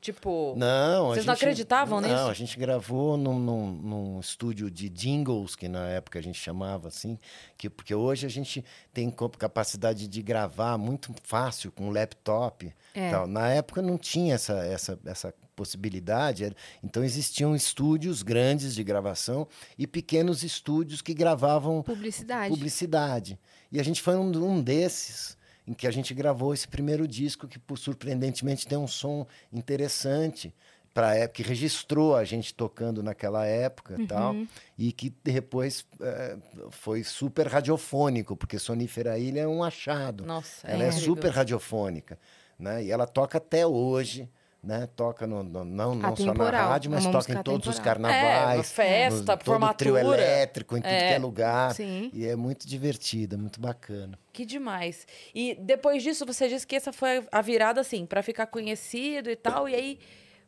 Tipo, 0.00 0.54
Não, 0.56 1.08
Vocês 1.08 1.26
não 1.26 1.34
gente- 1.34 1.42
acreditavam 1.42 2.00
não, 2.00 2.08
nisso? 2.08 2.28
a 2.30 2.34
gente 2.34 2.56
gravou 2.56 3.16
num, 3.16 3.36
num, 3.38 3.66
num 3.72 4.20
estúdio 4.20 4.70
de 4.70 4.88
jingles, 4.88 5.56
que 5.56 5.68
na 5.68 5.88
época 5.88 6.20
a 6.20 6.22
gente 6.22 6.38
chamava 6.38 6.86
assim, 6.86 7.18
que, 7.56 7.68
porque 7.68 7.92
hoje 7.94 8.24
a 8.24 8.28
gente 8.28 8.64
tem 8.94 9.10
capacidade 9.36 10.06
de 10.06 10.22
gravar 10.22 10.78
muito 10.78 11.12
fácil 11.24 11.72
com 11.72 11.90
laptop. 11.90 12.72
É. 12.94 13.10
Tal. 13.10 13.26
Na 13.26 13.48
época 13.50 13.82
não 13.82 13.98
tinha 13.98 14.36
essa, 14.36 14.52
essa, 14.64 14.98
essa 15.04 15.34
possibilidade, 15.56 16.54
então 16.82 17.02
existiam 17.02 17.56
estúdios 17.56 18.22
grandes 18.22 18.76
de 18.76 18.84
gravação 18.84 19.48
e 19.76 19.86
pequenos 19.86 20.44
estúdios 20.44 21.02
que 21.02 21.12
gravavam 21.12 21.82
Publicidade. 21.82 22.50
publicidade. 22.50 23.38
E 23.72 23.80
a 23.80 23.82
gente 23.82 24.00
foi 24.00 24.16
um, 24.16 24.30
um 24.44 24.62
desses 24.62 25.36
em 25.68 25.74
que 25.74 25.86
a 25.86 25.90
gente 25.90 26.14
gravou 26.14 26.54
esse 26.54 26.66
primeiro 26.66 27.06
disco 27.06 27.46
que, 27.46 27.58
por- 27.58 27.76
surpreendentemente, 27.78 28.66
tem 28.66 28.78
um 28.78 28.86
som 28.88 29.26
interessante 29.52 30.54
para 30.94 31.14
época, 31.14 31.42
que 31.42 31.48
registrou 31.48 32.16
a 32.16 32.24
gente 32.24 32.52
tocando 32.54 33.02
naquela 33.02 33.44
época 33.46 33.94
e 34.02 34.06
tal, 34.06 34.34
e 34.76 34.90
que 34.90 35.10
depois 35.22 35.86
eh, 36.00 36.36
foi 36.70 37.04
super 37.04 37.46
radiofônico, 37.46 38.34
porque 38.34 38.58
Sonífera 38.58 39.18
Ilha 39.18 39.42
é 39.42 39.46
um 39.46 39.62
achado. 39.62 40.24
nossa, 40.24 40.66
Ela 40.66 40.84
é, 40.84 40.88
incrível. 40.88 41.04
super 41.14 41.30
radiofônica, 41.30 42.18
né? 42.58 42.82
E 42.82 42.90
ela 42.90 43.06
toca 43.06 43.38
até 43.38 43.64
hoje, 43.66 44.28
né? 44.68 44.86
Toca 44.94 45.26
no, 45.26 45.42
no- 45.42 45.64
não, 45.64 45.94
não 45.94 46.14
só 46.14 46.34
na 46.34 46.50
rádio, 46.50 46.90
mas 46.90 47.06
é 47.06 47.10
toca 47.10 47.32
em 47.32 47.42
todos 47.42 47.66
os 47.68 47.78
carnavais. 47.78 48.60
É, 48.60 48.62
festa, 48.62 49.32
no, 49.32 49.38
todo 49.42 49.64
o 49.64 49.74
trio 49.74 49.94
formatura. 49.94 50.20
elétrico, 50.22 50.76
em 50.76 50.82
tudo 50.82 50.90
É. 50.92 51.08
que 51.08 51.14
é 51.14 51.18
lugar. 51.18 51.74
Sim. 51.74 52.10
E 52.12 52.26
é 52.26 52.36
muito 52.36 52.68
divertida, 52.68 53.38
muito 53.38 53.58
bacana. 53.60 54.18
Que 54.30 54.44
demais. 54.44 55.06
E 55.34 55.54
depois 55.54 56.02
disso, 56.02 56.26
você 56.26 56.48
disse 56.48 56.66
que 56.66 56.76
essa 56.76 56.92
foi 56.92 57.26
a 57.32 57.40
virada, 57.40 57.80
assim, 57.80 58.04
pra 58.04 58.22
ficar 58.22 58.46
conhecido 58.46 59.30
e 59.30 59.36
tal, 59.36 59.66
e 59.68 59.74
aí 59.74 59.98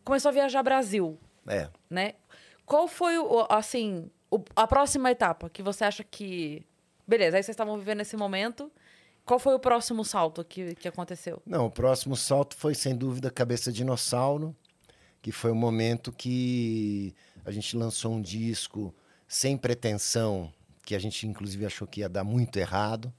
começou 0.04 0.28
a 0.28 0.32
viajar 0.32 0.62
Brasil, 0.62 1.18
É. 1.48 1.68
né? 1.88 2.12
Qual 2.66 2.86
foi, 2.86 3.18
o, 3.18 3.46
assim, 3.48 4.10
o- 4.30 4.44
a 4.54 4.66
próxima 4.66 5.10
etapa 5.10 5.48
que 5.48 5.62
você 5.62 5.84
acha 5.84 6.04
que... 6.04 6.62
Beleza, 7.08 7.38
aí 7.38 7.42
vocês 7.42 7.54
estavam 7.54 7.76
vivendo 7.78 8.00
esse 8.02 8.16
momento. 8.16 8.70
Qual 9.24 9.38
foi 9.38 9.54
o 9.54 9.58
próximo 9.58 10.04
salto 10.04 10.44
que, 10.44 10.74
que 10.74 10.88
aconteceu? 10.88 11.42
Não, 11.46 11.66
o 11.66 11.70
próximo 11.70 12.16
salto 12.16 12.56
foi, 12.56 12.74
sem 12.74 12.96
dúvida, 12.96 13.30
Cabeça 13.30 13.72
Dinossauro, 13.72 14.54
que 15.22 15.30
foi 15.30 15.50
o 15.50 15.54
momento 15.54 16.12
que 16.12 17.14
a 17.44 17.50
gente 17.50 17.76
lançou 17.76 18.12
um 18.12 18.20
disco 18.20 18.94
sem 19.28 19.56
pretensão, 19.56 20.52
que 20.84 20.94
a 20.94 20.98
gente, 20.98 21.26
inclusive, 21.26 21.64
achou 21.64 21.86
que 21.86 22.00
ia 22.00 22.08
dar 22.08 22.24
muito 22.24 22.58
errado, 22.58 23.12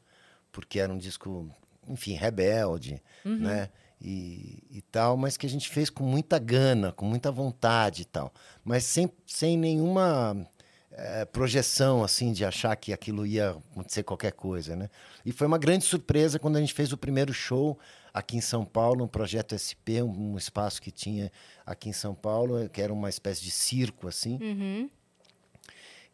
porque 0.52 0.80
era 0.80 0.92
um 0.92 0.98
disco, 0.98 1.50
enfim, 1.88 2.14
rebelde, 2.14 3.02
né? 3.24 3.70
E, 4.04 4.64
e 4.72 4.82
tal, 4.92 5.16
mas 5.16 5.38
que 5.38 5.46
a 5.46 5.50
gente 5.50 5.70
fez 5.70 5.88
com 5.88 6.04
muita 6.04 6.40
gana, 6.40 6.92
com 6.92 7.06
muita 7.06 7.32
vontade 7.32 8.02
e 8.02 8.06
tal, 8.06 8.34
mas 8.64 8.84
sem, 8.84 9.08
sem 9.28 9.56
nenhuma 9.56 10.48
eh, 10.94 11.26
projeção 11.26 12.04
assim 12.04 12.32
de 12.34 12.44
achar 12.46 12.76
que 12.76 12.92
aquilo 12.94 13.26
ia 13.26 13.52
acontecer 13.52 14.04
qualquer 14.04 14.34
coisa, 14.34 14.76
né? 14.76 14.90
E 15.26 15.32
foi 15.32 15.48
uma 15.48 15.58
grande 15.58 15.86
surpresa 15.86 16.38
quando 16.40 16.58
a 16.58 16.60
gente 16.60 16.74
fez 16.74 16.92
o 16.92 16.98
primeiro 16.98 17.34
show 17.34 17.78
aqui 18.14 18.36
em 18.38 18.42
São 18.42 18.66
Paulo, 18.66 19.06
um 19.06 19.08
projeto 19.08 19.56
SP, 19.56 20.02
um, 20.02 20.34
um 20.34 20.38
espaço 20.38 20.82
que 20.82 20.92
tinha 20.92 21.32
aqui 21.66 21.88
em 21.90 21.94
São 21.94 22.14
Paulo, 22.14 22.68
que 22.70 22.82
era 22.82 22.92
uma 22.94 23.10
espécie 23.10 23.42
de 23.42 23.52
circo 23.52 24.08
assim, 24.08 24.38
Uhum. 24.42 24.90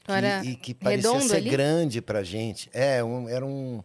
que, 0.03 0.11
Era 0.11 0.43
e 0.45 0.55
que 0.55 0.73
parecia 0.73 1.19
ser 1.21 1.35
ali? 1.37 1.49
grande 1.49 2.01
pra 2.01 2.23
gente. 2.23 2.69
É, 2.73 3.03
um- 3.03 3.27
era 3.27 3.45
um 3.45 3.83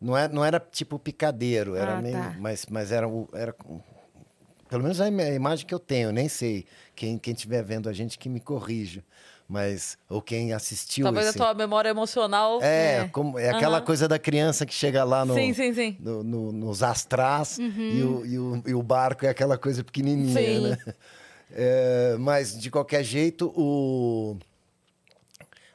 não 0.00 0.14
era, 0.16 0.30
não 0.32 0.44
era 0.44 0.60
tipo 0.60 0.98
picadeiro, 0.98 1.74
era 1.76 1.96
Ah, 1.96 2.02
meio, 2.02 2.14
tá. 2.14 2.36
mas 2.38 2.66
mas 2.66 2.92
era 2.92 3.06
era 3.32 3.54
pelo 4.74 4.82
menos 4.82 5.00
a 5.00 5.06
im- 5.08 5.20
a 5.20 5.30
imagem 5.32 5.64
que 5.64 5.72
eu 5.72 5.78
tenho, 5.78 6.10
nem 6.10 6.28
sei 6.28 6.66
quem 6.96 7.16
quem 7.16 7.32
estiver 7.32 7.62
vendo 7.62 7.88
a 7.88 7.92
gente 7.92 8.18
que 8.18 8.28
me 8.28 8.40
corrija, 8.40 9.04
mas 9.48 9.96
ou 10.10 10.20
quem 10.20 10.52
assistiu 10.52 11.04
Talvez 11.04 11.28
esse- 11.28 11.38
a 11.38 11.44
tua 11.44 11.54
memória 11.54 11.88
emocional... 11.90 12.60
é, 12.60 13.02
É. 13.02 13.08
como, 13.12 13.38
é 13.38 13.50
aquela 13.50 13.76
Aham. 13.76 13.84
coisa 13.86 14.08
da 14.08 14.18
criança 14.18 14.66
que 14.66 14.74
chega 14.74 15.04
lá 15.04 15.24
no, 15.24 15.32
Sim, 15.32 15.54
sim, 15.54 15.72
sim. 15.72 15.96
no- 16.00 16.24
no- 16.24 16.50
nos 16.50 16.82
astrás 16.82 17.56
e, 17.60 18.02
o, 18.02 18.26
e, 18.26 18.36
o, 18.36 18.62
e 18.66 18.74
o 18.74 18.82
barco 18.82 19.24
é 19.24 19.28
aquela 19.28 19.56
coisa 19.56 19.84
pequenininha, 19.84 20.60
né? 20.60 20.78
É, 21.56 22.16
mas, 22.18 22.58
de 22.58 22.68
qualquer 22.68 23.04
jeito, 23.04 23.52
o, 23.56 24.36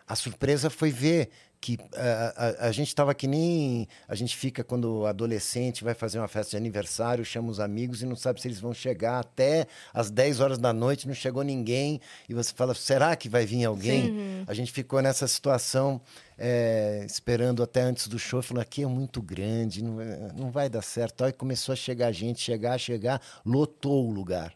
a 0.05 0.13
surpresa 0.13 0.69
foi 0.69 0.91
ver 0.91 1.29
que 1.62 1.78
a, 1.93 2.64
a, 2.64 2.68
a 2.68 2.72
gente 2.72 2.88
estava 2.88 3.14
que 3.14 3.28
nem 3.28 3.86
a 4.07 4.16
gente 4.16 4.36
fica 4.38 4.64
quando 4.64 5.05
adolescente 5.05 5.84
vai 5.84 5.93
fazer 5.93 6.18
uma 6.18 6.28
festa 6.28 6.51
de 6.51 6.57
aniversário, 6.57 7.26
chama 7.26 7.49
os 7.51 7.60
amigos 7.60 8.01
e 8.01 8.05
não 8.05 8.16
sabe 8.16 8.39
se 8.41 8.47
eles 8.47 8.60
vão 8.62 8.74
chegar 8.74 9.20
até 9.20 9.68
às 9.93 10.10
10 10.10 10.39
horas 10.39 10.57
da 10.57 10.72
noite, 10.72 11.05
não 11.07 11.14
chegou 11.14 11.43
ninguém 11.43 11.99
e 12.30 12.34
você 12.34 12.53
fala, 12.53 12.74
será 12.74 13.14
que 13.16 13.28
vai 13.28 13.45
vir 13.45 13.66
alguém? 13.66 14.43
A 14.47 14.53
gente 14.53 14.72
ficou 14.72 15.01
nessa 15.01 15.28
situação 15.28 15.99
é, 16.38 17.03
esperando 17.05 17.62
até 17.62 17.82
antes 17.82 18.07
do 18.07 18.18
show, 18.18 18.41
falou, 18.41 18.62
aqui 18.62 18.84
é 18.84 18.88
muito 18.88 19.22
grande, 19.22 19.84
não, 19.84 19.95
vai- 19.97 20.32
não 20.36 20.51
vai 20.51 20.70
dar 20.70 20.82
certo. 20.82 21.26
Aí 21.26 21.34
começou 21.34 21.74
a 21.74 21.76
chegar 21.76 22.12
gente, 22.14 22.39
chegar, 22.39 22.78
chegar, 22.80 23.22
lotou 23.45 24.07
o 24.07 24.12
lugar. 24.12 24.53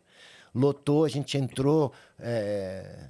Lotou, 0.56 1.04
a 1.04 1.10
gente 1.10 1.38
entrou 1.38 1.91
é, 2.20 3.08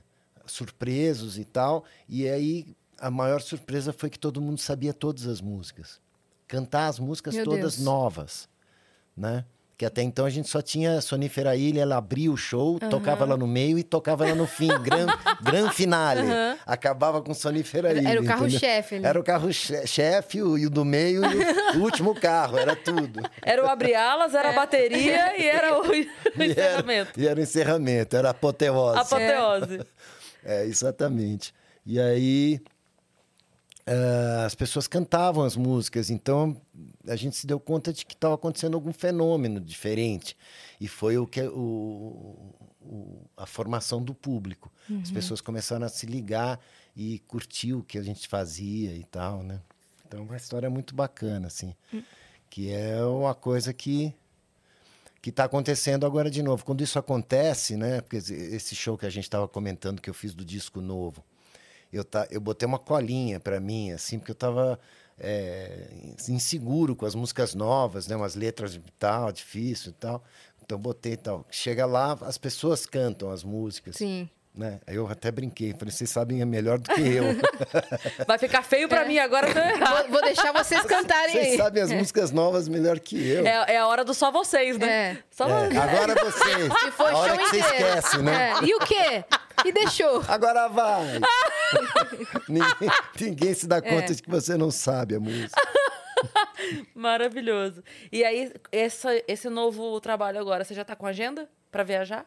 surpresos 0.48 1.38
e 1.38 1.46
tal, 1.46 1.84
e 2.08 2.28
aí 2.28 2.76
a 3.06 3.12
maior 3.12 3.41
surpresa 3.41 3.91
foi 3.93 4.10
que 4.10 4.18
todo 4.20 4.41
mundo 4.41 4.60
sabia 4.60 4.93
todas 4.93 5.28
as 5.28 5.41
músicas. 5.41 5.99
Cantar 6.47 6.88
as 6.88 6.99
músicas 6.99 7.36
Meu 7.36 7.45
todas 7.45 7.76
Deus. 7.76 7.80
novas, 7.80 8.47
né? 9.16 9.45
Que 9.76 9.86
até 9.86 10.04
então 10.04 10.24
a 10.26 10.30
gente 10.30 10.47
só 10.47 10.62
tinha 10.62 11.01
Sonífera 11.01 11.56
Ilha, 11.56 11.82
ela 11.82 11.97
abria 11.97 12.32
o 12.32 12.38
show, 12.38 12.78
tocava 12.80 13.26
lá 13.26 13.36
no 13.36 13.47
meio 13.47 13.78
e 13.80 13.84
tocava 13.84 14.24
lá 14.24 14.36
no 14.36 14.45
fim, 14.45 14.68
gran, 14.84 15.08
gran 15.41 15.72
finale. 15.72 16.22
Acabava 16.66 17.22
com 17.24 17.34
Sonífera 17.34 17.89
Era- 17.89 17.99
Ilha. 17.99 18.10
era 18.10 18.22
o 18.22 18.26
carro-chefe 18.26 18.95
ali. 18.95 19.06
Era 19.06 19.20
o 19.20 19.24
carro-chefe, 19.24 20.41
o, 20.43 20.58
e 20.60 20.68
o 20.68 20.70
do 20.70 20.86
meio 20.86 21.24
e 21.26 21.76
o, 21.76 21.80
o 21.80 21.84
último 21.84 22.14
carro, 22.14 22.58
era 22.58 22.76
tudo. 22.76 23.20
Era 23.41 23.66
o 23.66 23.68
abre-alas, 23.68 24.36
era 24.36 24.51
a 24.51 24.54
bateria 24.54 25.41
e 25.41 25.45
era 25.49 25.78
o, 25.82 25.93
E 25.93 26.08
era, 26.36 26.45
encerramento. 26.45 27.20
e 27.20 27.28
era 27.28 27.39
o 27.39 27.43
encerramento, 27.43 28.16
era 28.16 28.28
a 28.28 28.32
apoteose. 28.32 28.99
Apoteose. 28.99 29.82
É, 30.45 30.66
exatamente. 30.66 31.54
E 31.86 31.99
aí 31.99 32.62
ah, 33.86 34.45
as 34.45 34.55
pessoas 34.55 34.88
cantavam 34.88 35.43
as 35.43 35.55
músicas, 35.55 36.09
então 36.09 36.55
a 37.07 37.15
gente 37.15 37.36
se 37.36 37.45
deu 37.47 37.59
conta 37.59 37.91
de 37.91 38.05
que 38.05 38.13
estava 38.13 38.36
acontecendo 38.36 38.75
algum 38.75 38.93
fenômeno 38.93 39.59
diferente. 39.59 40.38
E 40.79 40.88
foi 40.88 41.17
o 41.17 41.27
que 41.27 41.41
o, 41.41 42.53
o- 42.81 43.21
a 43.38 43.45
formação 43.45 44.01
do 44.03 44.13
público. 44.13 44.71
As 45.01 45.11
pessoas 45.11 45.41
começaram 45.41 45.86
a 45.86 45.89
se 45.89 46.05
ligar 46.05 46.59
e 46.95 47.19
curtir 47.27 47.73
o 47.73 47.84
que 47.84 47.97
a 47.97 48.03
gente 48.03 48.27
fazia 48.27 48.93
e 48.95 49.03
tal, 49.05 49.41
né? 49.43 49.59
Então, 50.05 50.19
é 50.19 50.23
uma 50.23 50.38
história 50.38 50.69
muito 50.69 50.93
bacana, 50.93 51.47
assim. 51.47 51.73
Que 52.49 52.71
é 52.71 53.03
uma 53.03 53.34
coisa 53.34 53.73
que 53.73 54.13
que 55.21 55.29
está 55.29 55.45
acontecendo 55.45 56.05
agora 56.05 56.29
de 56.29 56.43
novo. 56.43 56.65
Quando 56.65 56.84
isso 56.84 56.99
acontece, 56.99 57.77
né? 57.77 58.01
Porque 58.01 58.17
esse 58.17 58.75
show 58.75 58.97
que 58.97 59.05
a 59.05 59.09
gente 59.09 59.23
estava 59.23 59.47
comentando 59.47 60.01
que 60.01 60.09
eu 60.09 60.13
fiz 60.13 60.34
do 60.34 60.43
disco 60.43 60.81
novo, 60.81 61.23
eu, 61.94 62.04
tá, 62.04 62.28
eu 62.32 62.41
botei 62.41 62.66
uma 62.68 62.80
colinha 62.80 63.39
para 63.39 63.60
mim, 63.60 63.91
assim, 63.91 64.18
porque 64.20 64.32
eu 64.32 64.34
estava 64.34 64.80
inseguro 66.28 66.96
com 66.96 67.06
as 67.06 67.16
músicas 67.16 67.54
novas, 67.56 68.08
né? 68.08 68.16
Umas 68.16 68.36
letras 68.36 68.76
e 68.76 68.82
tal, 69.00 69.32
difícil 69.32 69.91
e 69.91 69.94
tal. 69.94 70.24
Então 70.64 70.78
botei 70.78 71.14
e 71.14 71.18
tal. 71.18 71.46
Chega 71.52 71.86
lá, 71.86 72.18
as 72.22 72.38
pessoas 72.38 72.86
cantam 72.86 73.30
as 73.32 73.44
músicas. 73.44 73.96
Sim. 73.96 74.30
Né? 74.56 74.80
Aí 74.86 74.96
eu 74.98 75.08
até 75.08 75.32
brinquei, 75.32 75.74
falei, 75.74 75.91
vocês 75.91 76.12
sabem 76.12 76.39
é 76.39 76.46
melhor 76.46 76.78
do 76.78 76.94
que 76.94 77.02
eu. 77.02 77.24
Vai 78.28 78.38
ficar 78.38 78.62
feio 78.62 78.88
pra 78.88 79.04
mim 79.04 79.18
agora, 79.18 79.48
eu 79.48 79.54
tô 79.54 79.60
errado. 79.60 80.04
Vou, 80.04 80.12
vou 80.12 80.22
deixar 80.22 80.52
vocês 80.54 80.80
cantarem 80.84 81.34
vocês 81.34 81.48
aí. 81.54 81.58
sabem 81.58 81.82
as 81.82 81.91
músicas 81.91 82.30
novas 82.32 82.68
melhor 82.68 83.00
que 83.00 83.16
eu. 83.28 83.48
É, 83.48 83.74
é 83.74 83.78
a 83.80 83.88
hora 83.88 84.06
do 84.06 84.14
só 84.14 84.32
vocês, 84.32 84.78
né? 84.78 84.88
É. 84.88 85.18
Só 85.32 85.48
É, 85.50 85.76
agora 85.76 86.14
vocês. 86.24 86.72
E 86.88 86.91
foi 86.91 87.12
a 87.12 87.18
hora 87.18 87.30
show 87.36 87.38
que 87.39 87.50
você 87.50 87.58
inteiro. 87.62 87.88
esquece, 87.88 88.18
né? 88.20 88.52
É, 88.52 88.64
E 88.64 88.76
o 88.76 88.80
quê? 88.82 89.26
E 89.66 89.72
deixou. 89.72 90.24
Agora 90.28 90.68
vai! 90.68 91.20
ninguém, 92.47 92.89
ninguém 93.19 93.53
se 93.53 93.67
dá 93.67 93.82
conta 93.82 94.11
É. 94.11 94.15
de 94.15 94.21
que 94.21 94.30
você 94.30 94.55
não 94.57 94.71
sabe 94.71 95.15
a 95.15 95.19
música. 95.19 95.61
Maravilhoso. 96.95 97.84
E 98.11 98.24
aí, 98.24 98.51
essa, 98.71 99.09
esse 99.28 99.49
novo 99.49 99.99
trabalho 99.99 100.39
agora, 100.39 100.63
você 100.63 100.74
já 100.74 100.86
tá 100.86 100.95
com 100.95 101.05
agenda 101.05 101.49
pra 101.71 101.84
viajar? 101.84 102.26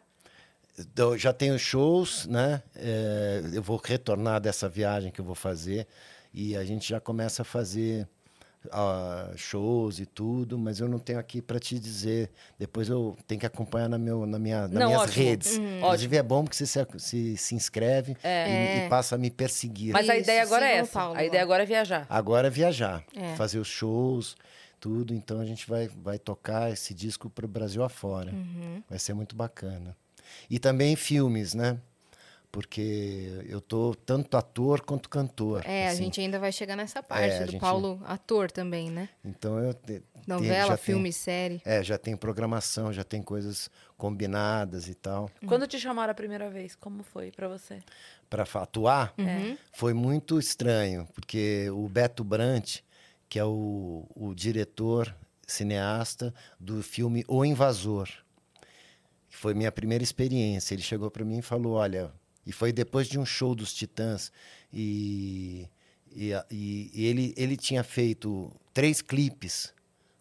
Então, 0.78 1.16
já 1.16 1.32
tenho 1.32 1.59
shows, 1.59 2.26
né? 2.26 2.62
É, 2.74 3.40
eu 3.55 3.62
vou 3.62 3.80
retornar 3.82 4.40
dessa 4.40 4.68
viagem 4.68 5.11
que 5.11 5.20
eu 5.20 5.24
vou 5.24 5.34
fazer 5.34 5.86
e 6.34 6.55
a 6.57 6.64
gente 6.64 6.86
já 6.88 7.01
começa 7.01 7.42
a 7.42 7.44
fazer 7.44 8.07
ah, 8.73 9.33
shows 9.37 9.99
e 10.01 10.07
tudo, 10.07 10.59
mas 10.59 10.81
eu 10.81 10.89
não 10.89 10.99
tenho 10.99 11.19
aqui 11.19 11.41
para 11.43 11.59
te 11.59 11.79
dizer. 11.79 12.31
Depois 12.59 12.89
eu 12.89 13.17
tenho 13.27 13.41
que 13.41 13.47
acompanhar 13.47 13.89
na, 13.89 13.99
meu, 13.99 14.27
na 14.27 14.39
minha, 14.39 14.62
nas 14.62 14.71
Não, 14.73 14.87
minhas 14.89 15.03
ótimo. 15.03 15.25
redes. 15.25 15.57
Uhum. 15.59 15.79
Inclusive 15.79 16.17
é 16.17 16.23
bom 16.23 16.45
porque 16.45 16.57
você 16.57 16.67
se, 16.67 16.87
se, 16.99 17.37
se 17.37 17.55
inscreve 17.55 18.17
e, 18.25 18.87
e 18.87 18.89
passa 18.89 19.14
a 19.14 19.19
me 19.19 19.31
perseguir. 19.31 19.93
Mas 19.93 20.09
a 20.09 20.14
Isso, 20.14 20.23
ideia 20.25 20.43
agora 20.43 20.64
é 20.67 20.69
sigam 20.69 20.81
o 20.81 20.85
essa. 20.85 20.93
Paulo 20.99 21.19
a 21.19 21.25
ideia 21.25 21.43
agora 21.43 21.62
é 21.62 21.67
viajar. 21.67 22.07
Agora 22.09 22.47
é 22.47 22.51
viajar, 22.51 23.05
É. 23.14 23.35
fazer 23.37 23.59
os 23.59 23.69
shows, 23.69 24.37
tudo. 24.81 25.14
Então 25.14 25.41
a 25.41 25.45
gente 25.45 25.69
vai, 25.69 25.89
vai 25.89 26.19
tocar 26.19 26.71
esse 26.73 26.93
disco 26.95 27.29
para 27.31 27.45
o 27.45 27.49
Brasil 27.49 27.83
afora. 27.83 28.33
Uhum. 28.33 28.83
Vai 28.89 28.99
ser 28.99 29.14
muito 29.14 29.35
bacana. 29.37 29.97
E 30.51 30.59
também 30.59 30.97
filmes, 30.97 31.55
né? 31.55 31.79
Porque 32.57 33.42
eu 33.50 33.61
tô 33.61 33.94
tanto 33.94 34.34
ator 34.34 34.80
quanto 34.80 35.11
cantor. 35.11 35.62
É, 35.66 35.88
a 35.88 35.90
assim. 35.90 36.04
gente 36.04 36.22
ainda 36.22 36.38
vai 36.38 36.50
chegar 36.50 36.74
nessa 36.74 37.02
parte 37.02 37.34
a 37.34 37.44
do 37.44 37.50
gente- 37.52 37.61
Paulo 37.61 38.00
ator 38.07 38.50
também, 38.50 38.88
né? 38.90 39.11
Então 39.22 39.59
eu 39.59 39.74
te- 39.74 40.02
Novela, 40.26 40.74
filme, 40.78 41.02
tenho- 41.02 41.12
série. 41.12 41.61
é, 41.66 41.84
já 41.84 41.98
tem 41.98 42.16
programação, 42.16 42.90
já 42.94 43.04
tem 43.04 43.20
coisas 43.22 43.68
combinadas 43.98 44.88
e 44.88 44.94
tal. 44.94 45.30
Quando 45.46 45.66
te 45.66 45.78
chamaram 45.78 46.12
a 46.12 46.14
primeira 46.14 46.48
vez, 46.48 46.74
como 46.74 47.02
foi 47.02 47.30
pra 47.30 47.46
você? 47.46 47.82
Para 48.30 48.44
atuar, 48.44 49.12
Uhum. 49.18 49.59
foi 49.74 49.92
muito 49.92 50.38
estranho, 50.38 51.07
porque 51.14 51.68
o 51.70 51.86
Beto 51.90 52.24
Brant, 52.24 52.78
que 53.28 53.38
é 53.38 53.44
o, 53.44 54.07
o 54.16 54.34
diretor, 54.34 55.14
cineasta 55.46 56.32
do 56.59 56.82
filme 56.82 57.22
O 57.28 57.44
Invasor, 57.44 58.09
que 59.28 59.36
foi 59.36 59.52
minha 59.52 59.70
primeira 59.70 60.02
experiência, 60.02 60.72
ele 60.74 60.82
chegou 60.82 61.11
para 61.11 61.22
mim 61.22 61.40
e 61.40 61.42
falou: 61.42 61.74
Olha, 61.74 62.11
e 62.47 62.53
foi 62.53 62.72
depois 62.72 63.09
de 63.09 63.18
um 63.18 63.26
show 63.26 63.55
dos 63.55 63.74
Titãs, 63.74 64.30
e, 64.72 65.68
e, 66.14 66.32
e 66.51 67.07
ele, 67.07 67.34
ele 67.36 67.57
tinha 67.57 67.82
feito 67.82 68.53
três 68.72 69.03
clipes 69.03 69.74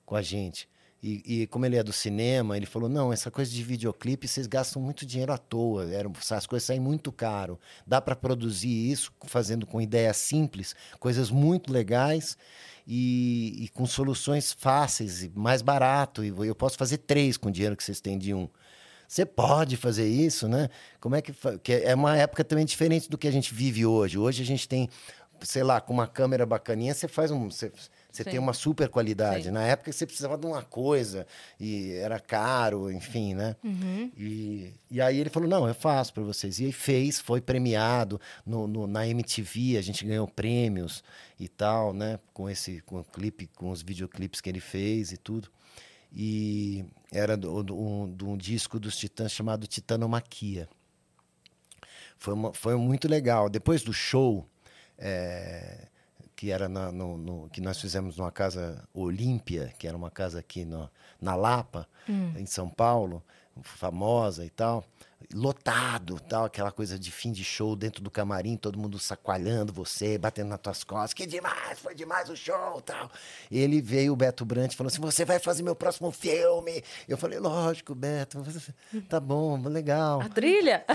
com 0.05 0.15
a 0.15 0.21
gente. 0.21 0.67
E, 1.07 1.41
e 1.43 1.47
como 1.47 1.67
ele 1.67 1.75
é 1.75 1.83
do 1.83 1.93
cinema, 1.93 2.57
ele 2.57 2.65
falou: 2.65 2.89
não, 2.89 3.13
essa 3.13 3.29
coisa 3.29 3.51
de 3.51 3.61
videoclipe, 3.61 4.27
vocês 4.27 4.47
gastam 4.47 4.81
muito 4.81 5.05
dinheiro 5.05 5.31
à 5.31 5.37
toa. 5.37 5.87
Eram, 5.93 6.11
as 6.31 6.47
coisas 6.47 6.65
saem 6.65 6.79
muito 6.79 7.11
caro. 7.11 7.59
Dá 7.85 8.01
para 8.01 8.15
produzir 8.15 8.91
isso 8.91 9.13
fazendo 9.27 9.67
com 9.67 9.79
ideias 9.79 10.17
simples, 10.17 10.75
coisas 10.99 11.29
muito 11.29 11.71
legais 11.71 12.35
e, 12.87 13.65
e 13.65 13.69
com 13.69 13.85
soluções 13.85 14.51
fáceis 14.51 15.21
e 15.21 15.31
mais 15.35 15.61
barato. 15.61 16.23
E 16.23 16.29
eu 16.29 16.55
posso 16.55 16.75
fazer 16.75 16.97
três 16.97 17.37
com 17.37 17.49
o 17.49 17.51
dinheiro 17.51 17.77
que 17.77 17.83
vocês 17.83 18.01
têm 18.01 18.17
de 18.17 18.33
um. 18.33 18.49
Você 19.07 19.25
pode 19.25 19.77
fazer 19.77 20.07
isso, 20.07 20.47
né? 20.47 20.69
Como 20.99 21.15
é 21.15 21.21
que, 21.21 21.33
que 21.63 21.73
é 21.73 21.93
uma 21.95 22.17
época 22.17 22.43
também 22.43 22.65
diferente 22.65 23.09
do 23.09 23.17
que 23.17 23.27
a 23.27 23.31
gente 23.31 23.53
vive 23.53 23.85
hoje. 23.85 24.17
Hoje 24.17 24.41
a 24.41 24.45
gente 24.45 24.67
tem, 24.67 24.89
sei 25.41 25.63
lá, 25.63 25.79
com 25.81 25.93
uma 25.93 26.07
câmera 26.07 26.45
bacaninha, 26.45 26.93
você 26.93 27.07
faz 27.07 27.29
um, 27.31 27.49
você, 27.49 27.71
você 28.11 28.23
tem 28.23 28.39
uma 28.39 28.53
super 28.53 28.89
qualidade. 28.89 29.43
Sim. 29.45 29.51
Na 29.51 29.63
época 29.63 29.91
você 29.91 30.05
precisava 30.05 30.37
de 30.37 30.45
uma 30.47 30.63
coisa 30.63 31.27
e 31.59 31.91
era 31.93 32.19
caro, 32.19 32.89
enfim, 32.91 33.35
né? 33.35 33.55
Uhum. 33.63 34.11
E, 34.17 34.73
e 34.89 34.99
aí 35.01 35.19
ele 35.19 35.29
falou, 35.29 35.47
não, 35.49 35.67
eu 35.67 35.75
faço 35.75 36.13
para 36.13 36.23
vocês. 36.23 36.59
E 36.59 36.65
aí 36.65 36.71
fez, 36.71 37.19
foi 37.19 37.41
premiado 37.41 38.19
no, 38.45 38.65
no- 38.67 38.87
na 38.87 39.05
MTV, 39.07 39.77
a 39.77 39.81
gente 39.81 40.05
ganhou 40.05 40.27
prêmios 40.27 41.03
e 41.39 41.47
tal, 41.47 41.93
né? 41.93 42.17
Com 42.33 42.49
esse 42.49 42.81
com 42.85 42.99
o 42.99 43.03
clipe, 43.03 43.47
com 43.55 43.69
os 43.69 43.81
videoclipes 43.81 44.39
que 44.41 44.49
ele 44.49 44.61
fez 44.61 45.11
e 45.11 45.17
tudo. 45.17 45.49
E 46.15 46.85
era 47.11 47.35
um, 47.35 48.15
de 48.15 48.23
um 48.23 48.37
disco 48.37 48.79
dos 48.79 48.95
Titãs 48.97 49.31
chamado 49.33 49.67
Titanomaquia. 49.67 50.69
Foi, 52.17 52.33
uma- 52.33 52.53
foi 52.53 52.75
muito 52.77 53.07
legal. 53.07 53.49
Depois 53.49 53.83
do 53.83 53.91
show, 53.91 54.47
é, 54.97 55.87
que 56.35 56.51
era 56.51 56.69
na- 56.69 56.91
no, 56.91 57.17
no- 57.17 57.49
que 57.49 57.59
nós 57.59 57.79
fizemos 57.81 58.15
numa 58.17 58.31
casa 58.31 58.87
Olímpia, 58.93 59.73
que 59.77 59.87
era 59.87 59.95
uma 59.97 60.09
casa 60.09 60.39
aqui 60.39 60.63
no- 60.63 60.89
na 61.19 61.35
Lapa, 61.35 61.87
em 62.37 62.45
São 62.45 62.69
Paulo, 62.69 63.21
famosa 63.61 64.45
e 64.45 64.49
tal, 64.49 64.85
lotado, 65.33 66.19
tal, 66.19 66.45
aquela 66.45 66.71
coisa 66.71 66.97
de 66.97 67.11
fim 67.11 67.31
de 67.31 67.43
show 67.43 67.75
dentro 67.75 68.03
do 68.03 68.11
camarim, 68.11 68.57
todo 68.57 68.77
mundo 68.77 68.99
sacoalhando 68.99 69.73
você, 69.73 70.17
batendo 70.17 70.49
nas 70.49 70.59
tuas 70.59 70.83
costas, 70.83 71.13
que 71.13 71.25
demais, 71.25 71.79
foi 71.79 71.95
demais 71.95 72.29
o 72.29 72.35
show, 72.35 72.81
tal. 72.81 73.09
Ele 73.51 73.81
veio 73.81 74.13
o 74.13 74.15
Beto 74.15 74.45
Brant 74.45 74.73
e 74.73 74.75
falou 74.75 74.89
assim: 74.89 75.01
"Você 75.01 75.25
vai 75.25 75.39
fazer 75.39 75.63
meu 75.63 75.75
próximo 75.75 76.11
filme?" 76.11 76.83
Eu 77.07 77.17
falei: 77.17 77.39
"Lógico, 77.39 77.95
Beto, 77.95 78.43
tá 79.09 79.19
bom, 79.19 79.61
legal". 79.67 80.21
A 80.21 80.29
trilha? 80.29 80.85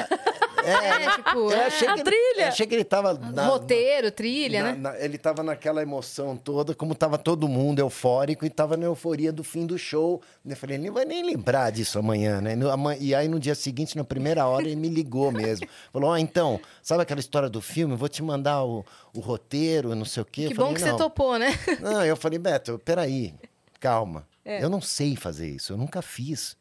É, 0.64 1.10
tipo, 1.16 1.38
Eu 1.38 1.50
é, 1.52 1.66
achei 1.66 1.88
A 1.88 1.94
que 1.94 2.02
trilha! 2.04 2.20
Ele, 2.34 2.42
eu 2.42 2.48
achei 2.48 2.66
que 2.66 2.74
ele 2.74 2.84
tava. 2.84 3.14
na- 3.14 3.46
roteiro, 3.46 4.10
trilha, 4.10 4.62
na- 4.62 4.72
né? 4.72 4.78
na- 4.78 4.98
ele 4.98 5.18
tava 5.18 5.42
naquela 5.42 5.82
emoção 5.82 6.36
toda, 6.36 6.74
como 6.74 6.94
tava 6.94 7.16
todo 7.18 7.48
mundo 7.48 7.78
eufórico 7.80 8.44
e 8.44 8.50
tava 8.50 8.76
na 8.76 8.84
euforia 8.86 9.32
do 9.32 9.42
fim 9.44 9.66
do 9.66 9.78
show. 9.78 10.20
Eu 10.44 10.56
falei, 10.56 10.76
ele 10.76 10.86
não 10.86 10.94
vai 10.94 11.04
nem 11.04 11.24
lembrar 11.24 11.70
disso 11.70 11.98
amanhã, 11.98 12.40
né? 12.40 12.54
E 12.98 13.14
aí 13.14 13.28
no 13.28 13.38
dia 13.40 13.54
seguinte, 13.54 13.96
na 13.96 14.04
primeira 14.04 14.46
hora, 14.46 14.64
ele 14.66 14.76
me 14.76 14.88
ligou 14.88 15.30
mesmo. 15.32 15.66
Falou: 15.92 16.10
Ó, 16.10 16.16
então, 16.16 16.60
sabe 16.82 17.02
aquela 17.02 17.20
história 17.20 17.48
do 17.48 17.60
filme? 17.60 17.94
Eu 17.94 17.98
vou 17.98 18.08
te 18.08 18.22
mandar 18.22 18.64
o, 18.64 18.84
o 19.14 19.20
roteiro, 19.20 19.94
não 19.94 20.04
sei 20.04 20.22
o 20.22 20.26
quê. 20.26 20.46
Que 20.48 20.52
Eu 20.52 20.56
bom 20.56 20.62
falei, 20.62 20.74
que 20.74 20.80
você 20.82 20.90
"Não." 20.90 20.96
topou, 20.98 21.38
né? 21.38 21.58
Não, 21.80 22.04
eu 22.04 22.16
falei, 22.16 22.38
Beto, 22.38 22.78
peraí, 22.84 23.34
calma. 23.78 24.26
É. 24.44 24.62
Eu 24.64 24.70
não 24.70 24.80
sei 24.80 25.16
fazer 25.16 25.48
isso, 25.48 25.72
eu 25.72 25.76
nunca 25.76 26.00
fiz. 26.02 26.56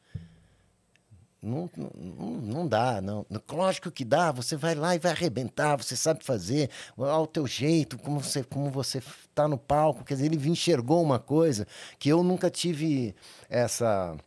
Não, 1.42 1.70
não, 1.78 2.32
não 2.42 2.68
dá, 2.68 3.00
não. 3.00 3.26
Lógico 3.50 3.90
que 3.90 4.04
dá, 4.04 4.30
você 4.32 4.58
vai 4.58 4.76
lá 4.76 4.94
e 4.96 5.00
vai 5.00 5.12
arrebentar, 5.14 5.78
você 5.78 5.96
sabe 5.96 6.24
fazer, 6.24 6.70
ao 6.98 7.26
teu 7.26 7.48
jeito, 7.48 7.98
como 7.98 8.20
você 8.20 8.44
como 8.44 8.70
você 8.70 9.02
tá 9.34 9.48
no 9.48 9.58
palco. 9.58 10.04
Quer 10.04 10.16
dizer, 10.16 10.26
ele 10.26 10.50
enxergou 10.50 11.02
uma 11.02 11.18
coisa 11.18 11.66
que 11.98 12.10
eu 12.10 12.24
nunca 12.24 12.50
tive 12.50 13.16
essa 13.50 14.18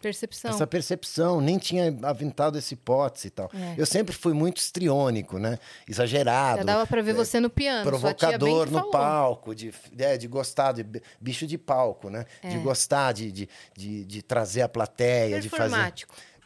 Percepção. 0.00 0.50
essa 0.50 0.66
percepção, 0.66 1.40
nem 1.40 1.56
tinha 1.58 1.96
aventado 2.02 2.58
essa 2.58 2.74
hipótese 2.74 3.28
e 3.28 3.30
tal. 3.30 3.50
É. 3.54 3.74
Eu 3.78 3.86
sempre 3.86 4.14
fui 4.14 4.34
muito 4.34 4.58
histriônico, 4.58 5.38
né? 5.38 5.58
Exagerado. 5.88 6.58
Já 6.58 6.64
dava 6.64 6.86
pra 6.86 7.00
ver 7.00 7.14
você 7.14 7.40
no 7.40 7.48
piano. 7.48 7.82
Provocador 7.88 8.66
no 8.70 8.78
falou. 8.78 8.90
palco, 8.90 9.54
de, 9.54 9.72
é, 9.98 10.16
de 10.18 10.28
gostar, 10.28 10.72
de 10.72 10.82
bi- 10.84 11.02
bicho 11.20 11.46
de 11.46 11.56
palco, 11.56 12.10
né? 12.10 12.26
É. 12.42 12.48
De 12.50 12.58
gostar, 12.58 13.12
de, 13.12 13.32
de, 13.32 13.48
de, 13.76 14.04
de 14.04 14.22
trazer 14.22 14.62
a 14.62 14.68
plateia, 14.68 15.40
de 15.40 15.48
fazer. 15.48 15.70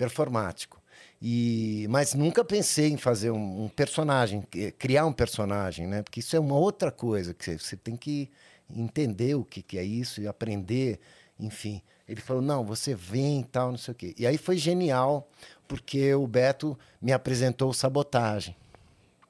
Performático. 0.01 0.81
E, 1.21 1.87
mas 1.91 2.15
nunca 2.15 2.43
pensei 2.43 2.89
em 2.89 2.97
fazer 2.97 3.31
um, 3.31 3.65
um 3.65 3.69
personagem, 3.69 4.43
criar 4.79 5.05
um 5.05 5.13
personagem, 5.13 5.87
né? 5.87 6.03
Porque 6.03 6.21
isso 6.21 6.35
é 6.35 6.41
uma 6.41 6.55
outra 6.55 6.91
coisa, 6.91 7.35
que 7.35 7.45
você, 7.45 7.59
você 7.59 7.77
tem 7.77 7.95
que 7.97 8.31
entender 8.75 9.35
o 9.35 9.45
que, 9.45 9.61
que 9.61 9.77
é 9.77 9.85
isso 9.85 10.23
e 10.23 10.27
aprender, 10.27 10.99
enfim. 11.39 11.83
Ele 12.09 12.23
falou, 12.23 12.41
não, 12.41 12.65
você 12.65 12.95
vem 12.95 13.41
e 13.41 13.45
tal, 13.45 13.71
não 13.71 13.77
sei 13.77 13.93
o 13.93 13.95
quê. 13.95 14.15
E 14.19 14.27
aí 14.27 14.39
foi 14.39 14.57
genial, 14.57 15.29
porque 15.69 16.15
o 16.15 16.27
Beto 16.27 16.79
me 17.03 17.13
apresentou 17.13 17.75
Sabotagem. 17.75 18.57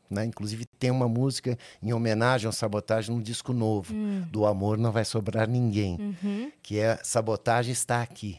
Né? 0.09 0.25
Inclusive 0.25 0.65
tem 0.79 0.93
uma 0.93 1.09
música 1.09 1.59
em 1.83 1.93
homenagem 1.93 2.47
ao 2.47 2.53
Sabotagem 2.53 3.13
num 3.13 3.21
disco 3.21 3.53
novo, 3.53 3.93
do 4.31 4.47
Amor 4.47 4.79
Não 4.79 4.93
Vai 4.93 5.05
Sobrar 5.05 5.49
Ninguém, 5.49 6.17
que 6.63 6.79
é 6.79 7.01
Sabotagem 7.03 7.73
Está 7.73 8.01
Aqui. 8.01 8.39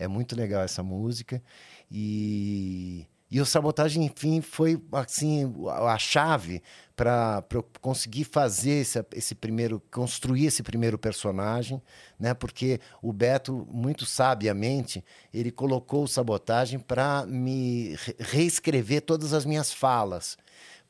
É 0.00 0.08
muito 0.08 0.34
legal 0.34 0.62
essa 0.62 0.82
música. 0.82 1.42
E, 1.90 3.06
e 3.30 3.40
o 3.40 3.46
Sabotagem, 3.46 4.04
enfim, 4.04 4.40
foi 4.40 4.80
assim 4.92 5.52
a 5.86 5.98
chave 5.98 6.62
para 6.96 7.44
eu 7.52 7.64
conseguir 7.80 8.24
fazer 8.24 8.72
esse, 8.80 9.04
esse 9.14 9.34
primeiro, 9.34 9.80
construir 9.90 10.46
esse 10.46 10.62
primeiro 10.62 10.98
personagem, 10.98 11.80
né? 12.18 12.32
Porque 12.34 12.80
o 13.02 13.12
Beto, 13.12 13.66
muito 13.70 14.04
sabiamente, 14.06 15.04
ele 15.32 15.50
colocou 15.50 16.04
o 16.04 16.08
Sabotagem 16.08 16.78
para 16.78 17.24
me 17.26 17.94
re- 17.96 18.16
reescrever 18.18 19.02
todas 19.02 19.32
as 19.32 19.44
minhas 19.44 19.72
falas 19.72 20.36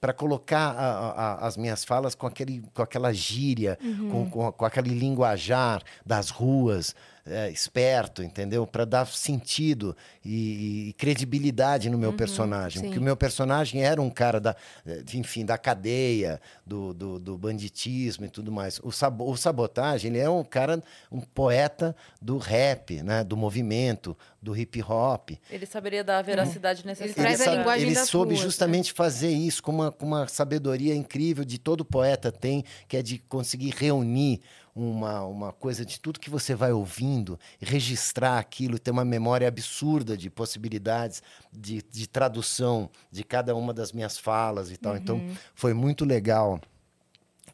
para 0.01 0.15
colocar 0.15 0.71
a- 0.71 1.11
a- 1.11 1.47
as 1.47 1.59
minhas 1.59 1.85
falas 1.85 2.15
com, 2.15 2.27
aquele, 2.27 2.63
com 2.73 2.81
aquela 2.83 3.13
gíria, 3.13 3.79
com, 4.11 4.31
com, 4.31 4.51
com 4.53 4.65
aquele 4.65 4.95
linguajar 4.95 5.83
das 6.07 6.31
ruas, 6.31 6.95
é, 7.27 7.51
esperto, 7.51 8.23
entendeu? 8.23 8.67
Para 8.67 8.85
dar 8.85 9.07
sentido 9.07 9.97
e, 10.25 10.89
e 10.89 10.93
credibilidade 10.95 11.91
no 11.91 11.99
meu 11.99 12.13
personagem. 12.13 12.81
sim. 12.81 12.87
Porque 12.87 12.99
o 12.99 13.03
meu 13.03 13.17
personagem 13.17 13.83
era 13.83 14.01
um 14.01 14.11
cara 14.11 14.41
da, 14.41 14.57
eh, 14.87 15.03
enfim, 15.15 15.45
da 15.45 15.59
cadeia, 15.59 16.41
do, 16.65 16.93
do, 16.95 17.19
do 17.19 17.39
banditismo 17.39 18.25
e 18.25 18.29
tudo 18.29 18.51
mais. 18.51 18.81
O, 18.83 18.91
sabo, 18.91 19.31
o 19.31 19.37
Sabotagem, 19.37 20.11
ele 20.11 20.21
é 20.21 20.29
um 20.29 20.45
cara, 20.45 20.83
um 21.11 21.21
poeta 21.21 21.95
do 22.21 22.39
rap, 22.39 23.03
né? 23.03 23.25
Do 23.25 23.37
movimento, 23.37 24.17
do 24.43 24.57
hip 24.57 24.83
hop. 24.83 25.31
Ele 25.51 25.67
saberia 25.67 26.03
dar 26.03 26.19
a 26.19 26.23
veracidade 26.23 26.85
necessária. 26.87 27.15
traz 27.15 27.41
a 27.41 27.45
sabe- 27.45 27.57
linguagem 27.59 27.87
ele 27.89 27.95
das 27.95 28.09
soube 28.09 28.31
ruas, 28.31 28.41
né? 28.41 28.45
justamente 28.47 28.93
fazer 28.93 29.31
isso 29.31 29.63
com 29.63 29.71
uma, 29.73 29.93
com 29.93 30.07
uma 30.07 30.27
sabedoria 30.29 30.95
incrível 30.95 31.45
de 31.45 31.59
todo 31.59 31.85
poeta 31.85 32.33
tem, 32.33 32.65
que 32.89 32.97
é 32.97 33.03
de 33.03 33.19
conseguir 33.19 33.75
reunir 33.77 34.41
uma, 34.75 35.23
uma 35.25 35.53
coisa 35.53 35.85
de 35.85 36.01
tudo 36.01 36.19
que 36.21 36.31
você 36.31 36.55
vai 36.55 36.73
ouvindo, 36.73 37.39
registrar 37.61 38.39
aquilo, 38.39 38.79
ter 38.79 38.91
uma 38.93 39.05
memória 39.05 39.47
absurda 39.47 40.17
de 40.17 40.31
possibilidades 40.31 41.23
de, 41.53 41.83
de 41.91 42.07
tradução 42.09 42.89
de 43.11 43.23
cada 43.25 43.55
uma 43.55 43.75
das 43.75 43.93
minhas 43.93 44.17
falas 44.19 44.71
e 44.71 44.77
tal. 44.77 44.97
Então, 44.97 45.17
Uhum. 45.17 45.35
foi 45.55 45.75
muito 45.75 46.05
legal 46.05 46.59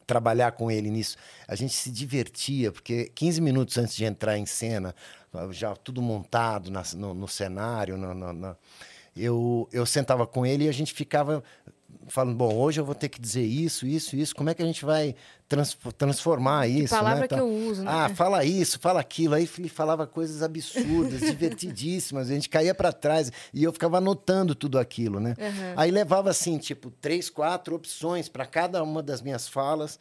trabalhar 0.06 0.52
com 0.52 0.70
ele 0.70 0.90
nisso. 0.90 1.16
A 1.48 1.54
gente 1.54 1.74
se 1.74 1.90
divertia, 1.90 2.70
porque 2.70 3.10
15 3.14 3.40
minutos 3.40 3.76
antes 3.78 3.94
de 3.96 4.04
entrar 4.04 4.38
em 4.38 4.46
cena, 4.46 4.94
já 5.50 5.74
tudo 5.74 6.00
montado 6.00 6.70
na- 6.70 6.82
no, 6.94 7.12
no 7.14 7.28
cenário, 7.28 7.96
eu, 9.16 9.68
eu 9.72 9.86
sentava 9.86 10.26
com 10.26 10.44
ele 10.44 10.64
e 10.64 10.68
a 10.68 10.72
gente 10.72 10.92
ficava 10.92 11.42
falando, 12.08 12.36
bom, 12.36 12.54
hoje 12.54 12.80
eu 12.80 12.84
vou 12.84 12.94
ter 12.94 13.08
que 13.08 13.20
dizer 13.20 13.42
isso, 13.44 13.86
isso, 13.86 14.16
isso, 14.16 14.34
como 14.34 14.50
é 14.50 14.54
que 14.54 14.62
a 14.62 14.66
gente 14.66 14.84
vai 14.84 15.14
trans- 15.48 15.76
transformar 15.96 16.68
isso? 16.68 16.94
palavra 16.94 17.20
né, 17.22 17.28
que 17.28 17.34
tal. 17.34 17.46
eu 17.46 17.68
uso, 17.68 17.82
né? 17.82 17.90
Ah, 17.92 18.08
fala 18.08 18.44
isso, 18.44 18.78
fala 18.78 19.00
aquilo. 19.00 19.34
Aí 19.34 19.48
ele 19.58 19.68
falava 19.68 20.06
coisas 20.06 20.42
absurdas, 20.42 21.20
divertidíssimas. 21.28 22.30
A 22.30 22.34
gente 22.34 22.48
caía 22.48 22.74
para 22.74 22.92
trás 22.92 23.30
e 23.52 23.62
eu 23.64 23.72
ficava 23.72 23.98
anotando 23.98 24.54
tudo 24.54 24.78
aquilo, 24.78 25.20
né? 25.20 25.34
Aí 25.76 25.90
levava 25.90 26.30
assim, 26.30 26.58
tipo, 26.58 26.90
três, 26.90 27.28
quatro 27.30 27.74
opções 27.74 28.28
para 28.28 28.46
cada 28.46 28.82
uma 28.82 29.02
das 29.02 29.20
minhas 29.22 29.48
falas 29.48 29.98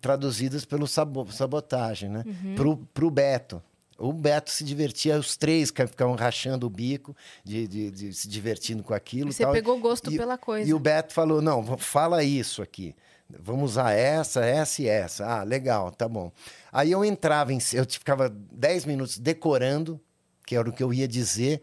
traduzidas 0.00 0.64
pelo 0.64 0.86
sabo 0.86 1.30
sabotagem, 1.30 2.08
né? 2.08 2.24
Uhum. 2.26 2.54
Pro, 2.54 2.76
pro 2.92 3.10
Beto. 3.10 3.62
O 3.98 4.12
Beto 4.12 4.50
se 4.50 4.62
divertia, 4.62 5.18
os 5.18 5.36
três 5.36 5.70
ca- 5.72 5.86
ficavam 5.86 6.14
rachando 6.14 6.66
o 6.66 6.70
bico, 6.70 7.16
de, 7.44 7.66
de- 7.66 7.90
de 7.90 8.14
se 8.14 8.28
divertindo 8.28 8.82
com 8.84 8.94
aquilo. 8.94 9.30
e 9.30 9.32
Você 9.32 9.42
tal. 9.42 9.52
pegou 9.52 9.76
gosto 9.80 10.12
E- 10.12 10.16
pela 10.16 10.38
coisa. 10.38 10.70
E 10.70 10.72
o 10.72 10.78
Beto 10.78 11.12
falou: 11.12 11.42
não, 11.42 11.76
fala 11.76 12.22
isso 12.22 12.62
aqui. 12.62 12.94
Vamos 13.40 13.72
usar 13.72 13.90
essa, 13.92 14.42
essa 14.44 14.80
e 14.82 14.86
essa. 14.86 15.26
Ah, 15.26 15.42
legal, 15.42 15.90
tá 15.90 16.08
bom. 16.08 16.32
Aí 16.72 16.90
eu 16.92 17.04
entrava, 17.04 17.52
em, 17.52 17.58
eu 17.74 17.84
ficava 17.84 18.30
10 18.30 18.84
minutos 18.86 19.18
decorando, 19.18 20.00
que 20.46 20.54
era 20.56 20.66
o 20.68 20.72
que 20.72 20.82
eu 20.82 20.94
ia 20.94 21.06
dizer, 21.08 21.60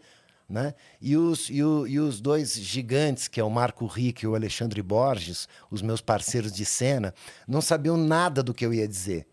né? 0.48 0.74
E 1.00 1.16
os, 1.16 1.48
e, 1.50 1.64
o- 1.64 1.86
e 1.88 1.98
os 1.98 2.20
dois 2.20 2.54
gigantes, 2.54 3.26
que 3.28 3.40
é 3.40 3.44
o 3.44 3.50
Marco 3.50 3.84
Rick 3.86 4.24
e 4.24 4.28
o 4.28 4.34
Alexandre 4.36 4.80
Borges, 4.82 5.48
os 5.70 5.82
meus 5.82 6.00
parceiros 6.00 6.52
de 6.52 6.64
cena, 6.64 7.12
não 7.48 7.60
sabiam 7.60 7.96
nada 7.96 8.42
do 8.44 8.54
que 8.54 8.64
eu 8.64 8.72
ia 8.72 8.86
dizer. 8.86 9.26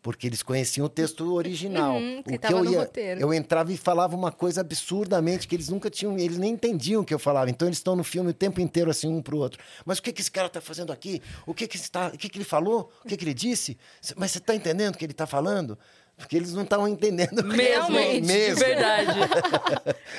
Porque 0.00 0.26
eles 0.26 0.42
conheciam 0.42 0.86
o 0.86 0.88
texto 0.88 1.34
original. 1.34 1.96
Uhum, 1.96 2.22
que 2.22 2.34
o 2.34 2.38
que 2.38 2.52
eu 2.52 2.64
ia, 2.64 2.78
roteiro. 2.80 3.20
eu 3.20 3.34
entrava 3.34 3.72
e 3.72 3.76
falava 3.76 4.14
uma 4.14 4.30
coisa 4.30 4.60
absurdamente 4.60 5.48
que 5.48 5.56
eles 5.56 5.68
nunca 5.68 5.90
tinham, 5.90 6.16
eles 6.16 6.38
nem 6.38 6.52
entendiam 6.52 7.02
o 7.02 7.04
que 7.04 7.12
eu 7.12 7.18
falava. 7.18 7.50
Então 7.50 7.66
eles 7.66 7.78
estão 7.78 7.96
no 7.96 8.04
filme 8.04 8.30
o 8.30 8.34
tempo 8.34 8.60
inteiro 8.60 8.90
assim 8.90 9.08
um 9.08 9.20
pro 9.20 9.38
outro. 9.38 9.60
Mas 9.84 9.98
o 9.98 10.02
que 10.02 10.12
que 10.12 10.20
esse 10.20 10.30
cara 10.30 10.46
está 10.46 10.60
fazendo 10.60 10.92
aqui? 10.92 11.20
O 11.46 11.52
que 11.52 11.66
que 11.66 11.76
está, 11.76 12.08
o 12.08 12.18
que 12.18 12.28
que 12.28 12.38
ele 12.38 12.44
falou? 12.44 12.92
O 13.04 13.08
que 13.08 13.16
que 13.16 13.24
ele 13.24 13.34
disse? 13.34 13.76
Mas 14.16 14.30
você 14.30 14.38
está 14.38 14.54
entendendo 14.54 14.94
o 14.94 14.98
que 14.98 15.04
ele 15.04 15.12
está 15.12 15.26
falando? 15.26 15.76
Porque 16.18 16.36
eles 16.36 16.52
não 16.52 16.64
estavam 16.64 16.86
entendendo 16.88 17.42
Mesmo, 17.46 17.54
Realmente, 17.56 18.20
de 18.22 18.26
mesmo. 18.26 18.58
verdade. 18.60 19.18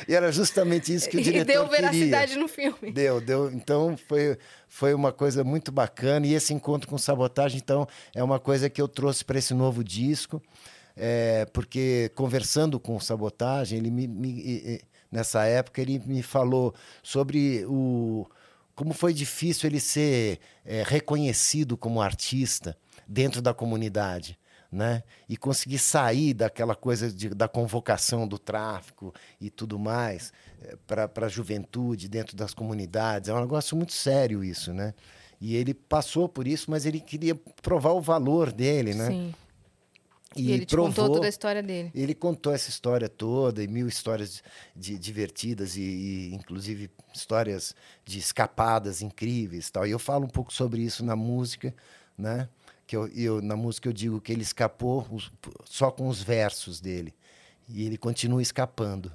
E 0.08 0.16
era 0.16 0.32
justamente 0.32 0.94
isso 0.94 1.10
que 1.10 1.18
o 1.18 1.20
e 1.20 1.24
diretor 1.24 1.46
deu 1.52 1.68
queria. 1.68 1.82
veracidade 1.92 2.36
no 2.38 2.48
filme. 2.48 2.92
Deu, 2.92 3.20
deu. 3.22 3.52
Então 3.52 3.96
foi, 4.08 4.38
foi 4.68 4.94
uma 4.94 5.12
coisa 5.12 5.44
muito 5.44 5.72
bacana. 5.72 6.26
E 6.26 6.34
esse 6.34 6.54
encontro 6.54 6.88
com 6.90 6.98
sabotagem, 6.98 7.60
então, 7.62 7.86
é 8.16 8.24
uma 8.24 8.40
coisa 8.40 8.70
que 8.70 8.82
eu 8.82 8.88
trouxe 8.88 9.24
para 9.26 9.38
esse 9.38 9.54
novo 9.54 9.84
disco. 9.84 10.42
é, 10.96 11.46
porque 11.54 12.10
conversando 12.16 12.80
com 12.80 12.96
o 12.96 13.02
sabotagem, 13.02 13.78
ele 13.80 13.92
me, 13.92 14.08
me- 14.08 14.30
e- 14.42 14.74
e- 14.76 14.82
nessa 15.12 15.44
época 15.46 15.82
ele 15.82 16.02
me 16.06 16.22
falou 16.24 16.74
sobre 17.04 17.66
o 17.68 18.26
como 18.74 18.94
foi 18.94 19.14
difícil 19.14 19.70
ele 19.70 19.80
ser 19.82 20.40
é, 20.66 20.82
reconhecido 20.86 21.76
como 21.76 22.02
artista 22.02 22.78
dentro 23.06 23.42
da 23.42 23.54
comunidade. 23.54 24.39
Né? 24.72 25.02
E 25.28 25.36
conseguir 25.36 25.80
sair 25.80 26.34
daquela 26.34 26.76
coisa 26.76 27.12
de- 27.12 27.30
da 27.30 27.48
convocação 27.48 28.28
do 28.28 28.38
tráfico 28.38 29.12
e 29.42 29.50
tudo 29.50 29.80
mais 29.80 30.32
para 30.86 31.10
a 31.26 31.28
juventude 31.28 32.08
dentro 32.08 32.36
das 32.36 32.54
comunidades. 32.54 33.30
É 33.30 33.34
um 33.34 33.40
negócio 33.40 33.76
muito 33.76 33.94
sério 33.94 34.44
isso, 34.44 34.72
né? 34.72 34.94
E 35.42 35.56
ele 35.56 35.74
passou 35.74 36.28
por 36.28 36.48
isso, 36.48 36.70
mas 36.70 36.86
ele 36.86 37.00
queria 37.00 37.34
provar 37.62 37.94
o 37.94 38.02
valor 38.02 38.52
dele, 38.52 38.94
né? 38.94 39.08
Sim. 39.08 39.34
E, 40.36 40.52
ele 40.52 40.66
te 40.66 40.76
contou 40.76 41.10
toda 41.10 41.26
a 41.26 41.30
história 41.30 41.64
dele. 41.64 41.92
Ele 41.96 42.14
contou 42.14 42.54
essa 42.54 42.70
história 42.70 43.10
toda 43.10 43.64
e 43.64 43.68
mil 43.68 43.88
histórias 43.88 44.44
de, 44.76 44.98
divertidas 45.00 45.76
e, 45.76 45.82
e, 45.82 46.36
inclusive 46.36 46.92
histórias 47.14 47.76
de 48.06 48.20
escapadas 48.20 49.02
incríveis, 49.02 49.72
tal. 49.72 49.88
E 49.88 49.92
eu 49.92 49.98
falo 49.98 50.26
um 50.26 50.30
pouco 50.30 50.54
sobre 50.54 50.82
isso 50.82 51.04
na 51.04 51.16
música, 51.16 51.74
né? 52.16 52.48
Que 52.90 52.98
eu, 52.98 53.08
eu 53.10 53.40
na 53.40 53.56
música 53.56 53.88
eu 53.88 53.94
digo 53.94 54.20
que 54.20 54.32
ele 54.32 54.42
escapou 54.42 55.06
os- 55.12 55.32
só 55.64 55.92
com 55.92 56.08
os 56.08 56.24
versos 56.24 56.82
dele 56.82 57.14
e 57.68 57.86
ele 57.86 58.00
continua 58.00 58.42
escapando 58.42 59.14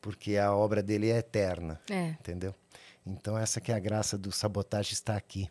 porque 0.00 0.36
a 0.36 0.52
obra 0.52 0.82
dele 0.82 1.08
é 1.08 1.18
eterna, 1.18 1.80
É. 1.88 2.08
entendeu? 2.18 2.52
Então 3.06 3.38
essa 3.38 3.60
que 3.60 3.70
é 3.70 3.76
a 3.76 3.78
graça 3.78 4.18
do 4.18 4.32
sabotagem 4.32 4.92
estar 4.92 5.14
aqui. 5.16 5.48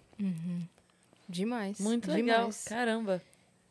Demais. 1.30 1.80
Muito 1.80 2.12
demais. 2.12 2.26
legal. 2.26 2.50
Caramba. 2.66 3.22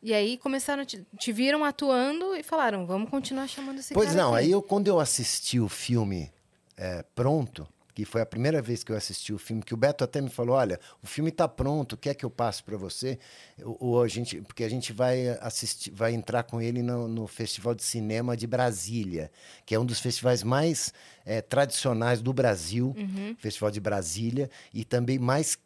E 0.01 0.13
aí 0.15 0.35
começaram, 0.37 0.83
te, 0.83 1.05
te 1.19 1.31
viram 1.31 1.63
atuando 1.63 2.33
e 2.35 2.41
falaram, 2.41 2.87
vamos 2.87 3.09
continuar 3.11 3.47
chamando 3.47 3.79
esse 3.79 3.93
Pois 3.93 4.07
cara 4.09 4.17
não, 4.23 4.33
aqui. 4.33 4.45
aí 4.45 4.51
eu 4.51 4.61
quando 4.63 4.87
eu 4.87 4.99
assisti 4.99 5.59
o 5.59 5.69
filme 5.69 6.31
é, 6.75 7.03
pronto, 7.13 7.67
que 7.93 8.05
foi 8.05 8.21
a 8.21 8.25
primeira 8.25 8.61
vez 8.61 8.83
que 8.83 8.91
eu 8.91 8.95
assisti 8.95 9.33
o 9.33 9.37
filme, 9.37 9.61
que 9.61 9.73
o 9.73 9.77
Beto 9.77 10.03
até 10.03 10.21
me 10.21 10.29
falou, 10.29 10.55
olha, 10.55 10.79
o 11.01 11.07
filme 11.07 11.29
está 11.29 11.47
pronto, 11.47 11.97
quer 11.97 12.13
que 12.13 12.25
eu 12.25 12.29
passe 12.29 12.63
para 12.63 12.77
você? 12.77 13.19
Ou, 13.63 14.01
a 14.01 14.07
gente, 14.07 14.41
porque 14.41 14.63
a 14.63 14.69
gente 14.69 14.93
vai 14.93 15.29
assistir, 15.41 15.91
vai 15.91 16.13
entrar 16.13 16.43
com 16.43 16.61
ele 16.61 16.81
no, 16.81 17.07
no 17.07 17.27
Festival 17.27 17.75
de 17.75 17.83
Cinema 17.83 18.37
de 18.37 18.47
Brasília, 18.47 19.31
que 19.65 19.75
é 19.75 19.79
um 19.79 19.85
dos 19.85 19.99
festivais 19.99 20.43
mais 20.43 20.93
é, 21.25 21.41
tradicionais 21.41 22.21
do 22.21 22.33
Brasil, 22.33 22.95
Festival 23.37 23.71
de 23.71 23.79
Brasília, 23.79 24.49
e 24.73 24.83
também 24.83 25.19
mais 25.19 25.57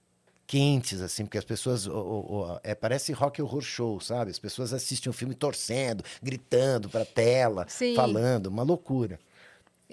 quentes, 0.46 1.02
assim, 1.02 1.26
porque 1.26 1.38
as 1.38 1.46
pessoas. 1.46 1.88
é, 2.64 2.76
parece 2.76 3.12
rock 3.12 3.42
horror 3.42 3.62
show, 3.62 4.00
sabe? 4.00 4.32
As 4.32 4.40
pessoas 4.40 4.74
assistem 4.74 5.10
o 5.10 5.14
filme 5.14 5.34
torcendo, 5.34 6.04
gritando 6.22 6.90
pra 6.90 7.06
tela, 7.06 7.66
Sim. 7.68 7.96
falando, 7.96 8.48
uma 8.48 8.64
loucura. 8.64 9.20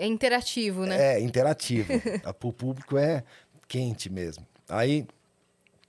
É 0.00 0.06
interativo, 0.06 0.86
né? 0.86 1.16
É, 1.16 1.20
interativo. 1.20 1.92
O 2.42 2.52
público 2.52 2.96
é 2.96 3.22
quente 3.68 4.08
mesmo. 4.08 4.46
Aí 4.66 5.06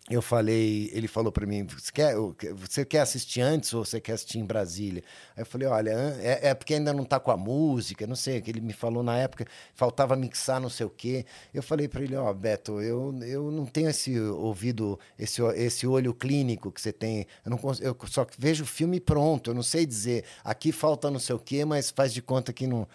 eu 0.10 0.22
falei, 0.22 0.90
ele 0.94 1.08
falou 1.08 1.32
pra 1.32 1.46
mim, 1.46 1.66
você 1.66 1.92
quer, 1.92 2.16
você 2.54 2.84
quer 2.84 3.00
assistir 3.00 3.40
antes 3.40 3.74
ou 3.74 3.86
você 3.86 4.02
quer 4.02 4.14
assistir 4.14 4.40
em 4.40 4.46
Brasília? 4.46 5.02
Aí 5.34 5.44
eu 5.44 5.46
falei, 5.46 5.68
olha, 5.68 5.92
é, 6.20 6.50
é 6.50 6.54
porque 6.54 6.74
ainda 6.74 6.92
não 6.92 7.06
tá 7.06 7.22
com 7.22 7.32
a 7.32 7.38
música, 7.38 8.06
não 8.06 8.16
sei, 8.16 8.42
que 8.42 8.52
ele 8.52 8.60
me 8.60 8.74
falou 8.74 9.02
na 9.02 9.18
época, 9.18 9.46
faltava 9.74 10.14
mixar 10.18 10.60
não 10.60 10.70
sei 10.70 10.86
o 10.86 10.90
quê. 10.90 11.26
Eu 11.54 11.64
falei 11.64 11.88
pra 11.88 12.02
ele, 12.04 12.16
ó, 12.18 12.34
Beto, 12.34 12.82
eu, 12.82 13.18
eu 13.22 13.50
não 13.50 13.66
tenho 13.66 13.90
esse 13.90 14.20
ouvido, 14.20 15.00
esse, 15.18 15.42
esse 15.56 15.88
olho 15.88 16.14
clínico 16.14 16.70
que 16.70 16.82
você 16.82 16.92
tem, 16.92 17.26
eu, 17.46 17.50
não, 17.50 17.60
eu 17.80 17.96
só 18.08 18.28
vejo 18.38 18.66
o 18.66 18.68
filme 18.68 19.00
pronto, 19.00 19.52
eu 19.52 19.54
não 19.54 19.64
sei 19.64 19.86
dizer, 19.86 20.26
aqui 20.44 20.74
falta 20.74 21.10
não 21.10 21.20
sei 21.20 21.36
o 21.36 21.40
quê, 21.40 21.64
mas 21.64 21.90
faz 21.90 22.14
de 22.14 22.22
conta 22.22 22.52
que 22.52 22.68
não... 22.68 22.86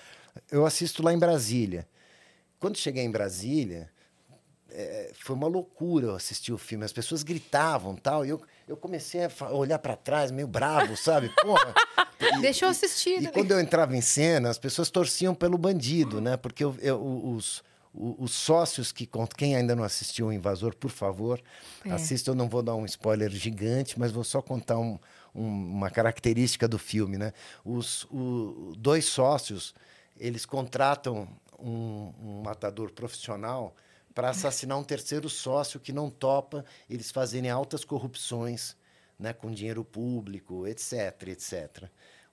Eu 0.51 0.65
assisto 0.67 1.03
lá 1.03 1.13
em 1.13 1.19
Brasília. 1.19 1.87
Quando 2.59 2.77
cheguei 2.79 3.05
em 3.05 3.11
Brasília, 3.11 3.91
é, 4.71 5.13
foi 5.19 5.35
uma 5.37 5.47
loucura 5.47 6.07
eu 6.09 6.15
assistir 6.15 6.53
o 6.53 6.59
filme. 6.59 6.85
As 6.85 6.93
pessoas 6.93 7.23
gritavam 7.23 7.95
tal, 7.97 8.25
e 8.25 8.31
eu, 8.31 8.41
eu 8.67 8.77
comecei 8.77 9.21
a 9.25 9.31
olhar 9.53 9.79
para 9.79 9.97
trás, 9.97 10.31
meio 10.31 10.49
bravo, 10.49 10.97
sabe? 10.97 11.31
Porra. 11.43 11.75
E- 12.19 12.41
Deixa 12.41 12.65
eu 12.65 12.69
assistir. 12.71 13.19
E 13.19 13.21
né? 13.23 13.31
quando 13.31 13.51
eu 13.53 13.61
entrava 13.61 13.97
em 13.97 14.01
cena, 14.01 14.49
as 14.49 14.59
pessoas 14.59 14.91
torciam 14.91 15.35
pelo 15.35 15.59
bandido, 15.59 16.21
né? 16.21 16.37
Porque 16.37 16.65
eu- 16.65 16.75
eu- 16.81 17.01
os, 17.03 17.63
o- 17.93 18.17
os 18.25 18.33
sócios 18.33 18.91
que 18.93 19.09
quem 19.37 19.55
ainda 19.55 19.77
não 19.77 19.85
assistiu 19.85 20.27
o 20.29 20.33
Invasor, 20.33 20.75
por 20.75 20.91
favor, 20.91 21.41
É. 21.85 21.91
assista. 21.93 22.31
Eu 22.31 22.35
não 22.35 22.49
vou 22.49 22.63
dar 22.63 22.75
um 22.75 22.87
spoiler 22.87 23.31
gigante, 23.31 23.99
mas 23.99 24.11
vou 24.13 24.25
só 24.25 24.41
contar 24.43 24.79
um- 24.79 24.99
um- 25.35 25.47
uma 25.75 25.91
característica 25.91 26.67
do 26.67 26.79
filme, 26.79 27.19
né? 27.19 27.33
Os 27.65 28.05
o- 28.05 28.73
dois 28.79 29.05
sócios 29.05 29.75
eles 30.19 30.45
contratam 30.47 31.29
um, 31.59 32.13
um 32.23 32.43
matador 32.45 32.91
profissional 32.93 33.75
para 34.15 34.31
assassinar 34.31 34.79
um 34.79 34.85
terceiro 34.85 35.29
sócio 35.29 35.79
que 35.81 35.93
não 35.93 36.09
topa 36.11 36.65
eles 36.89 37.11
fazerem 37.11 37.51
altas 37.51 37.85
corrupções 37.85 38.77
né, 39.19 39.33
com 39.33 39.51
dinheiro 39.51 39.85
público, 39.85 40.67
etc, 40.67 41.29
etc. 41.29 41.85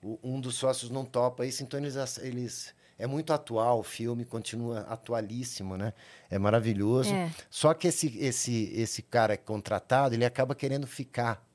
O- 0.01 0.19
um 0.23 0.39
dos 0.39 0.55
sócios 0.55 0.89
não 0.89 1.05
topa 1.05 1.45
isso, 1.45 1.63
então 1.63 1.79
eles, 1.79 1.95
eles 2.19 2.73
é 2.97 3.07
muito 3.07 3.33
atual 3.33 3.79
o 3.79 3.83
filme, 3.83 4.23
continua 4.25 4.81
atualíssimo, 4.81 5.75
né? 5.77 5.93
É 6.29 6.37
maravilhoso. 6.37 7.13
É. 7.13 7.31
Só 7.49 7.73
que 7.73 7.87
esse, 7.87 8.17
esse, 8.17 8.71
esse 8.75 9.01
cara 9.01 9.35
contratado, 9.37 10.13
ele 10.15 10.25
acaba 10.25 10.53
querendo 10.55 10.85
ficar. 10.87 11.45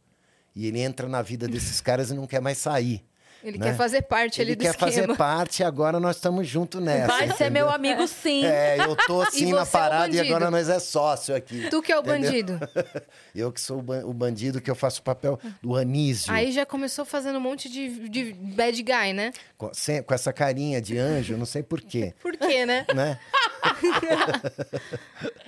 E 0.55 0.67
ele 0.67 0.81
entra 0.81 1.09
na 1.09 1.23
vida 1.23 1.47
desses 1.47 1.81
caras 1.81 2.11
e 2.11 2.15
não 2.15 2.27
quer 2.27 2.41
mais 2.41 2.59
sair. 2.59 3.05
Ele 3.43 3.57
né? 3.57 3.67
quer 3.67 3.77
fazer 3.77 4.03
parte 4.03 4.41
Ele 4.41 4.51
ali 4.51 4.57
do 4.57 4.63
quer 4.63 4.71
esquema. 4.71 4.91
fazer 4.93 5.17
parte 5.17 5.61
e 5.61 5.65
agora 5.65 6.01
nós 6.01 6.17
estamos 6.17 6.47
juntos 6.47 6.83
nessa. 6.83 7.07
Vai 7.07 7.31
ser 7.37 7.51
meu 7.51 7.71
amigo, 7.71 8.07
sim. 8.09 8.45
É, 8.45 8.77
eu 8.81 8.97
tô 9.07 9.23
assim 9.23 9.53
na 9.53 9.63
é 9.63 9.65
parada 9.65 10.07
e 10.09 10.17
bandido. 10.17 10.35
agora 10.35 10.51
nós 10.51 10.69
é 10.69 10.79
sócio 10.81 11.35
aqui. 11.37 11.69
Tu 11.71 11.81
que 11.81 11.93
é 11.93 11.97
o 11.97 12.01
Entendeu? 12.01 12.21
bandido. 12.31 12.61
Eu 13.35 13.53
que 13.53 13.61
sou 13.61 13.79
o 13.79 13.83
ban- 13.83 14.05
o 14.05 14.13
bandido, 14.13 14.61
que 14.61 14.69
eu 14.69 14.75
faço 14.75 15.01
o 15.01 15.05
papel 15.05 15.39
do 15.63 15.77
Anísio. 15.77 16.33
Aí 16.33 16.51
já 16.51 16.67
começou 16.67 17.05
fazendo 17.05 17.37
um 17.37 17.41
monte 17.41 17.69
de, 17.69 18.09
de 18.09 18.33
bad 18.33 18.83
guy, 18.83 19.13
né? 19.13 19.31
Com, 19.57 19.73
sem- 19.73 20.03
com 20.03 20.13
essa 20.13 20.33
carinha 20.33 20.81
de 20.81 20.99
anjo, 20.99 21.37
não 21.37 21.47
sei 21.47 21.63
porquê. 21.63 22.15
Por 22.21 22.37
quê, 22.37 22.67
né? 22.67 22.85
né? 22.93 23.21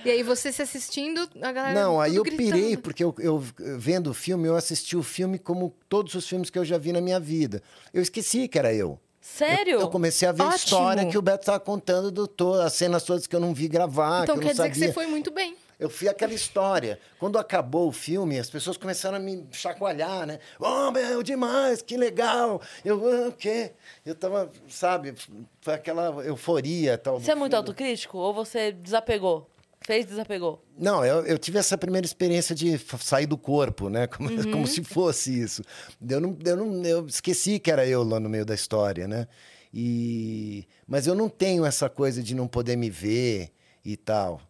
E 0.03 0.09
aí 0.09 0.23
você 0.23 0.51
se 0.51 0.61
assistindo, 0.61 1.29
a 1.41 1.51
galera. 1.51 1.79
Não, 1.79 1.99
aí 1.99 2.15
eu 2.15 2.23
pirei, 2.23 2.37
gritando. 2.51 2.81
porque 2.81 3.03
eu, 3.03 3.15
eu, 3.19 3.43
vendo 3.77 4.09
o 4.09 4.13
filme, 4.13 4.47
eu 4.47 4.55
assisti 4.55 4.95
o 4.97 5.03
filme 5.03 5.37
como 5.37 5.73
todos 5.87 6.13
os 6.15 6.27
filmes 6.27 6.49
que 6.49 6.57
eu 6.57 6.65
já 6.65 6.77
vi 6.77 6.91
na 6.91 7.01
minha 7.01 7.19
vida. 7.19 7.61
Eu 7.93 8.01
esqueci 8.01 8.47
que 8.47 8.57
era 8.57 8.73
eu. 8.73 8.99
Sério? 9.19 9.79
Eu 9.79 9.87
comecei 9.89 10.27
a 10.27 10.31
ver 10.31 10.41
a 10.41 10.45
Ótimo. 10.47 10.57
história 10.57 11.05
que 11.05 11.17
o 11.17 11.21
Beto 11.21 11.43
estava 11.43 11.59
contando, 11.59 12.09
do 12.09 12.27
to, 12.27 12.53
as 12.55 12.73
cenas 12.73 13.03
todas 13.03 13.27
que 13.27 13.35
eu 13.35 13.39
não 13.39 13.53
vi 13.53 13.67
gravar, 13.67 14.23
Então 14.23 14.35
que 14.35 14.41
eu 14.41 14.47
quer 14.47 14.55
não 14.57 14.63
dizer 14.63 14.63
sabia. 14.63 14.73
que 14.73 14.79
você 14.87 14.93
foi 14.93 15.05
muito 15.05 15.29
bem. 15.31 15.55
Eu 15.79 15.89
fui 15.89 16.07
aquela 16.07 16.33
história. 16.33 16.99
Quando 17.19 17.39
acabou 17.39 17.87
o 17.87 17.91
filme, 17.91 18.37
as 18.39 18.49
pessoas 18.49 18.77
começaram 18.77 19.17
a 19.17 19.19
me 19.19 19.47
chacoalhar, 19.51 20.27
né? 20.27 20.39
Oh, 20.59 20.91
meu, 20.91 21.23
demais, 21.23 21.81
que 21.81 21.97
legal. 21.97 22.61
Eu, 22.85 23.25
ah, 23.25 23.29
o 23.29 23.31
quê? 23.31 23.71
Eu 24.05 24.13
tava, 24.13 24.51
sabe, 24.67 25.13
foi 25.59 25.73
aquela 25.73 26.23
euforia 26.23 26.97
tal. 26.99 27.19
Você 27.19 27.31
é 27.31 27.35
muito 27.35 27.51
filme. 27.53 27.67
autocrítico 27.67 28.17
ou 28.17 28.31
você 28.33 28.71
desapegou? 28.71 29.49
Fez, 29.83 30.05
desapegou? 30.05 30.63
Não, 30.77 31.03
eu, 31.03 31.25
eu 31.25 31.37
tive 31.39 31.57
essa 31.57 31.77
primeira 31.77 32.05
experiência 32.05 32.53
de 32.53 32.77
sair 32.99 33.25
do 33.25 33.37
corpo, 33.37 33.89
né? 33.89 34.05
Como, 34.07 34.29
como 34.51 34.67
se 34.67 34.83
fosse 34.83 35.41
isso. 35.41 35.63
Eu, 36.07 36.21
não, 36.21 36.37
eu, 36.45 36.55
não, 36.55 36.85
eu 36.85 37.05
esqueci 37.07 37.59
que 37.59 37.71
era 37.71 37.85
eu 37.87 38.03
lá 38.03 38.19
no 38.19 38.29
meio 38.29 38.45
da 38.45 38.53
história, 38.53 39.07
né? 39.07 39.27
E, 39.73 40.67
mas 40.87 41.07
eu 41.07 41.15
não 41.15 41.29
tenho 41.29 41.65
essa 41.65 41.89
coisa 41.89 42.21
de 42.21 42.35
não 42.35 42.47
poder 42.47 42.75
me 42.75 42.89
ver 42.89 43.51
e 43.83 43.97
tal. 43.97 44.41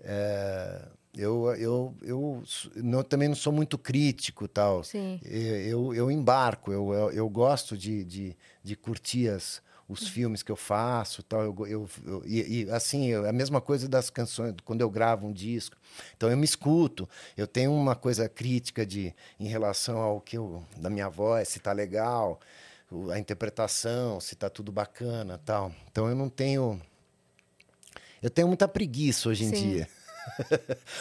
É, 0.00 0.88
eu, 1.16 1.54
eu, 1.56 1.94
eu 2.02 2.42
não- 2.76 3.02
também 3.02 3.28
não 3.28 3.34
sou 3.36 3.52
muito 3.52 3.76
crítico 3.78 4.48
tal. 4.48 4.82
Sim. 4.82 5.20
Eu, 5.22 5.92
eu, 5.92 5.94
eu 5.94 6.10
embarco, 6.10 6.72
eu, 6.72 6.92
eu, 6.92 7.12
eu 7.12 7.28
gosto 7.28 7.76
de, 7.76 8.02
de, 8.04 8.36
de 8.64 8.74
curtir 8.74 9.28
as, 9.28 9.62
os 9.90 10.06
filmes 10.06 10.42
que 10.42 10.52
eu 10.52 10.56
faço 10.56 11.22
tal. 11.22 11.42
Eu, 11.42 11.66
eu, 11.66 11.88
eu- 12.06 12.22
e, 12.24 12.62
e, 12.64 12.70
assim, 12.70 13.06
eu- 13.08 13.28
a 13.28 13.32
mesma 13.32 13.60
coisa 13.60 13.88
das 13.88 14.08
canções, 14.08 14.54
quando 14.64 14.80
eu 14.82 14.88
gravo 14.88 15.26
um 15.26 15.32
disco. 15.32 15.76
Então 16.16 16.30
eu 16.30 16.36
me 16.36 16.44
escuto. 16.44 17.08
Eu 17.36 17.46
tenho 17.46 17.72
uma 17.72 17.96
coisa 17.96 18.28
crítica 18.28 18.86
de, 18.86 19.12
em 19.38 19.48
relação 19.48 19.98
ao 19.98 20.20
que 20.20 20.38
eu, 20.38 20.62
da 20.76 20.88
minha 20.88 21.08
voz, 21.08 21.48
se 21.48 21.58
tá 21.58 21.72
legal, 21.72 22.38
a 23.12 23.18
interpretação, 23.18 24.20
se 24.20 24.36
tá 24.36 24.48
tudo 24.48 24.70
bacana 24.70 25.38
tal. 25.44 25.72
Então 25.90 26.08
eu 26.08 26.14
não 26.14 26.28
tenho. 26.28 26.80
Eu 28.22 28.30
tenho 28.30 28.46
muita 28.48 28.68
preguiça 28.68 29.28
hoje 29.30 29.44
em 29.44 29.48
Sim. 29.50 29.54
dia. 29.70 29.88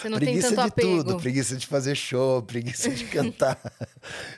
Você 0.01 0.09
não 0.09 0.17
tem 0.19 0.27
preguiça 0.29 0.49
tanto 0.49 0.61
de 0.61 0.67
apego. 0.67 1.03
tudo, 1.03 1.17
preguiça 1.19 1.55
de 1.55 1.67
fazer 1.67 1.95
show, 1.95 2.41
preguiça 2.43 2.89
de 2.89 3.05
cantar. 3.05 3.57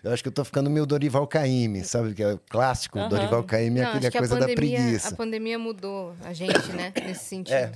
eu 0.03 0.11
acho 0.11 0.21
que 0.23 0.29
eu 0.29 0.33
tô 0.33 0.43
ficando 0.43 0.69
meio 0.69 0.85
Dorival 0.85 1.27
Caymmi, 1.27 1.83
sabe? 1.83 2.13
Que 2.13 2.23
é 2.23 2.33
o 2.33 2.37
clássico, 2.49 2.99
Aham. 2.99 3.09
Dorival 3.09 3.43
Caymmi 3.43 3.79
é 3.79 3.83
acho 3.85 3.99
que 4.11 4.17
coisa 4.17 4.35
a 4.35 4.39
da 4.39 4.47
pandemia, 4.47 4.77
preguiça. 4.79 5.09
a 5.09 5.11
pandemia 5.15 5.59
mudou 5.59 6.13
a 6.23 6.33
gente, 6.33 6.71
né? 6.73 6.93
Nesse 7.05 7.25
sentido. 7.25 7.53
É. 7.55 7.71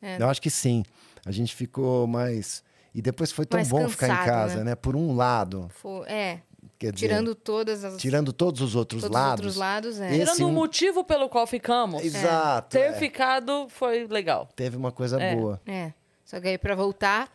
É. 0.00 0.16
Eu 0.22 0.28
acho 0.28 0.40
que 0.40 0.50
sim. 0.50 0.84
A 1.26 1.30
gente 1.32 1.54
ficou 1.54 2.06
mais... 2.06 2.62
E 2.94 3.02
depois 3.02 3.30
foi 3.30 3.44
tão 3.44 3.58
Mais 3.58 3.68
bom 3.68 3.88
ficar 3.88 4.06
em 4.06 4.10
cansado, 4.10 4.26
casa, 4.26 4.56
né? 4.58 4.64
né? 4.64 4.74
Por 4.74 4.96
um 4.96 5.14
lado, 5.14 5.70
é, 6.06 6.38
quer 6.78 6.90
dizer... 6.90 7.06
tirando 7.06 7.34
todas 7.34 7.84
as 7.84 7.96
tirando 7.98 8.32
todos 8.32 8.60
os 8.60 8.74
outros 8.74 9.02
todos 9.02 9.14
os 9.16 9.22
lados. 9.22 9.44
outros 9.44 9.56
lados, 9.56 10.00
é. 10.00 10.08
Esse 10.16 10.18
Tirando 10.32 10.40
o 10.48 10.48
um- 10.48 10.54
motivo 10.54 11.04
pelo 11.04 11.28
qual 11.28 11.46
ficamos, 11.46 12.02
Exato. 12.02 12.70
ter 12.70 12.90
é. 12.90 12.92
ficado 12.94 13.68
foi 13.68 14.06
legal. 14.08 14.48
Teve 14.56 14.76
uma 14.76 14.90
coisa 14.90 15.20
É. 15.22 15.36
boa. 15.36 15.60
É. 15.66 15.92
Só 16.28 16.38
que 16.38 16.48
aí 16.48 16.58
pra 16.58 16.74
voltar, 16.74 17.32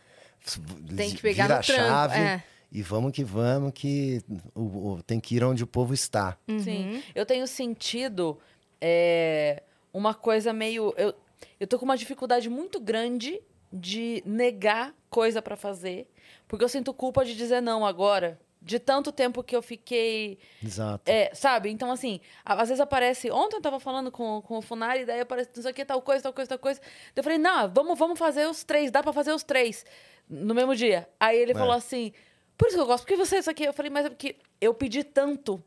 Tem 0.96 1.10
que 1.12 1.20
pegar 1.20 1.44
Vira 1.44 1.56
no 1.58 1.64
tranco, 1.64 1.82
chave 1.82 2.20
é. 2.20 2.42
e 2.70 2.80
vamos 2.80 3.10
que 3.12 3.24
vamos, 3.24 3.72
que 3.74 4.22
o, 4.54 4.92
o- 4.92 5.02
tem 5.02 5.18
que 5.18 5.34
ir 5.34 5.42
onde 5.42 5.64
o 5.64 5.66
povo 5.66 5.92
está. 5.92 6.38
Uhum. 6.46 6.60
Sim. 6.60 7.02
Eu 7.12 7.26
tenho 7.26 7.44
sentido 7.48 8.38
é, 8.80 9.64
uma 9.92 10.14
coisa 10.14 10.52
meio. 10.52 10.94
Eu, 10.96 11.12
eu 11.58 11.66
tô 11.66 11.76
com 11.76 11.84
uma 11.84 11.96
dificuldade 11.96 12.48
muito 12.48 12.78
grande 12.78 13.40
de 13.72 14.22
negar 14.24 14.94
coisa 15.10 15.42
pra 15.42 15.56
fazer, 15.56 16.06
porque 16.46 16.62
eu 16.64 16.68
sinto 16.68 16.94
culpa 16.94 17.24
de 17.24 17.34
dizer 17.34 17.60
não 17.60 17.84
agora. 17.84 18.38
De 18.66 18.78
tanto 18.78 19.12
tempo 19.12 19.42
que 19.44 19.54
eu 19.54 19.60
fiquei. 19.60 20.38
Exato. 20.64 21.02
É, 21.10 21.30
sabe? 21.34 21.68
Então, 21.68 21.92
assim, 21.92 22.18
a- 22.42 22.54
às 22.62 22.70
vezes 22.70 22.80
aparece. 22.80 23.30
Ontem 23.30 23.56
eu 23.56 23.60
tava 23.60 23.78
falando 23.78 24.10
com, 24.10 24.40
com 24.40 24.56
o 24.56 24.62
Funari, 24.62 25.04
daí 25.04 25.20
aparece 25.20 25.50
não 25.54 25.62
sei 25.62 25.70
o 25.70 25.74
que, 25.74 25.84
tal 25.84 26.00
coisa, 26.00 26.22
tal 26.22 26.32
coisa, 26.32 26.48
tal 26.48 26.58
coisa. 26.58 26.80
Daí 26.80 26.88
eu 27.16 27.22
falei, 27.22 27.36
não, 27.38 27.68
vamos, 27.68 27.98
vamos 27.98 28.18
fazer 28.18 28.48
os 28.48 28.64
três, 28.64 28.90
dá 28.90 29.02
pra 29.02 29.12
fazer 29.12 29.32
os 29.32 29.42
três 29.42 29.84
no 30.26 30.54
mesmo 30.54 30.74
dia. 30.74 31.06
Aí 31.20 31.36
ele 31.38 31.52
É. 31.52 31.54
falou 31.54 31.74
assim: 31.74 32.10
por 32.56 32.68
isso 32.68 32.76
que 32.76 32.80
eu 32.82 32.86
gosto, 32.86 33.02
porque 33.04 33.16
você 33.16 33.36
isso 33.38 33.50
aqui. 33.50 33.64
Eu 33.64 33.74
falei, 33.74 33.90
mas 33.90 34.06
é 34.06 34.08
porque 34.08 34.36
eu 34.58 34.72
pedi 34.72 35.04
tanto. 35.04 35.62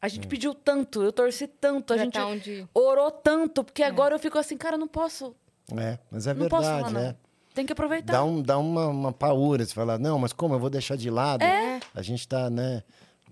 A 0.00 0.08
gente 0.08 0.26
pediu 0.26 0.52
tanto, 0.52 1.00
eu 1.02 1.12
torci 1.12 1.46
tanto, 1.46 1.94
a 1.94 1.96
já 1.96 2.04
gente 2.04 2.14
tá 2.14 2.26
onde... 2.26 2.68
orou 2.74 3.10
tanto, 3.10 3.62
porque 3.64 3.82
agora 3.84 4.14
eu 4.14 4.18
fico 4.18 4.36
assim, 4.36 4.58
cara, 4.58 4.74
eu 4.74 4.80
não 4.80 4.88
posso. 4.88 5.34
É, 5.78 5.96
mas 6.10 6.26
é 6.26 6.34
Não 6.34 6.48
posso 6.48 6.68
verdade, 6.68 6.92
né? 6.92 7.16
Tem 7.54 7.66
que 7.66 7.72
aproveitar. 7.72 8.12
dá, 8.12 8.24
um, 8.24 8.40
dá 8.42 8.58
uma, 8.58 8.86
uma 8.88 9.12
paura. 9.12 9.64
Você 9.64 9.74
fala, 9.74 9.98
não, 9.98 10.18
mas 10.18 10.32
como? 10.32 10.54
Eu 10.54 10.58
vou 10.58 10.70
deixar 10.70 10.96
de 10.96 11.10
lado? 11.10 11.42
É. 11.42 11.80
A 11.94 12.02
gente 12.02 12.26
tá, 12.26 12.48
né, 12.48 12.82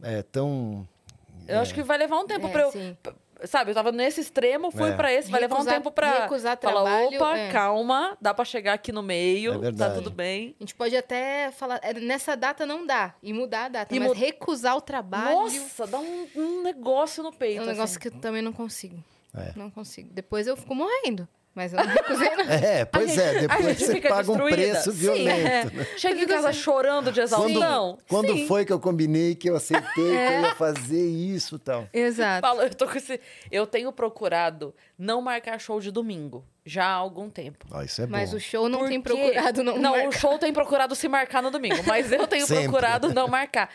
é, 0.02 0.22
tão... 0.22 0.86
Eu 1.48 1.59
acho 1.60 1.74
que 1.74 1.82
vai 1.82 1.98
levar 1.98 2.18
um 2.18 2.26
tempo 2.26 2.47
É, 2.47 2.51
pra 2.51 2.62
eu. 2.62 2.70
sim. 2.72 2.97
Sabe, 3.44 3.70
eu 3.70 3.74
tava 3.74 3.90
nesse 3.90 4.20
extremo, 4.20 4.70
fui 4.70 4.90
É. 4.90 4.94
pra 4.94 5.10
esse, 5.10 5.30
vai 5.30 5.40
levar 5.40 5.55
um 5.55 5.59
Recusar- 5.60 5.74
tempo 5.74 5.90
pra. 5.90 6.22
recusar 6.24 6.59
falar, 6.59 6.82
trabalho, 6.84 7.16
opa, 7.16 7.38
é. 7.38 7.51
calma, 7.51 8.14
dá 8.20 8.34
pra 8.34 8.44
chegar 8.44 8.74
aqui 8.74 8.92
no 8.92 9.02
meio, 9.02 9.64
É 9.64 9.72
tá 9.72 9.88
tudo 9.94 10.10
bem. 10.10 10.55
A 10.60 10.62
gente 10.62 10.74
pode 10.74 10.94
até 10.94 11.51
falar, 11.51 11.80
é, 11.82 11.94
nessa 11.94 12.36
data 12.36 12.66
não 12.66 12.84
dá, 12.86 13.14
e 13.22 13.32
mudar 13.32 13.64
a 13.64 13.68
data, 13.70 13.97
E 13.97 13.98
mas 13.98 14.12
recusar 14.12 14.76
o 14.76 14.80
trabalho 14.82 15.36
Nossa, 15.36 15.86
dá 15.86 15.98
um, 15.98 16.28
um 16.36 16.62
negócio 16.62 17.22
no 17.22 17.32
peito. 17.32 17.60
é 17.60 17.62
um 17.62 17.66
negócio 17.66 17.98
assim. 17.98 18.10
que 18.10 18.14
eu 18.14 18.20
também 18.20 18.42
não 18.42 18.52
consigo. 18.52 19.02
É. 19.34 19.52
Não 19.56 19.70
consigo. 19.70 20.10
Depois 20.12 20.47
eu 20.47 20.55
fico 20.55 20.74
morrendo, 20.74 21.26
mas 21.55 21.72
eu 21.72 21.78
não 21.78 21.86
recusei 21.86 22.36
não. 22.36 22.44
É, 22.51 22.85
pois 22.85 23.09
gente- 23.10 23.20
é, 23.20 23.28
a 23.28 23.40
depois 23.40 23.64
gente 23.66 23.85
você 23.85 23.93
fica 23.94 24.09
paga 24.09 24.31
um 24.32 24.36
destruída. 24.36 24.56
preço 24.56 24.93
Sim, 24.93 24.98
violento. 24.98 25.81
é. 25.81 25.85
Chega 25.98 26.20
em 26.22 26.27
casa 26.27 26.52
chorando 26.52 27.12
de 27.12 27.20
Quando, 27.20 27.48
exaustão. 27.51 27.98
quando 28.09 28.32
Sim. 28.32 28.47
foi 28.47 28.64
que 28.64 28.72
eu 28.72 28.81
combinei 28.81 29.35
que 29.35 29.48
eu 29.51 29.56
aceitei 29.56 29.90
que 29.94 30.01
eu 30.01 30.14
É. 30.14 30.40
ia 30.43 30.55
fazer 30.55 31.06
isso 31.06 31.56
e 31.56 31.59
tal? 31.59 31.89
Exato. 31.93 32.40
Fala, 32.47 32.64
eu, 32.64 32.74
tô 32.74 32.86
com 32.89 32.97
esse... 32.97 33.20
eu 33.51 33.66
tenho 33.66 33.93
procurado 33.93 34.74
não 34.98 35.20
marcar 35.20 35.59
show 35.60 35.81
de 35.81 35.90
domingo 35.90 36.44
já 36.64 36.85
há 36.85 36.93
algum 36.93 37.28
tempo. 37.31 37.66
Ó, 37.70 37.82
isso 37.82 38.02
é 38.02 38.06
Mas 38.06 38.31
bom. 38.31 38.36
o 38.36 38.40
show 38.40 38.68
não 38.68 38.86
tem 38.86 39.01
Porque- 39.01 39.18
procurado 39.18 39.62
não 39.64 39.78
Não, 39.78 39.93
o 39.93 39.97
marcar. 40.05 40.18
show 40.20 40.39
tem 40.39 40.52
procurado 40.52 40.94
se 40.94 41.09
marcar 41.09 41.43
no 41.43 41.51
domingo, 41.51 41.82
mas 41.86 42.12
eu 42.12 42.27
tenho 42.27 42.47
Sempre. 42.47 42.64
procurado 42.64 43.12
não 43.14 43.27
marcar. 43.28 43.70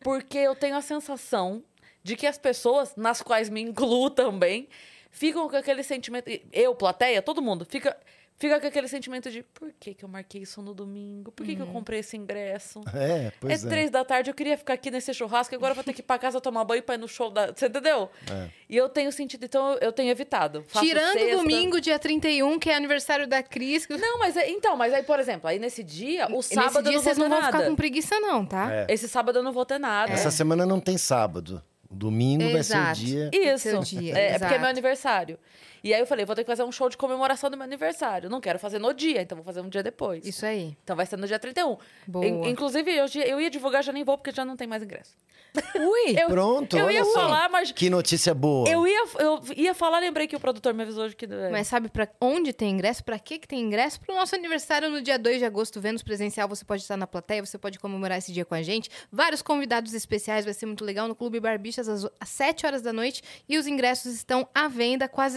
Porque 0.00 0.38
eu 0.38 0.54
tenho 0.54 0.76
a 0.76 0.80
sensação 0.82 1.62
de 2.02 2.16
que 2.16 2.26
as 2.26 2.38
pessoas, 2.38 2.94
nas 2.96 3.20
quais 3.22 3.48
me 3.50 3.60
incluo 3.60 4.08
também, 4.08 4.68
ficam 5.10 5.48
com 5.48 5.56
aquele 5.56 5.82
sentimento. 5.82 6.30
Eu, 6.52 6.74
plateia, 6.74 7.20
todo 7.22 7.42
mundo, 7.42 7.66
fica, 7.68 7.96
fica 8.38 8.58
com 8.60 8.66
aquele 8.66 8.88
sentimento 8.88 9.30
de 9.30 9.42
por 9.42 9.70
que, 9.78 9.92
que 9.94 10.04
eu 10.04 10.08
marquei 10.08 10.42
isso 10.42 10.62
no 10.62 10.72
domingo? 10.72 11.30
Por 11.32 11.44
que, 11.44 11.54
que 11.56 11.60
eu 11.62 11.66
comprei 11.66 12.00
esse 12.00 12.16
ingresso? 12.16 12.80
É, 12.94 13.26
É 13.26 13.32
pois 13.38 13.64
é. 13.64 13.68
três 13.68 13.90
da 13.90 14.02
tarde, 14.04 14.30
eu 14.30 14.34
queria 14.34 14.56
ficar 14.56 14.74
aqui 14.74 14.90
nesse 14.90 15.12
churrasco, 15.12 15.54
agora 15.54 15.72
eu 15.72 15.74
vou 15.74 15.84
ter 15.84 15.92
que 15.92 16.00
ir 16.00 16.04
pra 16.04 16.18
casa 16.18 16.40
tomar 16.40 16.64
banho 16.64 16.82
pra 16.82 16.94
ir 16.94 16.98
no 16.98 17.06
show 17.08 17.30
da. 17.30 17.48
Você 17.52 17.66
entendeu? 17.66 18.08
É. 18.30 18.48
E 18.68 18.76
eu 18.76 18.88
tenho 18.88 19.10
sentido, 19.12 19.44
então 19.44 19.74
eu- 19.80 19.92
tenho 19.92 20.10
evitado. 20.10 20.64
Faço 20.68 20.86
Tirando 20.86 21.12
sexta. 21.18 21.36
domingo, 21.36 21.80
dia 21.80 21.98
31, 21.98 22.58
que 22.58 22.70
é 22.70 22.74
aniversário 22.76 23.26
da 23.26 23.42
Cris. 23.42 23.84
que- 23.84 23.96
Não, 23.96 24.18
mas 24.18 24.36
é- 24.36 24.48
então, 24.48 24.76
mas 24.76 24.94
aí, 24.94 25.02
por 25.02 25.18
exemplo, 25.20 25.48
aí 25.48 25.58
nesse 25.58 25.82
dia, 25.82 26.26
o 26.28 26.36
Nesse 26.36 26.54
sábado 26.54 26.84
dia 26.84 26.92
eu 26.92 26.96
não 26.96 27.02
vou 27.02 27.02
vocês 27.02 27.16
ter 27.16 27.20
não 27.22 27.28
vão 27.28 27.40
nada. 27.40 27.52
ficar 27.58 27.68
com 27.68 27.76
preguiça 27.76 28.20
não, 28.20 28.46
tá? 28.46 28.72
É. 28.72 28.86
Esse 28.88 29.08
sábado 29.08 29.40
eu 29.40 29.42
não 29.42 29.52
vou 29.52 29.66
ter 29.66 29.78
nada. 29.78 30.12
Essa 30.12 30.30
semana 30.30 30.64
não 30.64 30.80
tem 30.80 30.96
sábado. 30.96 31.62
Domingo 31.90 32.44
vai 32.50 32.62
ser 32.62 32.76
o 32.76 32.80
Exato. 32.80 33.00
dia. 33.00 33.30
Isso. 33.32 33.68
Seu 33.68 33.80
dia, 33.80 34.16
é, 34.16 34.26
é 34.26 34.30
porque 34.32 34.44
é 34.44 34.46
exato. 34.46 34.60
meu 34.60 34.70
aniversário. 34.70 35.38
E 35.82 35.92
aí 35.94 36.00
eu 36.00 36.06
falei, 36.06 36.24
vou 36.24 36.34
ter 36.36 36.42
que 36.44 36.50
fazer 36.50 36.62
um 36.64 36.72
show 36.72 36.88
de 36.88 36.96
comemoração 36.96 37.50
do 37.50 37.56
meu 37.56 37.64
aniversário. 37.64 38.28
Não 38.30 38.40
quero 38.40 38.58
fazer 38.58 38.78
no 38.78 38.92
dia, 38.92 39.22
então 39.22 39.36
vou 39.36 39.44
fazer 39.44 39.60
um 39.60 39.68
dia 39.68 39.82
depois. 39.82 40.24
Isso 40.26 40.44
aí. 40.44 40.76
Então 40.84 40.94
vai 40.96 41.06
ser 41.06 41.16
no 41.16 41.26
dia 41.26 41.38
31. 41.38 41.76
Boa. 42.06 42.26
In- 42.26 42.48
inclusive, 42.50 42.90
eu, 42.90 43.06
eu 43.26 43.40
ia 43.40 43.50
divulgar, 43.50 43.82
já 43.82 43.92
nem 43.92 44.04
vou, 44.04 44.16
porque 44.18 44.30
já 44.32 44.44
não 44.44 44.56
tem 44.56 44.66
mais 44.66 44.82
ingresso. 44.82 45.16
Ui! 45.74 46.14
Eu, 46.16 46.28
Pronto, 46.28 46.76
eu 46.78 46.84
olha 46.86 46.92
ia 46.94 47.04
só. 47.04 47.12
falar, 47.12 47.48
mas. 47.48 47.72
Que 47.72 47.90
notícia 47.90 48.32
boa. 48.32 48.68
Eu 48.68 48.86
ia, 48.86 49.04
eu 49.18 49.40
ia 49.56 49.74
falar, 49.74 49.98
lembrei 49.98 50.28
que 50.28 50.36
o 50.36 50.38
produtor 50.40 50.72
me 50.72 50.84
avisou 50.84 51.08
de 51.08 51.16
que. 51.16 51.26
Mas 51.50 51.66
sabe 51.66 51.88
pra 51.88 52.08
onde 52.20 52.52
tem 52.52 52.70
ingresso? 52.70 53.02
Pra 53.02 53.18
que 53.18 53.36
que 53.36 53.48
tem 53.48 53.58
ingresso? 53.60 54.00
Pro 54.00 54.14
nosso 54.14 54.32
aniversário 54.36 54.88
no 54.88 55.02
dia 55.02 55.18
2 55.18 55.38
de 55.40 55.44
agosto, 55.44 55.80
Vênus 55.80 56.04
presencial. 56.04 56.46
Você 56.48 56.64
pode 56.64 56.82
estar 56.82 56.96
na 56.96 57.06
plateia, 57.06 57.44
você 57.44 57.58
pode 57.58 57.80
comemorar 57.80 58.18
esse 58.18 58.32
dia 58.32 58.44
com 58.44 58.54
a 58.54 58.62
gente. 58.62 58.88
Vários 59.10 59.42
convidados 59.42 59.92
especiais, 59.92 60.44
vai 60.44 60.54
ser 60.54 60.66
muito 60.66 60.84
legal 60.84 61.08
no 61.08 61.16
Clube 61.16 61.40
Barbixas 61.40 61.88
às, 61.88 62.06
às 62.20 62.28
7 62.28 62.64
horas 62.64 62.80
da 62.80 62.92
noite. 62.92 63.20
E 63.48 63.58
os 63.58 63.66
ingressos 63.66 64.14
estão 64.14 64.48
à 64.54 64.68
venda, 64.68 65.08
quase 65.08 65.36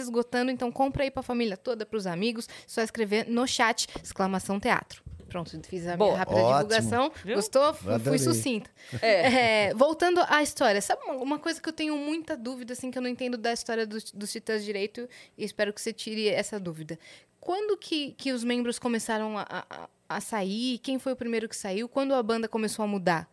Então 0.50 0.70
compra 0.72 1.04
aí 1.04 1.10
pra 1.10 1.22
família 1.22 1.56
toda, 1.56 1.84
pros 1.86 2.06
amigos. 2.06 2.48
Só 2.66 2.82
escrever 2.82 3.28
no 3.28 3.46
chat, 3.46 3.86
exclamação 4.02 4.58
teatro. 4.58 5.02
Pronto, 5.34 5.50
fiz 5.66 5.82
a 5.82 5.96
minha 5.96 5.96
Boa. 5.96 6.16
rápida 6.16 6.38
Ótimo. 6.38 6.56
divulgação. 6.58 7.12
Viu? 7.24 7.34
Gostou? 7.34 7.74
Fui, 7.74 7.98
fui 7.98 8.18
sucinta. 8.20 8.70
É. 9.02 9.66
É, 9.66 9.74
voltando 9.74 10.20
à 10.28 10.40
história, 10.44 10.80
sabe 10.80 11.02
uma, 11.02 11.14
uma 11.14 11.38
coisa 11.40 11.60
que 11.60 11.68
eu 11.68 11.72
tenho 11.72 11.96
muita 11.96 12.36
dúvida, 12.36 12.72
assim, 12.72 12.88
que 12.88 12.96
eu 12.96 13.02
não 13.02 13.08
entendo 13.08 13.36
da 13.36 13.52
história 13.52 13.84
dos, 13.84 14.12
dos 14.12 14.30
Titãs 14.30 14.64
direito, 14.64 15.08
e 15.36 15.44
espero 15.44 15.72
que 15.72 15.80
você 15.80 15.92
tire 15.92 16.28
essa 16.28 16.60
dúvida. 16.60 16.96
Quando 17.40 17.76
que, 17.76 18.12
que 18.12 18.32
os 18.32 18.44
membros 18.44 18.78
começaram 18.78 19.36
a, 19.36 19.44
a, 19.48 19.88
a 20.08 20.20
sair? 20.20 20.78
Quem 20.78 21.00
foi 21.00 21.12
o 21.14 21.16
primeiro 21.16 21.48
que 21.48 21.56
saiu? 21.56 21.88
Quando 21.88 22.14
a 22.14 22.22
banda 22.22 22.46
começou 22.46 22.84
a 22.84 22.86
mudar? 22.86 23.28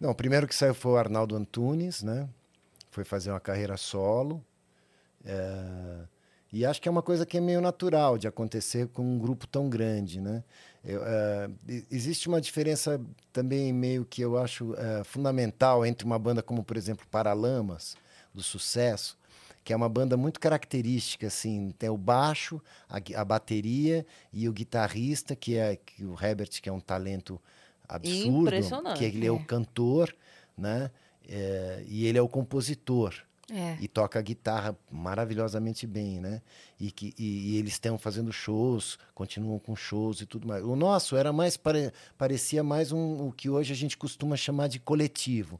Não, 0.00 0.10
o 0.10 0.14
primeiro 0.14 0.48
que 0.48 0.54
saiu 0.54 0.74
foi 0.74 0.92
o 0.92 0.96
Arnaldo 0.96 1.36
Antunes, 1.36 2.02
né? 2.02 2.26
Foi 2.90 3.04
fazer 3.04 3.30
uma 3.30 3.40
carreira 3.40 3.76
solo. 3.76 4.42
É, 5.24 6.06
E 6.52 6.64
acho 6.66 6.80
que 6.82 6.88
é 6.88 6.90
uma 6.90 7.02
coisa 7.02 7.24
que 7.24 7.36
é 7.36 7.40
meio 7.40 7.60
natural 7.60 8.18
de 8.18 8.26
acontecer 8.26 8.88
com 8.88 9.02
um 9.02 9.18
grupo 9.18 9.46
tão 9.46 9.68
grande, 9.68 10.20
né? 10.20 10.42
Eu, 10.84 11.02
é, 11.04 11.50
existe 11.90 12.26
uma 12.26 12.40
diferença 12.40 13.00
também 13.32 13.72
meio 13.72 14.04
que 14.04 14.22
eu 14.22 14.36
acho 14.38 14.74
é, 14.76 15.04
fundamental 15.04 15.84
entre 15.84 16.04
uma 16.06 16.18
banda 16.18 16.42
como, 16.42 16.64
por 16.64 16.76
exemplo, 16.76 17.06
Paralamas, 17.10 17.96
do 18.34 18.42
Sucesso, 18.42 19.16
que 19.62 19.72
é 19.72 19.76
uma 19.76 19.88
banda 19.88 20.16
muito 20.16 20.40
característica, 20.40 21.26
assim, 21.26 21.70
tem 21.78 21.90
o 21.90 21.96
baixo, 21.98 22.60
a, 22.88 22.98
a 23.20 23.24
bateria 23.24 24.06
e 24.32 24.48
o 24.48 24.52
guitarrista, 24.52 25.36
que 25.36 25.56
é 25.56 25.76
que 25.76 26.04
o 26.04 26.14
Herbert, 26.20 26.48
que 26.62 26.68
é 26.68 26.72
um 26.72 26.80
talento 26.80 27.40
absurdo, 27.86 28.50
que 28.96 29.04
ele 29.04 29.26
é 29.26 29.30
o 29.30 29.44
cantor, 29.44 30.14
né? 30.56 30.90
É, 31.28 31.84
e 31.86 32.06
ele 32.06 32.18
é 32.18 32.22
o 32.22 32.28
compositor 32.28 33.14
É. 33.52 33.76
e 33.80 33.88
toca 33.88 34.18
a 34.18 34.22
guitarra 34.22 34.76
maravilhosamente 34.90 35.86
bem, 35.86 36.20
né? 36.20 36.40
E, 36.78 36.90
que, 36.90 37.12
e, 37.18 37.54
e 37.54 37.56
eles 37.58 37.72
estão 37.72 37.98
fazendo 37.98 38.32
shows, 38.32 38.98
continuam 39.14 39.58
com 39.58 39.74
shows 39.74 40.20
e 40.20 40.26
tudo 40.26 40.46
mais. 40.46 40.62
O 40.64 40.76
nosso 40.76 41.16
era 41.16 41.32
mais 41.32 41.56
pare, 41.56 41.92
parecia 42.16 42.62
mais 42.62 42.92
um, 42.92 43.26
o 43.26 43.32
que 43.32 43.50
hoje 43.50 43.72
a 43.72 43.76
gente 43.76 43.96
costuma 43.96 44.36
chamar 44.36 44.68
de 44.68 44.78
coletivo, 44.78 45.58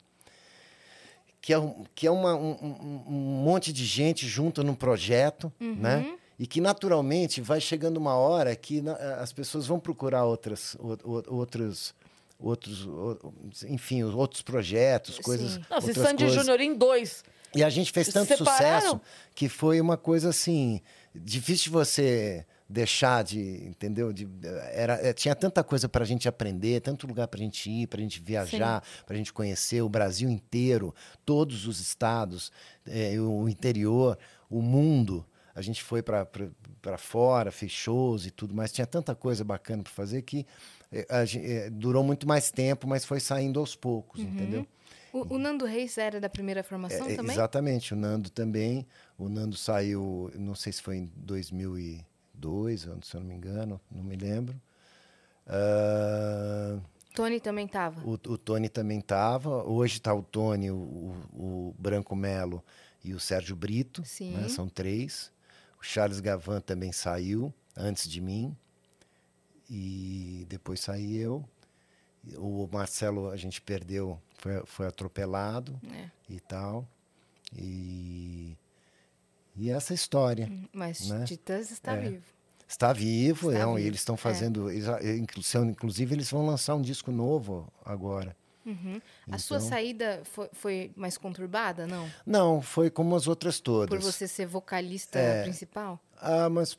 que 1.40 1.52
é, 1.52 1.58
um, 1.58 1.84
que 1.94 2.06
é 2.06 2.10
uma, 2.10 2.34
um, 2.34 2.50
um- 2.52 3.02
um 3.08 3.42
monte 3.44 3.72
de 3.72 3.84
gente 3.84 4.26
junto 4.26 4.62
num 4.62 4.74
projeto, 4.74 5.52
né? 5.58 6.16
E 6.38 6.46
que 6.46 6.60
naturalmente 6.60 7.40
vai 7.40 7.60
chegando 7.60 7.96
uma 7.98 8.14
hora 8.14 8.54
que 8.56 8.80
na- 8.80 8.94
as 9.20 9.32
pessoas 9.32 9.66
vão 9.66 9.78
procurar 9.78 10.24
outras, 10.24 10.74
o- 10.76 10.96
o- 11.04 11.34
outros, 11.36 11.94
outros, 12.38 12.86
o- 12.86 13.32
enfim, 13.68 14.02
outros 14.04 14.40
projetos, 14.42 15.18
coisas. 15.18 15.52
Sim. 15.54 15.60
Outras 15.70 15.96
Sandy 15.96 16.24
coisas. 16.24 16.40
Júnior 16.40 16.60
em 16.60 16.74
dois. 16.74 17.22
E 17.54 17.64
a 17.64 17.70
gente 17.70 17.90
fez 17.90 18.08
tanto 18.08 18.36
Separaram? 18.36 18.80
sucesso 18.80 19.00
que 19.34 19.48
foi 19.48 19.80
uma 19.80 19.96
coisa 19.96 20.30
assim 20.30 20.80
difícil 21.14 21.64
de 21.64 21.70
você 21.70 22.46
deixar 22.68 23.24
de, 23.24 23.66
entendeu? 23.66 24.12
De, 24.12 24.28
era, 24.72 24.94
eh, 25.04 25.12
tinha 25.12 25.34
tanta 25.34 25.64
coisa 25.64 25.88
para 25.88 26.04
a 26.04 26.06
gente 26.06 26.28
aprender, 26.28 26.80
tanto 26.80 27.04
lugar 27.04 27.26
para 27.26 27.40
a 27.40 27.42
gente 27.42 27.68
ir, 27.68 27.88
para 27.88 27.98
a 27.98 28.02
gente 28.02 28.20
viajar, 28.20 28.84
para 29.04 29.14
a 29.14 29.16
gente 29.16 29.32
conhecer 29.32 29.82
o 29.82 29.88
Brasil 29.88 30.30
inteiro, 30.30 30.94
todos 31.24 31.66
os 31.66 31.80
estados, 31.80 32.52
eh, 32.86 33.18
o 33.18 33.48
interior, 33.48 34.16
o 34.48 34.62
mundo. 34.62 35.26
A 35.52 35.60
gente 35.60 35.82
foi 35.82 36.00
para 36.00 36.96
fora, 36.96 37.50
fez 37.50 37.72
shows 37.72 38.24
e 38.24 38.30
tudo 38.30 38.54
mais. 38.54 38.70
Tinha 38.70 38.86
tanta 38.86 39.16
coisa 39.16 39.42
bacana 39.42 39.82
para 39.82 39.92
fazer 39.92 40.22
que 40.22 40.46
eh, 40.92 41.06
a 41.10 41.24
eh, 41.24 41.70
durou 41.70 42.04
muito 42.04 42.26
mais 42.26 42.52
tempo, 42.52 42.86
mas 42.86 43.04
foi 43.04 43.18
saindo 43.18 43.58
aos 43.58 43.74
poucos, 43.74 44.20
entendeu? 44.20 44.66
O, 45.12 45.34
o 45.34 45.38
Nando 45.38 45.64
Reis 45.64 45.98
era 45.98 46.20
da 46.20 46.28
primeira 46.28 46.62
formação 46.62 47.06
É, 47.06 47.12
é, 47.12 47.16
também? 47.16 47.32
Exatamente, 47.32 47.92
o 47.94 47.96
Nando 47.96 48.30
também. 48.30 48.86
O 49.18 49.28
Nando 49.28 49.56
saiu, 49.56 50.30
não 50.36 50.54
sei 50.54 50.72
se 50.72 50.80
foi 50.82 50.96
em 50.98 51.12
2002, 51.16 52.84
eu- 52.84 52.98
se 53.02 53.14
eu 53.16 53.20
não 53.20 53.26
me 53.28 53.34
engano, 53.34 53.80
não 53.90 54.02
me 54.04 54.16
lembro. 54.16 54.60
Ah, 55.46 56.78
Tony 57.14 57.40
também 57.40 57.66
tava. 57.66 58.00
o, 58.06 58.12
o 58.12 58.38
Tony 58.38 58.68
também 58.68 58.98
estava. 59.00 59.64
Hoje 59.64 59.94
está 59.94 60.14
o 60.14 60.22
Tony, 60.22 60.70
o, 60.70 60.76
o- 60.76 61.14
o 61.32 61.74
Branco 61.78 62.14
Melo 62.14 62.62
e 63.04 63.12
o 63.14 63.20
Sérgio 63.20 63.56
Brito. 63.56 64.04
Sim. 64.04 64.32
né? 64.32 64.48
São 64.48 64.68
três. 64.68 65.32
O 65.80 65.82
Charles 65.84 66.20
Gavan 66.20 66.60
também 66.60 66.92
saiu 66.92 67.52
antes 67.76 68.08
de 68.08 68.20
mim. 68.20 68.56
E 69.68 70.46
depois 70.48 70.80
saí 70.80 71.16
eu. 71.16 71.44
O 72.36 72.68
Marcelo 72.70 73.30
a 73.30 73.36
gente 73.36 73.60
perdeu, 73.62 74.20
foi, 74.40 74.62
foi 74.66 74.86
atropelado 74.86 75.78
É. 75.92 76.10
e 76.28 76.40
tal. 76.40 76.86
E, 77.56 78.56
e 79.56 79.70
essa 79.70 79.92
história. 79.94 80.50
Mas 80.72 81.08
né? 81.08 81.24
Titãs 81.24 81.70
está 81.70 81.92
É. 81.92 82.00
vivo. 82.10 82.24
Está 82.66 82.92
vivo, 82.92 83.50
Está 83.50 83.62
e 83.62 83.66
vivo, 83.66 83.78
eles 83.78 84.00
estão 84.00 84.14
é. 84.14 84.18
fazendo. 84.18 84.70
eles- 84.70 84.86
são- 85.44 85.64
inclusive, 85.68 86.14
eles 86.14 86.30
vão 86.30 86.46
lançar 86.46 86.76
um 86.76 86.82
disco 86.82 87.10
novo 87.10 87.70
agora. 87.84 88.36
Uhum. 88.64 89.00
A 89.30 89.38
sua 89.38 89.56
Então- 89.56 89.68
saída 89.68 90.22
foi, 90.24 90.48
foi 90.52 90.92
mais 90.94 91.18
conturbada, 91.18 91.86
não? 91.86 92.08
Não, 92.24 92.62
foi 92.62 92.88
como 92.90 93.16
as 93.16 93.26
outras 93.26 93.58
todas. 93.58 93.88
Por 93.88 94.00
você 94.12 94.28
ser 94.28 94.46
vocalista 94.46 95.18
É. 95.18 95.42
principal? 95.42 95.98
Ah, 96.16 96.48
mas 96.48 96.78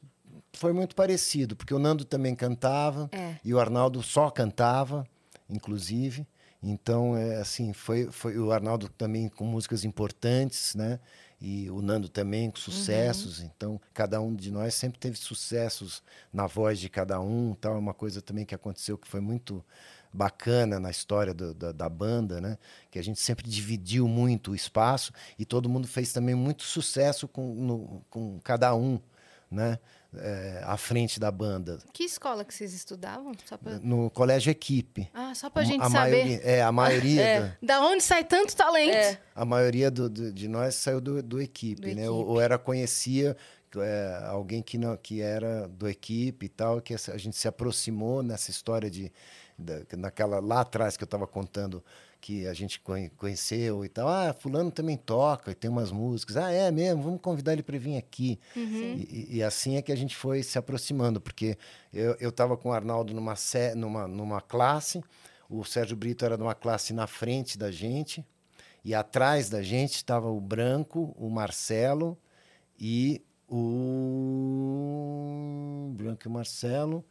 foi 0.54 0.72
muito 0.72 0.96
parecido, 0.96 1.56
porque 1.58 1.74
o 1.74 1.80
Nando 1.80 2.06
também 2.06 2.36
cantava 2.36 3.10
É. 3.12 3.36
e 3.44 3.54
o 3.54 3.60
Arnaldo 3.60 4.02
só 4.02 4.30
cantava, 4.30 5.06
inclusive. 5.50 6.26
Então, 6.64 7.18
é 7.18 7.38
assim, 7.38 7.74
foi, 7.74 8.12
foi 8.12 8.38
o 8.38 8.52
Arnaldo 8.52 8.88
também 8.90 9.28
com 9.30 9.46
músicas 9.46 9.84
importantes, 9.84 10.76
né? 10.76 11.00
E 11.40 11.70
o 11.72 11.82
Nando 11.82 12.08
também 12.08 12.52
com 12.52 12.58
sucessos. 12.58 13.42
Então, 13.42 13.82
cada 13.96 14.22
um 14.22 14.36
de 14.36 14.52
nós 14.52 14.76
sempre 14.76 15.00
teve 15.00 15.18
sucessos 15.18 16.04
na 16.32 16.46
voz 16.46 16.80
de 16.80 16.88
cada 16.88 17.20
um. 17.20 17.56
Tal, 17.56 17.74
é 17.76 17.80
uma 17.80 17.96
coisa 17.96 18.22
também 18.22 18.46
que 18.46 18.54
aconteceu 18.54 18.96
que 18.96 19.08
foi 19.08 19.20
muito 19.22 19.66
bacana 20.14 20.80
na 20.80 20.92
história 20.92 21.34
do- 21.34 21.54
da, 21.54 21.72
da 21.72 21.90
banda, 21.90 22.40
né? 22.40 22.58
Que 22.92 23.00
a 23.00 23.04
gente 23.04 23.20
sempre 23.20 23.50
dividiu 23.50 24.08
muito 24.08 24.52
o 24.52 24.56
espaço 24.56 25.12
e 25.40 25.46
todo 25.46 25.70
mundo 25.70 25.88
fez 25.88 26.14
também 26.14 26.36
muito 26.36 26.64
sucesso 26.64 27.28
com, 27.28 27.56
no- 27.56 28.06
com 28.10 28.40
cada 28.44 28.76
um, 28.76 29.00
né? 29.50 29.80
É, 30.14 30.62
à 30.66 30.76
frente 30.76 31.20
da 31.22 31.32
banda. 31.32 31.80
Que 31.94 32.04
escola 32.04 32.44
que 32.44 32.54
vocês 32.54 32.74
estudavam? 32.74 33.32
Só 33.46 33.56
pra... 33.58 33.80
No 33.80 34.10
colégio 34.10 34.52
Equipe. 34.52 35.10
Ah, 35.14 35.34
só 35.34 35.50
pra 35.50 35.64
gente 35.64 35.82
a 35.82 35.90
saber. 35.90 36.12
Maioria, 36.26 36.42
é, 36.44 36.62
a 36.62 36.72
maioria, 36.72 37.22
É. 37.24 37.40
da- 37.40 37.56
Da 37.80 37.82
onde 37.86 38.04
sai 38.04 38.26
tanto 38.26 38.54
talento? 38.54 38.94
É. 38.94 39.18
a 39.34 39.46
maioria 39.46 39.90
do- 39.90 40.10
do- 40.10 40.34
de 40.34 40.50
nós 40.50 40.76
saiu 40.76 41.00
do, 41.00 41.24
do 41.24 41.42
Equipe, 41.42 41.80
Do 41.82 41.88
né? 41.88 41.92
Equipe. 41.94 42.08
Ou, 42.10 42.28
ou 42.28 42.42
era 42.42 42.58
conhecia 42.60 43.38
é, 43.78 44.20
alguém 44.28 44.62
que, 44.62 44.78
não, 44.78 44.98
que 44.98 45.22
era 45.22 45.66
do 45.70 45.88
Equipe 45.88 46.46
e 46.46 46.50
tal, 46.50 46.82
que 46.82 46.94
essa- 46.94 47.14
a 47.14 47.18
gente 47.18 47.38
se 47.38 47.48
aproximou 47.48 48.22
nessa 48.22 48.52
história 48.52 48.92
de... 48.92 49.10
da- 49.58 49.82
naquela 49.98 50.42
lá 50.42 50.60
atrás 50.60 50.98
que 50.98 51.04
eu 51.04 51.06
estava 51.06 51.26
contando 51.26 51.82
que 52.22 52.46
a 52.48 52.54
gente 52.54 52.80
conhe- 52.80 53.10
conheceu 53.18 53.84
e 53.84 53.90
tal. 53.90 54.08
Ah, 54.08 54.32
fulano 54.34 54.70
também 54.72 54.96
toca 54.96 55.52
e 55.52 55.56
tem 55.56 55.70
umas 55.70 55.92
músicas. 55.92 56.38
Ah, 56.38 56.52
é 56.52 56.70
mesmo? 56.72 57.02
Vamos 57.02 57.20
convidar 57.20 57.54
ele 57.54 57.64
para 57.64 57.78
vir 57.80 57.98
aqui. 57.98 58.40
E, 58.56 59.08
e- 59.34 59.38
e 59.38 59.44
assim 59.44 59.76
é 59.76 59.82
que 59.82 59.92
a 59.92 59.96
gente 59.96 60.16
foi 60.16 60.44
se 60.44 60.58
aproximando, 60.58 61.20
porque 61.20 61.58
eu 61.92 62.30
estava 62.30 62.56
com 62.56 62.70
o 62.70 62.72
Arnaldo 62.74 63.14
numa, 63.14 63.36
sé- 63.36 63.74
numa, 63.76 64.08
numa 64.08 64.40
classe, 64.40 65.04
o 65.50 65.64
Sérgio 65.66 65.98
Brito 65.98 66.24
era 66.24 66.38
numa 66.38 66.54
classe 66.56 66.94
na 66.94 67.08
frente 67.08 67.58
da 67.58 67.72
gente, 67.72 68.24
e 68.86 68.94
atrás 68.96 69.50
da 69.50 69.62
gente 69.64 69.96
estava 69.96 70.30
o 70.30 70.40
Branco, 70.40 71.14
o 71.18 71.30
Marcelo 71.30 72.18
e 72.80 73.22
o. 74.62 75.92
Branco 75.94 76.22
e 76.26 76.28
o 76.28 76.32
Marcelo. 76.32 77.04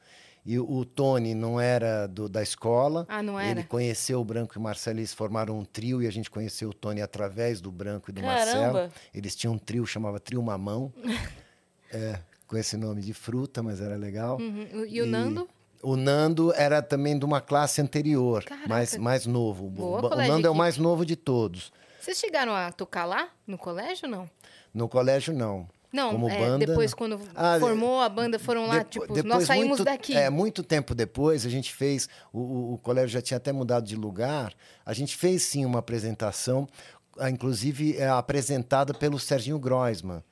E 0.45 0.59
o 0.59 0.85
Tony 0.85 1.35
não 1.35 1.61
era 1.61 2.07
do, 2.07 2.29
da 2.29 2.43
escola. 2.43 3.07
Ah, 3.09 3.23
não 3.23 3.39
Ele 3.39 3.61
era? 3.61 3.63
conheceu 3.65 4.21
o 4.21 4.25
Branco 4.25 4.55
e 4.57 4.59
o 4.59 4.61
Marcelo, 4.61 4.99
eles 4.99 5.13
formaram 5.13 5.59
um 5.59 5.65
trio 5.65 6.03
e 6.03 6.07
a 6.07 6.11
gente 6.11 6.31
conheceu 6.31 6.71
o 6.71 6.75
Tony 6.75 7.03
através 7.03 7.61
do 7.61 7.71
Branco 7.71 8.11
e 8.11 8.13
do 8.13 8.23
Caramba! 8.23 8.73
Marcelo. 8.73 8.93
Eles 9.15 9.37
tinham 9.37 9.55
um 9.55 9.59
trio, 9.59 9.87
chamava 9.87 10.19
Trio 10.19 10.43
Mamão. 10.43 10.93
é, 11.93 12.19
com 12.47 12.57
esse 12.57 12.77
nome 12.77 13.03
de 13.03 13.13
fruta, 13.13 13.63
mas 13.63 13.81
era 13.81 13.97
legal. 13.97 14.39
Uhum. 14.39 14.85
E 14.89 15.01
o 15.01 15.07
Nando? 15.07 15.49
O 15.83 15.97
Nando 15.97 16.53
era 16.55 16.83
também 16.83 17.19
de 17.19 17.25
uma 17.25 17.41
classe 17.41 17.81
anterior, 17.81 18.45
Caraca. 18.45 18.69
mais, 18.69 18.97
mais 18.97 19.27
novo. 19.27 19.67
O 19.67 19.71
Boa, 19.71 20.15
o 20.15 20.17
Nando 20.17 20.47
é 20.47 20.51
o 20.51 20.55
mais 20.55 20.77
novo 20.77 21.07
de 21.07 21.17
todos. 21.17 21.73
Vocês 22.01 22.19
chegaram 22.19 22.53
a 22.53 22.73
tocar 22.73 23.05
lá, 23.05 23.29
no 23.47 23.57
colégio 23.57 24.07
ou 24.07 24.11
não? 24.11 24.31
No 24.73 24.89
colégio, 24.89 25.35
não. 25.35 25.69
Não, 25.93 26.13
Como 26.13 26.29
é, 26.29 26.39
banda, 26.39 26.67
depois 26.67 26.93
não. 26.93 26.99
quando 26.99 27.21
Ah, 27.35 27.57
formou 27.59 28.01
a 28.01 28.09
banda, 28.09 28.39
foram 28.39 28.67
lá, 28.67 28.85
tipo, 28.85 29.07
depois, 29.07 29.25
nós 29.25 29.45
saímos 29.45 29.69
muito, 29.71 29.85
daqui. 29.85 30.17
É, 30.17 30.31
muito 30.31 30.63
tempo 30.63 30.95
depois, 30.95 31.45
a 31.45 31.49
gente 31.49 31.75
fez. 31.75 32.09
O, 32.33 32.75
o- 32.75 32.79
colégio 32.79 33.09
já 33.09 33.21
tinha 33.21 33.37
até 33.39 33.51
mudado 33.53 33.85
de 33.87 33.97
lugar. 33.97 34.55
A 34.87 34.93
gente 34.93 35.17
fez 35.17 35.43
sim 35.43 35.65
uma 35.65 35.81
apresentação, 35.81 36.69
inclusive 37.29 37.97
é, 37.97 38.09
apresentada 38.09 38.95
pelo 38.95 39.19
Serginho 39.19 39.59
Groisman, 39.59 40.23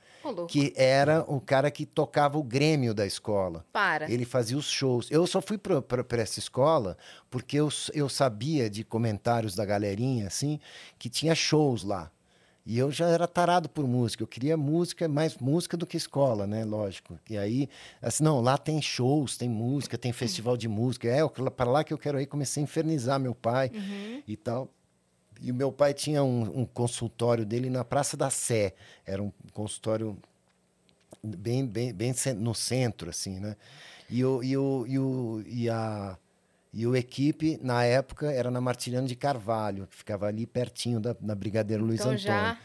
que 0.49 0.73
era 0.77 1.25
o 1.27 1.41
cara 1.41 1.71
que 1.71 1.85
tocava 1.87 2.39
o 2.39 2.43
Grêmio 2.43 2.95
da 2.95 3.07
escola. 3.07 3.65
Para. 3.73 4.11
Ele 4.11 4.25
fazia 4.25 4.57
os 4.57 4.71
shows. 4.71 5.09
Eu 5.11 5.27
só 5.27 5.41
fui 5.41 5.59
para 5.59 5.83
essa 6.23 6.39
escola 6.39 6.97
porque 7.31 7.57
eu, 7.59 7.69
eu 7.95 8.09
sabia 8.09 8.69
de 8.71 8.85
comentários 8.85 9.55
da 9.55 9.65
galerinha, 9.65 10.27
assim, 10.27 10.61
que 10.99 11.09
tinha 11.09 11.35
shows 11.35 11.83
lá. 11.83 12.11
E 12.69 12.77
eu 12.79 12.93
já 12.93 13.09
era 13.09 13.27
tarado 13.27 13.67
por 13.67 13.89
música. 13.89 14.23
Eu 14.23 14.27
queria 14.27 14.55
música, 14.55 15.09
mais 15.09 15.39
música 15.39 15.75
do 15.75 15.87
que 15.87 15.97
escola, 15.97 16.47
né? 16.47 16.67
Lógico. 16.67 17.19
E 17.31 17.39
aí, 17.39 17.67
assim, 18.03 18.23
não, 18.23 18.43
lá 18.43 18.59
tem 18.59 18.83
shows, 18.83 19.39
tem 19.39 19.49
música, 19.49 19.97
tem 19.97 20.13
festival 20.13 20.55
de 20.55 20.69
música. 20.69 21.09
É, 21.09 21.27
para 21.51 21.71
lá 21.71 21.83
que 21.83 21.95
eu 21.95 21.97
quero 21.97 22.21
ir. 22.21 22.27
Comecei 22.27 22.63
a 22.63 22.65
infernizar 22.65 23.19
meu 23.19 23.35
pai 23.35 23.71
e 24.29 24.37
tal. 24.37 24.69
E 25.41 25.51
o 25.51 25.55
meu 25.55 25.73
pai 25.73 25.95
tinha 25.95 26.23
um, 26.23 26.61
um 26.61 26.67
consultório 26.67 27.47
dele 27.47 27.71
na 27.71 27.87
Praça 27.87 28.19
da 28.19 28.29
Sé. 28.29 28.75
Era 29.07 29.23
um 29.23 29.33
consultório 29.55 30.19
bem, 31.25 31.67
bem, 31.67 31.91
bem 31.95 32.15
no 32.37 32.55
centro, 32.55 33.09
assim, 33.09 33.41
né? 33.41 33.57
E 34.11 34.23
o, 34.23 34.43
e 34.45 34.55
o, 34.59 34.85
e 34.87 34.99
o, 34.99 35.43
e 35.47 35.71
a, 35.71 36.19
e 36.73 36.87
o 36.87 36.95
equipe, 36.97 37.59
na 37.63 37.85
época, 37.85 38.31
era 38.31 38.51
na 38.51 38.61
Martiriano 38.61 39.07
de 39.09 39.15
Carvalho, 39.17 39.87
que 39.87 39.97
ficava 39.97 40.27
ali 40.27 40.47
pertinho 40.47 41.01
da, 41.01 41.17
da 41.21 41.35
Brigadeiro 41.35 41.85
Luiz 41.85 42.01
então 42.01 42.13
Antônio. 42.13 42.27
já. 42.29 42.59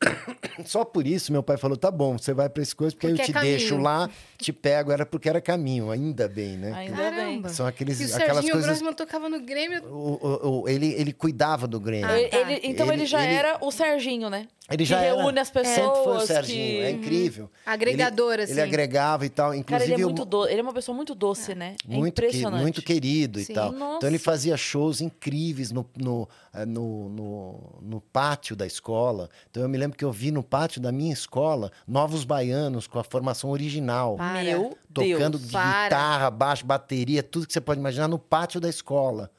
Só 0.64 0.84
por 0.84 1.06
isso 1.06 1.32
meu 1.32 1.42
pai 1.42 1.56
falou: 1.56 1.76
tá 1.76 1.90
bom, 1.90 2.16
você 2.16 2.32
vai 2.32 2.48
para 2.48 2.62
esse 2.62 2.74
coisa, 2.74 2.94
porque, 2.94 3.08
Porque 3.08 3.20
eu 3.20 3.24
é 3.24 3.26
te 3.26 3.32
caminho. 3.32 3.56
deixo 3.58 3.76
lá, 3.76 4.08
te 4.38 4.52
pego. 4.52 4.92
Era 4.92 5.04
porque 5.04 5.28
era 5.28 5.40
caminho, 5.40 5.90
ainda 5.90 6.28
bem, 6.28 6.56
né? 6.56 6.72
Ainda 6.72 6.96
Caramba. 6.96 7.48
bem. 7.48 7.48
São 7.48 7.66
aqueles, 7.66 7.98
E 8.00 8.04
o 8.04 8.06
aquelas 8.14 8.26
Serginho 8.36 8.52
coisas. 8.52 8.70
Grossman 8.70 8.92
tocava 8.92 9.28
no 9.28 9.40
Grêmio. 9.40 9.82
O, 9.86 10.14
o- 10.24 10.60
o- 10.62 10.68
ele, 10.68 10.92
ele 10.92 11.12
cuidava 11.12 11.66
do 11.66 11.80
Grêmio. 11.80 12.06
Ah, 12.06 12.28
tá. 12.28 12.38
ele- 12.38 12.60
então 12.62 12.86
ele, 12.86 13.02
Ele- 13.02 13.06
já 13.06 13.24
ele- 13.24 13.34
era 13.34 13.58
o 13.60 13.72
Serginho, 13.72 14.30
né? 14.30 14.46
Ele 14.70 14.78
que 14.84 14.84
já 14.84 15.00
era- 15.00 15.16
reúne 15.16 15.38
as 15.40 15.48
Sempre 15.48 15.70
foi 15.72 15.82
o 15.86 15.92
pessoas. 15.92 16.24
Serginho, 16.26 16.58
que... 16.58 16.80
é 16.82 16.90
incrível. 16.90 17.50
Agregador, 17.64 18.34
ele, 18.34 18.42
assim. 18.42 18.52
Ele 18.52 18.60
agregava 18.60 19.24
e 19.24 19.28
tal. 19.30 19.46
Cara, 19.48 19.56
Inclusive, 19.58 19.92
ele 19.94 20.02
é 20.02 20.04
muito 20.04 20.24
doce. 20.26 20.50
Ele 20.52 20.60
é 20.60 20.62
uma 20.62 20.74
pessoa 20.74 20.94
muito 20.94 21.14
doce, 21.14 21.54
né? 21.54 21.74
É 21.88 21.96
muito, 21.96 22.14
que- 22.20 22.26
impressionante. 22.26 22.60
muito 22.62 22.82
querido 22.82 23.38
Sim. 23.40 23.52
e 23.52 23.54
tal. 23.54 23.72
Nossa. 23.72 23.96
Então 23.96 24.08
ele 24.10 24.18
fazia 24.18 24.56
shows 24.58 25.00
incríveis 25.00 25.72
no, 25.72 25.88
no, 25.96 26.28
eh, 26.52 26.66
no, 26.66 27.08
no, 27.08 27.78
no 27.80 28.00
pátio 28.00 28.54
da 28.54 28.66
escola. 28.66 29.30
Então 29.50 29.62
eu 29.62 29.68
me 29.70 29.78
lembro 29.78 29.96
que 29.96 30.04
eu 30.04 30.12
vi 30.12 30.30
no 30.30 30.42
pátio 30.42 30.80
da 30.82 30.92
minha 30.92 31.12
escola 31.14 31.72
novos 31.86 32.24
baianos 32.24 32.86
com 32.86 32.98
a 32.98 33.04
formação 33.04 33.50
original. 33.50 34.16
Para. 34.16 34.42
Meu 34.42 34.76
Tocando 34.92 35.38
Deus. 35.38 35.44
guitarra, 35.50 36.30
baixo, 36.30 36.66
bateria, 36.66 37.22
tudo 37.22 37.46
que 37.46 37.52
você 37.52 37.60
pode 37.60 37.80
imaginar 37.80 38.08
no 38.08 38.18
pátio 38.18 38.60
da 38.60 38.68
escola. 38.68 39.30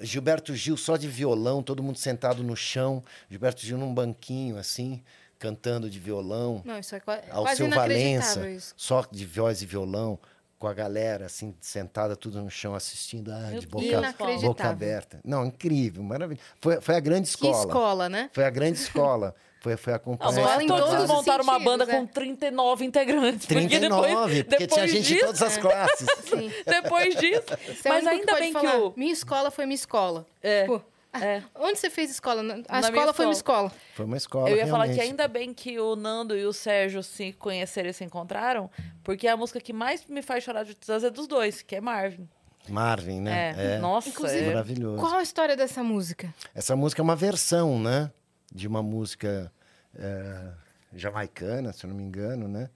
Gilberto 0.00 0.54
Gil 0.54 0.76
só 0.76 0.96
de 0.96 1.08
violão, 1.08 1.62
todo 1.62 1.82
mundo 1.82 1.98
sentado 1.98 2.42
no 2.42 2.56
chão. 2.56 3.02
Gilberto 3.28 3.60
Gil 3.64 3.78
num 3.78 3.92
banquinho 3.94 4.56
assim, 4.58 5.02
cantando 5.38 5.88
de 5.90 5.98
violão. 5.98 6.62
Não, 6.64 6.78
isso 6.78 6.94
é 6.94 7.00
qua- 7.00 7.16
quase 7.18 7.30
Alceu 7.32 7.66
inacreditável 7.66 8.42
Valença, 8.42 8.50
isso. 8.50 8.74
só 8.76 9.04
de 9.10 9.24
voz 9.26 9.62
e 9.62 9.66
violão, 9.66 10.18
com 10.58 10.66
a 10.66 10.74
galera 10.74 11.26
assim, 11.26 11.54
sentada 11.60 12.14
tudo 12.14 12.42
no 12.42 12.50
chão, 12.50 12.74
assistindo, 12.74 13.32
ah, 13.32 13.58
de 13.58 13.66
boca, 13.66 14.14
boca 14.42 14.68
aberta. 14.68 15.20
Não, 15.24 15.46
incrível, 15.46 16.02
maravilhoso. 16.02 16.46
Foi, 16.60 16.80
foi 16.80 16.94
a 16.96 17.00
grande 17.00 17.24
Que 17.28 17.30
escola. 17.30 17.66
escola, 17.66 18.08
né? 18.08 18.30
Foi 18.32 18.44
a 18.44 18.50
grande 18.50 18.78
escola. 18.78 19.34
Foi, 19.60 19.76
foi 19.76 19.92
acompanhar. 19.92 20.32
não 20.32 20.50
é 20.50 20.66
todos 20.66 20.88
todos 20.88 21.04
os 21.04 21.10
montaram 21.10 21.44
uma 21.44 21.58
banda 21.58 21.84
é. 21.84 21.86
com 21.86 22.06
39 22.06 22.84
integrantes. 22.84 23.46
porque 23.46 23.68
39, 23.68 24.08
depois, 24.08 24.42
porque 24.42 24.66
tinha 24.66 24.86
depois 24.86 24.90
gente 24.90 25.02
de 25.02 25.14
disso, 25.14 25.26
todas 25.26 25.42
as 25.42 25.56
classes. 25.58 26.08
Sim. 26.24 26.52
Depois 26.66 27.14
disso. 27.16 27.44
Você 27.66 27.88
é 27.88 27.92
mas 27.92 28.06
ainda 28.06 28.32
pode 28.32 28.40
bem 28.40 28.52
falar, 28.52 28.70
que 28.70 28.76
o. 28.78 28.92
Minha 28.96 29.12
escola 29.12 29.50
foi 29.50 29.66
minha 29.66 29.74
escola. 29.74 30.26
É, 30.42 30.62
Tipo, 30.62 30.82
ah, 31.12 31.24
é. 31.24 31.42
Onde 31.56 31.78
você 31.78 31.90
fez 31.90 32.10
escola? 32.10 32.40
A 32.40 32.44
Na 32.44 32.52
escola 32.54 32.90
minha 32.90 33.12
foi 33.12 33.26
minha 33.26 33.36
escola. 33.36 33.72
Foi 33.94 34.06
uma 34.06 34.16
escola. 34.16 34.48
Eu 34.48 34.56
ia 34.56 34.66
falar 34.66 34.84
que 34.84 34.94
realmente. 34.94 35.10
ainda 35.10 35.28
bem 35.28 35.52
que 35.52 35.78
o 35.78 35.96
Nando 35.96 36.36
e 36.36 36.46
o 36.46 36.52
Sérgio 36.52 37.02
se 37.02 37.32
conheceram 37.32 37.90
e 37.90 37.92
se 37.92 38.04
encontraram, 38.04 38.70
porque 39.02 39.26
a 39.26 39.36
música 39.36 39.60
que 39.60 39.72
mais 39.72 40.04
me 40.06 40.22
faz 40.22 40.44
chorar 40.44 40.64
de 40.64 40.74
tristeza 40.74 41.08
é 41.08 41.10
dos 41.10 41.26
dois, 41.26 41.62
que 41.62 41.76
é 41.76 41.80
Marvin. 41.80 42.28
Marvin, 42.68 43.20
né? 43.20 43.54
É. 43.58 43.78
Nossa, 43.78 44.08
Inclusive, 44.08 44.44
é. 44.44 44.48
Maravilhoso. 44.48 45.00
Qual 45.00 45.14
a 45.14 45.22
história 45.22 45.56
dessa 45.56 45.82
música? 45.82 46.32
Essa 46.54 46.76
música 46.76 47.02
é 47.02 47.04
uma 47.04 47.16
versão, 47.16 47.78
né? 47.78 48.10
De 48.50 48.66
uma 48.66 48.82
música 48.82 49.52
é, 49.94 50.52
jamaicana, 50.94 51.72
se 51.72 51.84
eu 51.84 51.88
não 51.88 51.96
me 51.96 52.02
engano, 52.02 52.48
né? 52.48 52.68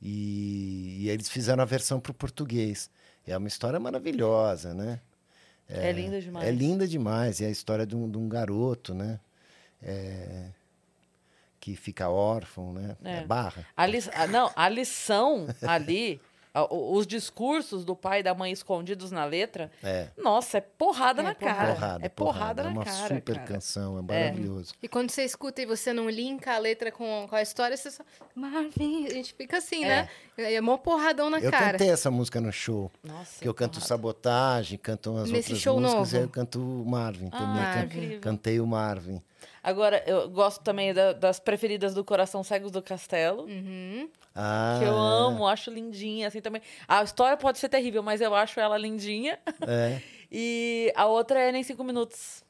E, 0.00 0.98
e 1.00 1.08
eles 1.08 1.28
fizeram 1.28 1.62
a 1.62 1.66
versão 1.66 2.00
para 2.00 2.10
o 2.10 2.14
português. 2.14 2.90
É 3.26 3.36
uma 3.36 3.48
história 3.48 3.78
maravilhosa, 3.78 4.74
né? 4.74 5.00
É, 5.68 5.92
linda 5.92 6.20
demais. 6.20 6.46
É 6.46 6.50
linda 6.50 6.88
demais. 6.88 7.40
É 7.40 7.46
a 7.46 7.50
história 7.50 7.86
de 7.86 7.96
um, 7.96 8.10
de 8.10 8.18
um 8.18 8.28
garoto, 8.28 8.94
né? 8.94 9.20
É, 9.82 10.48
que 11.60 11.76
fica 11.76 12.08
órfão, 12.08 12.72
né? 12.72 12.96
É. 13.04 13.18
É 13.18 13.24
barra. 13.24 13.64
A 13.76 13.86
li... 13.86 13.98
Não, 14.30 14.50
a 14.56 14.68
lição 14.68 15.46
ali, 15.62 16.20
os 16.70 17.06
discursos 17.06 17.84
do 17.84 17.96
pai 17.96 18.20
e 18.20 18.22
da 18.22 18.34
mãe 18.34 18.52
escondidos 18.52 19.10
na 19.10 19.24
letra, 19.24 19.70
É. 19.82 20.08
nossa, 20.18 20.58
é 20.58 20.60
porrada 20.60 21.22
É 21.22 21.24
na 21.24 21.34
porrada. 21.34 21.56
cara. 21.56 21.74
Porrada, 21.74 22.06
é 22.06 22.08
porrada, 22.08 22.60
É 22.62 22.64
na 22.66 22.70
uma 22.70 22.84
cara. 22.84 23.14
super 23.16 23.34
cara. 23.36 23.46
canção, 23.46 23.98
é 23.98 24.02
maravilhoso. 24.02 24.74
E 24.82 24.88
quando 24.88 25.10
você 25.10 25.24
escuta 25.24 25.62
e 25.62 25.66
você 25.66 25.92
não 25.92 26.10
linka 26.10 26.52
a 26.54 26.58
letra 26.58 26.92
com, 26.92 27.26
com 27.28 27.34
a 27.36 27.40
história, 27.42 27.76
você 27.76 27.90
só. 27.90 28.02
Marvin, 28.34 29.06
a 29.06 29.10
gente 29.10 29.32
fica 29.34 29.56
assim, 29.58 29.84
né? 29.84 30.08
É 30.36 30.60
mó 30.60 30.76
porradão 30.76 31.30
na 31.30 31.38
Eu 31.38 31.50
cara. 31.50 31.72
cantei 31.72 31.90
essa 31.90 32.10
música 32.10 32.40
no 32.40 32.52
show. 32.52 32.90
Nossa, 33.02 33.40
Que 33.40 33.48
eu 33.48 33.54
canto 33.54 33.72
porrada. 33.74 33.86
Sabotagem, 33.88 34.78
canto 34.78 35.10
umas 35.12 35.30
Nesse 35.30 35.50
outras 35.52 35.58
show 35.62 35.80
músicas, 35.80 35.98
novo? 36.12 36.16
aí 36.16 36.22
eu 36.22 36.28
canto 36.28 36.60
o 36.60 36.84
Marvin 36.86 37.28
Ah, 37.32 37.38
também. 37.38 37.62
can- 37.72 37.84
incrível. 37.84 38.20
Cantei 38.20 38.60
o 38.60 38.66
Marvin. 38.66 39.22
Agora, 39.62 40.02
eu 40.06 40.28
gosto 40.28 40.60
também 40.62 40.92
da- 40.92 41.12
das 41.12 41.38
preferidas 41.38 41.94
do 41.94 42.04
Coração 42.04 42.42
Cegos 42.42 42.70
do 42.72 42.82
Castelo. 42.82 43.44
Uhum. 43.44 44.08
Ah, 44.34 44.76
Que 44.80 44.84
eu 44.86 44.94
é. 44.94 44.98
amo, 44.98 45.46
acho 45.46 45.70
lindinha, 45.70 46.26
assim 46.28 46.40
também. 46.40 46.60
A 46.88 47.02
história 47.02 47.36
pode 47.36 47.58
ser 47.58 47.68
terrível, 47.68 48.02
mas 48.02 48.20
eu 48.20 48.34
acho 48.34 48.58
ela 48.58 48.76
lindinha. 48.78 49.38
É. 49.66 50.00
E 50.34 50.90
a 50.96 51.04
outra 51.04 51.38
é 51.38 51.52
Nem 51.52 51.62
Cinco 51.62 51.84
Minutos. 51.84 52.42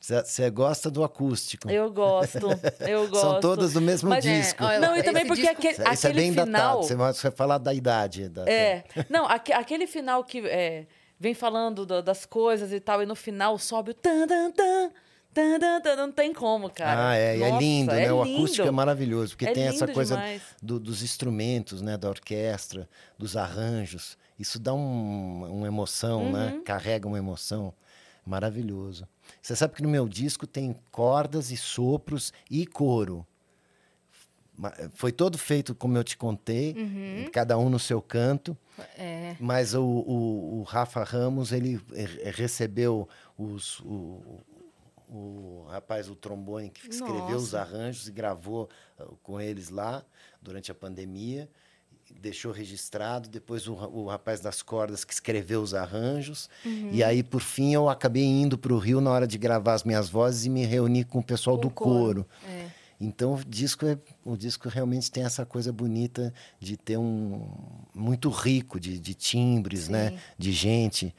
Você 0.00 0.50
gosta 0.50 0.90
do 0.90 1.04
acústico. 1.04 1.70
Eu 1.70 1.92
gosto, 1.92 2.38
eu 2.80 3.06
gosto. 3.08 3.20
São 3.20 3.38
todas 3.40 3.74
do 3.74 3.80
mesmo 3.80 4.08
Mas, 4.08 4.26
é, 4.26 4.40
disco. 4.40 4.64
olha, 4.64 4.80
Não, 4.80 4.96
e 4.96 5.02
também 5.04 5.20
Esse 5.22 5.28
porque 5.28 5.42
disco- 5.42 5.56
aquele, 5.58 5.72
Isso 5.74 6.06
é 6.06 6.10
aquele 6.10 6.14
bem 6.14 6.30
final... 6.32 6.46
datado. 6.80 6.82
Você 6.82 6.94
vai 6.96 7.12
falar 7.30 7.58
da 7.58 7.72
idade. 7.72 8.28
Da... 8.28 8.44
É, 8.50 8.82
não, 9.08 9.26
aque- 9.26 9.52
aquele 9.52 9.86
final 9.86 10.24
que 10.24 10.40
é, 10.48 10.86
vem 11.20 11.32
falando 11.34 11.86
da- 11.86 12.00
das 12.00 12.26
coisas 12.26 12.72
e 12.72 12.80
tal, 12.80 13.00
e 13.00 13.06
no 13.06 13.14
final 13.14 13.56
sobe 13.58 13.92
o 13.92 13.94
tan, 13.94 14.26
tan, 14.26 14.50
tan, 14.50 14.90
não 15.96 16.10
tem 16.12 16.32
como, 16.32 16.68
cara. 16.70 17.10
Ah, 17.10 17.16
é, 17.16 17.36
é 17.36 17.48
Nossa, 17.50 17.58
lindo, 17.60 17.92
né? 17.92 18.12
O 18.12 18.24
lindo. 18.24 18.36
acústico 18.38 18.66
é 18.66 18.70
maravilhoso, 18.70 19.32
porque 19.32 19.46
É 19.46 19.52
tem 19.52 19.64
essa 19.64 19.86
coisa 19.86 20.20
do- 20.62 20.80
dos 20.80 21.02
instrumentos, 21.02 21.80
né? 21.80 21.96
Da 21.96 22.08
orquestra, 22.08 22.88
dos 23.18 23.36
arranjos. 23.36 24.18
Isso 24.38 24.58
dá 24.58 24.72
um- 24.74 25.44
uma 25.58 25.66
emoção, 25.66 26.24
Uhum. 26.24 26.32
né? 26.32 26.60
Carrega 26.64 27.06
uma 27.06 27.18
emoção. 27.18 27.72
Maravilhoso. 28.26 29.06
Você 29.40 29.54
sabe 29.56 29.74
que 29.74 29.82
no 29.82 29.88
meu 29.88 30.08
disco 30.08 30.46
tem 30.46 30.76
cordas 30.90 31.50
e 31.50 31.56
sopros 31.56 32.32
e 32.50 32.66
coro. 32.66 33.26
Foi 34.92 35.10
todo 35.10 35.38
feito 35.38 35.74
como 35.74 35.96
eu 35.96 36.04
te 36.04 36.18
contei, 36.18 36.76
cada 37.32 37.56
um 37.56 37.70
no 37.70 37.78
seu 37.78 38.02
canto. 38.02 38.54
É. 38.98 39.34
Mas 39.40 39.72
o, 39.74 39.82
o, 39.82 40.58
o 40.60 40.62
Rafa 40.64 41.02
Ramos, 41.02 41.50
ele 41.50 41.80
recebeu 42.34 43.08
os, 43.38 43.80
o, 43.80 44.40
o 45.10 45.66
rapaz, 45.68 46.08
o 46.08 46.14
trombone, 46.14 46.70
que 46.70 46.88
escreveu 46.88 47.36
os 47.36 47.52
Nossa. 47.52 47.60
arranjos 47.60 48.06
e 48.08 48.12
gravou 48.12 48.68
ah, 48.98 49.06
com 49.22 49.40
eles 49.40 49.68
lá 49.68 50.04
durante 50.40 50.70
a 50.70 50.74
pandemia. 50.74 51.48
Deixou 52.20 52.52
registrado. 52.52 53.28
Depois 53.28 53.66
o, 53.66 53.74
o 53.74 54.06
rapaz 54.06 54.40
das 54.40 54.62
cordas 54.62 55.04
que 55.04 55.12
escreveu 55.12 55.62
os 55.62 55.74
arranjos. 55.74 56.48
Uhum. 56.64 56.90
E 56.92 57.02
aí, 57.02 57.22
por 57.22 57.40
fim, 57.40 57.72
eu 57.72 57.88
acabei 57.88 58.24
indo 58.24 58.56
para 58.56 58.72
o 58.72 58.78
Rio 58.78 59.00
na 59.00 59.10
hora 59.10 59.26
de 59.26 59.38
gravar 59.38 59.74
as 59.74 59.84
minhas 59.84 60.08
vozes 60.08 60.44
e 60.44 60.48
me 60.48 60.64
reuni 60.64 61.04
com 61.04 61.18
o 61.18 61.24
pessoal 61.24 61.56
do 61.56 61.70
coro. 61.70 62.24
coro. 62.24 62.26
É. 62.48 62.80
Então 63.00 63.34
o 63.34 63.44
disco 63.44 63.86
é 63.86 63.98
o 64.24 64.36
disco 64.36 64.68
realmente 64.68 65.10
tem 65.10 65.24
essa 65.24 65.46
coisa 65.46 65.72
bonita 65.72 66.34
de 66.58 66.76
ter 66.76 66.98
um 66.98 67.48
muito 67.94 68.28
rico 68.28 68.78
de, 68.78 68.98
de 68.98 69.14
timbres, 69.14 69.88
né? 69.88 70.10
Sim. 70.10 70.18
De 70.36 70.52
gente. 70.52 71.14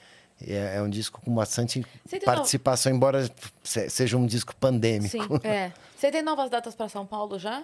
É, 0.47 0.77
é 0.77 0.81
um 0.81 0.89
disco 0.89 1.21
com 1.23 1.33
bastante 1.33 1.85
participação, 2.25 2.91
embora 2.91 3.29
se- 3.63 3.89
seja 3.89 4.17
um 4.17 4.25
disco 4.25 4.55
pandêmico. 4.55 5.09
Sim. 5.11 5.27
É. 5.43 5.71
Você 5.95 6.11
tem 6.11 6.21
novas 6.21 6.49
datas 6.49 6.73
para 6.75 6.89
São 6.89 7.05
Paulo 7.05 7.37
já? 7.37 7.63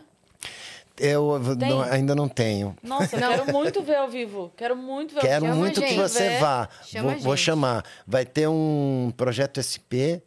Eu 1.00 1.40
não- 1.58 1.82
ainda 1.82 2.16
não 2.16 2.28
tenho. 2.28 2.76
Nossa, 2.82 3.16
eu 3.16 3.20
quero 3.20 3.52
muito 3.54 3.82
ver 3.84 3.98
ao 3.98 4.08
vivo. 4.08 4.52
Quero 4.58 4.76
muito 4.76 5.14
ver 5.14 5.20
ao 5.22 5.26
Quero 5.28 5.46
muito 5.56 5.82
que 5.82 5.94
você 5.94 6.28
né? 6.30 6.40
vá. 6.40 6.70
Chama 6.84 7.12
Vou, 7.14 7.20
vou 7.22 7.38
chamar. 7.38 7.86
Vai 8.06 8.26
ter 8.26 8.48
um 8.48 9.12
projeto 9.16 9.60
SP, 9.62 10.22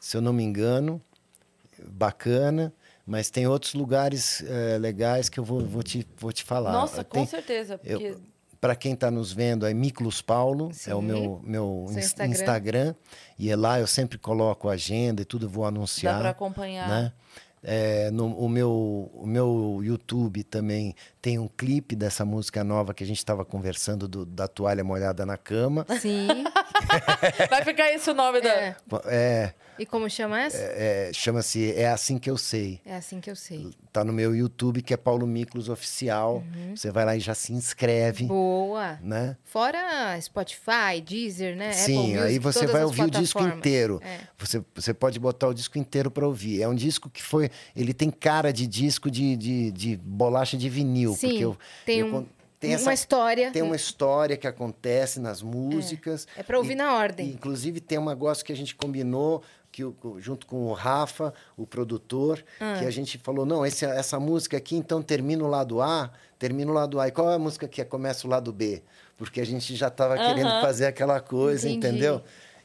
se 0.00 0.16
eu 0.16 0.22
não 0.22 0.32
me 0.32 0.42
engano, 0.42 1.00
bacana. 1.86 2.72
Mas 3.06 3.28
tem 3.28 3.46
outros 3.46 3.74
lugares 3.74 4.42
eh, 4.46 4.78
legais 4.78 5.28
que 5.28 5.40
eu 5.40 5.44
vou, 5.44 5.60
vou, 5.60 5.82
te, 5.82 6.06
vou 6.16 6.32
te 6.32 6.44
falar. 6.44 6.72
Nossa, 6.72 7.02
com 7.02 7.26
certeza. 7.26 7.76
Porque... 7.76 7.92
Eu, 7.92 8.20
para 8.60 8.76
quem 8.76 8.92
está 8.92 9.10
nos 9.10 9.32
vendo, 9.32 9.66
é 9.66 9.72
Miklos 9.72 10.20
Paulo, 10.20 10.70
é 10.86 10.94
o 10.94 11.00
Sim. 11.00 11.06
meu, 11.06 11.40
meu 11.42 11.86
Instagram. 11.90 12.30
Instagram. 12.32 12.94
E 13.38 13.50
é 13.50 13.56
lá 13.56 13.80
eu 13.80 13.86
sempre 13.86 14.18
coloco 14.18 14.68
a 14.68 14.72
agenda 14.72 15.22
e 15.22 15.24
tudo, 15.24 15.48
vou 15.48 15.64
anunciar. 15.64 16.14
Dá 16.14 16.20
para 16.20 16.30
acompanhar. 16.30 16.88
Né? 16.88 17.12
É, 17.62 18.10
no, 18.10 18.26
o, 18.38 18.48
meu, 18.48 19.10
o 19.14 19.26
meu 19.26 19.80
YouTube 19.82 20.42
também 20.44 20.94
tem 21.20 21.38
um 21.38 21.46
clipe 21.46 21.94
dessa 21.94 22.24
música 22.24 22.64
nova 22.64 22.94
que 22.94 23.04
a 23.04 23.06
gente 23.06 23.18
estava 23.18 23.44
conversando 23.44 24.08
do- 24.08 24.24
da 24.24 24.48
toalha 24.48 24.82
molhada 24.82 25.26
na 25.26 25.36
cama. 25.36 25.84
Sim. 26.00 26.26
Vai 27.50 27.62
ficar 27.62 27.90
esse 27.92 28.10
o 28.10 28.14
nome 28.14 28.40
da. 28.40 28.74
É. 29.06 29.54
É, 29.80 29.82
E 29.82 29.86
como 29.86 30.08
chama 30.10 30.40
essa? 30.42 30.58
é, 30.58 31.10
Chama-se 31.12 31.72
É 31.74 31.88
Assim 31.88 32.18
Que 32.18 32.30
Eu 32.30 32.36
Sei. 32.36 32.80
É 32.84 32.94
assim 32.96 33.20
que 33.20 33.30
eu 33.30 33.36
sei. 33.36 33.70
Tá 33.92 34.04
no 34.04 34.12
meu 34.12 34.34
YouTube, 34.34 34.82
que 34.82 34.92
é 34.94 34.96
Paulo 34.96 35.26
Miklos 35.26 35.68
Oficial. 35.68 36.44
Uhum. 36.54 36.76
Você 36.76 36.90
vai 36.90 37.04
lá 37.04 37.16
e 37.16 37.20
já 37.20 37.34
se 37.34 37.52
inscreve, 37.52 38.24
Boa. 38.26 38.98
né? 39.02 39.36
Fora 39.44 40.18
Spotify, 40.20 41.00
Deezer, 41.04 41.56
né? 41.56 41.72
Sim, 41.72 42.08
Music, 42.14 42.18
aí 42.18 42.38
você 42.38 42.66
vai 42.66 42.84
ouvir 42.84 43.02
o 43.02 43.10
disco 43.10 43.42
inteiro. 43.42 44.00
É. 44.04 44.18
Você, 44.38 44.62
você 44.74 44.94
pode 44.94 45.18
botar 45.18 45.48
o 45.48 45.54
disco 45.54 45.78
inteiro 45.78 46.10
para 46.10 46.26
ouvir. 46.26 46.62
É 46.62 46.68
um 46.68 46.74
disco 46.74 47.08
que 47.10 47.22
foi. 47.22 47.50
Ele 47.74 47.92
tem 47.94 48.10
cara 48.10 48.52
de 48.52 48.66
disco 48.66 49.10
de, 49.10 49.36
de, 49.36 49.70
de 49.72 49.96
bolacha 49.96 50.56
de 50.56 50.68
vinil. 50.68 51.14
Sim, 51.14 51.28
porque 51.28 51.44
eu, 51.44 51.56
tem 51.84 51.98
eu 52.00 52.06
um- 52.16 52.26
tem 52.60 52.70
uma 52.72 52.76
essa- 52.76 52.92
história. 52.92 53.50
Tem 53.50 53.62
uma 53.62 53.74
história 53.74 54.36
que 54.36 54.46
acontece 54.46 55.18
nas 55.18 55.40
músicas. 55.40 56.28
É 56.36 56.42
pra 56.42 56.58
ouvir 56.58 56.72
E- 56.74 56.76
na 56.76 56.94
ordem. 56.94 57.26
e, 57.28 57.32
inclusive, 57.32 57.80
tem 57.80 57.98
um 57.98 58.04
negócio 58.04 58.44
que 58.44 58.52
a 58.52 58.56
gente 58.56 58.74
combinou, 58.74 59.42
que 60.00 60.06
o- 60.06 60.20
junto 60.20 60.46
com 60.46 60.66
o 60.66 60.72
Rafa, 60.72 61.32
o 61.56 61.66
produtor, 61.66 62.42
Ah. 62.60 62.76
que 62.78 62.84
a 62.84 62.90
gente 62.90 63.18
falou: 63.18 63.44
não, 63.46 63.64
esse- 63.64 63.84
essa 63.84 64.18
música 64.20 64.56
aqui, 64.56 64.76
então 64.76 65.00
termina 65.02 65.42
o 65.44 65.46
lado 65.48 65.80
A, 65.80 66.10
termina 66.38 66.70
o 66.70 66.74
lado 66.74 67.00
A. 67.00 67.08
E 67.08 67.10
qual 67.10 67.30
é 67.30 67.34
a 67.34 67.38
música 67.38 67.66
que 67.66 67.84
começa 67.84 68.26
o 68.26 68.30
lado 68.30 68.52
B? 68.52 68.82
Porque 69.16 69.40
a 69.40 69.44
gente 69.46 69.74
já 69.76 69.88
estava 69.88 70.16
querendo 70.16 70.48
Aham. 70.48 70.60
fazer 70.62 70.86
aquela 70.86 71.20
coisa, 71.20 71.68
Entendi. 71.68 71.88
entendeu? 71.98 72.22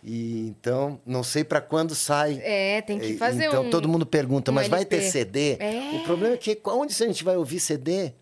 E, 0.07 0.47
então, 0.49 0.99
não 1.05 1.23
sei 1.23 1.43
para 1.43 1.59
quando 1.59 1.95
sai. 1.95 2.39
É, 2.43 2.79
tem 2.81 2.99
que 2.99 3.17
fazer 3.17 3.45
então 3.45 3.63
um... 3.65 3.69
todo 3.71 3.89
mundo 3.89 4.05
pergunta, 4.05 4.51
um 4.51 4.53
mas 4.53 4.67
vai 4.67 4.85
ter 4.85 4.97
LP. 4.97 5.11
CD? 5.11 5.57
É. 5.59 5.91
O 5.95 6.03
problema 6.03 6.35
é 6.35 6.37
que 6.37 6.59
onde 6.65 6.93
a 6.93 7.07
gente 7.07 7.23
vai 7.23 7.35
ouvir 7.35 7.59
CD? 7.59 8.13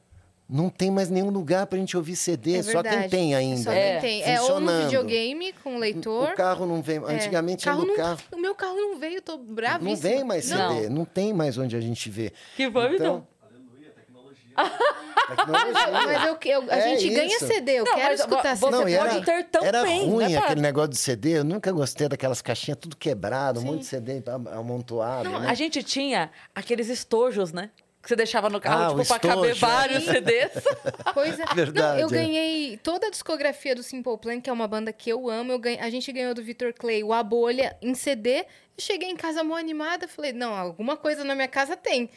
Não 0.53 0.69
tem 0.69 0.91
mais 0.91 1.09
nenhum 1.09 1.31
lugar 1.31 1.65
pra 1.65 1.79
gente 1.79 1.97
ouvir 1.97 2.15
CD, 2.15 2.57
É 2.57 2.63
só 2.63 2.83
quem 2.83 3.09
tem 3.09 3.33
ainda. 3.33 3.63
Só 3.63 3.71
É, 3.71 3.99
quem 3.99 4.21
tem. 4.21 4.33
É 4.35 4.39
ou 4.39 4.59
no 4.59 4.81
videogame 4.83 5.51
com 5.63 5.77
leitor. 5.79 6.29
O 6.29 6.35
carro 6.35 6.67
não 6.67 6.79
vem. 6.79 6.97
É. 6.97 7.15
Antigamente 7.15 7.65
carro 7.65 7.79
era 7.81 7.87
no 7.91 7.97
não- 7.97 8.03
carro. 8.03 8.19
O 8.31 8.37
meu 8.37 8.53
carro 8.53 8.75
não 8.75 8.99
veio, 8.99 9.19
tô 9.19 9.35
bravíssima. 9.37 9.89
Não 9.89 9.97
vem 9.97 10.23
mais 10.23 10.45
CD, 10.45 10.57
Não. 10.59 10.89
não. 10.89 11.05
tem 11.05 11.33
mais 11.33 11.57
onde 11.57 11.75
a 11.75 11.81
gente 11.81 12.07
vê. 12.09 12.31
Que 12.55 12.69
vamos 12.69 12.93
então. 12.99 13.25
Aleluia, 13.41 13.89
tecnologia. 13.95 14.53
Tecnologia. 14.55 15.73
Mas 16.05 16.25
eu, 16.27 16.37
eu- 16.61 16.71
a 16.71 16.75
É 16.77 16.97
gente 16.99 17.09
ganha 17.15 17.35
isso. 17.35 17.47
CD, 17.47 17.71
eu 17.79 17.85
Não, 17.85 17.95
quero 17.95 18.13
escutar 18.13 18.55
CD. 18.55 18.71
Não, 18.71 18.87
e 18.89 18.95
pode 18.97 19.15
era, 19.15 19.21
ter 19.25 19.43
também, 19.45 19.67
era 19.67 19.83
ruim 19.83 20.27
né, 20.33 20.37
aquele 20.37 20.61
negócio 20.61 20.89
de 20.91 20.97
CD. 20.97 21.39
Eu 21.39 21.43
nunca 21.43 21.71
gostei 21.71 22.07
daquelas 22.07 22.41
caixinhas 22.43 22.77
tudo 22.79 22.95
quebrado, 22.95 23.59
um 23.59 23.63
Sim. 23.63 23.67
monte 23.69 23.79
de 23.79 23.85
CD 23.87 24.21
am- 24.27 24.47
amontoado. 24.59 25.29
Não, 25.29 25.39
né? 25.39 25.49
a 25.49 25.53
gente 25.55 25.81
tinha 25.81 26.29
aqueles 26.53 26.89
estojos, 26.89 27.51
né? 27.51 27.71
Que 28.03 28.09
você 28.09 28.15
deixava 28.17 28.49
no 28.49 28.59
carro, 28.59 28.83
Ah, 28.99 29.01
tipo, 29.01 29.07
pra 29.07 29.17
caber 29.19 29.51
estojo, 29.53 29.65
né? 29.71 29.75
vários 29.77 30.03
CDs. 30.03 30.51
Pois 31.13 31.39
é. 31.39 31.45
Verdade, 31.55 32.01
Não, 32.01 32.09
eu 32.09 32.09
é. 32.09 32.11
ganhei 32.11 32.77
toda 32.77 33.07
a 33.07 33.09
discografia 33.09 33.73
do 33.73 33.81
Simple 33.81 34.17
Plan, 34.17 34.41
que 34.41 34.49
é 34.49 34.53
uma 34.53 34.67
banda 34.67 34.91
que 34.91 35.09
eu 35.09 35.29
amo. 35.29 35.53
Eu 35.53 35.57
ganhei- 35.59 35.79
a 35.79 35.89
gente 35.89 36.11
ganhou 36.11 36.33
do 36.33 36.43
Victor 36.43 36.73
Clay 36.73 37.01
o 37.01 37.13
A 37.13 37.23
Bolha 37.23 37.77
em 37.81 37.95
CD. 37.95 38.39
Eu 38.41 38.45
cheguei 38.77 39.09
em 39.09 39.15
casa 39.15 39.41
mó 39.43 39.55
animada, 39.55 40.05
falei, 40.07 40.33
não, 40.33 40.53
alguma 40.53 40.97
coisa 40.97 41.23
na 41.23 41.33
minha 41.33 41.47
casa 41.47 41.77
tem. 41.77 42.09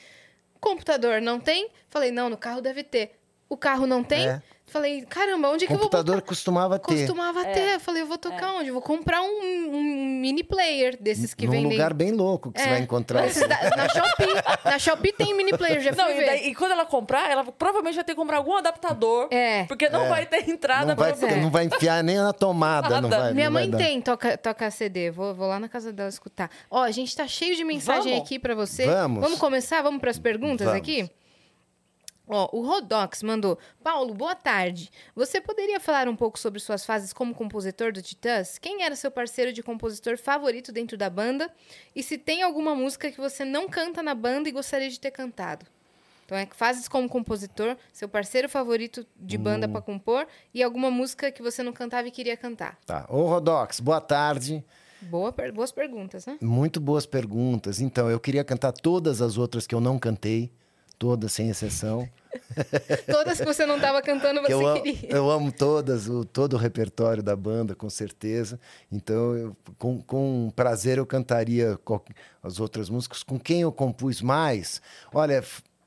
Computador 0.60 1.20
não 1.20 1.38
tem? 1.38 1.68
Falei, 1.88 2.10
não, 2.10 2.28
no 2.28 2.36
carro 2.36 2.60
deve 2.60 2.82
ter. 2.82 3.12
O 3.48 3.56
carro 3.56 3.86
não 3.86 4.02
tem? 4.02 4.26
É. 4.28 4.42
Falei, 4.68 5.02
caramba, 5.02 5.48
onde 5.48 5.64
que 5.64 5.72
eu 5.72 5.76
vou 5.78 5.84
computador 5.88 6.20
costumava 6.22 6.76
ter. 6.76 6.98
Costumava 7.06 7.40
É. 7.42 7.52
ter. 7.52 7.74
Eu 7.74 7.80
falei, 7.80 8.02
eu 8.02 8.06
vou 8.06 8.18
tocar 8.18 8.52
onde? 8.54 8.70
Vou 8.72 8.82
comprar 8.82 9.22
um, 9.22 9.70
um 9.72 10.18
mini 10.20 10.42
player 10.42 10.98
desses 11.00 11.32
que 11.34 11.46
Num 11.46 11.52
vendem. 11.52 11.70
lugar 11.72 11.94
bem 11.94 12.10
louco 12.10 12.50
que 12.50 12.60
você 12.60 12.66
É. 12.66 12.70
vai 12.72 12.80
encontrar. 12.80 13.26
Esses 13.26 13.46
da- 13.48 13.58
na 13.76 13.88
Shopee. 13.88 14.34
Na 14.64 14.78
Shopee 14.80 15.12
tem 15.12 15.34
mini 15.36 15.56
player, 15.56 15.80
já 15.80 15.92
fui 15.92 16.02
Não, 16.02 16.10
e, 16.10 16.14
ver. 16.14 16.26
daí- 16.26 16.48
e 16.48 16.54
quando 16.54 16.72
ela 16.72 16.84
comprar, 16.84 17.30
ela 17.30 17.44
provavelmente 17.44 17.94
vai 17.94 18.02
ter 18.04 18.12
que 18.12 18.16
comprar 18.16 18.38
algum 18.38 18.56
adaptador. 18.56 19.28
É. 19.30 19.64
Porque 19.66 19.88
não 19.88 20.08
vai 20.08 20.26
ter 20.26 20.50
entrada 20.50 20.86
Não 20.86 20.96
vai, 20.96 21.12
pra 21.14 21.28
você. 21.28 21.36
não 21.36 21.50
vai 21.50 21.64
enfiar 21.66 22.02
nem 22.02 22.16
na 22.16 22.32
tomada, 22.32 23.00
não 23.00 23.08
Nada. 23.08 23.22
vai. 23.22 23.34
Minha 23.34 23.46
não 23.46 23.52
vai 23.54 23.62
mãe 23.62 23.70
dar. 23.70 23.78
tem 23.78 24.00
toca, 24.00 24.36
toca 24.36 24.68
CD. 24.72 25.12
Vou, 25.12 25.32
vou 25.32 25.46
lá 25.46 25.60
na 25.60 25.68
casa 25.68 25.92
dela 25.92 26.08
escutar. 26.08 26.50
Ó, 26.68 26.82
a 26.82 26.90
gente 26.90 27.14
tá 27.16 27.26
cheio 27.28 27.54
de 27.54 27.62
mensagem 27.64 28.12
Vamos? 28.14 28.26
aqui 28.26 28.36
pra 28.38 28.54
você. 28.54 28.84
Vamos. 28.84 29.22
Vamos 29.22 29.38
começar? 29.38 29.80
Vamos 29.80 30.00
pras 30.00 30.18
perguntas 30.18 30.66
Vamos. 30.66 30.82
aqui? 30.82 31.08
Ó, 32.28 32.48
o 32.52 32.66
Rodox 32.66 33.22
mandou. 33.22 33.56
Paulo, 33.82 34.12
boa 34.12 34.34
tarde. 34.34 34.90
Você 35.14 35.40
poderia 35.40 35.78
falar 35.78 36.08
um 36.08 36.16
pouco 36.16 36.38
sobre 36.38 36.58
suas 36.58 36.84
fases 36.84 37.12
como 37.12 37.34
compositor 37.34 37.92
do 37.92 38.02
Titãs? 38.02 38.58
Quem 38.58 38.82
era 38.82 38.96
seu 38.96 39.10
parceiro 39.10 39.52
de 39.52 39.62
compositor 39.62 40.18
favorito 40.18 40.72
dentro 40.72 40.96
da 40.96 41.08
banda? 41.08 41.48
E 41.94 42.02
se 42.02 42.18
tem 42.18 42.42
alguma 42.42 42.74
música 42.74 43.10
que 43.12 43.20
você 43.20 43.44
não 43.44 43.68
canta 43.68 44.02
na 44.02 44.14
banda 44.14 44.48
e 44.48 44.52
gostaria 44.52 44.90
de 44.90 44.98
ter 44.98 45.12
cantado? 45.12 45.64
Então, 46.24 46.36
é 46.36 46.44
fases 46.46 46.88
como 46.88 47.08
compositor, 47.08 47.76
seu 47.92 48.08
parceiro 48.08 48.48
favorito 48.48 49.06
de 49.16 49.38
Hum. 49.38 49.42
banda 49.42 49.68
pra 49.68 49.80
compor 49.80 50.26
e 50.52 50.60
alguma 50.60 50.90
música 50.90 51.30
que 51.30 51.40
você 51.40 51.62
não 51.62 51.72
cantava 51.72 52.08
e 52.08 52.10
queria 52.10 52.36
cantar. 52.36 52.76
Tá. 52.84 53.06
Ô, 53.08 53.26
Rodox, 53.28 53.78
boa 53.78 54.00
tarde. 54.00 54.64
Boa, 55.02 55.32
boas 55.54 55.70
perguntas, 55.70 56.26
né? 56.26 56.36
Muito 56.40 56.80
boas 56.80 57.06
perguntas. 57.06 57.80
Então, 57.80 58.10
eu 58.10 58.18
queria 58.18 58.42
cantar 58.42 58.72
todas 58.72 59.22
as 59.22 59.38
outras 59.38 59.68
que 59.68 59.74
eu 59.74 59.80
não 59.80 60.00
cantei, 60.00 60.50
todas 60.98 61.32
sem 61.32 61.48
exceção. 61.50 62.08
Todas 63.10 63.38
que 63.38 63.46
você 63.46 63.64
não 63.64 63.76
estava 63.76 64.02
cantando, 64.02 64.42
você 64.42 64.52
eu, 64.52 64.66
amo, 64.66 64.82
queria. 64.82 65.10
eu 65.10 65.30
amo 65.30 65.50
todas, 65.50 66.06
o, 66.06 66.22
todo 66.22 66.52
o 66.52 66.56
repertório 66.58 67.22
da 67.22 67.34
banda, 67.34 67.74
com 67.74 67.88
certeza. 67.88 68.60
Então, 68.92 69.34
eu- 69.34 69.56
com, 69.78 70.02
com 70.02 70.52
prazer, 70.54 70.98
eu 70.98 71.06
cantaria 71.06 71.78
as 72.42 72.60
outras 72.60 72.90
músicas. 72.90 73.22
Com 73.22 73.38
quem 73.40 73.62
eu 73.62 73.72
compus 73.72 74.20
mais? 74.20 74.82
Olha, 75.14 75.42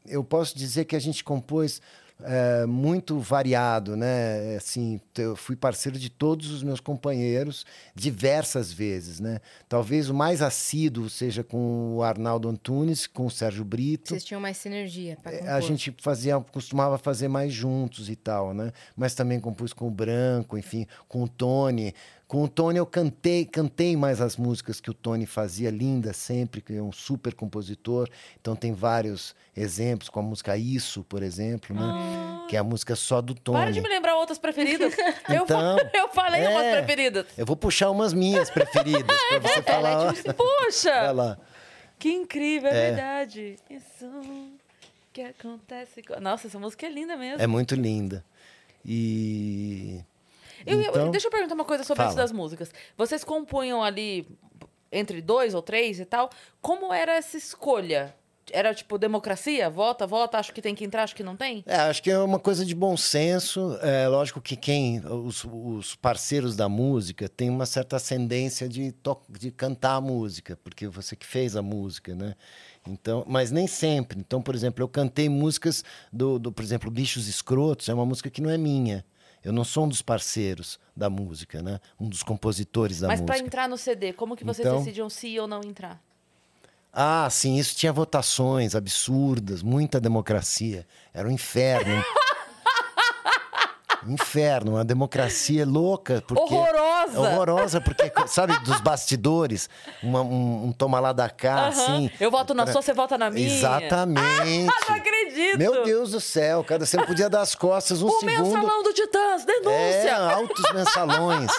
eu 0.07 0.23
posso 0.23 0.57
dizer 0.57 0.85
que 0.85 0.95
a 0.95 0.99
gente 0.99 1.23
compôs 1.23 1.81
é, 2.21 2.65
muito 2.65 3.19
variado, 3.19 3.95
né? 3.95 4.55
Assim, 4.57 4.99
eu 5.17 5.35
fui 5.35 5.55
parceiro 5.55 5.97
de 5.97 6.09
todos 6.09 6.51
os 6.51 6.63
meus 6.63 6.79
companheiros 6.79 7.65
diversas 7.95 8.71
vezes, 8.71 9.19
né? 9.19 9.39
Talvez 9.67 10.09
o 10.09 10.13
mais 10.13 10.41
assíduo 10.41 11.09
seja 11.09 11.43
com 11.43 11.95
o 11.95 12.03
Arnaldo 12.03 12.49
Antunes, 12.49 13.07
com 13.07 13.25
o 13.25 13.31
Sérgio 13.31 13.63
Brito. 13.63 14.09
Vocês 14.09 14.23
tinham 14.23 14.41
mais 14.41 14.57
sinergia 14.57 15.17
pra 15.21 15.31
compor. 15.31 15.49
A 15.49 15.61
gente 15.61 15.95
fazia, 16.01 16.39
costumava 16.39 16.97
fazer 16.97 17.27
mais 17.27 17.53
juntos 17.53 18.09
e 18.09 18.15
tal, 18.15 18.53
né? 18.53 18.71
Mas 18.95 19.15
também 19.15 19.39
compus 19.39 19.71
com 19.71 19.87
o 19.87 19.91
Branco, 19.91 20.57
enfim, 20.57 20.85
com 21.07 21.23
o 21.23 21.27
Tony. 21.27 21.93
Com 22.29 22.43
o 22.43 22.47
Tony 22.47 22.77
eu 22.77 22.85
cantei, 22.85 23.43
cantei 23.43 23.97
mais 23.97 24.21
as 24.21 24.37
músicas 24.37 24.79
que 24.79 24.91
o 24.91 24.93
Tony 24.93 25.25
fazia, 25.25 25.71
linda 25.71 26.13
sempre, 26.13 26.61
que 26.61 26.75
é 26.75 26.81
um 26.81 26.91
super 26.91 27.33
compositor. 27.33 28.07
Então 28.39 28.55
tem 28.55 28.71
vários 28.71 29.35
exemplos, 29.57 30.09
com 30.09 30.19
a 30.19 30.21
música 30.21 30.55
Isso, 30.55 31.03
por 31.05 31.23
exemplo, 31.23 31.75
né? 31.75 32.45
Que 32.47 32.55
é 32.55 32.59
a 32.59 32.63
música 32.63 32.95
só 32.95 33.19
do 33.19 33.33
Tony. 33.33 33.57
Para 33.57 33.71
de 33.71 33.81
me 33.81 33.89
lembrar 33.89 34.15
outras 34.15 34.37
preferidas. 34.37 34.93
eu, 35.27 35.43
Então, 35.43 35.77
fa- 35.79 35.89
eu 35.97 36.07
falei 36.09 36.45
umas 36.47 36.65
é. 36.65 36.77
preferidas. 36.77 37.25
Eu 37.35 37.47
vou 37.47 37.55
puxar 37.55 37.89
umas 37.89 38.13
minhas 38.13 38.47
preferidas 38.51 39.17
pra 39.27 39.39
você 39.39 39.61
falar. 39.63 39.97
ó. 39.97 40.13
Vai 40.13 40.33
Puxa! 40.35 41.11
lá. 41.11 41.35
Que 41.97 42.11
incrível, 42.11 42.69
é, 42.69 42.77
É. 42.77 42.91
verdade. 42.91 43.55
Isso 43.67 44.07
que 45.11 45.21
acontece. 45.23 46.03
Nossa, 46.21 46.45
essa 46.45 46.59
música 46.59 46.85
é 46.85 46.89
linda 46.91 47.17
mesmo. 47.17 47.41
É 47.41 47.47
muito 47.47 47.73
linda. 47.73 48.23
E 48.85 49.99
Eu- 50.65 50.79
eu- 50.81 50.89
então, 50.89 51.11
deixa 51.11 51.27
eu 51.27 51.31
perguntar 51.31 51.53
uma 51.55 51.65
coisa 51.65 51.83
sobre 51.83 52.03
isso 52.03 52.13
fala. 52.13 52.21
das 52.23 52.31
músicas. 52.31 52.71
Vocês 52.97 53.23
compunham 53.23 53.83
ali 53.83 54.27
entre 54.91 55.21
dois 55.21 55.53
ou 55.53 55.61
três 55.61 55.99
e 55.99 56.05
tal. 56.05 56.29
Como 56.61 56.93
era 56.93 57.13
essa 57.17 57.37
escolha? 57.37 58.15
Era 58.51 58.73
tipo 58.73 58.97
democracia? 58.97 59.69
Vota, 59.69 60.07
vota, 60.07 60.39
acho 60.39 60.51
que 60.51 60.59
tem 60.59 60.73
que 60.73 60.83
entrar, 60.83 61.03
acho 61.03 61.15
que 61.15 61.21
não 61.21 61.35
tem? 61.37 61.63
É, 61.67 61.75
acho 61.81 62.01
que 62.01 62.09
é 62.09 62.17
uma 62.17 62.39
coisa 62.39 62.65
de 62.65 62.73
bom 62.73 62.97
senso. 62.97 63.77
É 63.79 64.07
lógico 64.07 64.41
que 64.41 64.55
quem, 64.55 64.99
os, 65.05 65.45
os 65.45 65.95
parceiros 65.95 66.55
da 66.55 66.67
música, 66.67 67.29
tem 67.29 67.47
uma 67.47 67.67
certa 67.67 67.97
ascendência 67.97 68.67
de, 68.67 68.91
to- 68.91 69.21
de 69.29 69.51
cantar 69.51 69.97
a 69.97 70.01
música, 70.01 70.57
porque 70.63 70.87
você 70.87 71.15
que 71.15 71.27
fez 71.27 71.55
a 71.55 71.61
música, 71.61 72.15
né? 72.15 72.33
Então, 72.87 73.23
mas 73.27 73.51
nem 73.51 73.67
sempre. 73.67 74.17
Então, 74.19 74.41
por 74.41 74.55
exemplo, 74.55 74.83
eu 74.83 74.87
cantei 74.89 75.29
músicas 75.29 75.83
do, 76.11 76.39
do 76.39 76.51
por 76.51 76.63
exemplo, 76.63 76.89
Bichos 76.89 77.27
Escrotos, 77.27 77.87
é 77.87 77.93
uma 77.93 78.05
música 78.05 78.31
que 78.31 78.41
não 78.41 78.49
é 78.49 78.57
minha. 78.57 79.05
Eu 79.43 79.53
não 79.53 79.63
sou 79.63 79.85
um 79.85 79.87
dos 79.87 80.01
parceiros 80.01 80.79
da 80.95 81.09
música, 81.09 81.61
né? 81.61 81.79
Um 81.99 82.09
dos 82.09 82.23
compositores 82.23 82.99
da 82.99 83.07
Mas 83.07 83.21
música. 83.21 83.39
entrar 83.39 83.69
no 83.69 83.77
CD, 83.77 84.11
como 84.13 84.35
que 84.35 84.43
vocês 84.43 84.67
Então- 84.67 84.79
decidiam 84.79 85.09
se 85.09 85.39
ou 85.39 85.47
não 85.47 85.61
entrar? 85.63 86.01
Ah, 86.91 87.27
sim, 87.29 87.55
isso 87.57 87.75
tinha 87.75 87.93
votações 87.93 88.73
absurdas, 88.75 89.61
muita 89.61 89.99
democracia. 90.01 90.85
Era 91.13 91.27
um 91.27 91.31
inferno. 91.31 92.03
Inferno, 94.07 94.73
uma 94.75 94.85
democracia 94.85 95.65
louca. 95.65 96.23
Porque... 96.25 96.53
Horrorosa! 96.53 97.19
Horrorosa, 97.19 97.81
porque, 97.81 98.11
sabe, 98.27 98.57
dos 98.59 98.79
bastidores, 98.81 99.69
uma- 100.01 100.21
um, 100.21 100.65
um 100.67 100.71
toma 100.71 100.99
lá 100.99 101.11
da 101.11 101.29
cá, 101.29 101.67
assim. 101.67 102.09
Eu 102.19 102.31
voto 102.31 102.53
na 102.53 102.65
sua, 102.67 102.81
você 102.81 102.93
vota 102.93 103.17
na 103.17 103.29
minha. 103.29 103.47
Exatamente. 103.47 104.69
Ah, 104.69 104.85
não 104.89 104.95
acredito! 104.95 105.57
Meu 105.57 105.83
Deus 105.83 106.11
do 106.11 106.21
céu, 106.21 106.63
cada 106.63 106.85
você 106.85 106.97
não 106.97 107.05
podia 107.05 107.29
dar 107.29 107.41
as 107.41 107.55
costas 107.55 108.01
um 108.01 108.07
O 108.07 108.19
segundo. 108.19 108.43
mensalão 108.55 108.83
do 108.83 108.93
Titãs, 108.93 109.43
É, 109.43 109.45
denúncia! 109.45 110.17
altos 110.17 110.73
mensalões. 110.73 111.51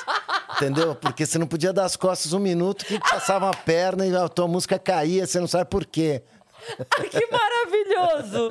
entendeu? 0.56 0.94
Porque 0.94 1.26
você 1.26 1.38
não 1.38 1.46
podia 1.46 1.72
dar 1.72 1.84
as 1.84 1.96
costas 1.96 2.32
um 2.32 2.38
minuto 2.38 2.84
que 2.84 2.98
passava 2.98 3.48
a 3.50 3.54
perna 3.54 4.06
e 4.06 4.14
a 4.16 4.28
tua 4.28 4.48
música 4.48 4.78
caía, 4.78 5.26
você 5.26 5.38
não 5.40 5.46
sabe 5.46 5.68
por 5.68 5.84
quê. 5.84 6.22
que 7.10 7.26
maravilhoso! 7.30 8.50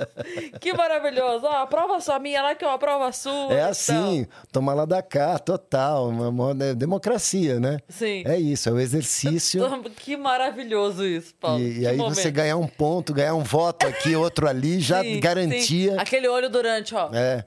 Que 0.60 0.74
maravilhoso! 0.74 1.46
Ó, 1.46 1.64
aprova 1.64 2.00
só 2.00 2.20
minha 2.20 2.41
lá 2.41 2.56
que 2.56 2.64
eu 2.66 2.70
aprovo 2.70 3.04
a 3.04 3.12
sua. 3.12 3.32
É 3.54 3.58
então. 3.58 3.70
assim, 3.70 4.28
toma 4.52 4.74
lá 4.74 4.86
da 4.86 5.02
cá, 5.02 5.38
total. 5.40 6.10
Uma, 6.10 6.30
uma- 6.30 6.64
é 6.66 6.74
democracia, 6.74 7.60
né? 7.60 7.80
Sim. 7.88 8.24
É 8.26 8.38
isso, 8.38 8.70
é 8.70 8.72
o 8.72 8.80
exercício. 8.80 9.62
Que 9.96 10.16
maravilhoso 10.18 11.06
isso, 11.06 11.34
Paulo. 11.36 11.60
E, 11.60 11.80
e 11.80 11.88
aí 11.88 11.98
momento. 11.98 12.16
você 12.16 12.32
ganhar 12.32 12.58
um 12.58 12.68
ponto, 12.68 13.14
ganhar 13.14 13.34
um 13.36 13.44
voto 13.44 13.86
aqui, 13.88 14.16
outro 14.16 14.48
ali, 14.48 14.80
já 14.80 15.02
Sim, 15.02 15.20
garantia. 15.20 15.91
sim. 15.94 16.00
Aquele 16.00 16.28
olho 16.28 16.50
durante, 16.50 16.96
ó. 16.96 17.10
É. 17.14 17.44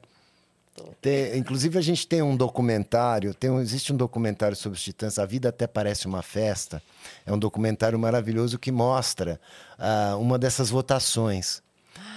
Tem- 1.01 1.37
inclusive, 1.37 1.79
a 1.79 1.83
gente 1.83 2.07
tem 2.07 2.23
um 2.23 2.37
documentário, 2.37 3.35
tem 3.35 3.51
um- 3.51 3.61
existe 3.61 3.93
um 3.93 3.97
documentário 3.97 4.57
sobre 4.57 4.79
os 4.79 4.83
Titãs, 4.83 5.19
A 5.19 5.27
Vida 5.27 5.51
Até 5.51 5.67
Parece 5.67 6.07
Uma 6.07 6.23
Festa. 6.23 6.83
É 7.27 7.33
um 7.33 7.39
documentário 7.39 7.99
maravilhoso 7.99 8.59
que 8.59 8.73
mostra 8.73 9.39
ah, 9.79 10.17
uma 10.19 10.39
dessas 10.39 10.71
votações. 10.71 11.63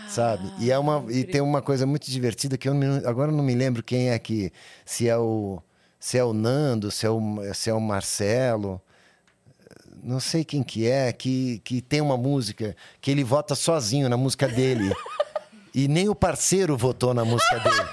Sabe? 0.07 0.49
E, 0.60 0.72
é 0.72 0.77
uma, 0.80 1.03
e 1.10 1.23
tem 1.23 1.41
uma 1.41 1.61
coisa 1.61 1.86
muito 1.86 2.10
divertida 2.10 2.57
que 2.57 2.69
eu 2.69 2.73
não- 2.73 3.07
agora 3.10 3.32
não 3.32 3.44
me 3.44 3.53
lembro 3.56 3.84
quem 3.84 4.10
é 4.11 4.19
que. 4.19 4.52
Se 4.86 5.10
é 5.10 5.18
o, 5.18 5.61
se 5.99 6.18
é 6.18 6.23
o 6.23 6.32
Nando, 6.32 6.90
se 6.91 7.06
é 7.06 7.10
o, 7.10 7.19
se 7.53 7.69
é 7.69 7.73
o 7.73 7.82
Marcelo 7.82 8.82
não 10.03 10.19
sei 10.19 10.45
quem 10.45 10.61
que 10.61 10.88
é, 10.88 11.11
que, 11.11 11.60
que 11.64 11.82
tem 11.82 11.99
uma 11.99 12.15
música 12.15 12.76
que 13.02 13.10
ele 13.10 13.23
vota 13.23 13.56
sozinho 13.56 14.07
na 14.07 14.15
música 14.15 14.48
dele. 14.48 14.94
e 15.73 15.88
nem 15.88 16.07
o 16.07 16.14
parceiro 16.14 16.77
votou 16.77 17.11
na 17.11 17.26
música 17.26 17.60
dele. 17.60 17.90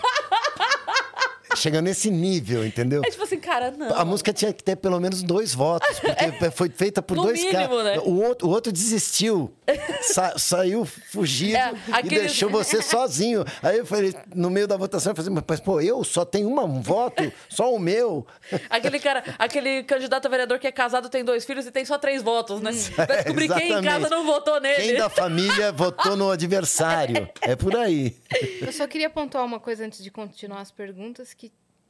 Chega 1.56 1.80
nesse 1.82 2.10
nível, 2.10 2.64
entendeu? 2.66 3.02
É 3.04 3.10
tipo 3.10 3.22
assim, 3.22 3.38
cara, 3.38 3.70
não. 3.70 3.94
A 3.96 4.04
música 4.04 4.32
tinha 4.32 4.52
que 4.52 4.62
ter 4.62 4.76
pelo 4.76 4.98
menos 5.00 5.22
dois 5.22 5.54
votos, 5.54 5.88
porque 6.00 6.50
foi 6.50 6.68
feita 6.70 7.02
por 7.02 7.16
No 7.16 7.24
dois 7.24 7.42
caras. 7.50 7.84
né? 7.84 7.98
O, 8.00 8.22
outro, 8.22 8.48
o 8.48 8.50
outro 8.50 8.72
desistiu, 8.72 9.52
sa- 10.02 10.38
saiu 10.38 10.84
fugido 10.84 11.56
É, 11.56 11.72
e 11.88 11.92
aquele- 11.92 12.20
deixou 12.20 12.50
você 12.50 12.80
sozinho. 12.82 13.44
Aí 13.62 13.78
eu 13.78 13.86
falei, 13.86 14.14
no 14.34 14.50
meio 14.50 14.66
da 14.66 14.76
votação, 14.76 15.12
eu 15.12 15.16
falei, 15.16 15.42
mas 15.48 15.60
pô, 15.60 15.80
eu 15.80 16.02
só 16.04 16.24
tenho 16.24 16.48
uma, 16.48 16.64
um 16.64 16.80
voto, 16.80 17.30
só 17.48 17.72
o 17.74 17.78
meu. 17.78 18.26
Aquele 18.70 18.98
cara, 18.98 19.22
aquele 19.38 19.82
candidato 19.84 20.26
a 20.26 20.28
vereador 20.30 20.58
que 20.58 20.66
é 20.66 20.72
casado, 20.72 21.08
tem 21.08 21.24
dois 21.24 21.44
filhos 21.44 21.66
e 21.66 21.70
tem 21.70 21.84
só 21.84 21.98
três 21.98 22.22
votos, 22.22 22.60
né? 22.60 22.70
Pra 22.94 23.16
descobrir 23.16 23.48
quem 23.48 23.72
em 23.72 23.82
casa 23.82 24.08
não 24.08 24.24
votou 24.24 24.60
nele. 24.60 24.76
Quem 24.82 24.94
da 24.96 25.08
família 25.10 25.72
votou 25.72 26.16
no 26.16 26.30
adversário? 26.30 27.28
É 27.40 27.54
por 27.56 27.76
aí. 27.76 28.16
Eu 28.60 28.72
só 28.72 28.86
queria 28.86 29.10
pontuar 29.10 29.44
uma 29.44 29.60
coisa 29.60 29.84
antes 29.84 30.02
de 30.02 30.10
continuar 30.10 30.60
as 30.60 30.70
perguntas, 30.70 31.34
que 31.34 31.41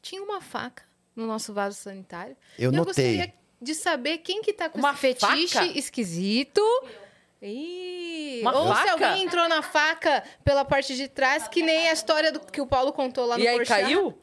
tinha 0.02 0.22
uma 0.22 0.40
faca 0.40 0.82
no 1.16 1.26
nosso 1.26 1.52
vaso 1.54 1.76
sanitário. 1.76 2.36
Eu 2.58 2.72
E 2.72 2.76
notei. 2.76 2.84
gostaria 3.16 3.34
de 3.60 3.74
saber 3.74 4.18
quem 4.18 4.42
que 4.42 4.52
tá 4.52 4.68
com 4.68 4.78
Uma 4.78 4.90
esse 4.90 4.98
fetiche 5.00 5.48
faca? 5.48 5.66
esquisito. 5.78 6.60
Ih, 7.40 8.40
Uma 8.42 8.56
ou 8.56 8.68
se 8.68 8.80
faca? 8.82 8.92
alguém 8.92 9.24
entrou 9.24 9.48
na 9.48 9.62
faca 9.62 10.22
pela 10.44 10.64
parte 10.64 10.94
de 10.94 11.08
trás, 11.08 11.48
que 11.48 11.62
nem 11.62 11.88
a 11.88 11.92
história 11.92 12.30
do, 12.30 12.40
que 12.40 12.60
o 12.60 12.66
Paulo 12.66 12.92
contou 12.92 13.26
lá 13.26 13.36
no 13.36 13.42
E 13.42 13.48
aí 13.48 13.56
Porchat. 13.56 13.82
caiu? 13.82 14.16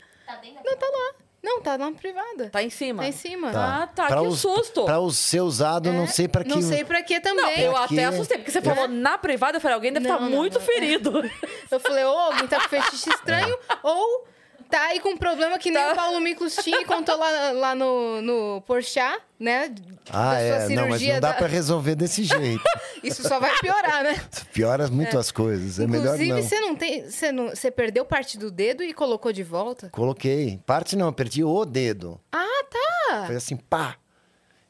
Não, 0.63 0.77
tá 0.77 0.85
lá. 0.87 1.13
Não, 1.41 1.61
tá 1.61 1.77
na 1.77 1.91
privada. 1.93 2.49
Tá 2.49 2.61
em 2.61 2.69
cima. 2.69 3.01
Tá 3.03 3.07
em 3.09 3.13
cima. 3.13 3.51
Tá. 3.51 3.83
Ah, 3.83 3.87
tá, 3.87 4.07
Pra 4.07 4.21
que 4.21 4.27
us- 4.27 4.39
susto. 4.41 4.83
Pra 4.85 4.99
os 4.99 5.17
ser 5.17 5.39
usado, 5.41 5.91
não 5.93 6.05
sei 6.05 6.27
pra 6.27 6.43
que. 6.43 6.49
Não 6.49 6.61
sei 6.61 6.83
pra 6.83 7.01
que 7.01 7.19
também. 7.21 7.43
Não, 7.45 7.51
eu 7.63 7.77
até 7.77 8.05
assustei, 8.05 8.37
porque 8.37 8.51
você 8.51 8.61
falou 8.61 8.87
na 8.89 9.17
privada, 9.17 9.57
eu 9.57 9.61
falei, 9.61 9.75
alguém 9.75 9.93
deve 9.93 10.05
estar 10.05 10.19
não, 10.19 10.29
muito 10.29 10.59
não. 10.59 10.65
ferido. 10.65 11.21
Eu 11.71 11.79
falei, 11.79 12.03
ou 12.03 12.17
alguém 12.17 12.45
tá 12.47 12.61
com 12.61 12.67
fetiche 12.69 13.09
estranho, 13.15 13.57
ou 13.81 14.27
tá 14.69 14.81
aí 14.87 14.99
com 14.99 15.09
um 15.09 15.17
problema 15.17 15.57
que 15.57 15.71
nem 15.71 15.81
Tá. 15.83 15.91
o 15.91 15.95
Paulo 15.95 16.19
Miklos 16.19 16.55
tinha 16.57 16.81
e 16.81 16.85
contou 16.85 17.17
lá, 17.17 17.51
lá 17.51 17.75
no, 17.75 18.21
no 18.21 18.61
Porchat, 18.67 19.19
né? 19.39 19.73
Ah, 20.11 20.33
da 20.33 20.39
é. 20.39 20.69
Não, 20.69 20.87
mas 20.87 21.01
não 21.01 21.19
dá 21.19 21.31
da- 21.31 21.33
pra 21.33 21.47
resolver 21.47 21.95
desse 21.95 22.23
jeito. 22.23 22.63
Isso 23.03 23.21
só 23.27 23.39
vai 23.39 23.51
piorar, 23.59 24.03
né? 24.03 24.21
Piora 24.53 24.87
muito 24.87 25.17
as 25.17 25.31
coisas. 25.31 25.79
É 25.79 25.87
melhor 25.87 26.15
Inclusive, 26.15 26.31
não. 26.33 26.41
você 26.43 26.59
não 26.59 26.75
tem. 26.75 27.09
Você, 27.09 27.31
não, 27.31 27.49
você 27.49 27.71
perdeu 27.71 28.05
parte 28.05 28.37
do 28.37 28.49
dedo 28.51 28.83
e 28.83 28.93
colocou 28.93 29.31
de 29.31 29.43
volta? 29.43 29.89
Coloquei. 29.89 30.59
Parte 30.65 30.95
não, 30.95 31.07
eu 31.07 31.13
perdi 31.13 31.43
o 31.43 31.65
dedo. 31.65 32.19
Ah, 32.31 32.63
tá! 32.69 33.25
Foi 33.27 33.35
assim, 33.35 33.55
pá! 33.57 33.95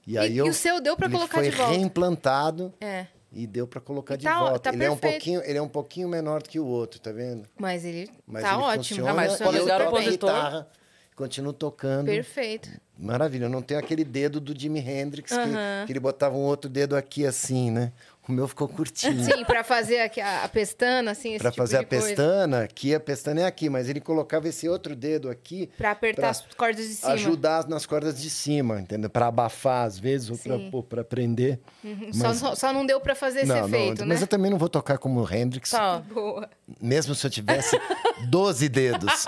E 0.08 0.18
aí 0.18 0.34
E, 0.34 0.38
eu. 0.38 0.46
e 0.48 0.50
o 0.50 0.54
seu 0.54 0.82
deu 0.82 0.96
pra 0.96 1.06
ele 1.08 1.16
colocar 1.16 1.38
foi 1.40 1.50
de 1.50 1.56
volta? 1.56 1.72
reimplantado 1.74 2.74
É. 2.82 3.06
e 3.32 3.46
deu 3.46 3.68
pra 3.68 3.80
colocar 3.80 4.16
de 4.16 4.24
tá 4.26 4.40
volta. 4.40 4.60
tá 4.60 4.74
ele, 4.74 4.84
é 4.84 4.90
um 4.90 4.98
perfeito. 4.98 5.14
pouquinho, 5.24 5.42
ele 5.50 5.58
é 5.58 5.62
um 5.62 5.68
pouquinho 5.70 6.10
menor 6.10 6.42
do 6.42 6.50
que 6.50 6.60
o 6.60 6.66
outro, 6.66 7.00
tá 7.00 7.12
vendo? 7.12 7.48
Mas 7.58 7.86
ele 7.86 8.10
Mas 8.26 8.44
tá 8.44 8.54
ele 8.54 8.64
ótimo. 8.64 8.84
funciona, 8.84 9.12
Ah, 9.12 9.14
mas 9.14 9.40
o 9.40 9.44
opositor- 9.44 10.02
guitarra, 10.04 10.68
continuo 11.16 11.54
tocando. 11.54 12.06
Perfeito. 12.08 12.70
Maravilha, 12.98 13.46
eu 13.46 13.50
não 13.50 13.62
tenho 13.62 13.80
aquele 13.80 14.04
dedo 14.04 14.40
do 14.42 14.58
Jimi 14.60 14.80
Hendrix, 14.80 15.32
que- 15.32 15.86
que, 15.86 15.92
ele 15.94 16.00
botava 16.00 16.36
um 16.36 16.42
outro 16.42 16.70
dedo 16.70 16.96
aqui 16.98 17.26
assim, 17.26 17.72
né? 17.72 17.92
O 18.30 18.32
meu 18.32 18.48
ficou 18.48 18.68
curtinho. 18.68 19.24
Sim, 19.24 19.44
pra 19.44 19.64
fazer 19.64 20.00
a, 20.22 20.44
a 20.44 20.48
pestana, 20.48 21.10
assim, 21.12 21.30
esse 21.32 21.40
Pra 21.42 21.50
tipo 21.50 21.64
fazer 21.64 21.80
de 21.80 21.84
a 21.84 21.88
coisa. 21.88 22.06
pestana, 22.08 22.62
aqui 22.64 22.94
a 22.94 23.00
pestana 23.00 23.42
é 23.42 23.46
aqui, 23.46 23.70
mas 23.70 23.90
ele 23.90 24.00
colocava 24.00 24.48
esse 24.48 24.70
outro 24.70 24.96
dedo 24.96 25.30
aqui 25.32 25.68
Pra 25.76 25.92
apertar 25.92 26.22
pra 26.22 26.30
as 26.30 26.42
cordas 26.56 26.88
de 26.88 26.94
cima. 26.94 27.12
ajudar 27.14 27.68
nas 27.68 27.88
cordas 27.88 28.22
de 28.22 28.30
cima, 28.30 28.80
entendeu? 28.80 29.10
Pra 29.10 29.28
abafar 29.28 29.88
às 29.88 29.98
vezes 29.98 30.30
ou 30.30 30.36
Sim. 30.36 30.72
pra 30.88 31.04
prender. 31.04 31.60
Uhum. 31.84 32.14
Só, 32.14 32.28
Mas- 32.28 32.38
só, 32.38 32.54
só 32.56 32.72
não 32.72 32.86
deu 32.86 33.02
pra 33.02 33.16
fazer 33.16 33.40
esse 33.40 33.48
não, 33.48 33.68
efeito, 33.68 34.02
não, 34.02 34.08
né? 34.08 34.14
mas 34.14 34.22
eu 34.22 34.28
também 34.28 34.52
não 34.52 34.60
vou 34.60 34.70
tocar 34.70 35.00
como 35.00 35.20
o 35.22 35.34
Hendrix, 35.34 35.72
Tá. 35.72 35.98
Boa. 35.98 36.48
mesmo 36.80 37.16
se 37.16 37.26
eu 37.26 37.32
tivesse 37.32 37.76
12 38.30 38.70
dedos. 38.70 39.26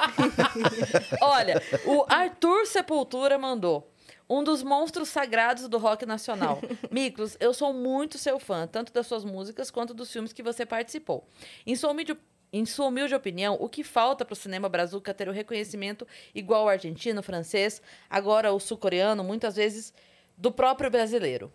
Olha, 1.22 1.62
o 1.86 2.06
Arthur 2.08 2.66
Sepultura 2.68 3.38
mandou. 3.38 3.91
Um 4.32 4.44
dos 4.44 4.64
monstros 4.64 5.10
sagrados 5.10 5.68
do 5.68 5.78
rock 5.78 6.06
nacional. 6.06 6.62
Miklos, 6.90 7.36
eu 7.38 7.54
sou 7.54 7.74
muito 7.74 8.18
seu 8.18 8.40
fã, 8.40 8.66
tanto 8.66 8.94
das 8.94 9.06
suas 9.06 9.26
músicas 9.26 9.70
quanto 9.70 9.94
dos 9.94 10.10
filmes 10.10 10.32
que 10.32 10.42
você 10.42 10.66
participou. 10.66 11.28
Em 11.68 11.76
seu 11.76 11.90
humilde, 11.90 12.18
Em 12.54 12.66
sua 12.66 12.88
humilde 12.88 13.14
opinião, 13.14 13.58
o 13.60 13.68
que 13.68 13.84
falta 13.84 14.24
para 14.24 14.34
o 14.34 14.36
cinema 14.36 14.70
brazuca 14.70 15.14
ter 15.14 15.28
o 15.28 15.34
reconhecimento 15.34 16.08
igual 16.34 16.62
ao 16.62 16.70
argentino, 16.70 17.22
francês, 17.22 17.82
agora 18.10 18.54
o 18.54 18.60
sul-coreano, 18.60 19.22
muitas 19.22 19.58
vezes 19.58 19.94
do 20.38 20.50
próprio 20.50 20.90
brasileiro? 20.90 21.52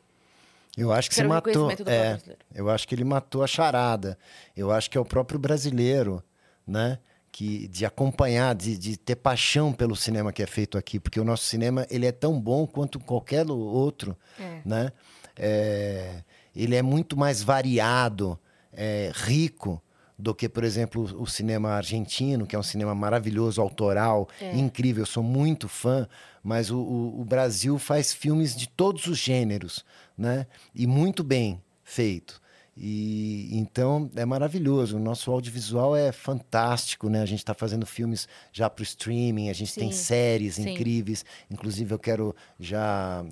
Eu 0.77 0.93
acho 0.93 1.09
que 1.09 1.17
Quero 1.17 1.29
você 1.29 1.35
matou. 1.35 1.69
reconhecimento 1.69 1.85
do 1.85 1.91
É, 1.91 2.37
eu 2.55 2.69
acho 2.69 2.87
que 2.87 2.95
ele 2.95 3.05
matou 3.05 3.43
a 3.43 3.47
charada. 3.47 4.19
Eu 4.55 4.71
acho 4.71 4.91
que 4.91 4.99
é 4.99 5.01
o 5.01 5.05
próprio 5.05 5.39
brasileiro, 5.39 6.23
né? 6.67 6.99
Que, 7.39 7.69
de 7.69 7.85
acompanhar, 7.85 8.55
de, 8.55 8.79
de 8.79 8.97
ter 8.97 9.15
paixão 9.17 9.71
pelo 9.71 9.95
cinema 9.95 10.33
que 10.33 10.43
é 10.43 10.47
feito 10.47 10.79
aqui, 10.79 10.99
porque 10.99 11.21
o 11.21 11.25
nosso 11.25 11.45
cinema 11.45 11.87
ele 11.91 12.07
é 12.07 12.11
tão 12.13 12.41
bom 12.41 12.67
quanto 12.67 12.99
qualquer 12.99 13.45
outro, 13.51 14.17
É. 14.41 14.63
né? 14.65 14.91
É, 15.37 16.23
ele 16.55 16.75
é 16.75 16.81
muito 16.81 17.15
mais 17.15 17.43
variado, 17.43 18.39
é, 18.73 19.13
rico 19.15 19.83
do 20.19 20.35
que, 20.35 20.49
por 20.49 20.65
exemplo, 20.65 21.03
o 21.21 21.27
cinema 21.27 21.73
argentino, 21.73 22.47
que 22.47 22.57
é 22.57 22.59
um 22.59 22.63
cinema 22.63 22.95
maravilhoso, 22.95 23.61
autoral, 23.61 24.27
É. 24.41 24.57
incrível. 24.57 25.03
Eu 25.03 25.07
sou 25.07 25.23
muito 25.23 25.69
fã, 25.69 26.09
mas 26.43 26.71
o, 26.71 26.79
o- 26.79 27.21
o 27.21 27.25
Brasil 27.27 27.79
faz 27.79 28.15
filmes 28.15 28.57
de 28.57 28.67
todos 28.67 29.07
os 29.07 29.19
gêneros, 29.19 29.85
né? 30.17 30.47
E 30.75 30.87
muito 30.87 31.23
bem 31.23 31.63
feito. 31.85 32.41
E 32.77 33.49
então 33.53 34.11
é 34.15 34.25
maravilhoso. 34.25 34.97
O 34.97 35.01
nosso 35.01 35.31
audiovisual 35.31 35.97
é 35.97 36.13
fantástico, 36.13 37.09
né? 37.09 37.23
A 37.23 37.27
gente 37.27 37.39
está 37.39 37.55
fazendo 37.55 37.87
filmes 37.87 38.29
já 38.53 38.69
para 38.69 38.83
o 38.83 38.85
streaming, 38.85 39.49
a 39.49 39.55
gente 39.55 39.75
tem 39.75 39.91
Sim. 39.91 39.99
séries 39.99 40.55
Sim. 40.57 40.71
incríveis. 40.71 41.25
Inclusive, 41.51 41.95
eu 41.95 41.99
quero 41.99 42.37
já 42.61 43.25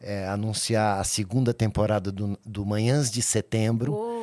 é, 0.00 0.26
anunciar 0.28 1.00
a 1.00 1.04
segunda 1.04 1.54
temporada 1.54 2.12
do, 2.12 2.38
do 2.44 2.66
Manhãs 2.66 3.10
de 3.10 3.22
Setembro, 3.22 3.92
Uou. 3.92 4.19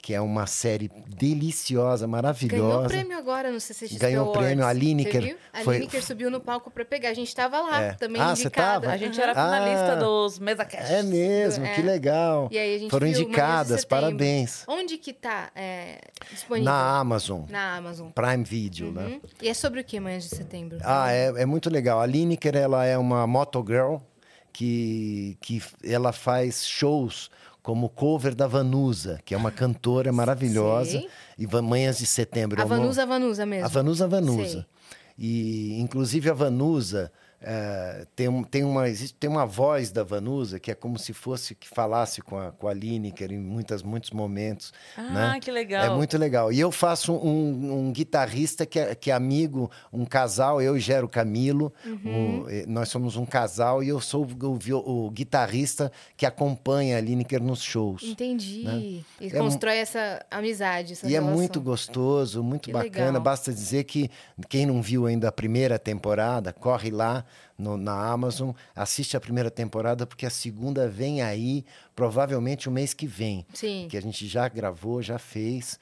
Que 0.00 0.14
é 0.14 0.20
uma 0.20 0.46
série 0.46 0.88
deliciosa, 1.08 2.06
Ganhou 2.06 2.10
maravilhosa. 2.12 2.88
prêmio 2.88 3.18
agora 3.18 3.50
no 3.50 3.60
CCXP 3.60 3.98
Ganhou 3.98 4.26
Awards. 4.26 4.44
prêmio, 4.46 4.64
a 4.64 4.72
Lineker? 4.72 5.36
A 5.52 5.60
foi- 5.64 5.74
Lineker 5.78 6.02
subiu 6.04 6.30
no 6.30 6.40
palco 6.40 6.70
pra 6.70 6.84
pegar. 6.84 7.10
A 7.10 7.14
gente 7.14 7.34
tava 7.34 7.60
lá 7.60 7.82
É. 7.82 7.92
também 7.94 8.22
Ah, 8.22 8.32
indicada. 8.32 8.80
tava? 8.86 8.92
A 8.92 8.96
gente 8.96 9.20
era 9.20 9.32
Ah, 9.32 9.34
finalista 9.34 9.96
dos 9.96 10.38
Mesa 10.38 10.64
Cast. 10.64 10.92
É 10.94 11.02
mesmo, 11.02 11.66
É. 11.66 11.74
que 11.74 11.82
legal. 11.82 12.48
E 12.50 12.56
aí 12.58 12.76
a 12.76 12.78
gente 12.78 12.90
Foram 12.90 13.08
viu 13.10 13.22
indicadas, 13.22 13.84
parabéns. 13.84 14.64
Onde 14.68 14.96
que 14.98 15.12
tá 15.12 15.50
é, 15.54 15.98
disponível? 16.32 16.64
Na 16.72 16.98
Amazon, 16.98 17.42
Na 17.50 17.76
Amazon. 17.76 18.08
Prime 18.10 18.44
Video, 18.44 18.92
né? 18.92 19.04
Uhum. 19.06 19.20
E 19.42 19.48
é 19.48 19.54
sobre 19.54 19.80
o 19.80 19.84
que 19.84 19.98
Manhãs 20.00 20.24
de 20.24 20.30
Setembro? 20.36 20.78
Ah, 20.84 21.12
é, 21.12 21.26
é 21.42 21.44
muito 21.44 21.68
legal. 21.68 22.00
A 22.00 22.06
Lineker, 22.06 22.56
ela 22.56 22.84
é 22.84 22.96
uma 22.96 23.26
motogirl 23.26 23.96
que, 24.52 25.36
que 25.40 25.62
ela 25.84 26.12
faz 26.12 26.66
shows 26.66 27.30
como 27.68 27.90
cover 27.90 28.34
da 28.34 28.46
Vanusa, 28.46 29.20
que 29.26 29.34
é 29.34 29.36
uma 29.36 29.50
cantora 29.50 30.10
maravilhosa. 30.10 30.92
Sei. 30.92 31.08
E 31.36 31.46
Manhãs 31.60 31.98
de 31.98 32.06
Setembro. 32.06 32.58
A 32.58 32.62
é 32.62 32.64
uma- 32.64 32.78
Vanusa, 32.78 33.04
Vanusa 33.04 33.44
mesmo. 33.44 33.66
A 33.66 33.68
Vanusa 33.68 34.08
Vanusa. 34.08 34.48
Sei. 34.48 34.66
E, 35.18 35.78
inclusive, 35.78 36.30
a 36.30 36.32
Vanusa 36.32 37.12
eh, 37.40 38.06
tem, 38.16 38.42
tem, 38.44 38.64
uma, 38.64 38.88
existe, 38.88 39.14
tem 39.14 39.30
uma 39.30 39.46
voz 39.46 39.90
da 39.92 40.02
Vanusa 40.02 40.58
que 40.58 40.70
é 40.70 40.74
como 40.74 40.98
se 40.98 41.12
fosse 41.12 41.54
que 41.54 41.68
falasse 41.68 42.20
com 42.20 42.36
a, 42.38 42.50
com 42.52 42.66
a 42.66 42.74
Lineker 42.74 43.30
em 43.32 43.38
muitas, 43.38 43.82
muitos 43.82 44.10
momentos. 44.10 44.72
Ah, 44.96 45.02
né? 45.34 45.40
que 45.40 45.50
legal. 45.50 45.84
É 45.84 45.90
muito 45.96 46.18
legal. 46.18 46.52
E 46.52 46.58
eu 46.58 46.72
faço 46.72 47.12
um, 47.12 47.86
um 47.88 47.92
guitarrista 47.92 48.66
que 48.66 48.78
é, 48.78 48.94
que 48.94 49.10
é 49.10 49.14
amigo, 49.14 49.70
um 49.92 50.04
casal, 50.04 50.60
eu 50.60 50.76
e 50.76 50.80
Gero 50.80 51.08
Camilo. 51.08 51.72
Uhum. 51.86 52.42
o- 52.44 52.50
eh, 52.50 52.64
nós 52.66 52.88
somos 52.88 53.16
um 53.16 53.24
casal 53.24 53.82
e 53.82 53.88
eu 53.88 54.00
sou 54.00 54.24
o, 54.26 54.58
o 54.74 55.06
o 55.06 55.10
guitarrista 55.10 55.92
que 56.16 56.26
acompanha 56.26 56.96
a 56.98 57.00
Lineker 57.00 57.42
nos 57.42 57.62
shows. 57.62 58.02
Entendi. 58.02 58.64
Né? 58.64 58.78
E 59.20 59.26
É 59.26 59.30
constrói 59.30 59.76
essa 59.76 60.24
amizade, 60.30 60.94
essa 60.94 61.06
E 61.06 61.10
é 61.10 61.12
relação. 61.18 61.34
muito 61.36 61.60
gostoso, 61.60 62.42
muito 62.42 62.64
Que 62.64 62.72
bacana. 62.72 63.06
legal. 63.06 63.22
Basta 63.22 63.52
dizer 63.52 63.84
que 63.84 64.10
quem 64.48 64.66
não 64.66 64.82
viu 64.82 65.06
ainda 65.06 65.28
a 65.28 65.32
primeira 65.32 65.78
temporada, 65.78 66.52
corre 66.52 66.90
lá 66.90 67.24
no- 67.56 67.76
na 67.76 68.10
Amazon, 68.10 68.50
assiste 68.74 69.16
a 69.16 69.20
primeira 69.20 69.50
temporada, 69.50 70.06
porque 70.06 70.26
a 70.26 70.30
segunda 70.30 70.88
vem 70.88 71.22
aí, 71.22 71.64
provavelmente 71.94 72.68
o 72.68 72.72
mês 72.72 72.94
que 72.94 73.06
vem. 73.06 73.46
Sim. 73.52 73.86
Que 73.90 73.96
a 73.96 74.02
gente 74.02 74.26
já 74.26 74.48
gravou, 74.48 75.02
já 75.02 75.18
fez. 75.18 75.78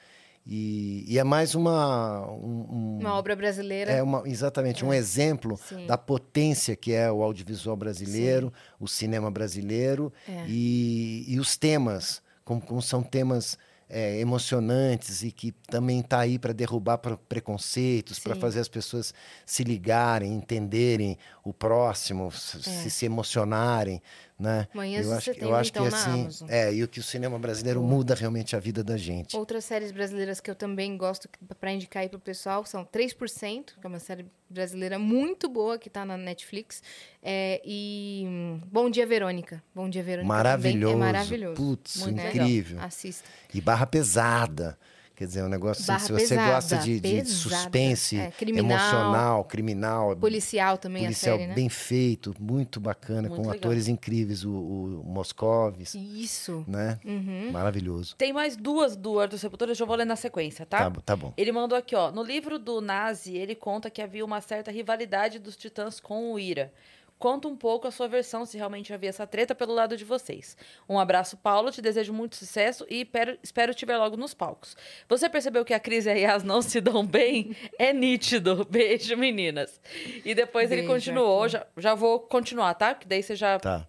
E, 0.48 1.04
e 1.08 1.18
é 1.18 1.24
mais 1.24 1.56
uma. 1.56 2.24
um- 2.30 2.66
um- 2.70 2.98
Uma 3.00 3.14
obra 3.14 3.34
brasileira. 3.34 3.90
é 3.90 4.00
uma, 4.00 4.22
exatamente, 4.28 4.84
um 4.84 4.92
exemplo 4.94 5.56
Sim. 5.56 5.86
da 5.88 5.98
potência 5.98 6.76
que 6.76 6.92
é 6.92 7.10
o 7.10 7.20
audiovisual 7.22 7.76
brasileiro, 7.76 8.52
o 8.78 8.86
cinema 8.86 9.28
brasileiro 9.28 10.12
É. 10.28 10.44
e, 10.46 11.24
e 11.26 11.40
os 11.40 11.56
temas, 11.56 12.22
como, 12.44 12.60
como 12.60 12.80
são 12.80 13.02
temas 13.02 13.58
é, 13.88 14.18
emocionantes 14.18 15.22
e 15.22 15.30
que 15.30 15.52
também 15.68 16.00
está 16.00 16.18
aí 16.20 16.38
para 16.40 16.52
derrubar 16.52 16.98
pre- 16.98 17.16
preconceitos, 17.28 18.18
para 18.18 18.34
Sim. 18.34 18.40
fazer 18.40 18.58
as 18.60 18.68
pessoas 18.68 19.14
se 19.44 19.62
ligarem, 19.62 20.32
entenderem 20.34 21.16
o 21.46 21.52
próximo, 21.52 22.32
se, 22.32 22.60
se, 22.60 22.90
se 22.90 23.06
emocionarem. 23.06 24.02
Né? 24.38 24.66
Manhãs 24.74 25.06
eu 25.06 25.12
acho, 25.12 25.24
Setembro, 25.26 25.48
eu 25.48 25.54
acho 25.54 25.70
então, 25.70 25.84
que 25.84 25.90
na 25.90 25.96
assim, 25.96 26.46
é, 26.48 26.74
e 26.74 26.82
o 26.82 26.88
que 26.88 26.98
o 26.98 27.02
cinema 27.02 27.38
brasileiro 27.38 27.80
muda 27.80 28.14
realmente 28.14 28.56
a 28.56 28.58
vida 28.58 28.82
da 28.82 28.96
gente. 28.96 29.36
Outras 29.36 29.64
séries 29.64 29.92
brasileiras 29.92 30.40
que 30.40 30.50
eu 30.50 30.56
também 30.56 30.96
gosto 30.96 31.28
para 31.60 31.72
indicar 31.72 32.02
aí 32.02 32.08
pro 32.08 32.18
pessoal 32.18 32.66
são 32.66 32.84
3%, 32.84 33.64
que 33.80 33.86
é 33.86 33.88
uma 33.88 34.00
série 34.00 34.26
brasileira 34.50 34.98
muito 34.98 35.48
boa 35.48 35.78
que 35.78 35.88
tá 35.88 36.04
na 36.04 36.16
Netflix. 36.16 36.82
É, 37.22 37.62
e 37.64 38.24
hum, 38.26 38.60
Bom 38.66 38.90
Dia 38.90 39.06
Verônica. 39.06 39.62
Bom 39.72 39.88
Dia 39.88 40.02
Verônica 40.02 40.28
Maravilhoso. 40.28 40.94
é 40.94 40.98
maravilhoso. 40.98 41.54
Putz, 41.54 41.96
Muito 41.98 42.16
legal. 42.16 42.34
incrível. 42.34 42.80
Assista. 42.80 43.28
E 43.54 43.60
barra 43.60 43.86
pesada. 43.86 44.76
Quer 45.16 45.26
dizer, 45.26 45.42
um 45.42 45.48
negócio 45.48 45.82
assim, 45.90 46.04
se 46.06 46.12
você 46.12 46.28
pesada, 46.36 46.52
gosta 46.52 46.76
de, 46.76 47.00
de 47.00 47.24
suspense 47.24 48.18
É, 48.18 48.30
criminal. 48.30 48.64
emocional, 48.70 49.44
criminal, 49.44 50.14
Policial 50.16 50.76
também 50.76 51.04
policial 51.04 51.34
a 51.36 51.38
série, 51.38 51.48
né? 51.48 51.54
bem 51.54 51.68
feito, 51.70 52.34
muito 52.38 52.78
bacana, 52.78 53.22
Muito 53.22 53.36
com 53.36 53.42
legal. 53.48 53.56
atores 53.56 53.88
incríveis, 53.88 54.44
o, 54.44 54.50
o 54.52 55.02
Moscovis, 55.06 55.94
Isso. 55.94 56.64
né? 56.68 56.98
Uhum. 57.02 57.50
Maravilhoso. 57.50 58.14
Tem 58.16 58.30
mais 58.30 58.56
duas 58.58 58.94
do 58.94 59.18
Arthur 59.18 59.38
Sepultura, 59.38 59.70
eu 59.70 59.74
já 59.74 59.86
vou 59.86 59.96
ler 59.96 60.04
na 60.04 60.16
sequência, 60.16 60.66
tá? 60.66 60.90
Tá, 60.90 61.00
tá 61.04 61.16
bom. 61.16 61.32
Ele 61.34 61.50
mandou 61.50 61.78
aqui, 61.78 61.96
ó. 61.96 62.10
No 62.12 62.22
livro 62.22 62.58
do 62.58 62.82
Nazi, 62.82 63.34
ele 63.36 63.54
conta 63.54 63.88
que 63.88 64.02
havia 64.02 64.24
uma 64.24 64.42
certa 64.42 64.70
rivalidade 64.70 65.38
dos 65.38 65.56
titãs 65.56 65.98
com 65.98 66.34
o 66.34 66.38
Ira. 66.38 66.70
Conta 67.18 67.48
um 67.48 67.56
pouco 67.56 67.88
a 67.88 67.90
sua 67.90 68.06
versão, 68.08 68.44
se 68.44 68.58
realmente 68.58 68.92
havia 68.92 69.08
essa 69.08 69.26
treta 69.26 69.54
pelo 69.54 69.72
lado 69.72 69.96
de 69.96 70.04
vocês. 70.04 70.54
Um 70.88 70.98
abraço, 70.98 71.36
Paulo. 71.38 71.70
Te 71.70 71.80
desejo 71.80 72.12
muito 72.12 72.36
sucesso 72.36 72.86
e 72.90 73.00
espero, 73.02 73.38
espero 73.42 73.74
te 73.74 73.86
ver 73.86 73.96
logo 73.96 74.16
nos 74.18 74.34
palcos. 74.34 74.76
Você 75.08 75.28
percebeu 75.28 75.64
que 75.64 75.72
a 75.72 75.80
Cris 75.80 76.04
e 76.04 76.10
a 76.10 76.12
Yas 76.14 76.42
não 76.44 76.60
se 76.60 76.80
dão 76.80 77.04
bem? 77.06 77.56
É 77.78 77.92
nítido. 77.92 78.66
Beijo, 78.68 79.16
meninas. 79.16 79.80
E 80.24 80.34
depois 80.34 80.70
ele 80.70 80.82
Beijo, 80.82 80.92
continuou. 80.94 81.42
Arthur. 81.44 81.48
Já, 81.58 81.66
já 81.78 81.94
vou 81.94 82.20
continuar, 82.20 82.74
tá? 82.74 82.94
Que 82.94 83.06
daí 83.06 83.22
você 83.22 83.34
já 83.34 83.58
Tá. 83.58 83.86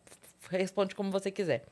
responde 0.49 0.95
como 0.95 1.12
você 1.12 1.30
quiser. 1.30 1.66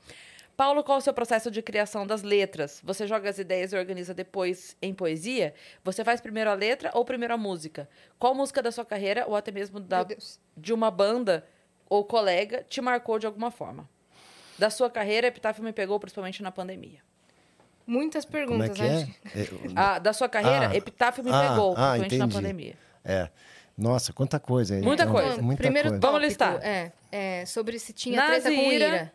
Paulo, 0.56 0.84
qual 0.84 0.98
é 0.98 1.00
o 1.00 1.02
seu 1.02 1.14
processo 1.14 1.52
de 1.52 1.62
criação 1.62 2.08
das 2.08 2.24
letras? 2.24 2.80
Você 2.84 3.06
joga 3.06 3.30
as 3.30 3.38
ideias 3.38 3.74
e 3.74 3.78
organiza 3.78 4.14
depois 4.14 4.78
em 4.82 4.94
poesia? 4.94 5.54
Você 5.84 6.04
faz 6.04 6.22
primeiro 6.22 6.50
a 6.50 6.54
letra 6.54 6.92
ou 6.94 7.04
primeiro 7.04 7.34
a 7.34 7.38
música? 7.38 7.90
Qual 8.18 8.34
música 8.34 8.62
da 8.62 8.72
sua 8.72 8.86
carreira 8.86 9.26
ou 9.28 9.36
até 9.36 9.52
mesmo 9.52 9.80
da, 9.80 10.06
de 10.56 10.74
uma 10.74 10.90
banda 10.90 11.46
ou 11.90 12.06
colega 12.06 12.66
te 12.70 12.80
marcou 12.80 13.20
de 13.20 13.26
alguma 13.26 13.52
forma? 13.52 13.90
Da 14.58 14.70
sua 14.70 14.90
carreira, 14.90 15.28
Epitáfio 15.28 15.62
me 15.64 15.74
pegou 15.74 16.00
principalmente 16.00 16.42
na 16.42 16.52
pandemia. 16.52 17.00
Muitas 17.86 18.24
Como 18.26 18.38
é 18.38 18.70
perguntas, 18.70 18.78
que 18.78 18.82
é? 18.84 19.42
É, 19.42 19.48
Ah, 19.76 20.00
da 20.00 20.14
sua 20.14 20.30
carreira, 20.30 20.70
Ah. 20.70 20.76
Epitáfio 20.76 21.24
me 21.24 21.32
Ah, 21.32 21.50
pegou 21.50 21.74
ah, 21.78 21.96
principalmente 21.98 22.18
na 22.18 22.28
pandemia. 22.30 22.76
é. 23.04 23.30
Nossa, 23.78 24.14
quanta 24.14 24.40
coisa. 24.40 24.74
Muita 24.80 25.04
Então, 25.04 25.14
coisa. 25.14 25.42
Muita 25.42 25.62
Primeiro 25.64 25.90
coisa. 25.90 26.00
Vamos 26.08 26.22
listar. 26.22 26.66
É, 26.66 26.94
é, 27.12 27.46
sobre 27.46 27.78
se 27.78 27.92
tinha 27.92 28.26
treta 28.26 28.50
com 28.50 28.56
Nazira. 28.56 28.86
Ira. 28.86 29.14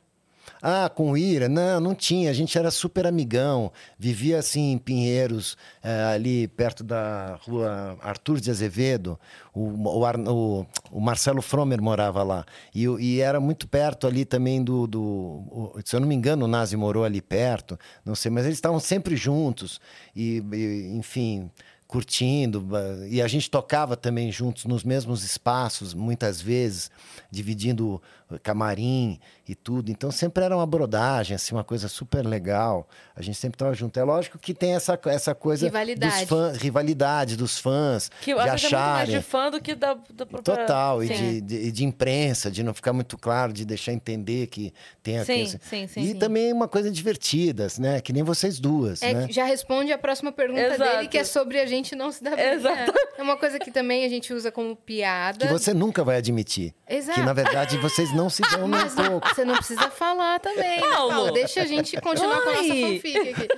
Ah, 0.62 0.88
com 0.88 1.16
Ira? 1.16 1.48
Não, 1.48 1.80
não 1.80 1.94
tinha. 1.94 2.30
A 2.30 2.32
gente 2.32 2.56
era 2.58 2.70
super 2.70 3.06
amigão. 3.06 3.72
Vivia 3.98 4.38
assim 4.38 4.72
em 4.72 4.78
Pinheiros, 4.78 5.56
eh, 5.82 6.04
ali 6.14 6.48
perto 6.48 6.84
da 6.84 7.38
rua 7.42 7.98
Arthur 8.02 8.40
de 8.40 8.50
Azevedo. 8.50 9.18
O, 9.54 9.68
o, 9.70 10.66
o- 10.92 11.00
Marcelo 11.00 11.42
Fromer 11.42 11.80
morava 11.82 12.22
lá. 12.22 12.44
E, 12.74 12.84
e 12.84 13.20
era 13.20 13.40
muito 13.40 13.66
perto 13.66 14.06
ali 14.06 14.24
também 14.24 14.62
do. 14.62 14.86
do 14.86 15.00
o- 15.00 15.74
se 15.84 15.96
eu 15.96 16.00
não 16.00 16.06
me 16.08 16.14
engano, 16.14 16.44
o 16.44 16.48
Nazi 16.48 16.76
morou 16.76 17.04
ali 17.04 17.20
perto. 17.20 17.78
Não 18.04 18.14
sei, 18.14 18.30
mas 18.30 18.44
eles 18.44 18.56
estavam 18.58 18.78
sempre 18.80 19.16
juntos. 19.16 19.80
E, 20.14 20.42
e, 20.52 20.92
enfim 20.96 21.50
curtindo 21.86 22.64
e 23.08 23.20
a 23.20 23.26
gente 23.26 23.50
tocava 23.50 23.96
também 23.96 24.30
juntos 24.30 24.64
nos 24.64 24.84
mesmos 24.84 25.24
espaços 25.24 25.92
muitas 25.92 26.40
vezes 26.40 26.88
dividindo 27.32 28.00
camarim 28.38 29.18
e 29.48 29.54
tudo 29.54 29.90
então 29.90 30.10
sempre 30.10 30.44
era 30.44 30.56
uma 30.56 30.66
brodagem 30.66 31.34
assim 31.34 31.54
uma 31.54 31.64
coisa 31.64 31.88
super 31.88 32.24
legal 32.26 32.88
a 33.16 33.22
gente 33.22 33.36
sempre 33.38 33.56
estava 33.56 33.74
junto 33.74 33.98
é 33.98 34.04
lógico 34.04 34.38
que 34.38 34.54
tem 34.54 34.74
essa 34.74 34.98
essa 35.06 35.34
coisa 35.34 35.66
Rivalidade. 35.66 36.20
dos 36.20 36.28
fãs 36.28 36.56
rivalidade 36.58 37.36
dos 37.36 37.58
fãs 37.58 38.10
Que 38.20 38.26
de 38.26 38.32
é 38.32 38.34
mais 38.36 38.52
acharem 38.64 39.16
de 39.16 39.22
fã 39.22 39.50
do 39.50 39.60
que 39.60 39.74
da, 39.74 39.94
da 40.12 40.26
própria... 40.26 40.56
Total, 40.56 41.02
e 41.02 41.08
de, 41.08 41.40
de, 41.40 41.72
de 41.72 41.84
imprensa, 41.84 42.50
de 42.50 42.62
não 42.62 42.72
ficar 42.74 42.92
muito 42.92 43.16
claro, 43.18 43.52
de 43.52 43.64
deixar 43.64 43.92
entender 43.92 44.46
que 44.46 44.72
tem 45.02 45.18
a 45.18 45.24
Sim, 45.24 45.36
coisa. 45.36 45.60
sim, 45.62 45.86
sim, 45.86 46.00
E 46.00 46.06
sim. 46.08 46.14
também 46.18 46.52
uma 46.52 46.68
coisa 46.68 46.90
divertida, 46.90 47.66
né? 47.78 48.00
Que 48.00 48.12
nem 48.12 48.22
vocês 48.22 48.58
duas, 48.60 49.02
É, 49.02 49.12
né? 49.14 49.26
Já 49.30 49.44
responde 49.44 49.92
a 49.92 49.98
próxima 49.98 50.32
pergunta 50.32 50.60
Exato. 50.60 50.96
dele, 50.96 51.08
que 51.08 51.18
é 51.18 51.24
sobre 51.24 51.58
a 51.60 51.66
gente 51.66 51.94
não 51.96 52.10
se 52.12 52.22
dá 52.22 52.34
bem. 52.36 52.44
Exato. 52.54 52.92
É. 53.16 53.20
É 53.20 53.22
uma 53.22 53.36
coisa 53.36 53.58
que 53.58 53.70
também 53.70 54.04
a 54.04 54.08
gente 54.08 54.32
usa 54.32 54.50
como 54.50 54.74
piada. 54.76 55.46
Que 55.46 55.52
você 55.52 55.72
nunca 55.74 56.02
vai 56.04 56.16
admitir. 56.16 56.74
Exato. 56.88 57.18
Que, 57.20 57.24
na 57.24 57.32
verdade, 57.32 57.76
vocês 57.78 58.12
não 58.14 58.19
se 58.28 58.42
dão 58.42 58.66
nem 58.68 58.84
um 58.84 58.90
pouco. 58.90 59.28
você 59.28 59.44
não 59.44 59.54
precisa 59.54 59.88
falar 59.90 60.40
também, 60.40 60.80
né, 60.80 60.88
Paulo? 60.88 61.12
Paulo? 61.12 61.32
Deixa 61.32 61.62
a 61.62 61.64
gente 61.64 61.98
continuar 62.00 62.42
com 62.42 62.48
a 62.50 62.52
nossa 62.54 62.68
fanfic 62.68 63.18
aqui. 63.18 63.48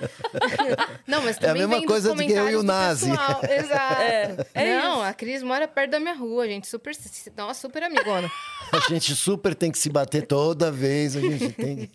Não, 1.07 1.21
mas 1.21 1.35
É 1.37 1.39
a 1.39 1.41
também 1.41 1.61
mesma 1.63 1.77
vem 1.77 1.85
coisa 1.85 2.15
de 2.15 2.25
que 2.25 2.31
eu 2.31 2.49
e 2.49 2.55
o 2.55 2.63
Nazi. 2.63 3.09
Exato. 3.49 4.01
É, 4.01 4.37
é 4.53 4.79
não, 4.79 4.93
isso. 4.93 5.01
a 5.01 5.13
Cris 5.13 5.43
mora 5.43 5.67
perto 5.67 5.91
da 5.91 5.99
minha 5.99 6.13
rua, 6.13 6.43
a 6.43 6.47
gente 6.47 6.67
super... 6.67 6.95
Nossa, 7.35 7.61
super 7.61 7.83
amigona. 7.83 8.31
A 8.71 8.79
gente 8.89 9.15
super 9.15 9.53
tem 9.53 9.71
que 9.71 9.77
se 9.77 9.89
bater 9.89 10.25
toda 10.25 10.71
vez. 10.71 11.15
A 11.15 11.19
gente 11.19 11.49
tem. 11.49 11.75
Que 11.75 11.91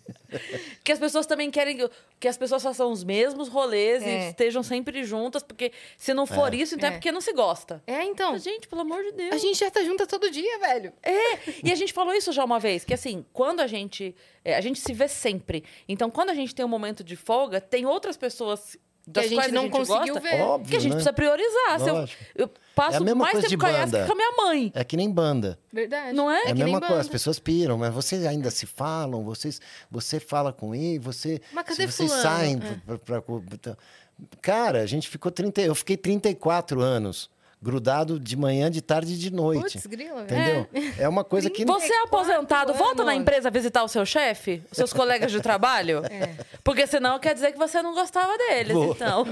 as 0.91 0.99
pessoas 0.99 1.25
também 1.25 1.49
querem 1.51 1.77
que- 2.19 2.27
as 2.27 2.37
pessoas 2.37 2.61
façam 2.63 2.91
os 2.91 3.03
mesmos 3.03 3.47
rolês 3.47 4.01
e 4.03 4.09
É. 4.09 4.29
estejam 4.29 4.61
sempre 4.63 5.03
juntas, 5.03 5.43
porque 5.43 5.71
se 5.97 6.13
não 6.13 6.25
for 6.25 6.53
isso, 6.53 6.75
então 6.75 6.89
é. 6.89 6.91
É. 6.93 6.95
porque 6.95 7.11
não 7.11 7.21
se 7.21 7.33
gosta. 7.33 7.81
É, 7.87 8.03
então, 8.03 8.37
Gente, 8.37 8.67
pelo 8.67 8.81
amor 8.81 9.03
de 9.03 9.11
Deus. 9.13 9.33
a 9.33 9.37
gente 9.37 9.57
já 9.59 9.69
tá 9.71 9.83
junta 9.83 10.05
todo 10.07 10.29
dia, 10.29 10.59
velho. 10.59 10.93
É, 11.03 11.39
e 11.63 11.71
a 11.71 11.75
gente 11.75 11.93
falou 11.93 12.13
isso 12.13 12.31
já 12.31 12.43
uma 12.43 12.59
vez, 12.59 12.83
que 12.83 12.93
assim, 12.93 13.25
quando 13.33 13.59
a 13.59 13.67
gente. 13.67 14.15
é, 14.43 14.55
a 14.55 14.61
gente 14.61 14.79
se 14.79 14.93
vê 14.93 15.07
sempre. 15.07 15.63
Então, 15.87 16.09
quando 16.09 16.29
a 16.29 16.33
gente 16.33 16.55
tem 16.55 16.65
um 16.65 16.69
momento 16.69 17.03
de 17.03 17.15
folga, 17.15 17.59
tem 17.61 17.85
outras 17.85 18.15
pessoas 18.17 18.77
das 19.11 19.25
a 19.25 19.27
gente 19.27 19.51
não 19.51 19.61
a 19.61 19.63
gente 19.65 19.71
conseguiu 19.71 20.13
gosta, 20.13 20.29
ver. 20.29 20.41
Óbvio, 20.41 20.69
que 20.69 20.75
a 20.75 20.79
gente 20.79 20.89
né? 20.89 20.95
precisa 20.95 21.13
priorizar. 21.13 21.79
Se 21.79 21.89
eu, 21.89 22.07
eu 22.35 22.49
passo 22.75 22.93
É 22.93 22.97
a 22.97 22.99
mesma 23.01 23.21
mais 23.23 23.31
coisa 23.33 23.47
tempo 23.47 23.49
de 23.49 23.57
com 23.57 23.65
a 23.65 23.69
Yas 23.77 23.91
banda. 23.91 23.99
que 24.01 24.05
com 24.07 24.13
a 24.13 24.15
minha 24.15 24.31
mãe. 24.37 24.71
É 24.75 24.83
que 24.83 24.95
nem 24.97 25.11
banda. 25.11 25.59
Verdade. 25.73 26.13
Não 26.13 26.31
é? 26.31 26.37
É 26.37 26.41
a 26.43 26.45
que 26.47 26.53
nem 26.53 26.63
mesma 26.65 26.79
coisa, 26.79 26.93
banda. 26.95 27.01
as 27.01 27.07
pessoas 27.09 27.39
piram, 27.39 27.77
mas 27.77 27.93
vocês 27.93 28.25
ainda 28.25 28.49
se 28.51 28.65
falam, 28.65 29.23
vocês, 29.23 29.59
você 29.89 30.19
fala 30.19 30.53
com 30.53 30.73
ele, 30.75 30.99
você. 30.99 31.41
Mas 31.51 31.65
cadê 31.65 31.87
vocês 31.87 32.09
fulano? 32.11 32.21
saem 32.23 32.55
É. 32.87 32.95
pra, 32.97 33.21
pra- 33.21 33.21
pra- 33.21 33.77
Cara, 34.41 34.81
a 34.81 34.85
gente 34.85 35.07
ficou 35.07 35.31
30. 35.31 35.61
Eu 35.61 35.73
fiquei 35.73 35.95
34 35.97 36.81
anos, 36.81 37.29
grudado 37.61 38.19
de 38.19 38.37
manhã, 38.37 38.71
de 38.71 38.81
tarde 38.81 39.13
e 39.13 39.17
de 39.17 39.31
noite. 39.31 39.73
Putz, 39.73 39.85
grila, 39.85 40.23
velho. 40.23 40.61
entendeu? 40.67 40.93
É. 40.97 41.07
uma 41.09 41.23
coisa 41.23 41.49
que. 41.49 41.65
Você 41.65 41.91
é 41.93 42.03
aposentado, 42.03 42.73
volta 42.73 43.03
na 43.03 43.11
anos. 43.11 43.21
empresa 43.21 43.49
visitar 43.51 43.83
o 43.83 43.87
seu 43.87 44.05
chefe, 44.05 44.63
os 44.71 44.77
seus 44.77 44.93
colegas 44.93 45.31
de 45.31 45.41
trabalho? 45.41 46.01
É. 46.09 46.33
Porque 46.63 46.85
senão 46.87 47.19
quer 47.19 47.33
dizer 47.33 47.51
que 47.51 47.57
você 47.57 47.81
não 47.81 47.93
gostava 47.93 48.37
deles, 48.37 48.75
então. 48.75 49.23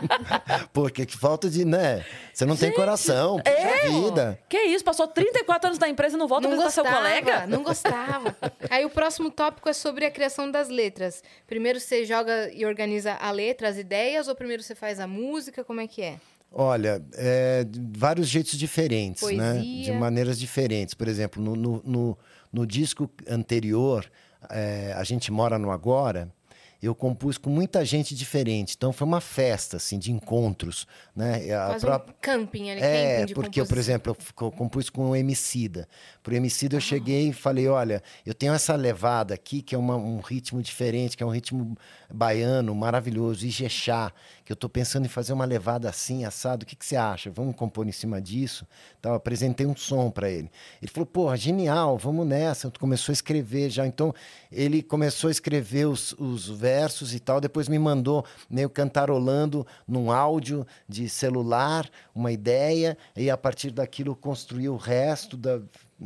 Porque 0.72 1.06
que 1.06 1.16
falta 1.16 1.48
de, 1.48 1.64
né? 1.64 2.04
Você 2.32 2.44
não 2.44 2.56
tem 2.56 2.72
coração, 2.72 3.38
puxa 3.38 3.50
É, 3.56 3.88
vida. 3.88 4.38
Que 4.48 4.58
isso, 4.64 4.84
passou 4.84 5.06
34 5.06 5.68
anos 5.68 5.78
na 5.78 5.88
empresa 5.88 6.16
e 6.16 6.18
não 6.18 6.26
volta 6.28 6.48
Não 6.48 6.54
a 6.54 6.64
visitar 6.64 6.82
gostava, 6.82 6.88
seu 6.88 6.96
colega? 7.20 7.46
não 7.46 7.62
gostava. 7.62 8.36
Aí 8.70 8.84
o 8.84 8.90
próximo 8.90 9.30
tópico 9.30 9.68
é 9.68 9.72
sobre 9.72 10.04
a 10.06 10.10
criação 10.10 10.50
das 10.50 10.68
letras. 10.68 11.22
Primeiro 11.46 11.80
você 11.80 12.04
joga 12.04 12.50
e 12.52 12.64
organiza 12.66 13.14
a 13.14 13.30
letra, 13.30 13.68
as 13.68 13.76
ideias, 13.76 14.28
ou 14.28 14.34
primeiro 14.34 14.62
você 14.62 14.74
faz 14.74 15.00
a 15.00 15.06
música? 15.06 15.64
Como 15.64 15.80
é 15.80 15.86
que 15.86 16.02
é? 16.02 16.16
Olha, 16.50 17.02
é, 17.14 17.66
vários 17.94 18.26
jeitos 18.28 18.58
diferentes, 18.58 19.22
né? 19.36 19.54
Poesia. 19.54 19.84
De 19.84 19.92
maneiras 19.92 20.38
diferentes. 20.38 20.94
Por 20.94 21.06
exemplo, 21.06 21.42
no, 21.42 21.54
no, 21.54 21.82
no, 21.84 22.18
no 22.52 22.66
disco 22.66 23.08
anterior, 23.28 24.10
é, 24.50 24.92
A 24.96 25.04
Gente 25.04 25.30
Mora 25.30 25.58
no 25.58 25.70
Agora, 25.70 26.32
eu 26.80 26.94
compus 26.94 27.36
com 27.36 27.50
muita 27.50 27.84
gente 27.84 28.14
diferente. 28.14 28.74
Então 28.76 28.92
foi 28.92 29.06
uma 29.06 29.20
festa, 29.20 29.76
assim, 29.78 29.98
de 29.98 30.10
encontros, 30.12 30.86
né? 31.14 31.52
A 31.52 31.68
Faz 31.70 31.82
própria- 31.82 32.12
um 32.14 32.16
camping 32.20 32.70
ali, 32.70 32.80
É, 32.80 33.14
camping 33.16 33.26
de 33.26 33.34
porque, 33.34 33.60
eu, 33.60 33.64
por 33.66 33.70
composição. 33.70 33.94
exemplo, 33.94 34.16
eu 34.18 34.34
co- 34.34 34.50
compus 34.52 34.88
com 34.88 35.10
o 35.10 35.16
Emicida. 35.16 35.88
Pro 36.28 36.36
Emicida 36.36 36.76
eu 36.76 36.80
cheguei 36.82 37.28
e 37.28 37.32
falei, 37.32 37.68
olha, 37.68 38.02
eu 38.26 38.34
tenho 38.34 38.52
essa 38.52 38.76
levada 38.76 39.32
aqui, 39.32 39.62
que 39.62 39.74
é 39.74 39.78
uma- 39.78 39.96
um 39.96 40.20
ritmo 40.20 40.62
diferente, 40.62 41.16
que 41.16 41.22
é 41.22 41.26
um 41.26 41.30
ritmo 41.30 41.74
baiano, 42.12 42.74
maravilhoso, 42.74 43.46
Ijexá, 43.46 44.12
que 44.44 44.52
eu 44.52 44.54
estou 44.54 44.68
pensando 44.68 45.06
em 45.06 45.08
fazer 45.08 45.32
uma 45.32 45.46
levada 45.46 45.88
assim, 45.88 46.26
assado, 46.26 46.64
o 46.64 46.66
que, 46.66 46.76
que 46.76 46.84
você 46.84 46.96
acha? 46.96 47.30
Vamos 47.30 47.56
compor 47.56 47.88
em 47.88 47.92
cima 47.92 48.20
disso? 48.20 48.66
Então, 49.00 49.14
apresentei 49.14 49.66
um 49.66 49.74
som 49.74 50.10
para 50.10 50.28
ele. 50.28 50.50
Ele 50.82 50.90
falou, 50.92 51.06
porra, 51.06 51.34
genial, 51.34 51.96
vamos 51.96 52.26
nessa. 52.26 52.70
Começou 52.78 53.10
a 53.10 53.14
escrever 53.14 53.70
já. 53.70 53.86
Então, 53.86 54.14
ele 54.52 54.82
começou 54.82 55.28
a 55.28 55.30
escrever 55.30 55.86
os, 55.86 56.12
os 56.18 56.46
versos 56.46 57.14
e 57.14 57.20
tal, 57.20 57.40
depois 57.40 57.68
me 57.70 57.78
mandou 57.78 58.22
meio 58.50 58.68
cantarolando 58.68 59.66
num 59.86 60.10
áudio 60.12 60.66
de 60.86 61.08
celular, 61.08 61.88
uma 62.14 62.30
ideia, 62.30 62.98
e 63.16 63.30
a 63.30 63.36
partir 63.38 63.70
daquilo 63.70 64.10
eu 64.10 64.16
construí 64.16 64.68
o 64.68 64.76
resto 64.76 65.34
da 65.34 65.58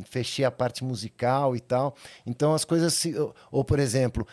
fechei 0.05 0.43
a 0.45 0.51
parte 0.51 0.83
musical 0.83 1.55
e 1.55 1.59
tal. 1.59 1.95
Então 2.25 2.53
as 2.53 2.65
coisas 2.65 2.93
se 2.93 3.13
ou, 3.51 3.63
por 3.63 3.79
exemplo, 3.79 4.25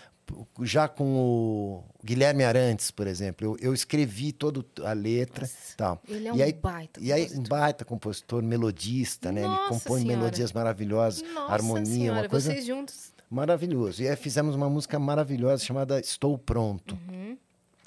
já 0.62 0.86
com 0.86 1.04
o 1.16 1.84
Guilherme 2.04 2.44
Arantes, 2.44 2.90
por 2.92 3.06
exemplo, 3.08 3.44
eu, 3.46 3.56
eu 3.60 3.74
escrevi 3.74 4.30
toda 4.32 4.64
a 4.84 4.92
letra, 4.92 5.44
e 5.44 5.76
tal. 5.76 6.00
ele 6.08 6.28
é 6.28 6.30
e 6.30 6.40
um 6.40 6.42
aí, 6.44 6.52
baita 6.52 7.00
E 7.00 7.12
aí 7.12 7.22
um 7.22 7.26
compositor. 7.26 7.48
baita 7.48 7.84
compositor, 7.84 8.42
melodista, 8.42 9.32
né? 9.32 9.40
Ele 9.40 9.48
Nossa 9.48 9.68
compõe 9.68 10.02
Senhora. 10.02 10.18
melodias 10.18 10.52
maravilhosas, 10.52 11.22
Nossa 11.34 11.52
harmonia, 11.52 11.84
senhora, 11.86 12.20
uma 12.22 12.28
coisa 12.28 12.52
vocês 12.52 12.64
juntos. 12.64 13.12
maravilhoso. 13.28 14.02
E 14.02 14.08
aí 14.08 14.14
fizemos 14.16 14.54
uma 14.54 14.70
música 14.70 14.98
maravilhosa 15.00 15.64
chamada 15.64 15.98
Estou 15.98 16.38
Pronto. 16.38 16.96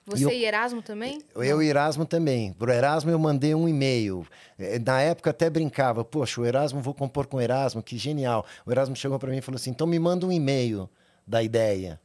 Você 0.06 0.26
eu- 0.26 0.30
e 0.32 0.46
Erasmo 0.46 0.82
também? 0.82 1.22
Eu 1.36 1.64
e 1.64 1.68
Erasmo 1.68 2.06
também. 2.06 2.52
Pro 2.54 2.72
Erasmo 2.72 3.10
eu 3.10 3.18
mandei 3.20 3.56
um 3.56 3.68
e-mail. 3.70 4.26
Eh, 4.60 4.80
Na 4.80 5.02
época 5.02 5.30
até 5.30 5.50
brincava, 5.50 6.04
poxa, 6.04 6.42
o 6.42 6.46
Erasmo, 6.46 6.82
vou 6.82 6.94
compor 6.94 7.26
com 7.28 7.38
o 7.38 7.42
Erasmo, 7.42 7.82
que 7.82 7.98
genial. 7.98 8.46
O 8.66 8.72
Erasmo 8.72 8.96
chegou 8.96 9.18
para 9.18 9.30
mim 9.32 9.38
e 9.38 9.42
falou 9.42 9.56
assim, 9.56 9.70
então 9.72 9.88
me 9.88 9.98
manda 10.00 10.26
um 10.26 10.32
e-mail 10.32 10.90
da 11.26 11.42
ideia. 11.42 12.00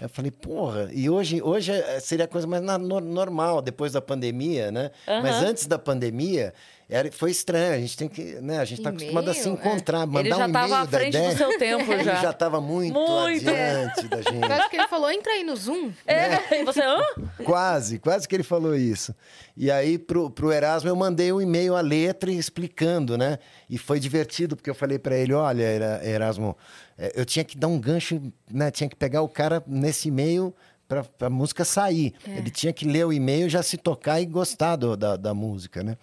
Eu 0.00 0.08
falei, 0.08 0.30
porra, 0.30 0.90
e 0.92 1.08
hoje, 1.10 1.40
hoje 1.42 1.72
eh, 1.72 1.98
seria 2.00 2.26
a 2.26 2.28
coisa 2.28 2.46
mais 2.46 2.62
normal, 2.62 3.60
depois 3.62 3.92
da 3.92 4.00
pandemia, 4.00 4.70
né? 4.70 4.90
Mas 5.06 5.36
Aham. 5.36 5.46
antes 5.48 5.66
da 5.66 5.78
pandemia, 5.78 6.52
era, 6.88 7.10
foi 7.10 7.30
estranho. 7.30 7.74
A 7.74 7.78
gente 7.78 7.96
tem 7.96 8.08
que, 8.08 8.22
né? 8.40 8.58
A 8.58 8.64
gente 8.64 8.78
está 8.78 8.90
acostumado 8.90 9.30
a 9.30 9.34
se 9.34 9.48
é. 9.48 9.52
encontrar, 9.52 10.06
mandar 10.06 10.20
Ele 10.20 10.28
já 10.30 10.36
um 10.36 10.48
e-mail 10.48 10.64
estava 10.64 10.82
à 10.82 10.84
da 10.86 10.98
frente 10.98 11.08
ideia. 11.16 11.30
do 11.32 11.36
seu 11.36 11.58
tempo 11.58 11.92
Ele 11.92 12.04
já. 12.04 12.14
já 12.16 12.30
estava 12.30 12.60
muito, 12.60 12.94
Muito. 12.94 13.48
adiante 13.48 14.08
da 14.08 14.16
gente. 14.22 14.48
Eu 14.48 14.52
acho 14.54 14.70
que 14.70 14.76
ele 14.76 14.88
falou, 14.88 15.10
entra 15.10 15.32
aí 15.32 15.42
no 15.44 15.56
Zoom. 15.56 15.92
É, 16.06 16.60
e 16.60 16.64
você, 16.64 16.80
hã? 16.82 16.98
Quase, 17.44 17.98
quase 17.98 18.28
que 18.28 18.34
ele 18.36 18.42
falou 18.42 18.74
isso. 18.76 19.14
E 19.56 19.70
aí, 19.70 19.98
pro, 19.98 20.30
pro 20.30 20.52
Erasmo, 20.52 20.88
eu 20.88 20.96
mandei 20.96 21.32
um 21.32 21.40
e-mail, 21.40 21.74
a 21.74 21.80
letra, 21.80 22.30
explicando, 22.30 23.16
né? 23.18 23.38
E 23.68 23.78
foi 23.78 23.98
divertido, 23.98 24.54
porque 24.56 24.70
eu 24.70 24.74
falei 24.74 24.98
para 24.98 25.16
ele: 25.16 25.32
olha, 25.32 25.62
Era- 25.64 26.06
Erasmo, 26.06 26.56
eh, 26.98 27.12
eu 27.16 27.24
tinha 27.24 27.44
que 27.44 27.56
dar 27.58 27.68
um 27.68 27.78
gancho, 27.80 28.20
né? 28.50 28.70
Tinha 28.70 28.88
que 28.88 28.94
pegar 28.96 29.22
o 29.22 29.28
cara 29.28 29.62
nesse 29.66 30.08
e-mail 30.08 30.54
para 30.86 31.04
a 31.22 31.30
música 31.30 31.64
sair. 31.64 32.14
Ele 32.26 32.48
tinha 32.50 32.72
que 32.72 32.84
ler 32.86 33.04
o 33.06 33.12
e-mail, 33.12 33.48
já 33.48 33.60
se 33.62 33.76
tocar 33.76 34.20
e 34.20 34.26
gostar 34.26 34.76
do- 34.76 34.96
da, 34.96 35.16
da 35.16 35.34
música, 35.34 35.82
né? 35.82 35.96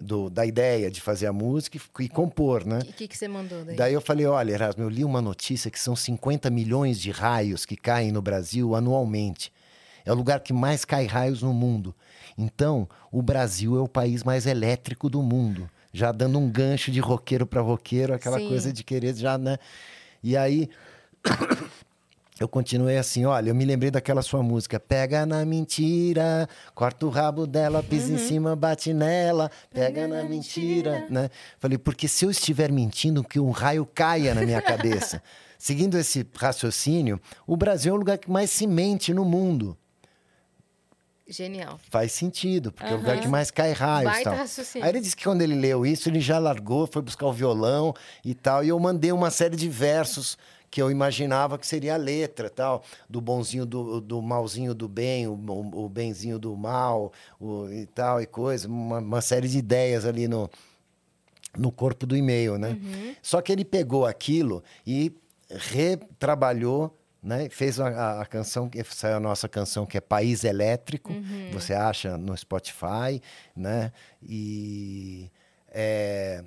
Do, 0.00 0.30
da 0.30 0.46
ideia 0.46 0.90
de 0.90 1.00
fazer 1.00 1.26
a 1.26 1.32
música 1.32 1.76
e, 1.76 2.04
e 2.04 2.08
compor, 2.08 2.64
né? 2.64 2.78
O 2.78 2.92
que, 2.92 3.06
que 3.06 3.16
você 3.16 3.28
mandou 3.28 3.64
daí? 3.64 3.76
Daí 3.76 3.94
eu 3.94 4.00
falei, 4.00 4.26
olha, 4.26 4.52
Erasmo, 4.52 4.82
eu 4.82 4.88
li 4.88 5.04
uma 5.04 5.20
notícia 5.20 5.70
que 5.70 5.78
são 5.78 5.94
50 5.94 6.48
milhões 6.50 7.00
de 7.00 7.10
raios 7.10 7.64
que 7.66 7.76
caem 7.76 8.10
no 8.10 8.22
Brasil 8.22 8.74
anualmente. 8.74 9.52
É 10.04 10.12
o 10.12 10.14
lugar 10.14 10.40
que 10.40 10.52
mais 10.52 10.84
cai 10.84 11.06
raios 11.06 11.42
no 11.42 11.52
mundo. 11.52 11.94
Então, 12.36 12.88
o 13.12 13.22
Brasil 13.22 13.76
é 13.76 13.80
o 13.80 13.88
país 13.88 14.24
mais 14.24 14.46
elétrico 14.46 15.10
do 15.10 15.22
mundo. 15.22 15.68
Já 15.92 16.12
dando 16.12 16.38
um 16.38 16.48
gancho 16.48 16.90
de 16.90 17.00
roqueiro 17.00 17.46
para 17.46 17.60
roqueiro, 17.60 18.14
aquela 18.14 18.38
Sim. 18.38 18.48
coisa 18.48 18.72
de 18.72 18.82
querer 18.82 19.14
já, 19.14 19.36
né? 19.36 19.58
E 20.22 20.36
aí 20.36 20.70
eu 22.40 22.48
continuei 22.48 22.96
assim, 22.96 23.26
olha, 23.26 23.50
eu 23.50 23.54
me 23.54 23.66
lembrei 23.66 23.90
daquela 23.90 24.22
sua 24.22 24.42
música. 24.42 24.80
Pega 24.80 25.26
na 25.26 25.44
mentira, 25.44 26.48
corta 26.74 27.04
o 27.04 27.10
rabo 27.10 27.46
dela, 27.46 27.82
pisa 27.82 28.10
em 28.10 28.16
cima, 28.16 28.56
bate 28.56 28.94
nela. 28.94 29.50
Pega, 29.70 30.08
na, 30.08 30.22
mentira, 30.24 31.06
né? 31.10 31.28
Falei, 31.58 31.76
porque 31.76 32.08
se 32.08 32.24
eu 32.24 32.30
estiver 32.30 32.72
mentindo, 32.72 33.22
que 33.22 33.38
um 33.38 33.50
raio 33.50 33.84
caia 33.84 34.34
na 34.34 34.40
minha 34.40 34.62
cabeça. 34.62 35.22
Seguindo 35.58 35.98
esse 35.98 36.26
raciocínio, 36.34 37.20
o 37.46 37.58
Brasil 37.58 37.92
é 37.92 37.94
o 37.94 37.98
lugar 37.98 38.16
que 38.16 38.30
mais 38.30 38.50
se 38.50 38.66
mente 38.66 39.12
no 39.12 39.26
mundo. 39.26 39.76
Genial. 41.28 41.78
Faz 41.90 42.10
sentido, 42.12 42.72
porque 42.72 42.90
é 42.90 42.94
o 42.94 42.98
lugar 42.98 43.20
que 43.20 43.28
mais 43.28 43.50
cai 43.50 43.72
raios. 43.72 44.10
Baita 44.10 44.30
tal. 44.30 44.38
raciocínio. 44.38 44.84
Aí 44.84 44.90
ele 44.90 45.00
disse 45.00 45.14
que 45.14 45.24
quando 45.24 45.42
ele 45.42 45.54
leu 45.54 45.84
isso, 45.84 46.08
ele 46.08 46.20
já 46.20 46.38
largou, 46.38 46.88
foi 46.90 47.02
buscar 47.02 47.26
o 47.26 47.32
violão 47.34 47.94
e 48.24 48.34
tal. 48.34 48.64
E 48.64 48.68
eu 48.70 48.80
mandei 48.80 49.12
uma 49.12 49.30
série 49.30 49.56
de 49.56 49.68
versos 49.68 50.38
que 50.70 50.80
eu 50.80 50.90
imaginava 50.90 51.58
que 51.58 51.66
seria 51.66 51.94
a 51.94 51.96
letra, 51.96 52.48
tal, 52.48 52.82
do 53.08 53.20
bonzinho 53.20 53.66
do, 53.66 54.00
do 54.00 54.22
malzinho 54.22 54.72
do 54.74 54.88
bem, 54.88 55.26
o, 55.26 55.32
o, 55.32 55.84
o 55.84 55.88
benzinho 55.88 56.38
do 56.38 56.56
mal, 56.56 57.12
o, 57.40 57.68
e 57.68 57.86
tal, 57.86 58.20
e 58.22 58.26
coisa, 58.26 58.68
uma, 58.68 58.98
uma 58.98 59.20
série 59.20 59.48
de 59.48 59.58
ideias 59.58 60.04
ali 60.04 60.28
no, 60.28 60.48
no 61.58 61.72
corpo 61.72 62.06
do 62.06 62.16
e-mail, 62.16 62.56
né? 62.56 62.78
Só 63.20 63.40
que 63.42 63.50
ele 63.50 63.64
pegou 63.64 64.06
aquilo 64.06 64.62
e 64.86 65.12
retrabalhou, 65.50 66.96
né? 67.22 67.48
Fez 67.50 67.78
a, 67.80 67.88
a- 67.88 68.22
a 68.22 68.26
canção, 68.26 68.68
que 68.68 68.82
saiu 68.84 69.16
a 69.16 69.20
nossa 69.20 69.48
canção, 69.48 69.84
que 69.84 69.96
é 69.98 70.00
País 70.00 70.44
Elétrico, 70.44 71.12
você 71.52 71.74
acha 71.74 72.16
no 72.16 72.36
Spotify, 72.36 73.20
né? 73.56 73.92
E... 74.22 75.30
é, 75.68 76.42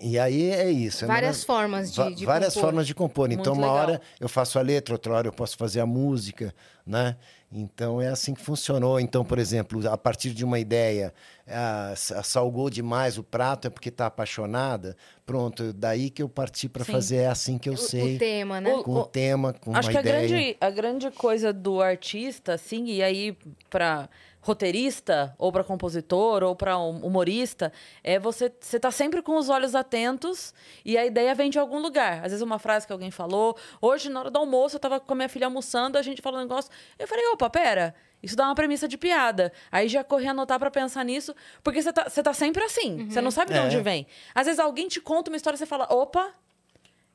E 0.00 0.18
aí 0.18 0.50
é 0.50 0.70
isso. 0.70 1.04
é 1.04 1.08
Várias 1.08 1.40
uma- 1.40 1.46
formas 1.46 1.92
de, 1.92 2.14
de 2.14 2.26
várias 2.26 2.54
compor. 2.54 2.68
formas 2.68 2.86
de 2.86 2.94
compor. 2.94 3.32
Então, 3.32 3.54
Muito 3.54 3.64
uma 3.66 3.72
legal. 3.72 3.88
hora 3.94 4.00
eu 4.20 4.28
faço 4.28 4.58
a 4.58 4.62
letra, 4.62 4.94
outra 4.94 5.12
hora 5.14 5.28
eu 5.28 5.32
posso 5.32 5.56
fazer 5.56 5.80
a 5.80 5.86
música, 5.86 6.54
né? 6.86 7.16
Então, 7.50 8.02
é 8.02 8.08
assim 8.08 8.34
que 8.34 8.40
funcionou. 8.42 8.98
Então, 8.98 9.24
por 9.24 9.38
exemplo, 9.38 9.88
a 9.88 9.96
partir 9.96 10.30
de 10.30 10.44
uma 10.44 10.58
ideia, 10.58 11.14
ah, 11.46 11.94
sa- 11.96 12.22
salgou 12.22 12.68
demais 12.68 13.18
o 13.18 13.22
prato, 13.22 13.68
é 13.68 13.70
porque 13.70 13.88
está 13.88 14.06
apaixonada. 14.06 14.96
Pronto, 15.24 15.72
daí 15.72 16.10
que 16.10 16.22
eu 16.22 16.28
parti 16.28 16.68
para 16.68 16.84
fazer, 16.84 17.16
é 17.18 17.26
assim 17.28 17.56
que 17.56 17.68
eu 17.68 17.74
O- 17.74 17.78
sei. 17.78 18.16
O 18.16 18.18
tema, 18.18 18.60
né? 18.60 18.74
O- 18.74 18.82
Com 18.82 18.94
o 18.96 19.04
tema, 19.04 19.52
com 19.52 19.74
Acho 19.76 19.88
uma 19.88 19.92
que 19.92 19.98
a 19.98 20.00
ideia. 20.00 20.28
grande, 20.28 20.56
a 20.60 20.70
grande 20.70 21.10
coisa 21.12 21.52
do 21.52 21.80
artista, 21.80 22.54
assim, 22.54 22.84
e 22.86 23.02
aí 23.02 23.36
pra 23.70 24.08
roteirista, 24.46 25.34
ou 25.38 25.50
pra 25.50 25.64
compositor, 25.64 26.42
ou 26.44 26.54
pra 26.54 26.78
um 26.78 26.98
humorista, 27.04 27.72
é 28.02 28.18
você, 28.18 28.52
você 28.60 28.78
tá 28.78 28.90
sempre 28.90 29.20
com 29.20 29.36
os 29.36 29.48
olhos 29.48 29.74
atentos 29.74 30.54
e 30.84 30.96
a 30.96 31.04
ideia 31.04 31.34
vem 31.34 31.50
de 31.50 31.58
algum 31.58 31.78
lugar. 31.80 32.18
Às 32.24 32.30
vezes 32.32 32.40
uma 32.42 32.58
frase 32.58 32.86
que 32.86 32.92
alguém 32.92 33.10
falou. 33.10 33.56
Hoje, 33.80 34.08
na 34.08 34.20
hora 34.20 34.30
do 34.30 34.38
almoço, 34.38 34.76
eu 34.76 34.80
tava 34.80 35.00
com 35.00 35.12
a 35.12 35.16
minha 35.16 35.28
filha 35.28 35.46
almoçando, 35.46 35.98
a 35.98 36.02
gente 36.02 36.22
falou 36.22 36.38
um 36.38 36.42
negócio. 36.44 36.70
Eu 36.98 37.08
falei, 37.08 37.26
opa, 37.28 37.50
pera. 37.50 37.94
Isso 38.22 38.34
dá 38.36 38.44
uma 38.44 38.54
premissa 38.54 38.88
de 38.88 38.96
piada. 38.96 39.52
Aí 39.70 39.88
já 39.88 40.02
corri 40.02 40.26
anotar 40.26 40.58
pra 40.58 40.70
pensar 40.70 41.04
nisso, 41.04 41.34
porque 41.62 41.82
você 41.82 41.92
tá, 41.92 42.08
você 42.08 42.22
tá 42.22 42.32
sempre 42.32 42.62
assim. 42.64 43.08
Você 43.10 43.20
não 43.20 43.30
sabe 43.30 43.52
de 43.52 43.58
É. 43.58 43.62
onde 43.62 43.80
vem. 43.80 44.06
Às 44.34 44.46
vezes 44.46 44.58
alguém 44.58 44.88
te 44.88 45.00
conta 45.00 45.30
uma 45.30 45.36
história 45.36 45.56
e 45.56 45.58
você 45.58 45.66
fala, 45.66 45.86
opa, 45.92 46.32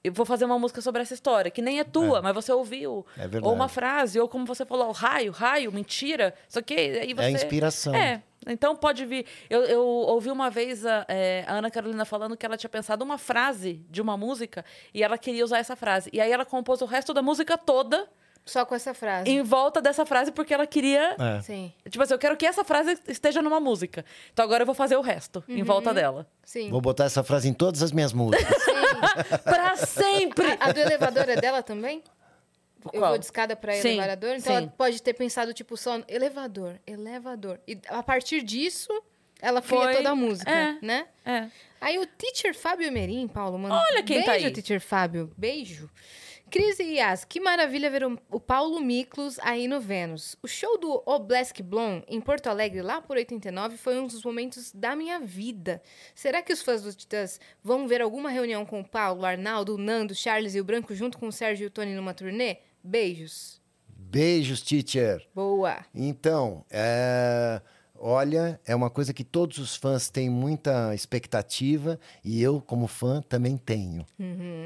eu 0.04 0.12
vou 0.14 0.26
fazer 0.26 0.46
uma 0.46 0.58
música 0.58 0.82
sobre 0.82 1.02
essa 1.02 1.14
história, 1.14 1.52
que 1.52 1.62
nem 1.62 1.80
é 1.80 1.84
tua, 1.84 2.22
mas 2.22 2.34
você 2.34 2.52
ouviu. 2.52 3.06
É 3.16 3.22
verdade. 3.22 3.46
Ou 3.46 3.54
uma 3.54 3.68
frase, 3.68 4.20
ou 4.20 4.28
como 4.28 4.46
você 4.46 4.66
falou, 4.66 4.92
raio, 4.92 5.32
raio, 5.32 5.72
mentira. 5.72 6.34
Isso 6.50 6.58
aqui, 6.58 6.74
aí 6.76 7.14
você... 7.14 7.24
É 7.24 7.32
inspiração. 7.32 7.94
É. 7.94 8.24
Então 8.48 8.76
pode 8.76 9.06
vir. 9.06 9.26
Eu, 9.50 9.62
eu 9.66 9.84
ouvi 9.86 10.32
uma 10.32 10.50
vez 10.50 10.84
a, 10.86 11.06
é, 11.08 11.46
a 11.48 11.54
Ana 11.54 11.70
Carolina 11.70 12.06
falando 12.06 12.36
que 12.36 12.44
ela 12.44 12.58
tinha 12.58 12.70
pensado 12.70 13.06
uma 13.06 13.18
frase 13.20 13.86
de 13.90 14.02
uma 14.02 14.18
música 14.18 14.66
e 14.94 15.04
ela 15.04 15.18
queria 15.18 15.44
usar 15.44 15.60
essa 15.60 15.76
frase. 15.76 16.10
E 16.12 16.20
aí 16.20 16.32
ela 16.32 16.44
compôs 16.46 16.82
o 16.82 16.86
resto 16.86 17.14
da 17.14 17.22
música 17.22 17.56
toda 17.56 18.08
Só 18.44 18.66
com 18.66 18.74
essa 18.74 18.96
frase. 18.96 19.30
em 19.30 19.44
volta 19.44 19.80
dessa 19.80 20.08
frase 20.08 20.32
porque 20.32 20.52
ela 20.56 20.66
queria. 20.66 21.16
É. 21.20 21.42
Sim, 21.42 21.72
Tipo 21.88 22.04
assim, 22.04 22.16
eu 22.16 22.18
quero 22.20 22.36
que 22.36 22.48
essa 22.48 22.64
frase 22.64 22.98
esteja 23.08 23.44
numa 23.44 23.60
música. 23.60 24.04
Então 24.34 24.44
agora 24.44 24.64
eu 24.64 24.66
vou 24.66 24.74
fazer 24.74 24.96
o 24.96 25.02
resto 25.02 25.44
em 25.48 25.62
volta 25.62 25.94
dela. 25.94 26.26
sim. 26.44 26.72
Vou 26.72 26.82
botar 26.82 27.04
essa 27.06 27.24
frase 27.24 27.48
em 27.48 27.54
todas 27.54 27.84
as 27.84 27.92
minhas 27.92 28.12
músicas. 28.12 28.58
Pra 29.44 29.76
sempre! 29.76 30.58
A 30.60 30.72
do 30.72 30.80
elevador 30.80 31.28
é 31.30 31.36
dela 31.36 31.62
também? 31.64 32.04
Eu 32.86 33.00
Qual? 33.00 33.10
vou 33.12 33.18
de 33.18 33.26
escada 33.26 33.56
pra 33.56 33.74
Sim, 33.74 33.98
elevador? 34.00 34.36
Então 34.36 34.54
sim. 34.54 34.58
ela 34.64 34.68
pode 34.76 35.02
ter 35.04 35.14
pensado, 35.14 35.54
tipo, 35.54 35.78
só 35.78 36.00
no 36.00 36.06
elevador, 36.08 36.80
elevador. 36.88 37.60
E 37.68 37.78
a 37.88 38.02
partir 38.02 38.42
disso, 38.42 38.90
ela 39.40 39.62
cria 39.62 39.82
Foi- 39.82 39.96
toda 39.96 40.10
a 40.10 40.16
música, 40.16 40.50
é. 40.50 40.78
né? 40.82 41.08
É. 41.24 41.48
Aí 41.80 42.00
o 42.00 42.06
Teacher 42.08 42.56
Fábio 42.56 42.92
Merim, 42.92 43.28
Paulo, 43.28 43.60
mano. 43.60 43.76
Olha 43.76 44.02
quem 44.04 44.18
beijo, 44.18 44.26
tá 44.26 44.32
aí. 44.34 44.52
Teacher 44.52 44.82
Fábio. 44.82 45.32
Beijo. 45.38 45.90
Cris 46.52 46.80
e 46.80 46.96
Yas, 46.96 47.24
que 47.24 47.40
maravilha 47.40 47.90
ver 47.90 48.04
o, 48.04 48.38
Paulo 48.38 48.82
Miklos 48.82 49.40
aí 49.40 49.70
no 49.70 49.80
Vênus. 49.80 50.36
O 50.44 50.50
show 50.50 50.78
do 50.78 51.02
Oblesk 51.06 51.62
Blom 51.64 52.02
em 52.10 52.20
Porto 52.20 52.48
Alegre, 52.48 52.82
lá 52.82 53.02
por 53.02 53.16
89, 53.16 53.78
foi 53.78 53.98
um 53.98 54.06
dos 54.06 54.22
momentos 54.22 54.70
da 54.74 54.94
minha 54.94 55.18
vida. 55.18 55.82
Será 56.14 56.42
que 56.42 56.52
os 56.52 56.62
fãs 56.62 56.84
dos 56.84 56.94
Titãs 56.94 57.40
vão 57.64 57.88
ver 57.88 58.02
alguma 58.02 58.30
reunião 58.30 58.66
com 58.66 58.82
o 58.82 58.86
Paulo, 58.86 59.22
o 59.22 59.26
Arnaldo, 59.26 59.76
o 59.76 59.78
Nando, 59.78 60.12
o 60.12 60.16
Charles 60.16 60.54
e 60.54 60.60
o 60.60 60.64
Branco 60.66 60.94
junto 60.94 61.18
com 61.18 61.30
o 61.30 61.32
Sérgio 61.32 61.64
e 61.64 61.68
o 61.68 61.72
Tony 61.72 61.96
numa 61.96 62.14
turnê? 62.14 62.58
Beijos. 62.84 63.62
Beijos, 63.88 64.62
teacher. 64.62 65.26
Boa. 65.34 65.86
Então, 65.96 66.66
é, 66.70 67.62
olha, 68.04 68.60
é 68.66 68.76
uma 68.76 68.90
coisa 68.90 69.14
que 69.14 69.24
todos 69.24 69.58
os 69.60 69.76
fãs 69.76 70.10
têm 70.10 70.30
muita 70.30 70.94
expectativa 70.96 72.00
e 72.24 72.42
eu, 72.42 72.60
como 72.60 72.88
fã, 72.88 73.22
também 73.22 73.56
tenho. 73.58 74.06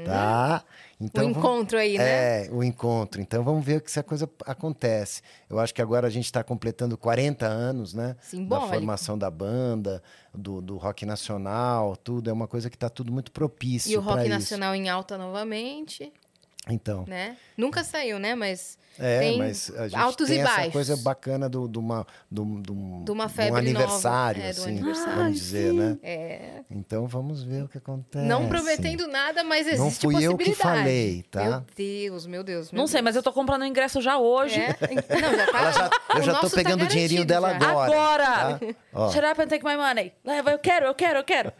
Tá? 0.04 0.64
Então, 1.00 1.24
o 1.24 1.28
vamos- 1.34 1.38
encontro 1.44 1.78
aí, 1.78 1.98
né? 1.98 2.46
É, 2.46 2.50
o 2.50 2.62
encontro. 2.64 3.20
Então 3.20 3.44
vamos 3.44 3.64
ver 3.64 3.80
que 3.82 3.88
essa 3.88 4.02
coisa 4.02 4.28
acontece. 4.46 5.20
Eu 5.50 5.58
acho 5.58 5.74
que 5.74 5.82
agora 5.82 6.06
a 6.06 6.10
gente 6.10 6.24
está 6.24 6.42
completando 6.42 6.96
40 6.96 7.46
anos, 7.46 7.92
né? 7.92 8.16
Simbólico. 8.22 8.68
Da 8.68 8.72
formação 8.74 9.18
da 9.18 9.30
banda, 9.30 10.02
do, 10.34 10.60
do 10.62 10.76
rock 10.76 11.04
nacional, 11.04 11.96
tudo. 11.96 12.30
É 12.30 12.32
uma 12.32 12.48
coisa 12.48 12.70
que 12.70 12.76
está 12.76 12.88
tudo 12.88 13.12
muito 13.12 13.30
propício 13.30 13.92
E 13.92 13.96
o 13.96 14.00
rock 14.00 14.28
nacional 14.28 14.74
em 14.74 14.88
alta 14.88 15.18
novamente, 15.18 16.04
isso. 16.04 16.25
Então, 16.68 17.04
né? 17.06 17.36
Nunca 17.56 17.84
saiu, 17.84 18.18
né? 18.18 18.34
Mas 18.34 18.76
é, 18.98 19.20
tem 19.20 19.38
mas 19.38 19.70
a 19.76 19.86
gente 19.88 20.00
altos 20.00 20.26
tem 20.28 20.38
e 20.38 20.40
essa 20.40 20.52
baixos. 20.56 20.72
coisa 20.72 20.96
bacana 20.96 21.48
do, 21.48 21.68
do, 21.68 21.78
uma, 21.78 22.04
do, 22.30 22.44
do, 22.44 22.74
De 23.04 23.10
uma 23.12 23.26
de 23.26 23.32
um 23.32 23.34
febre 23.34 23.50
nova. 23.50 23.58
aniversário, 23.84 24.42
É, 24.42 24.52
do 24.52 24.60
assim, 24.62 24.70
aniversário. 24.70 25.14
vamos 25.16 25.38
dizer, 25.38 25.70
sim. 25.70 25.76
né? 25.78 25.98
É. 26.02 26.50
Então 26.70 27.06
vamos 27.06 27.44
ver 27.44 27.62
o 27.64 27.68
que 27.68 27.78
acontece. 27.78 28.24
Não 28.26 28.48
prometendo 28.48 29.06
nada, 29.06 29.44
mas 29.44 29.66
existe 29.68 29.78
Não 29.80 29.90
fui 29.92 30.24
eu 30.24 30.36
que 30.36 30.44
possibilidade. 30.46 30.78
falei, 30.80 31.22
tá? 31.30 31.44
Meu 31.44 31.64
Deus, 31.76 32.26
meu 32.26 32.42
Deus. 32.42 32.72
meu 32.72 32.80
Não 32.80 32.86
sei, 32.88 32.94
Deus. 32.98 33.04
mas 33.04 33.16
eu 33.16 33.22
tô 33.22 33.32
comprando 33.32 33.62
o 33.62 33.66
ingresso 33.66 34.00
já 34.00 34.18
hoje. 34.18 34.58
É? 34.60 34.74
Não, 35.20 35.36
já 35.36 35.52
tá. 35.52 35.70
Já- 35.70 35.90
eu 36.16 36.22
já 36.22 36.34
tô 36.34 36.48
tá 36.50 36.56
pegando 36.56 36.82
o 36.84 36.86
dinheirinho 36.88 37.24
dela 37.24 37.50
já. 37.50 37.56
agora. 37.70 37.96
Agora! 38.26 38.58
tá? 38.92 39.08
Shut 39.10 39.24
up 39.24 39.40
and 39.40 39.46
take 39.46 39.64
my 39.64 39.76
money. 39.76 40.12
Leva, 40.24 40.50
eu 40.50 40.58
quero, 40.58 40.86
eu 40.86 40.94
quero, 40.94 41.18
eu 41.20 41.24
quero. 41.24 41.52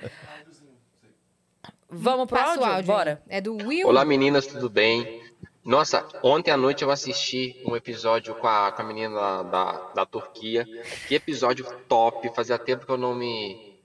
Vamos 1.88 2.30
o 2.30 2.34
áudio? 2.34 2.64
áudio. 2.64 2.86
Bora. 2.86 3.22
É 3.28 3.40
do 3.40 3.56
Will. 3.56 3.86
Olá 3.86 4.04
meninas, 4.04 4.46
tudo 4.46 4.68
bem? 4.68 5.22
Nossa, 5.64 6.06
ontem 6.22 6.50
à 6.50 6.56
noite 6.56 6.82
eu 6.82 6.90
assisti 6.90 7.60
um 7.64 7.76
episódio 7.76 8.34
com 8.34 8.46
a, 8.46 8.72
com 8.72 8.82
a 8.82 8.84
menina 8.84 9.42
da, 9.44 9.72
da 9.94 10.06
Turquia. 10.06 10.66
Que 11.06 11.14
episódio 11.14 11.66
top! 11.88 12.28
Fazia 12.34 12.58
tempo 12.58 12.86
que 12.86 12.92
eu 12.92 12.96
não 12.96 13.14
me, 13.14 13.78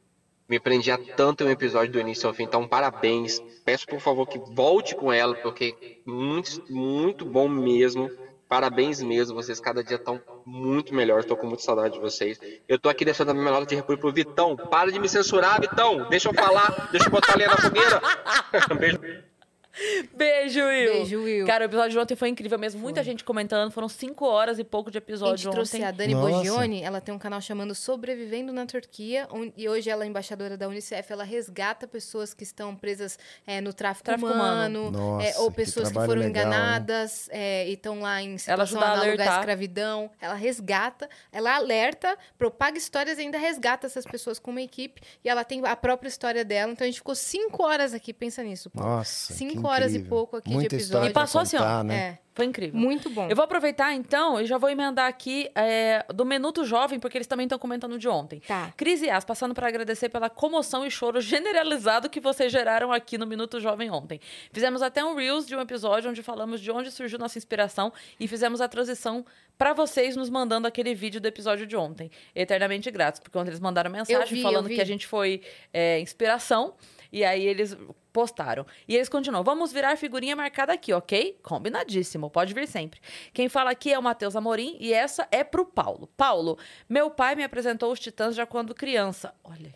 me 0.49 0.59
prendia 0.59 0.97
tanto 1.15 1.43
em 1.43 1.47
um 1.47 1.51
episódio 1.51 1.91
do 1.91 1.99
início 1.99 2.27
ao 2.27 2.33
fim. 2.33 2.43
Então, 2.43 2.67
parabéns. 2.67 3.39
Peço 3.63 3.87
por 3.87 3.99
favor 3.99 4.27
que 4.27 4.39
volte 4.53 4.95
com 4.95 5.13
ela, 5.13 5.35
porque 5.35 6.01
muito, 6.05 6.63
muito 6.71 7.25
bom 7.25 7.47
mesmo. 7.47 8.09
Parabéns 8.47 9.01
mesmo, 9.01 9.35
vocês 9.35 9.59
cada 9.59 9.83
dia 9.83 9.95
estão 9.95 10.21
muito 10.45 10.93
melhores. 10.93 11.25
Estou 11.25 11.37
com 11.37 11.47
muita 11.47 11.63
saudade 11.63 11.93
de 11.95 11.99
vocês. 11.99 12.39
Eu 12.67 12.79
tô 12.79 12.89
aqui 12.89 13.05
deixando 13.05 13.31
a 13.31 13.33
minha 13.33 13.51
nota 13.51 13.65
de 13.65 13.75
repúdio 13.75 14.01
pro 14.01 14.11
Vitão. 14.11 14.55
Para 14.55 14.91
de 14.91 14.99
me 14.99 15.07
censurar, 15.09 15.59
Vitão! 15.59 16.07
Deixa 16.09 16.29
eu 16.29 16.33
falar, 16.33 16.89
deixa 16.91 17.07
eu 17.07 17.11
botar 17.11 17.33
ali 17.33 17.45
na 17.45 17.57
fogueira. 17.57 18.01
Beijo. 18.79 19.30
Beijo, 20.15 20.59
Will. 20.59 20.93
Beijo, 20.93 21.23
Will. 21.23 21.45
Cara, 21.45 21.63
o 21.65 21.67
episódio 21.67 21.91
de 21.91 21.99
ontem 21.99 22.15
foi 22.15 22.29
incrível 22.29 22.59
mesmo. 22.59 22.81
Muita 22.81 23.03
gente 23.03 23.23
comentando. 23.23 23.71
Foram 23.71 23.87
cinco 23.87 24.25
horas 24.25 24.59
e 24.59 24.63
pouco 24.63 24.91
de 24.91 24.97
A 24.97 24.99
episódio 24.99 25.37
gente 25.37 25.47
ontem. 25.47 25.55
trouxe 25.55 25.83
a 25.83 25.91
Dani 25.91 26.13
Nossa. 26.13 26.29
Bogione, 26.29 26.81
ela 26.83 26.99
tem 26.99 27.13
um 27.13 27.19
canal 27.19 27.39
chamando 27.41 27.73
Sobrevivendo 27.73 28.51
na 28.51 28.65
Turquia, 28.65 29.27
e 29.55 29.67
hoje 29.69 29.89
ela 29.89 30.03
é 30.03 30.07
embaixadora 30.07 30.57
da 30.57 30.67
Unicef, 30.67 31.11
ela 31.11 31.23
resgata 31.23 31.87
pessoas 31.87 32.33
que 32.33 32.43
estão 32.43 32.75
presas 32.75 33.17
é, 33.45 33.61
no 33.61 33.73
tráfico, 33.73 34.05
Tráfico 34.05 34.27
humano, 34.29 34.89
humano. 34.89 34.91
Nossa, 34.91 35.27
é, 35.27 35.39
ou 35.39 35.49
que 35.49 35.57
pessoas 35.57 35.87
que, 35.87 35.93
trabalho 35.93 36.11
foram 36.11 36.21
legal, 36.21 36.45
enganadas 36.45 37.29
é, 37.31 37.67
e 37.69 37.73
estão 37.73 38.01
lá 38.01 38.21
em 38.21 38.31
Ela 38.31 38.37
situação 38.39 38.63
ajuda 38.63 38.85
a 38.85 38.87
análoga 38.87 39.01
à 39.09 39.13
alertar. 39.13 39.39
escravidão. 39.39 40.11
Ela 40.19 40.33
resgata, 40.33 41.09
ela 41.31 41.55
alerta, 41.55 42.17
propaga 42.37 42.77
histórias 42.77 43.17
e 43.17 43.21
ainda 43.21 43.37
resgata 43.37 43.87
essas 43.87 44.05
pessoas 44.05 44.39
com 44.39 44.51
uma 44.51 44.61
equipe, 44.61 45.01
e 45.23 45.29
ela 45.29 45.43
tem 45.43 45.61
a 45.65 45.75
própria 45.75 46.09
história 46.09 46.43
dela. 46.43 46.71
Então 46.71 46.85
a 46.85 46.89
gente 46.89 46.97
ficou 46.97 47.15
cinco 47.15 47.63
horas 47.63 47.93
aqui, 47.93 48.13
pensa 48.13 48.43
nisso, 48.43 48.69
Paulo. 48.69 48.89
Nossa, 48.97 49.33
que 49.33 49.60
Cinco 49.61 49.73
horas 49.73 49.95
e 49.95 49.99
pouco 49.99 50.37
aqui 50.37 50.49
de 50.49 50.55
Muita 50.55 50.75
episódio. 50.75 50.85
história 50.85 51.09
E 51.09 51.13
passou 51.13 51.41
assim, 51.41 51.55
ó. 51.57 51.59
contar, 51.59 51.83
né? 51.83 51.95
É, 51.95 52.19
Foi 52.33 52.45
incrível. 52.45 52.79
muito 52.79 53.09
bom. 53.09 53.27
Eu 53.29 53.35
vou 53.35 53.45
aproveitar, 53.45 53.93
então, 53.93 54.39
e 54.39 54.45
já 54.45 54.57
vou 54.57 54.69
emendar 54.69 55.07
aqui 55.07 55.49
é, 55.55 56.05
do 56.13 56.25
Minuto 56.25 56.65
Jovem, 56.65 56.99
porque 56.99 57.17
eles 57.17 57.27
também 57.27 57.45
estão 57.45 57.59
comentando 57.59 57.97
de 57.97 58.07
ontem. 58.07 58.41
Tá. 58.47 58.73
Cris 58.75 59.01
e 59.01 59.09
As, 59.09 59.23
passando 59.23 59.53
para 59.53 59.67
agradecer 59.67 60.09
pela 60.09 60.29
comoção 60.29 60.85
e 60.85 60.91
choro 60.91 61.19
generalizado 61.21 62.09
que 62.09 62.19
vocês 62.19 62.51
geraram 62.51 62.91
aqui 62.91 63.17
no 63.17 63.27
Minuto 63.27 63.59
Jovem 63.59 63.91
ontem. 63.91 64.19
Fizemos 64.51 64.81
até 64.81 65.03
um 65.03 65.15
Reels 65.15 65.45
de 65.45 65.55
um 65.55 65.61
episódio 65.61 66.09
onde 66.09 66.23
falamos 66.23 66.59
de 66.59 66.71
onde 66.71 66.91
surgiu 66.91 67.19
nossa 67.19 67.37
inspiração 67.37 67.91
e 68.19 68.27
fizemos 68.27 68.61
a 68.61 68.67
transição 68.67 69.25
para 69.57 69.73
vocês 69.73 70.15
nos 70.15 70.29
mandando 70.29 70.67
aquele 70.67 70.95
vídeo 70.95 71.21
do 71.21 71.27
episódio 71.27 71.67
de 71.67 71.75
ontem. 71.75 72.09
Eternamente 72.33 72.89
gratos, 72.89 73.19
porque 73.19 73.37
ontem 73.37 73.49
eles 73.49 73.59
mandaram 73.59 73.91
mensagem 73.91 74.37
vi, 74.37 74.41
falando 74.41 74.67
que 74.67 74.81
a 74.81 74.85
gente 74.85 75.05
foi 75.05 75.41
é, 75.71 75.99
inspiração. 75.99 76.73
E 77.11 77.23
aí 77.23 77.45
eles 77.45 77.77
postaram. 78.13 78.65
E 78.87 78.95
eles 78.95 79.09
continuam. 79.09 79.43
Vamos 79.43 79.71
virar 79.71 79.97
figurinha 79.97 80.35
marcada 80.35 80.73
aqui, 80.73 80.93
ok? 80.93 81.39
Combinadíssimo. 81.43 82.29
Pode 82.29 82.53
vir 82.53 82.67
sempre. 82.67 82.99
Quem 83.33 83.49
fala 83.49 83.71
aqui 83.71 83.91
é 83.91 83.99
o 83.99 84.03
Matheus 84.03 84.35
Amorim 84.35 84.77
e 84.79 84.93
essa 84.93 85.27
é 85.31 85.43
pro 85.43 85.65
Paulo. 85.65 86.07
Paulo, 86.15 86.57
meu 86.87 87.09
pai 87.09 87.35
me 87.35 87.43
apresentou 87.43 87.91
os 87.91 87.99
Titãs 87.99 88.35
já 88.35 88.45
quando 88.45 88.73
criança. 88.73 89.33
Olha. 89.43 89.73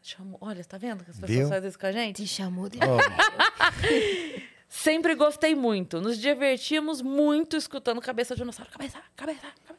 Chamou, 0.00 0.38
olha, 0.40 0.64
tá 0.64 0.78
vendo 0.78 1.04
que 1.04 1.10
as 1.10 1.18
pessoas 1.18 1.38
Viu? 1.38 1.48
fazem 1.48 1.68
isso 1.68 1.78
com 1.78 1.86
a 1.86 1.92
gente? 1.92 2.22
Te 2.22 2.28
chamou 2.28 2.68
de... 2.68 2.78
Sempre 4.68 5.14
gostei 5.14 5.54
muito. 5.54 6.00
Nos 6.00 6.18
divertíamos 6.18 7.02
muito 7.02 7.56
escutando 7.56 8.00
Cabeça 8.00 8.34
de 8.34 8.40
Dinossauro. 8.40 8.70
Cabeça, 8.70 8.98
cabeça, 9.16 9.40
cabeça. 9.40 9.77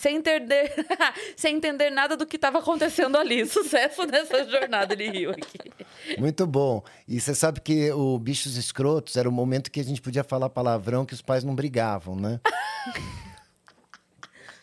Sem 0.00 0.16
entender, 0.16 0.72
sem 1.36 1.56
entender 1.56 1.90
nada 1.90 2.16
do 2.16 2.24
que 2.24 2.36
estava 2.36 2.60
acontecendo 2.60 3.18
ali. 3.18 3.44
Sucesso 3.44 4.06
nessa 4.06 4.48
jornada, 4.48 4.94
ele 4.94 5.10
riu 5.10 5.30
aqui. 5.30 5.58
Muito 6.16 6.46
bom. 6.46 6.82
E 7.06 7.20
você 7.20 7.34
sabe 7.34 7.60
que 7.60 7.92
o 7.92 8.18
Bichos 8.18 8.56
Escrotos 8.56 9.18
era 9.18 9.28
o 9.28 9.32
momento 9.32 9.70
que 9.70 9.78
a 9.78 9.84
gente 9.84 10.00
podia 10.00 10.24
falar 10.24 10.48
palavrão 10.48 11.04
que 11.04 11.12
os 11.12 11.20
pais 11.20 11.44
não 11.44 11.54
brigavam, 11.54 12.16
né? 12.16 12.40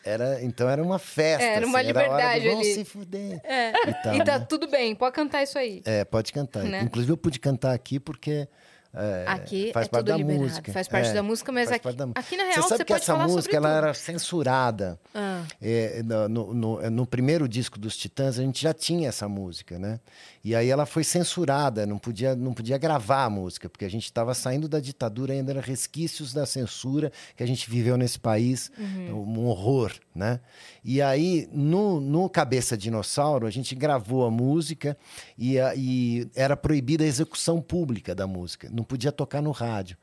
Era, 0.04 0.42
então 0.42 0.66
era 0.70 0.82
uma 0.82 0.98
festa. 0.98 1.44
É, 1.44 1.56
era 1.56 1.66
uma 1.66 1.80
assim, 1.80 1.90
a 1.90 1.98
hora 1.98 2.08
do, 2.08 2.08
liberdade 2.08 2.48
Vamos 2.48 2.64
ali." 2.64 2.74
se 2.74 2.84
fuder. 2.84 3.40
É. 3.44 3.72
E 3.90 3.94
tal, 4.02 4.14
E 4.14 4.24
tá 4.24 4.38
né? 4.38 4.46
tudo 4.48 4.66
bem, 4.66 4.94
pode 4.94 5.14
cantar 5.14 5.42
isso 5.42 5.58
aí. 5.58 5.82
É, 5.84 6.02
pode 6.02 6.32
cantar. 6.32 6.64
Né? 6.64 6.80
Inclusive 6.82 7.12
eu 7.12 7.16
pude 7.16 7.38
cantar 7.38 7.74
aqui 7.74 8.00
porque 8.00 8.48
é, 8.94 9.24
Aqui 9.26 9.70
faz 9.72 9.86
é 9.86 9.90
parte 9.90 10.02
tudo 10.04 10.12
da 10.12 10.16
liberado, 10.16 10.44
música. 10.44 10.72
faz 10.72 10.88
parte 10.88 11.08
É, 11.08 11.12
da 11.14 11.22
música, 11.22 11.52
mas 11.52 11.70
aqui, 11.70 11.92
da- 11.92 12.08
aqui 12.14 12.36
na 12.36 12.44
Você 12.44 12.50
real 12.50 12.62
sabe 12.68 12.78
você 12.78 12.84
que 12.84 12.92
essa 12.94 13.16
música 13.16 13.56
ela 13.56 13.68
tudo. 13.68 13.78
era 13.84 13.94
censurada. 13.94 14.98
Ah. 15.14 15.44
É, 15.60 16.02
no, 16.28 16.52
no- 16.54 16.90
no- 16.90 17.06
primeiro 17.06 17.48
disco 17.48 17.78
dos 17.78 17.96
Titãs 17.96 18.38
a 18.38 18.42
gente 18.42 18.60
já 18.62 18.72
tinha 18.74 19.08
essa 19.08 19.28
música, 19.28 19.78
né? 19.78 20.00
E 20.44 20.54
aí 20.54 20.68
ela 20.70 20.86
foi 20.86 21.04
censurada, 21.04 21.84
não 21.86 21.98
podia, 21.98 22.34
não 22.34 22.54
podia 22.54 22.78
gravar 22.78 23.24
a 23.24 23.30
música, 23.30 23.68
porque 23.68 23.84
a 23.84 23.90
gente 23.90 24.04
estava 24.04 24.32
saindo 24.34 24.68
da 24.68 24.80
ditadura, 24.80 25.32
ainda 25.32 25.52
eram 25.52 25.60
resquícios 25.60 26.32
da 26.32 26.46
censura 26.46 27.12
que 27.36 27.42
a 27.42 27.46
gente 27.46 27.68
viveu 27.70 27.96
nesse 27.96 28.18
país, 28.18 28.70
um 28.78 29.46
horror, 29.46 29.92
né? 30.14 30.40
E 30.84 31.02
aí, 31.02 31.48
no, 31.52 32.00
no 32.00 32.28
Cabeça 32.30 32.76
Dinossauro, 32.76 33.46
a 33.46 33.50
gente 33.50 33.74
gravou 33.74 34.24
a 34.24 34.30
música 34.30 34.96
e, 35.36 35.58
a- 35.60 35.74
e 35.74 36.28
era 36.34 36.56
proibida 36.56 37.04
a 37.04 37.06
execução 37.06 37.60
pública 37.60 38.14
da 38.14 38.26
música, 38.26 38.70
não 38.78 38.84
podia 38.84 39.12
tocar 39.12 39.42
no 39.42 39.50
rádio. 39.50 39.96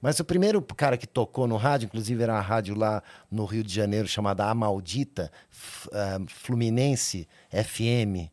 Mas 0.00 0.18
o 0.18 0.24
primeiro 0.24 0.62
cara 0.62 0.96
que 0.96 1.06
tocou 1.06 1.46
no 1.46 1.56
rádio, 1.56 1.86
inclusive 1.86 2.22
era 2.22 2.32
uma 2.32 2.40
rádio 2.40 2.74
lá 2.74 3.02
no 3.30 3.44
Rio 3.44 3.62
de 3.62 3.74
Janeiro 3.74 4.08
chamada 4.08 4.46
A 4.46 4.54
Maldita, 4.54 5.30
F- 5.50 5.90
ah, 5.92 6.18
Fluminense 6.28 7.28
FM, 7.50 8.30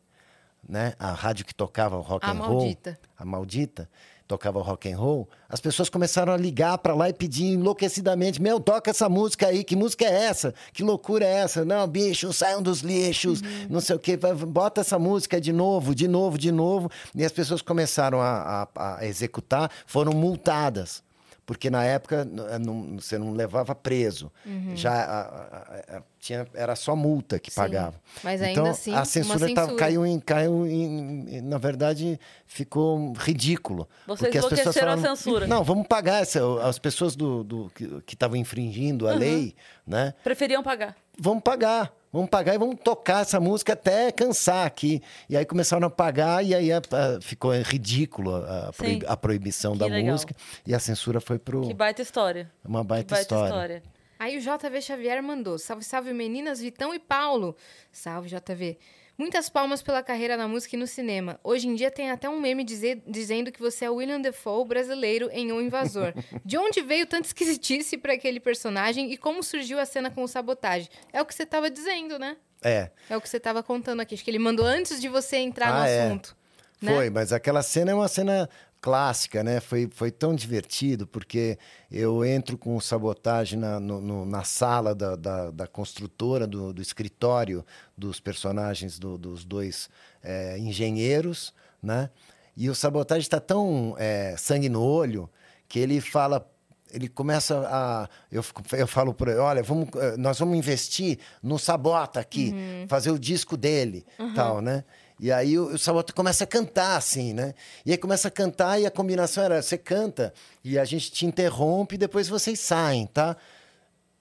né? 0.66 0.94
A 0.98 1.12
rádio 1.12 1.44
que 1.44 1.54
tocava 1.54 1.96
o 1.96 2.00
rock 2.00 2.24
A 2.24 2.30
and 2.30 2.38
roll. 2.40 2.60
Maldita. 2.60 2.98
A 3.18 3.24
Maldita 3.24 3.90
tocava 4.28 4.60
rock 4.60 4.92
and 4.92 4.96
roll. 4.98 5.26
As 5.48 5.58
pessoas 5.58 5.88
começaram 5.88 6.32
a 6.32 6.36
ligar 6.36 6.76
para 6.78 6.94
lá 6.94 7.08
e 7.08 7.12
pedir 7.14 7.46
enlouquecidamente: 7.54 8.40
"Meu, 8.40 8.60
toca 8.60 8.90
essa 8.90 9.08
música 9.08 9.46
aí. 9.48 9.64
Que 9.64 9.74
música 9.74 10.04
é 10.04 10.24
essa? 10.26 10.54
Que 10.72 10.84
loucura 10.84 11.24
é 11.24 11.32
essa? 11.38 11.64
Não, 11.64 11.88
bicho, 11.88 12.32
saiam 12.32 12.62
dos 12.62 12.80
lixos. 12.80 13.40
Não 13.70 13.80
sei 13.80 13.96
o 13.96 13.98
quê. 13.98 14.16
Bota 14.46 14.82
essa 14.82 14.98
música 14.98 15.40
de 15.40 15.52
novo, 15.52 15.94
de 15.94 16.06
novo, 16.06 16.36
de 16.36 16.52
novo". 16.52 16.90
E 17.16 17.24
as 17.24 17.32
pessoas 17.32 17.62
começaram 17.62 18.20
a- 18.20 18.68
a- 18.76 18.98
a 18.98 19.06
executar, 19.06 19.70
foram 19.86 20.12
multadas 20.12 21.02
porque 21.46 21.70
na 21.70 21.82
época 21.82 22.26
não- 22.26 22.96
você 23.00 23.16
não 23.16 23.32
levava 23.32 23.74
preso. 23.74 24.30
Já 24.74 24.92
a- 24.92 25.20
a- 25.20 25.96
a- 25.96 26.02
tinha, 26.18 26.46
era 26.54 26.74
só 26.76 26.96
multa 26.96 27.38
que 27.38 27.50
Sim, 27.50 27.56
pagava. 27.56 27.94
mas 28.24 28.40
ainda 28.42 28.52
então, 28.60 28.66
assim, 28.70 28.92
a 28.92 28.96
uma 28.96 29.04
censura, 29.04 29.38
tava- 29.38 29.48
censura. 29.68 29.76
caiu, 29.76 30.06
em, 30.06 30.18
caiu 30.20 30.66
em, 30.66 31.40
Na 31.42 31.58
verdade, 31.58 32.18
ficou 32.46 33.12
ridículo. 33.12 33.88
Vocês 34.06 34.20
porque 34.20 34.38
as 34.38 34.44
pessoas 34.44 34.60
enlouqueceram 34.60 34.92
a 34.92 34.96
falaram, 34.96 35.16
censura. 35.16 35.46
Não, 35.46 35.62
vamos 35.64 35.86
pagar. 35.86 36.22
Essa, 36.22 36.40
as 36.62 36.78
pessoas 36.78 37.14
do, 37.14 37.44
do- 37.44 37.70
que 38.04 38.14
estavam 38.14 38.36
infringindo 38.36 39.08
a 39.08 39.12
lei, 39.14 39.54
né? 39.86 40.14
Preferiam 40.24 40.62
pagar. 40.62 40.96
Vamos 41.18 41.42
pagar. 41.42 41.92
Vamos 42.10 42.30
pagar 42.30 42.54
e 42.54 42.58
vamos 42.58 42.76
tocar 42.82 43.20
essa 43.20 43.38
música 43.38 43.74
até 43.74 44.10
cansar 44.10 44.66
aqui. 44.66 45.02
E 45.28 45.36
aí 45.36 45.44
começaram 45.44 45.86
a 45.86 45.90
pagar 45.90 46.42
e 46.42 46.54
aí 46.54 46.72
a- 46.72 46.78
a- 46.78 47.20
ficou 47.20 47.52
ridículo 47.60 48.34
a, 48.34 48.68
a 48.68 48.72
proib- 48.72 49.04
a 49.06 49.14
proibição 49.16 49.72
Que 49.74 49.78
da 49.80 49.86
legal. 49.86 50.12
música. 50.12 50.34
E 50.66 50.74
a 50.74 50.78
censura 50.78 51.20
foi 51.20 51.38
pro 51.38 51.60
Que 51.68 51.74
baita 51.74 52.00
história. 52.00 52.50
uma 52.64 52.80
Que 52.80 52.86
baita, 52.86 53.14
baita 53.14 53.22
história. 53.34 53.48
história. 53.48 53.82
Aí 54.18 54.36
o 54.36 54.40
JV 54.40 54.80
Xavier 54.82 55.22
mandou: 55.22 55.58
Salve, 55.58 55.84
salve 55.84 56.12
meninas, 56.12 56.60
Vitão 56.60 56.92
e 56.94 56.98
Paulo. 56.98 57.56
Salve, 57.92 58.28
JV. 58.28 58.78
Muitas 59.16 59.48
palmas 59.48 59.82
pela 59.82 60.00
carreira 60.00 60.36
na 60.36 60.46
música 60.46 60.76
e 60.76 60.78
no 60.78 60.86
cinema. 60.86 61.40
Hoje 61.42 61.66
em 61.66 61.74
dia 61.74 61.90
tem 61.90 62.08
até 62.10 62.28
um 62.28 62.38
meme 62.40 62.62
dizer- 62.62 63.02
dizendo 63.04 63.50
que 63.50 63.58
você 63.60 63.84
é 63.86 63.90
o 63.90 63.96
William 63.96 64.20
Defoe 64.20 64.64
brasileiro 64.64 65.28
em 65.32 65.50
Um 65.52 65.60
Invasor. 65.60 66.14
De 66.44 66.56
onde 66.56 66.80
veio 66.82 67.04
tanta 67.04 67.26
esquisitice 67.26 67.98
para 67.98 68.12
aquele 68.12 68.38
personagem 68.38 69.10
e 69.12 69.16
como 69.16 69.42
surgiu 69.42 69.80
a 69.80 69.84
cena 69.84 70.08
com 70.08 70.22
o 70.22 70.28
sabotagem? 70.28 70.88
É 71.12 71.20
o 71.20 71.26
que 71.26 71.34
você 71.34 71.42
estava 71.42 71.68
dizendo, 71.68 72.16
né? 72.16 72.36
É, 72.62 72.90
É 73.10 73.16
o 73.16 73.20
que 73.20 73.28
você 73.28 73.38
estava 73.38 73.60
contando 73.60 73.98
aqui. 74.00 74.14
Acho 74.14 74.22
que 74.22 74.30
ele 74.30 74.38
mandou 74.38 74.64
antes 74.64 75.00
de 75.00 75.08
você 75.08 75.38
entrar 75.38 75.72
no 75.72 75.80
Ah, 75.82 75.88
é. 75.88 76.02
assunto. 76.06 76.36
né? 76.80 76.94
Foi, 76.94 77.10
mas 77.10 77.32
aquela 77.32 77.60
cena 77.60 77.90
é 77.90 77.94
uma 77.94 78.06
cena 78.06 78.48
clássica, 78.80 79.42
né? 79.42 79.60
Foi, 79.60 79.88
foi 79.92 80.10
tão 80.10 80.34
divertido, 80.34 81.06
porque 81.06 81.58
eu 81.90 82.24
entro 82.24 82.56
com 82.56 82.78
sabotagem 82.80 83.58
na, 83.58 83.78
no- 83.80 84.00
no- 84.00 84.24
na 84.24 84.44
sala 84.44 84.94
da, 84.94 85.16
da, 85.16 85.50
da 85.50 85.66
construtora, 85.66 86.46
do, 86.46 86.72
do 86.72 86.80
escritório 86.82 87.64
dos 87.96 88.20
personagens 88.20 88.98
do- 88.98 89.18
dos 89.18 89.44
dois 89.44 89.88
é, 90.22 90.58
engenheiros, 90.58 91.52
né? 91.82 92.10
E 92.56 92.68
o 92.68 92.74
sabotagem 92.74 93.22
está 93.22 93.38
tão 93.40 93.94
é, 93.98 94.34
sangue 94.36 94.68
no 94.68 94.82
olho 94.82 95.28
que 95.68 95.78
ele 95.78 96.00
fala 96.00 96.48
ele 96.90 97.06
começa 97.06 97.68
a. 97.70 98.08
Eu, 98.32 98.42
eu 98.72 98.86
falo 98.86 99.12
para 99.12 99.32
ele: 99.32 99.40
olha, 99.40 99.62
vamos, 99.62 99.90
eh, 99.94 100.16
nós 100.16 100.38
vamos 100.38 100.56
investir 100.56 101.18
no 101.42 101.58
Sabota 101.58 102.18
aqui, 102.18 102.54
fazer 102.88 103.10
o 103.10 103.18
disco 103.18 103.58
dele, 103.58 104.06
tal, 104.34 104.62
né? 104.62 104.84
E 105.20 105.32
aí 105.32 105.58
o, 105.58 105.74
o 105.74 105.78
Sabota 105.78 106.12
começa 106.12 106.44
a 106.44 106.46
cantar, 106.46 106.96
assim, 106.96 107.32
né? 107.32 107.54
E 107.84 107.90
aí 107.92 107.98
começa 107.98 108.28
a 108.28 108.30
cantar 108.30 108.80
e 108.80 108.86
a 108.86 108.90
combinação 108.90 109.42
era: 109.44 109.60
você 109.60 109.76
canta 109.76 110.32
e 110.64 110.78
a 110.78 110.84
gente 110.84 111.10
te 111.10 111.26
interrompe 111.26 111.96
e 111.96 111.98
depois 111.98 112.28
vocês 112.28 112.60
saem, 112.60 113.06
tá? 113.06 113.36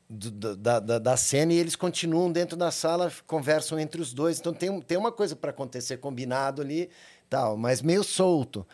Do- 0.09 0.55
da, 0.55 0.79
da, 0.79 0.99
da 0.99 1.17
cena 1.17 1.51
e 1.53 1.57
eles 1.57 1.75
continuam 1.75 2.31
dentro 2.31 2.55
da 2.57 2.71
sala, 2.71 3.11
conversam 3.25 3.77
entre 3.77 4.01
os 4.01 4.13
dois. 4.13 4.39
Então 4.39 4.53
tem, 4.53 4.79
tem 4.81 4.97
uma 4.97 5.11
coisa 5.11 5.35
para 5.35 5.49
acontecer 5.51 5.97
combinado 5.97 6.61
ali, 6.61 6.89
tal, 7.29 7.57
mas 7.57 7.81
meio 7.81 8.03
solto. 8.03 8.65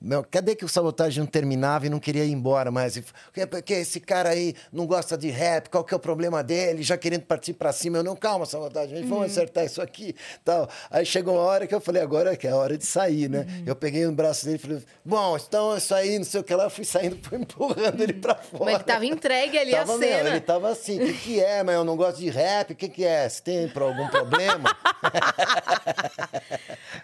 Meu, 0.00 0.22
cadê 0.22 0.54
que 0.54 0.64
o 0.64 0.68
sabotagem 0.68 1.18
não 1.18 1.26
terminava 1.26 1.86
e 1.86 1.90
não 1.90 1.98
queria 1.98 2.24
ir 2.24 2.30
embora 2.30 2.70
mais? 2.70 2.96
"Que- 3.32 3.46
Porque 3.46 3.74
esse 3.74 3.98
cara 3.98 4.28
aí 4.30 4.54
não 4.72 4.86
gosta 4.86 5.18
de 5.18 5.28
rap, 5.28 5.68
qual 5.68 5.82
que 5.82 5.92
é 5.92 5.96
o 5.96 6.00
problema 6.00 6.42
dele? 6.42 6.84
Já 6.84 6.96
querendo 6.96 7.22
partir 7.22 7.52
para 7.54 7.72
cima. 7.72 7.98
Eu 7.98 8.04
não, 8.04 8.14
calma, 8.14 8.46
sabotagem, 8.46 9.02
Uhum. 9.02 9.08
vamos 9.08 9.32
acertar 9.32 9.64
isso 9.64 9.82
aqui. 9.82 10.14
Tal. 10.44 10.68
Aí 10.88 11.04
chegou 11.04 11.34
uma 11.34 11.42
hora 11.42 11.66
que 11.66 11.74
eu 11.74 11.80
falei, 11.80 12.00
agora 12.00 12.36
que 12.36 12.46
é 12.46 12.50
a 12.50 12.56
hora 12.56 12.78
de 12.78 12.86
sair, 12.86 13.28
né? 13.28 13.40
Uhum. 13.40 13.62
Eu 13.66 13.74
peguei 13.74 14.06
no 14.06 14.12
braço 14.12 14.44
dele 14.44 14.56
e 14.56 14.60
falei, 14.60 14.82
bom, 15.04 15.36
então 15.36 15.74
é 15.74 15.78
isso 15.78 15.92
aí, 15.94 16.16
não 16.16 16.24
sei 16.24 16.40
o 16.40 16.44
que 16.44 16.54
lá. 16.54 16.64
Eu 16.64 16.70
fui 16.70 16.84
saindo, 16.84 17.18
fui 17.28 17.38
empurrando 17.38 18.00
ele 18.00 18.12
para 18.12 18.36
fora. 18.36 18.64
Mas 18.66 18.74
ele 18.76 18.84
tava 18.84 19.04
entregue 19.04 19.58
ali 19.58 19.72
Tava, 19.72 19.94
a 19.94 19.98
meu, 19.98 20.08
cena. 20.08 20.28
ele 20.30 20.40
tava 20.40 20.68
assim, 20.70 21.02
o 21.02 21.06
que, 21.06 21.12
que 21.14 21.40
é, 21.40 21.62
mas 21.64 21.74
eu 21.74 21.84
não 21.84 21.96
gosto 21.96 22.18
de 22.18 22.30
rap, 22.30 22.72
o 22.72 22.76
que, 22.76 22.88
que 22.88 23.04
é? 23.04 23.28
Você 23.28 23.42
tem 23.42 23.72
algum 23.74 24.06
problema? 24.08 24.74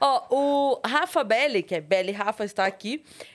Ó, 0.00 0.22
o 0.30 0.80
Rafa 0.86 1.24
Belli, 1.24 1.62
que 1.62 1.74
é 1.74 1.80
Belli 1.80 2.12
Rafa, 2.12 2.44
está 2.44 2.64
aqui. 2.66 2.83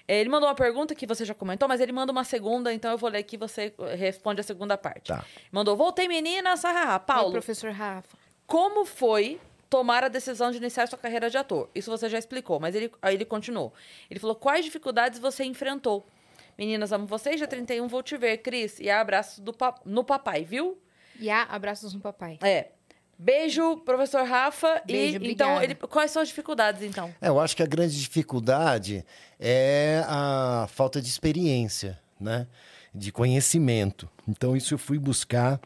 Ele 0.08 0.30
mandou 0.30 0.48
uma 0.50 0.56
pergunta 0.56 0.94
que 0.96 1.06
você 1.08 1.26
já 1.26 1.34
comentou, 1.34 1.68
mas 1.68 1.80
ele 1.82 1.92
manda 1.92 2.12
uma 2.12 2.24
segunda, 2.24 2.74
então 2.74 2.92
eu 2.92 2.98
vou 2.98 3.10
ler 3.10 3.20
aqui 3.20 3.36
e 3.36 3.40
você 3.40 3.74
responde 3.98 4.42
a 4.42 4.44
segunda 4.44 4.78
parte. 4.78 5.08
Tá. 5.08 5.24
Mandou, 5.52 5.76
voltei 5.76 6.08
meninas. 6.08 6.64
Ô, 6.64 7.00
Paulo, 7.00 7.32
professor 7.32 7.72
Rafa. 7.72 8.18
como 8.46 8.86
foi 8.86 9.40
tomar 9.70 10.04
a 10.04 10.08
decisão 10.08 10.50
de 10.52 10.58
iniciar 10.58 10.88
sua 10.88 10.98
carreira 10.98 11.30
de 11.30 11.38
ator? 11.38 11.70
Isso 11.76 11.90
você 11.92 12.10
já 12.10 12.18
explicou, 12.18 12.60
mas 12.60 12.74
ele, 12.76 12.92
aí 13.02 13.16
ele 13.16 13.26
continuou. 13.26 13.74
Ele 14.10 14.20
falou, 14.20 14.36
quais 14.36 14.66
dificuldades 14.66 15.20
você 15.20 15.44
enfrentou? 15.44 16.06
Meninas, 16.58 16.92
amo 16.92 17.06
vocês, 17.06 17.38
dia 17.38 17.48
31 17.48 17.88
vou 17.88 18.04
te 18.04 18.18
ver, 18.18 18.38
Cris. 18.40 18.80
E 18.80 18.90
abraço 18.90 19.42
do 19.42 19.54
pa- 19.54 19.80
no 19.86 20.04
papai, 20.04 20.44
viu? 20.44 20.78
E 21.20 21.30
há 21.30 21.44
abraços 21.44 21.94
no 21.94 22.00
papai. 22.02 22.38
É. 22.42 22.70
Beijo, 23.22 23.76
professor 23.80 24.26
Rafa. 24.26 24.82
Beijo, 24.86 25.22
e 25.22 25.32
então, 25.32 25.56
obrigada. 25.56 25.66
ele, 25.66 25.76
quais 25.76 26.10
são 26.10 26.22
as 26.22 26.30
dificuldades, 26.30 26.82
então? 26.84 27.14
É, 27.20 27.28
eu 27.28 27.38
acho 27.38 27.54
que 27.54 27.62
a 27.62 27.66
grande 27.66 28.00
dificuldade 28.00 29.06
é 29.38 30.02
a 30.08 30.70
falta 30.72 31.02
de 31.02 31.10
experiência, 31.10 32.00
né? 32.18 32.48
De 32.96 33.12
conhecimento. 33.12 34.10
Então, 34.26 34.56
isso 34.56 34.74
eu 34.74 34.78
fui 34.78 34.98
buscar. 34.98 35.60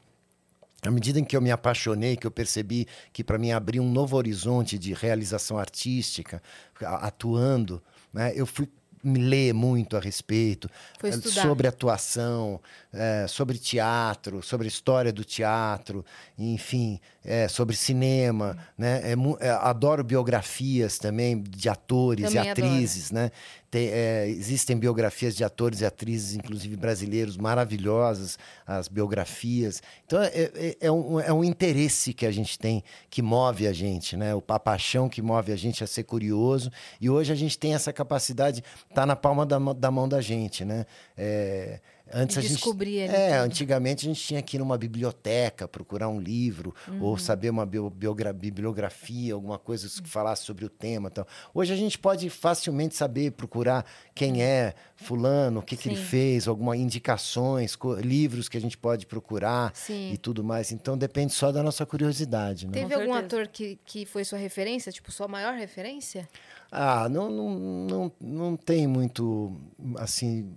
À 0.81 0.89
medida 0.89 1.19
em 1.19 1.23
que 1.23 1.37
eu 1.37 1.41
me 1.41 1.51
apaixonei, 1.51 2.17
que 2.17 2.25
eu 2.27 2.31
percebi 2.31 2.87
que 3.13 3.23
para 3.23 3.37
mim 3.37 3.51
abriu 3.51 3.83
um 3.83 3.89
novo 3.89 4.17
horizonte 4.17 4.77
de 4.77 4.91
realização 4.91 5.57
artística, 5.57 6.41
atuando, 6.81 7.81
né? 8.11 8.33
Eu 8.35 8.47
fui 8.47 8.67
me 9.03 9.19
ler 9.19 9.53
muito 9.53 9.97
a 9.97 9.99
respeito 9.99 10.69
eh, 11.03 11.11
sobre 11.11 11.67
atuação, 11.67 12.61
eh, 12.93 13.25
sobre 13.27 13.57
teatro, 13.57 14.41
sobre 14.41 14.67
história 14.67 15.11
do 15.11 15.25
teatro, 15.25 16.05
enfim, 16.37 16.99
eh, 17.23 17.47
sobre 17.49 17.75
cinema, 17.75 18.57
né? 18.77 19.01
É 19.39 19.49
adoro 19.49 20.03
biografias 20.03 20.97
também 20.97 21.41
de 21.41 21.67
atores 21.67 22.31
Também 22.31 22.47
e 22.47 22.49
adoro. 22.49 22.67
atrizes, 22.67 23.11
né? 23.11 23.29
Tem, 23.73 23.87
eh, 23.91 24.27
existem 24.29 24.77
biografias 24.77 25.35
de 25.35 25.43
atores 25.43 25.81
e 25.81 25.85
atrizes, 25.85 26.35
inclusive 26.35 26.75
brasileiros, 26.77 27.35
maravilhosas, 27.37 28.37
as 28.67 28.87
biografias. 28.87 29.81
Então, 30.05 30.21
é, 30.21 30.27
é- 30.53 30.77
é 30.79 30.91
um, 30.91 31.19
é 31.19 31.33
um 31.33 31.43
interesse 31.43 32.13
que 32.13 32.23
a 32.27 32.29
gente 32.31 32.59
tem, 32.59 32.83
que 33.09 33.19
move 33.23 33.65
a 33.67 33.73
gente, 33.73 34.15
né? 34.15 34.35
O, 34.35 34.43
a 34.47 34.59
paixão 34.59 35.09
que 35.09 35.23
move 35.23 35.51
a 35.51 35.55
gente 35.55 35.83
a 35.83 35.87
ser 35.87 36.03
curioso. 36.03 36.71
E 37.01 37.09
hoje 37.09 37.33
a 37.33 37.35
gente 37.35 37.57
tem 37.57 37.73
essa 37.73 37.91
capacidade, 37.91 38.63
tá 38.93 39.07
na 39.07 39.15
palma 39.15 39.43
da, 39.43 39.59
mão- 39.59 39.73
da 39.73 39.89
mão 39.89 40.07
da 40.07 40.21
gente, 40.21 40.63
né? 40.63 40.85
É, 41.17 41.79
Antes 42.13 42.35
De 42.35 42.39
a 42.39 42.41
gente, 42.43 42.53
descobrir 42.53 43.01
ali 43.03 43.13
É, 43.15 43.31
tudo. 43.37 43.45
antigamente 43.45 44.05
a 44.05 44.09
gente 44.13 44.21
tinha 44.23 44.41
que 44.41 44.57
ir 44.57 44.59
numa 44.59 44.77
biblioteca, 44.77 45.67
procurar 45.67 46.07
um 46.09 46.19
livro, 46.19 46.75
Uhum. 46.87 47.01
ou 47.03 47.17
saber 47.17 47.49
uma 47.49 47.65
bibliografia, 47.65 49.33
alguma 49.33 49.57
coisa 49.57 49.87
que 50.01 50.07
falasse 50.09 50.43
sobre 50.43 50.63
o 50.65 50.69
tema. 50.69 51.09
Tal. 51.09 51.27
Hoje 51.53 51.73
a 51.73 51.75
gente 51.75 51.97
pode 51.97 52.29
facilmente 52.29 52.95
saber, 52.95 53.31
procurar 53.31 53.85
quem 54.13 54.43
é 54.43 54.73
fulano, 54.95 55.59
o 55.59 55.63
que, 55.63 55.75
que 55.75 55.89
ele 55.89 55.95
fez, 55.97 56.47
algumas 56.47 56.77
indicações, 56.79 57.75
co- 57.75 57.95
livros 57.95 58.47
que 58.47 58.57
a 58.57 58.61
gente 58.61 58.77
pode 58.77 59.05
procurar 59.05 59.71
Sim. 59.75 60.11
e 60.13 60.17
tudo 60.17 60.43
mais. 60.43 60.71
Então 60.71 60.97
depende 60.97 61.33
só 61.33 61.51
da 61.51 61.63
nossa 61.63 61.85
curiosidade. 61.85 62.67
Né? 62.67 62.73
Teve 62.73 62.93
algum 62.93 63.13
ator 63.13 63.47
que, 63.47 63.77
que 63.85 64.05
foi 64.05 64.23
sua 64.23 64.37
referência? 64.37 64.91
Tipo, 64.91 65.11
sua 65.11 65.27
maior 65.27 65.53
referência? 65.55 66.27
Ah, 66.71 67.07
não, 67.09 67.29
não, 67.29 67.49
não, 67.59 68.11
não 68.21 68.55
tem 68.55 68.87
muito, 68.87 69.55
assim... 69.97 70.53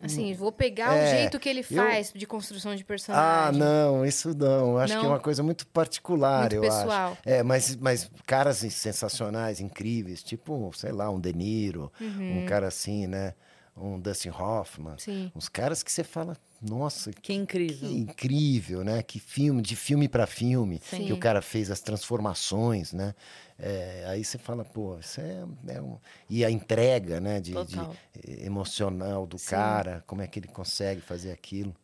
Assim, 0.00 0.32
vou 0.34 0.50
pegar 0.52 0.94
o 0.94 0.98
É, 0.98 1.06
jeito 1.06 1.38
que 1.38 1.48
ele 1.48 1.60
eu- 1.60 1.76
faz 1.76 2.12
de 2.14 2.26
construção 2.26 2.74
de 2.74 2.82
Ah, 2.82 2.86
personagem. 2.86 3.58
não, 3.60 4.04
isso 4.04 4.34
não. 4.36 4.76
Acho 4.78 4.92
que 4.94 4.98
é 4.98 5.02
Não? 5.02 5.10
uma 5.10 5.20
coisa 5.20 5.42
muito 5.42 5.66
particular, 5.66 6.40
Muito 6.40 6.54
eu 6.56 6.60
pessoal. 6.62 7.12
acho. 7.12 7.18
É, 7.24 7.42
mas, 7.42 7.76
mas 7.76 8.10
caras 8.26 8.58
sensacionais, 8.58 9.60
incríveis, 9.60 10.22
tipo, 10.22 10.70
sei 10.74 10.92
lá, 10.92 11.10
um 11.10 11.20
De 11.20 11.32
Niro, 11.32 11.92
Uhum. 12.00 12.38
um 12.38 12.44
cara 12.46 12.68
assim, 12.68 13.06
né? 13.06 13.34
Um 13.76 13.98
Dustin 13.98 14.30
Hoffman. 14.30 14.94
Sim. 14.98 15.32
Uns 15.34 15.48
caras 15.48 15.82
que 15.82 15.90
você 15.90 16.04
fala, 16.04 16.36
nossa, 16.64 17.12
que, 17.12 17.32
incrível. 17.32 17.88
que 17.88 17.94
incrível, 17.94 18.82
né? 18.84 19.02
Que 19.02 19.20
filme, 19.20 19.60
de 19.62 19.76
filme 19.76 20.08
para 20.08 20.26
filme, 20.26 20.80
Sim. 20.82 21.06
que 21.06 21.12
o 21.12 21.18
cara 21.18 21.42
fez 21.42 21.70
as 21.70 21.80
transformações, 21.80 22.92
né? 22.92 23.14
É, 23.58 24.04
aí 24.08 24.24
você 24.24 24.38
fala, 24.38 24.64
pô, 24.64 24.98
isso 24.98 25.20
é, 25.20 25.44
é 25.68 25.80
um... 25.80 25.98
E 26.28 26.44
a 26.44 26.50
entrega, 26.50 27.20
né? 27.20 27.40
De, 27.40 27.52
de- 27.52 28.44
emocional 28.44 29.26
do 29.26 29.38
Sim. 29.38 29.50
cara, 29.50 30.02
como 30.06 30.22
é 30.22 30.26
que 30.26 30.38
ele 30.38 30.48
consegue 30.48 31.00
fazer 31.00 31.30
aquilo. 31.32 31.74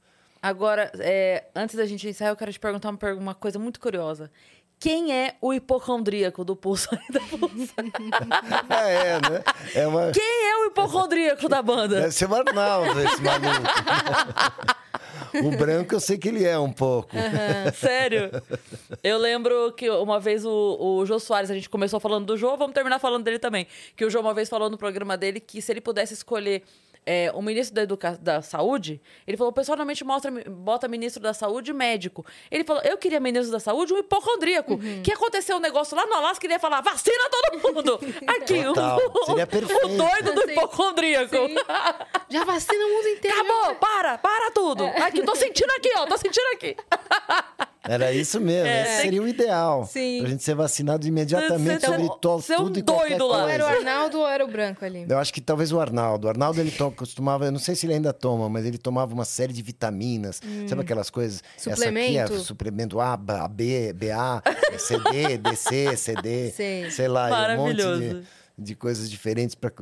Agora, 0.42 0.90
é, 0.98 1.44
antes 1.54 1.76
da 1.76 1.84
gente 1.84 2.08
encerrar, 2.08 2.30
eu 2.30 2.36
quero 2.36 2.50
te 2.50 2.58
perguntar 2.58 2.88
uma, 2.88 3.12
uma 3.12 3.34
coisa 3.34 3.58
muito 3.58 3.78
curiosa. 3.78 4.30
Quem 4.80 5.12
é 5.12 5.34
o 5.42 5.52
hipocondríaco 5.52 6.42
do 6.42 6.56
Pulso 6.56 6.88
da 7.10 7.20
Pulsa? 7.20 7.74
é, 8.74 9.30
né? 9.30 9.44
É 9.74 9.86
uma... 9.86 10.10
Quem 10.10 10.50
é 10.50 10.56
o 10.56 10.66
hipocondríaco 10.68 11.46
da 11.50 11.60
banda? 11.60 12.00
Deve 12.00 12.12
ser 12.12 12.30
o 12.30 12.34
Arnaldo, 12.34 12.98
esse 12.98 13.20
maluco. 13.20 13.60
o 15.44 15.50
branco 15.58 15.94
eu 15.94 16.00
sei 16.00 16.16
que 16.16 16.28
ele 16.28 16.46
é 16.46 16.58
um 16.58 16.72
pouco. 16.72 17.10
Sério? 17.74 18.30
Eu 19.04 19.18
lembro 19.18 19.70
que 19.72 19.90
uma 19.90 20.18
vez 20.18 20.46
o, 20.46 20.78
o 20.80 21.04
Jô 21.04 21.18
Soares, 21.18 21.50
a 21.50 21.54
gente 21.54 21.68
começou 21.68 22.00
falando 22.00 22.24
do 22.24 22.38
Jô, 22.38 22.56
vamos 22.56 22.72
terminar 22.72 22.98
falando 22.98 23.22
dele 23.22 23.38
também. 23.38 23.66
Que 23.94 24.06
o 24.06 24.10
Jô 24.10 24.20
uma 24.20 24.32
vez 24.32 24.48
falou 24.48 24.70
no 24.70 24.78
programa 24.78 25.14
dele 25.14 25.40
que 25.40 25.60
se 25.60 25.70
ele 25.70 25.82
pudesse 25.82 26.14
escolher 26.14 26.62
é, 27.04 27.30
o 27.34 27.42
ministro 27.42 27.74
da, 27.74 27.82
educa 27.82 28.18
da 28.20 28.42
Saúde, 28.42 29.00
ele 29.26 29.36
falou, 29.36 29.52
pessoalmente 29.52 30.04
mostra, 30.04 30.30
bota 30.48 30.86
ministro 30.86 31.22
da 31.22 31.32
Saúde 31.32 31.70
e 31.70 31.74
médico. 31.74 32.24
Ele 32.50 32.64
falou, 32.64 32.82
eu 32.84 32.96
queria 32.98 33.18
ministro 33.20 33.50
da 33.50 33.60
Saúde 33.60 33.92
um 33.92 33.98
hipocondríaco. 33.98 34.78
Que 35.02 35.12
aconteceu 35.12 35.56
um 35.56 35.60
negócio 35.60 35.96
lá 35.96 36.06
no 36.06 36.14
Alasca, 36.14 36.44
ele 36.46 36.54
ia 36.54 36.58
falar, 36.60 36.80
vacina 36.80 37.28
todo 37.30 37.74
mundo! 37.74 38.00
Aqui, 38.26 38.62
Total. 38.62 38.98
o, 39.14 39.26
Seria 39.26 39.46
perfeito. 39.46 39.86
o 39.86 39.96
doido 39.96 40.34
do 40.34 40.42
Sim. 40.42 40.50
hipocondríaco. 40.52 41.36
Sim. 41.36 41.54
Já 42.28 42.44
vacina 42.44 42.84
o 42.84 42.88
mundo 42.88 43.08
inteiro. 43.08 43.40
Acabou, 43.40 43.74
para, 43.76 44.18
para 44.18 44.50
tudo. 44.52 44.84
Aqui, 44.84 45.22
tô 45.22 45.34
sentindo 45.34 45.70
aqui, 45.72 45.90
ó, 45.96 46.06
tô 46.06 46.16
sentindo 46.16 46.46
aqui. 46.54 46.76
Era 47.82 48.12
isso 48.12 48.38
mesmo, 48.40 48.66
É. 48.66 48.82
esse 48.82 49.02
seria 49.02 49.22
o 49.22 49.26
ideal. 49.26 49.86
Sim. 49.86 50.18
Pra 50.20 50.28
gente 50.30 50.42
ser 50.42 50.54
vacinado 50.54 51.06
imediatamente 51.06 51.84
sobre 51.86 52.02
ser- 52.02 52.08
to, 52.20 52.36
um 52.36 52.40
tudo 52.56 52.78
e 52.78 52.82
qualquer 52.82 53.08
doido 53.18 53.26
lá. 53.28 53.36
Ou 53.38 53.40
coisa. 53.44 53.54
era 53.54 53.64
o 53.64 53.66
Arnaldo 53.68 54.18
ou 54.18 54.28
era 54.28 54.44
o 54.44 54.48
branco 54.48 54.84
ali? 54.84 55.06
Eu 55.08 55.18
acho 55.18 55.32
que 55.32 55.40
talvez 55.40 55.72
o 55.72 55.80
Arnaldo. 55.80 56.26
O 56.26 56.30
Arnaldo, 56.30 56.60
ele 56.60 56.70
to- 56.70 56.90
costumava, 56.90 57.46
eu 57.46 57.52
não 57.52 57.58
sei 57.58 57.74
se 57.74 57.86
ele 57.86 57.94
ainda 57.94 58.12
toma, 58.12 58.48
mas 58.50 58.66
ele 58.66 58.76
tomava 58.76 59.14
uma 59.14 59.24
série 59.24 59.52
de 59.52 59.62
vitaminas. 59.62 60.40
Sabe 60.68 60.82
aquelas 60.82 61.08
coisas? 61.08 61.42
Essa 61.56 61.70
aqui 61.70 61.80
é 61.82 61.86
Suplemento? 61.86 62.38
suplemento 62.40 63.00
A, 63.00 63.16
B, 63.16 63.92
BA, 63.94 64.42
CD, 64.78 65.38
DC, 65.38 65.96
CD. 65.96 66.50
Sei. 66.50 66.90
Sei 66.90 67.08
lá, 67.08 67.54
um 67.54 67.56
monte 67.56 67.76
de, 67.76 68.22
de 68.58 68.74
coisas 68.74 69.10
diferentes 69.10 69.54
para 69.54 69.72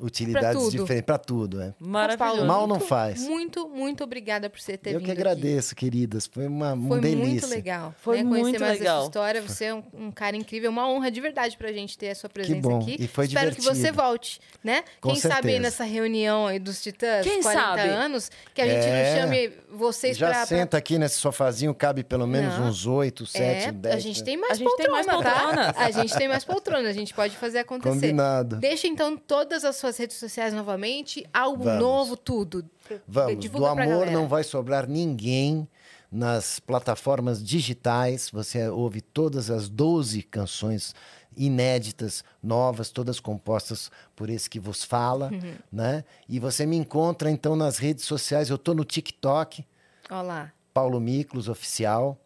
utilidades 0.00 0.70
diferentes 0.70 1.04
para 1.06 1.18
tudo, 1.18 1.60
é. 1.60 1.74
Maravilhoso. 1.78 2.44
Mal 2.46 2.66
não 2.66 2.80
faz. 2.80 3.20
Muito, 3.22 3.68
muito 3.68 4.04
obrigada 4.04 4.48
por 4.50 4.60
você 4.60 4.76
ter 4.76 4.90
Eu 4.90 4.98
vindo 4.98 5.06
que 5.06 5.12
aqui. 5.12 5.20
agradeço, 5.20 5.74
queridas. 5.74 6.26
Foi 6.26 6.46
uma, 6.46 6.72
uma 6.72 6.88
Foi 6.88 7.00
delícia. 7.00 7.26
muito 7.28 7.46
legal. 7.48 7.94
Foi 8.00 8.16
né? 8.18 8.22
Conhecer 8.28 8.42
muito 8.42 8.60
mais 8.60 8.78
legal. 8.78 8.98
essa 8.98 9.06
história. 9.06 9.42
Você 9.42 9.64
é 9.66 9.74
um, 9.74 9.82
um 9.94 10.10
cara 10.10 10.36
incrível. 10.36 10.70
Uma 10.70 10.88
honra 10.88 11.10
de 11.10 11.20
verdade 11.20 11.56
pra 11.56 11.72
gente 11.72 11.96
ter 11.98 12.10
a 12.10 12.14
sua 12.14 12.28
presença 12.30 12.60
bom. 12.60 12.80
aqui. 12.80 12.96
E 12.98 13.06
foi 13.06 13.26
Espero 13.26 13.50
que 13.54 13.60
você 13.62 13.74
divertido. 13.74 14.02
volte, 14.02 14.40
né? 14.62 14.82
Com 15.00 15.10
Quem 15.10 15.20
sabe 15.20 15.34
aí 15.34 15.40
certeza. 15.42 15.60
nessa 15.60 15.84
reunião 15.84 16.46
aí 16.46 16.58
dos 16.58 16.82
Titãs, 16.82 17.24
Quem 17.24 17.42
40 17.42 17.60
sabe? 17.60 17.88
anos, 17.88 18.30
que 18.54 18.60
a 18.60 18.66
gente 18.66 18.86
É. 18.86 19.14
não 19.14 19.20
chame 19.22 19.52
vocês 19.72 20.16
Já 20.16 20.26
pra... 20.28 20.36
pra- 20.38 20.46
senta 20.46 20.76
aqui 20.76 20.98
nesse 20.98 21.16
sofazinho, 21.16 21.74
cabe 21.74 22.04
pelo 22.04 22.26
menos 22.26 22.58
Não. 22.58 22.68
uns 22.68 22.86
oito, 22.86 23.26
sete, 23.26 23.68
É, 23.68 23.72
dez. 23.72 23.94
a 23.94 23.98
gente 23.98 24.18
né? 24.20 24.24
tem 24.24 24.36
mais 24.36 24.52
A 24.52 24.54
gente 24.56 24.76
tem 24.76 24.86
poltrona, 24.86 24.92
mais 24.92 25.06
tá? 25.06 25.32
poltronas. 25.40 25.76
A 25.76 25.90
gente 25.90 26.14
tem 26.16 26.28
mais 26.28 26.44
poltrona, 26.44 26.88
a 26.88 26.92
gente 26.92 27.14
pode 27.14 27.36
fazer 27.36 27.58
acontecer. 27.58 27.90
Combinado. 27.94 28.56
Deixa 28.56 28.86
então 28.86 29.16
todas 29.16 29.64
as 29.64 29.76
suas 29.84 29.96
redes 29.98 30.16
sociais 30.16 30.54
novamente, 30.54 31.26
álbum 31.32 31.64
Vamos. 31.64 31.80
novo, 31.80 32.16
tudo. 32.16 32.64
Vamos, 33.06 33.38
Divulga 33.38 33.74
do 33.74 33.80
amor 33.82 34.06
não 34.10 34.26
vai 34.26 34.42
sobrar 34.42 34.88
ninguém 34.88 35.68
nas 36.10 36.58
plataformas 36.58 37.44
digitais. 37.44 38.30
Você 38.30 38.66
ouve 38.68 39.00
todas 39.02 39.50
as 39.50 39.68
12 39.68 40.22
canções 40.22 40.94
inéditas, 41.36 42.24
novas, 42.42 42.90
todas 42.90 43.18
compostas 43.20 43.90
por 44.16 44.30
esse 44.30 44.48
que 44.48 44.58
vos 44.60 44.84
fala, 44.84 45.30
Uhum. 45.32 45.54
né? 45.70 46.04
E 46.28 46.38
você 46.38 46.64
me 46.64 46.76
encontra 46.76 47.30
então 47.30 47.54
nas 47.56 47.76
redes 47.78 48.04
sociais. 48.04 48.48
Eu 48.50 48.56
tô 48.56 48.72
no 48.72 48.84
TikTok, 48.84 49.64
Olha 50.10 50.22
lá. 50.22 50.52
Paulo 50.72 51.00
Miklos 51.00 51.48
Oficial. 51.48 52.18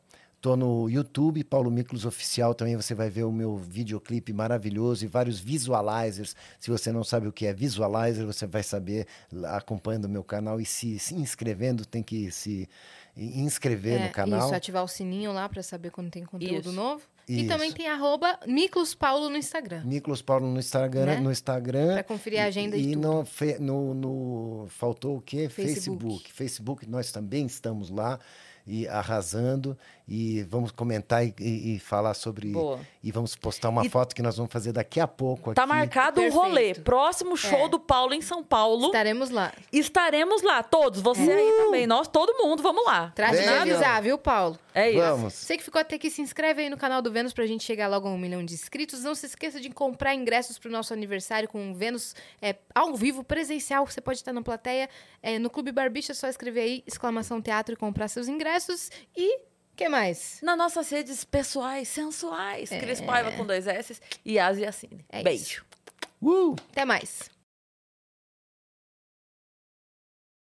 Tô 0.48 0.56
no 0.56 0.88
YouTube, 0.88 1.44
Paulo 1.44 1.70
Miklos 1.70 2.06
Oficial, 2.06 2.54
também 2.54 2.74
você 2.74 2.94
vai 2.94 3.10
ver 3.10 3.24
o 3.24 3.30
meu 3.30 3.58
videoclipe 3.58 4.32
maravilhoso 4.32 5.04
e 5.04 5.06
vários 5.06 5.38
visualizers. 5.38 6.34
Se 6.58 6.70
você 6.70 6.90
não 6.90 7.04
sabe 7.04 7.28
o 7.28 7.32
que 7.32 7.44
é 7.44 7.52
visualizer, 7.52 8.24
você 8.24 8.46
vai 8.46 8.62
saber 8.62 9.06
lá 9.30 9.58
acompanhando 9.58 10.06
o 10.06 10.08
meu 10.08 10.24
canal 10.24 10.58
e 10.58 10.64
se, 10.64 10.98
se 10.98 11.14
inscrevendo, 11.14 11.84
tem 11.84 12.02
que 12.02 12.30
se 12.30 12.66
inscrever 13.14 14.00
É, 14.00 14.06
no 14.06 14.10
canal. 14.10 14.46
Isso, 14.46 14.54
ativar 14.54 14.82
o 14.82 14.88
sininho 14.88 15.32
lá 15.34 15.46
pra 15.50 15.62
saber 15.62 15.90
quando 15.90 16.10
tem 16.10 16.24
conteúdo 16.24 16.60
Isso. 16.70 16.72
novo. 16.72 17.02
E 17.28 17.40
Isso. 17.40 17.48
também 17.48 17.70
tem 17.70 17.86
arroba 17.86 18.38
Miklos 18.46 18.94
Paulo 18.94 19.28
no 19.28 19.36
Instagram. 19.36 19.82
Miklos 19.84 20.22
Paulo 20.22 20.46
no 20.50 20.58
Instagram, 20.58 21.04
Né? 21.16 21.20
no 21.20 21.30
Instagram. 21.30 21.92
Pra 21.92 22.04
conferir 22.04 22.40
a 22.40 22.46
agenda 22.46 22.74
e 22.74 22.92
e 22.92 22.94
tudo. 22.94 23.06
no, 23.06 23.24
fe- 23.26 23.58
no, 23.58 23.92
no- 23.92 24.66
faltou 24.70 25.18
o 25.18 25.20
quê? 25.20 25.46
Facebook. 25.50 25.98
Facebook. 26.22 26.32
Facebook, 26.32 26.88
nós 26.88 27.12
também 27.12 27.44
estamos 27.44 27.90
lá 27.90 28.18
e 28.66 28.86
arrasando 28.88 29.76
e 30.08 30.42
vamos 30.44 30.70
comentar 30.72 31.24
e, 31.24 31.34
e- 31.38 31.74
e 31.76 31.78
falar 31.78 32.14
sobre 32.14 32.48
Boa. 32.48 32.80
e 33.04 33.12
vamos 33.12 33.36
postar 33.36 33.68
uma 33.68 33.84
E- 33.84 33.90
foto 33.90 34.14
que 34.14 34.22
nós 34.22 34.36
vamos 34.36 34.50
fazer 34.50 34.72
daqui 34.72 34.98
a 35.00 35.06
pouco 35.06 35.52
Tá 35.52 35.64
aqui. 35.64 35.68
marcado 35.68 36.14
Perfeito. 36.22 36.34
rolê. 36.42 36.74
Próximo 36.74 37.36
show 37.36 37.66
É. 37.66 37.68
do 37.68 37.78
Paulo 37.78 38.14
em 38.14 38.22
São 38.22 38.42
Paulo. 38.42 38.86
Estaremos 38.86 39.28
lá. 39.30 39.52
Estaremos 39.70 40.42
lá, 40.42 40.62
todos. 40.62 41.00
Você 41.02 41.30
É. 41.30 41.34
aí 41.34 41.52
também. 41.64 41.86
Nós, 41.86 42.08
todo 42.08 42.32
mundo, 42.42 42.62
vamos 42.62 42.84
lá. 42.86 43.12
Trate 43.14 43.42
de 43.42 43.48
avisar, 43.48 44.02
viu, 44.02 44.16
Paulo? 44.16 44.58
É 44.74 44.90
isso. 44.90 45.00
Vamos. 45.00 45.34
Você 45.34 45.56
que 45.56 45.62
ficou 45.64 45.80
até 45.80 45.96
aqui, 45.96 46.08
se 46.10 46.22
inscreve 46.22 46.62
aí 46.62 46.70
no 46.70 46.76
canal 46.76 47.02
do 47.02 47.10
Vênus 47.10 47.32
pra 47.32 47.44
gente 47.46 47.64
chegar 47.64 47.88
logo 47.88 48.06
a 48.08 48.10
um 48.10 48.18
milhão 48.18 48.44
de 48.44 48.54
inscritos. 48.54 49.02
Não 49.02 49.14
se 49.14 49.26
esqueça 49.26 49.60
de 49.60 49.68
comprar 49.70 50.14
ingressos 50.14 50.58
pro 50.58 50.70
nosso 50.70 50.92
aniversário 50.92 51.48
com 51.48 51.70
o 51.72 51.74
Vênus 51.74 52.14
é, 52.40 52.54
ao 52.74 52.94
vivo, 52.94 53.22
presencial. 53.24 53.84
Você 53.86 54.00
pode 54.00 54.18
estar 54.18 54.32
na 54.32 54.40
plateia. 54.42 54.88
É, 55.22 55.38
no 55.38 55.50
Clube 55.50 55.72
Barbicha, 55.72 56.12
é 56.12 56.14
só 56.14 56.28
escrever 56.28 56.60
aí, 56.60 56.84
exclamação 56.86 57.42
teatro 57.42 57.74
e 57.74 57.76
comprar 57.76 58.06
seus 58.08 58.28
ingressos. 58.28 58.88
E, 59.16 59.40
que 59.78 59.88
mais? 59.88 60.40
Nas 60.42 60.58
nossas 60.58 60.90
redes 60.90 61.22
pessoais, 61.22 61.88
sensuais. 61.88 62.68
Cris 62.68 63.00
Paiva 63.00 63.30
com 63.30 63.46
dois 63.46 63.68
S 63.68 64.00
e 64.24 64.36
Asi 64.36 64.66
Assine. 64.66 65.04
É 65.08 65.22
Beijo. 65.22 65.64
Uh! 66.20 66.56
Até 66.72 66.84
mais. 66.84 67.30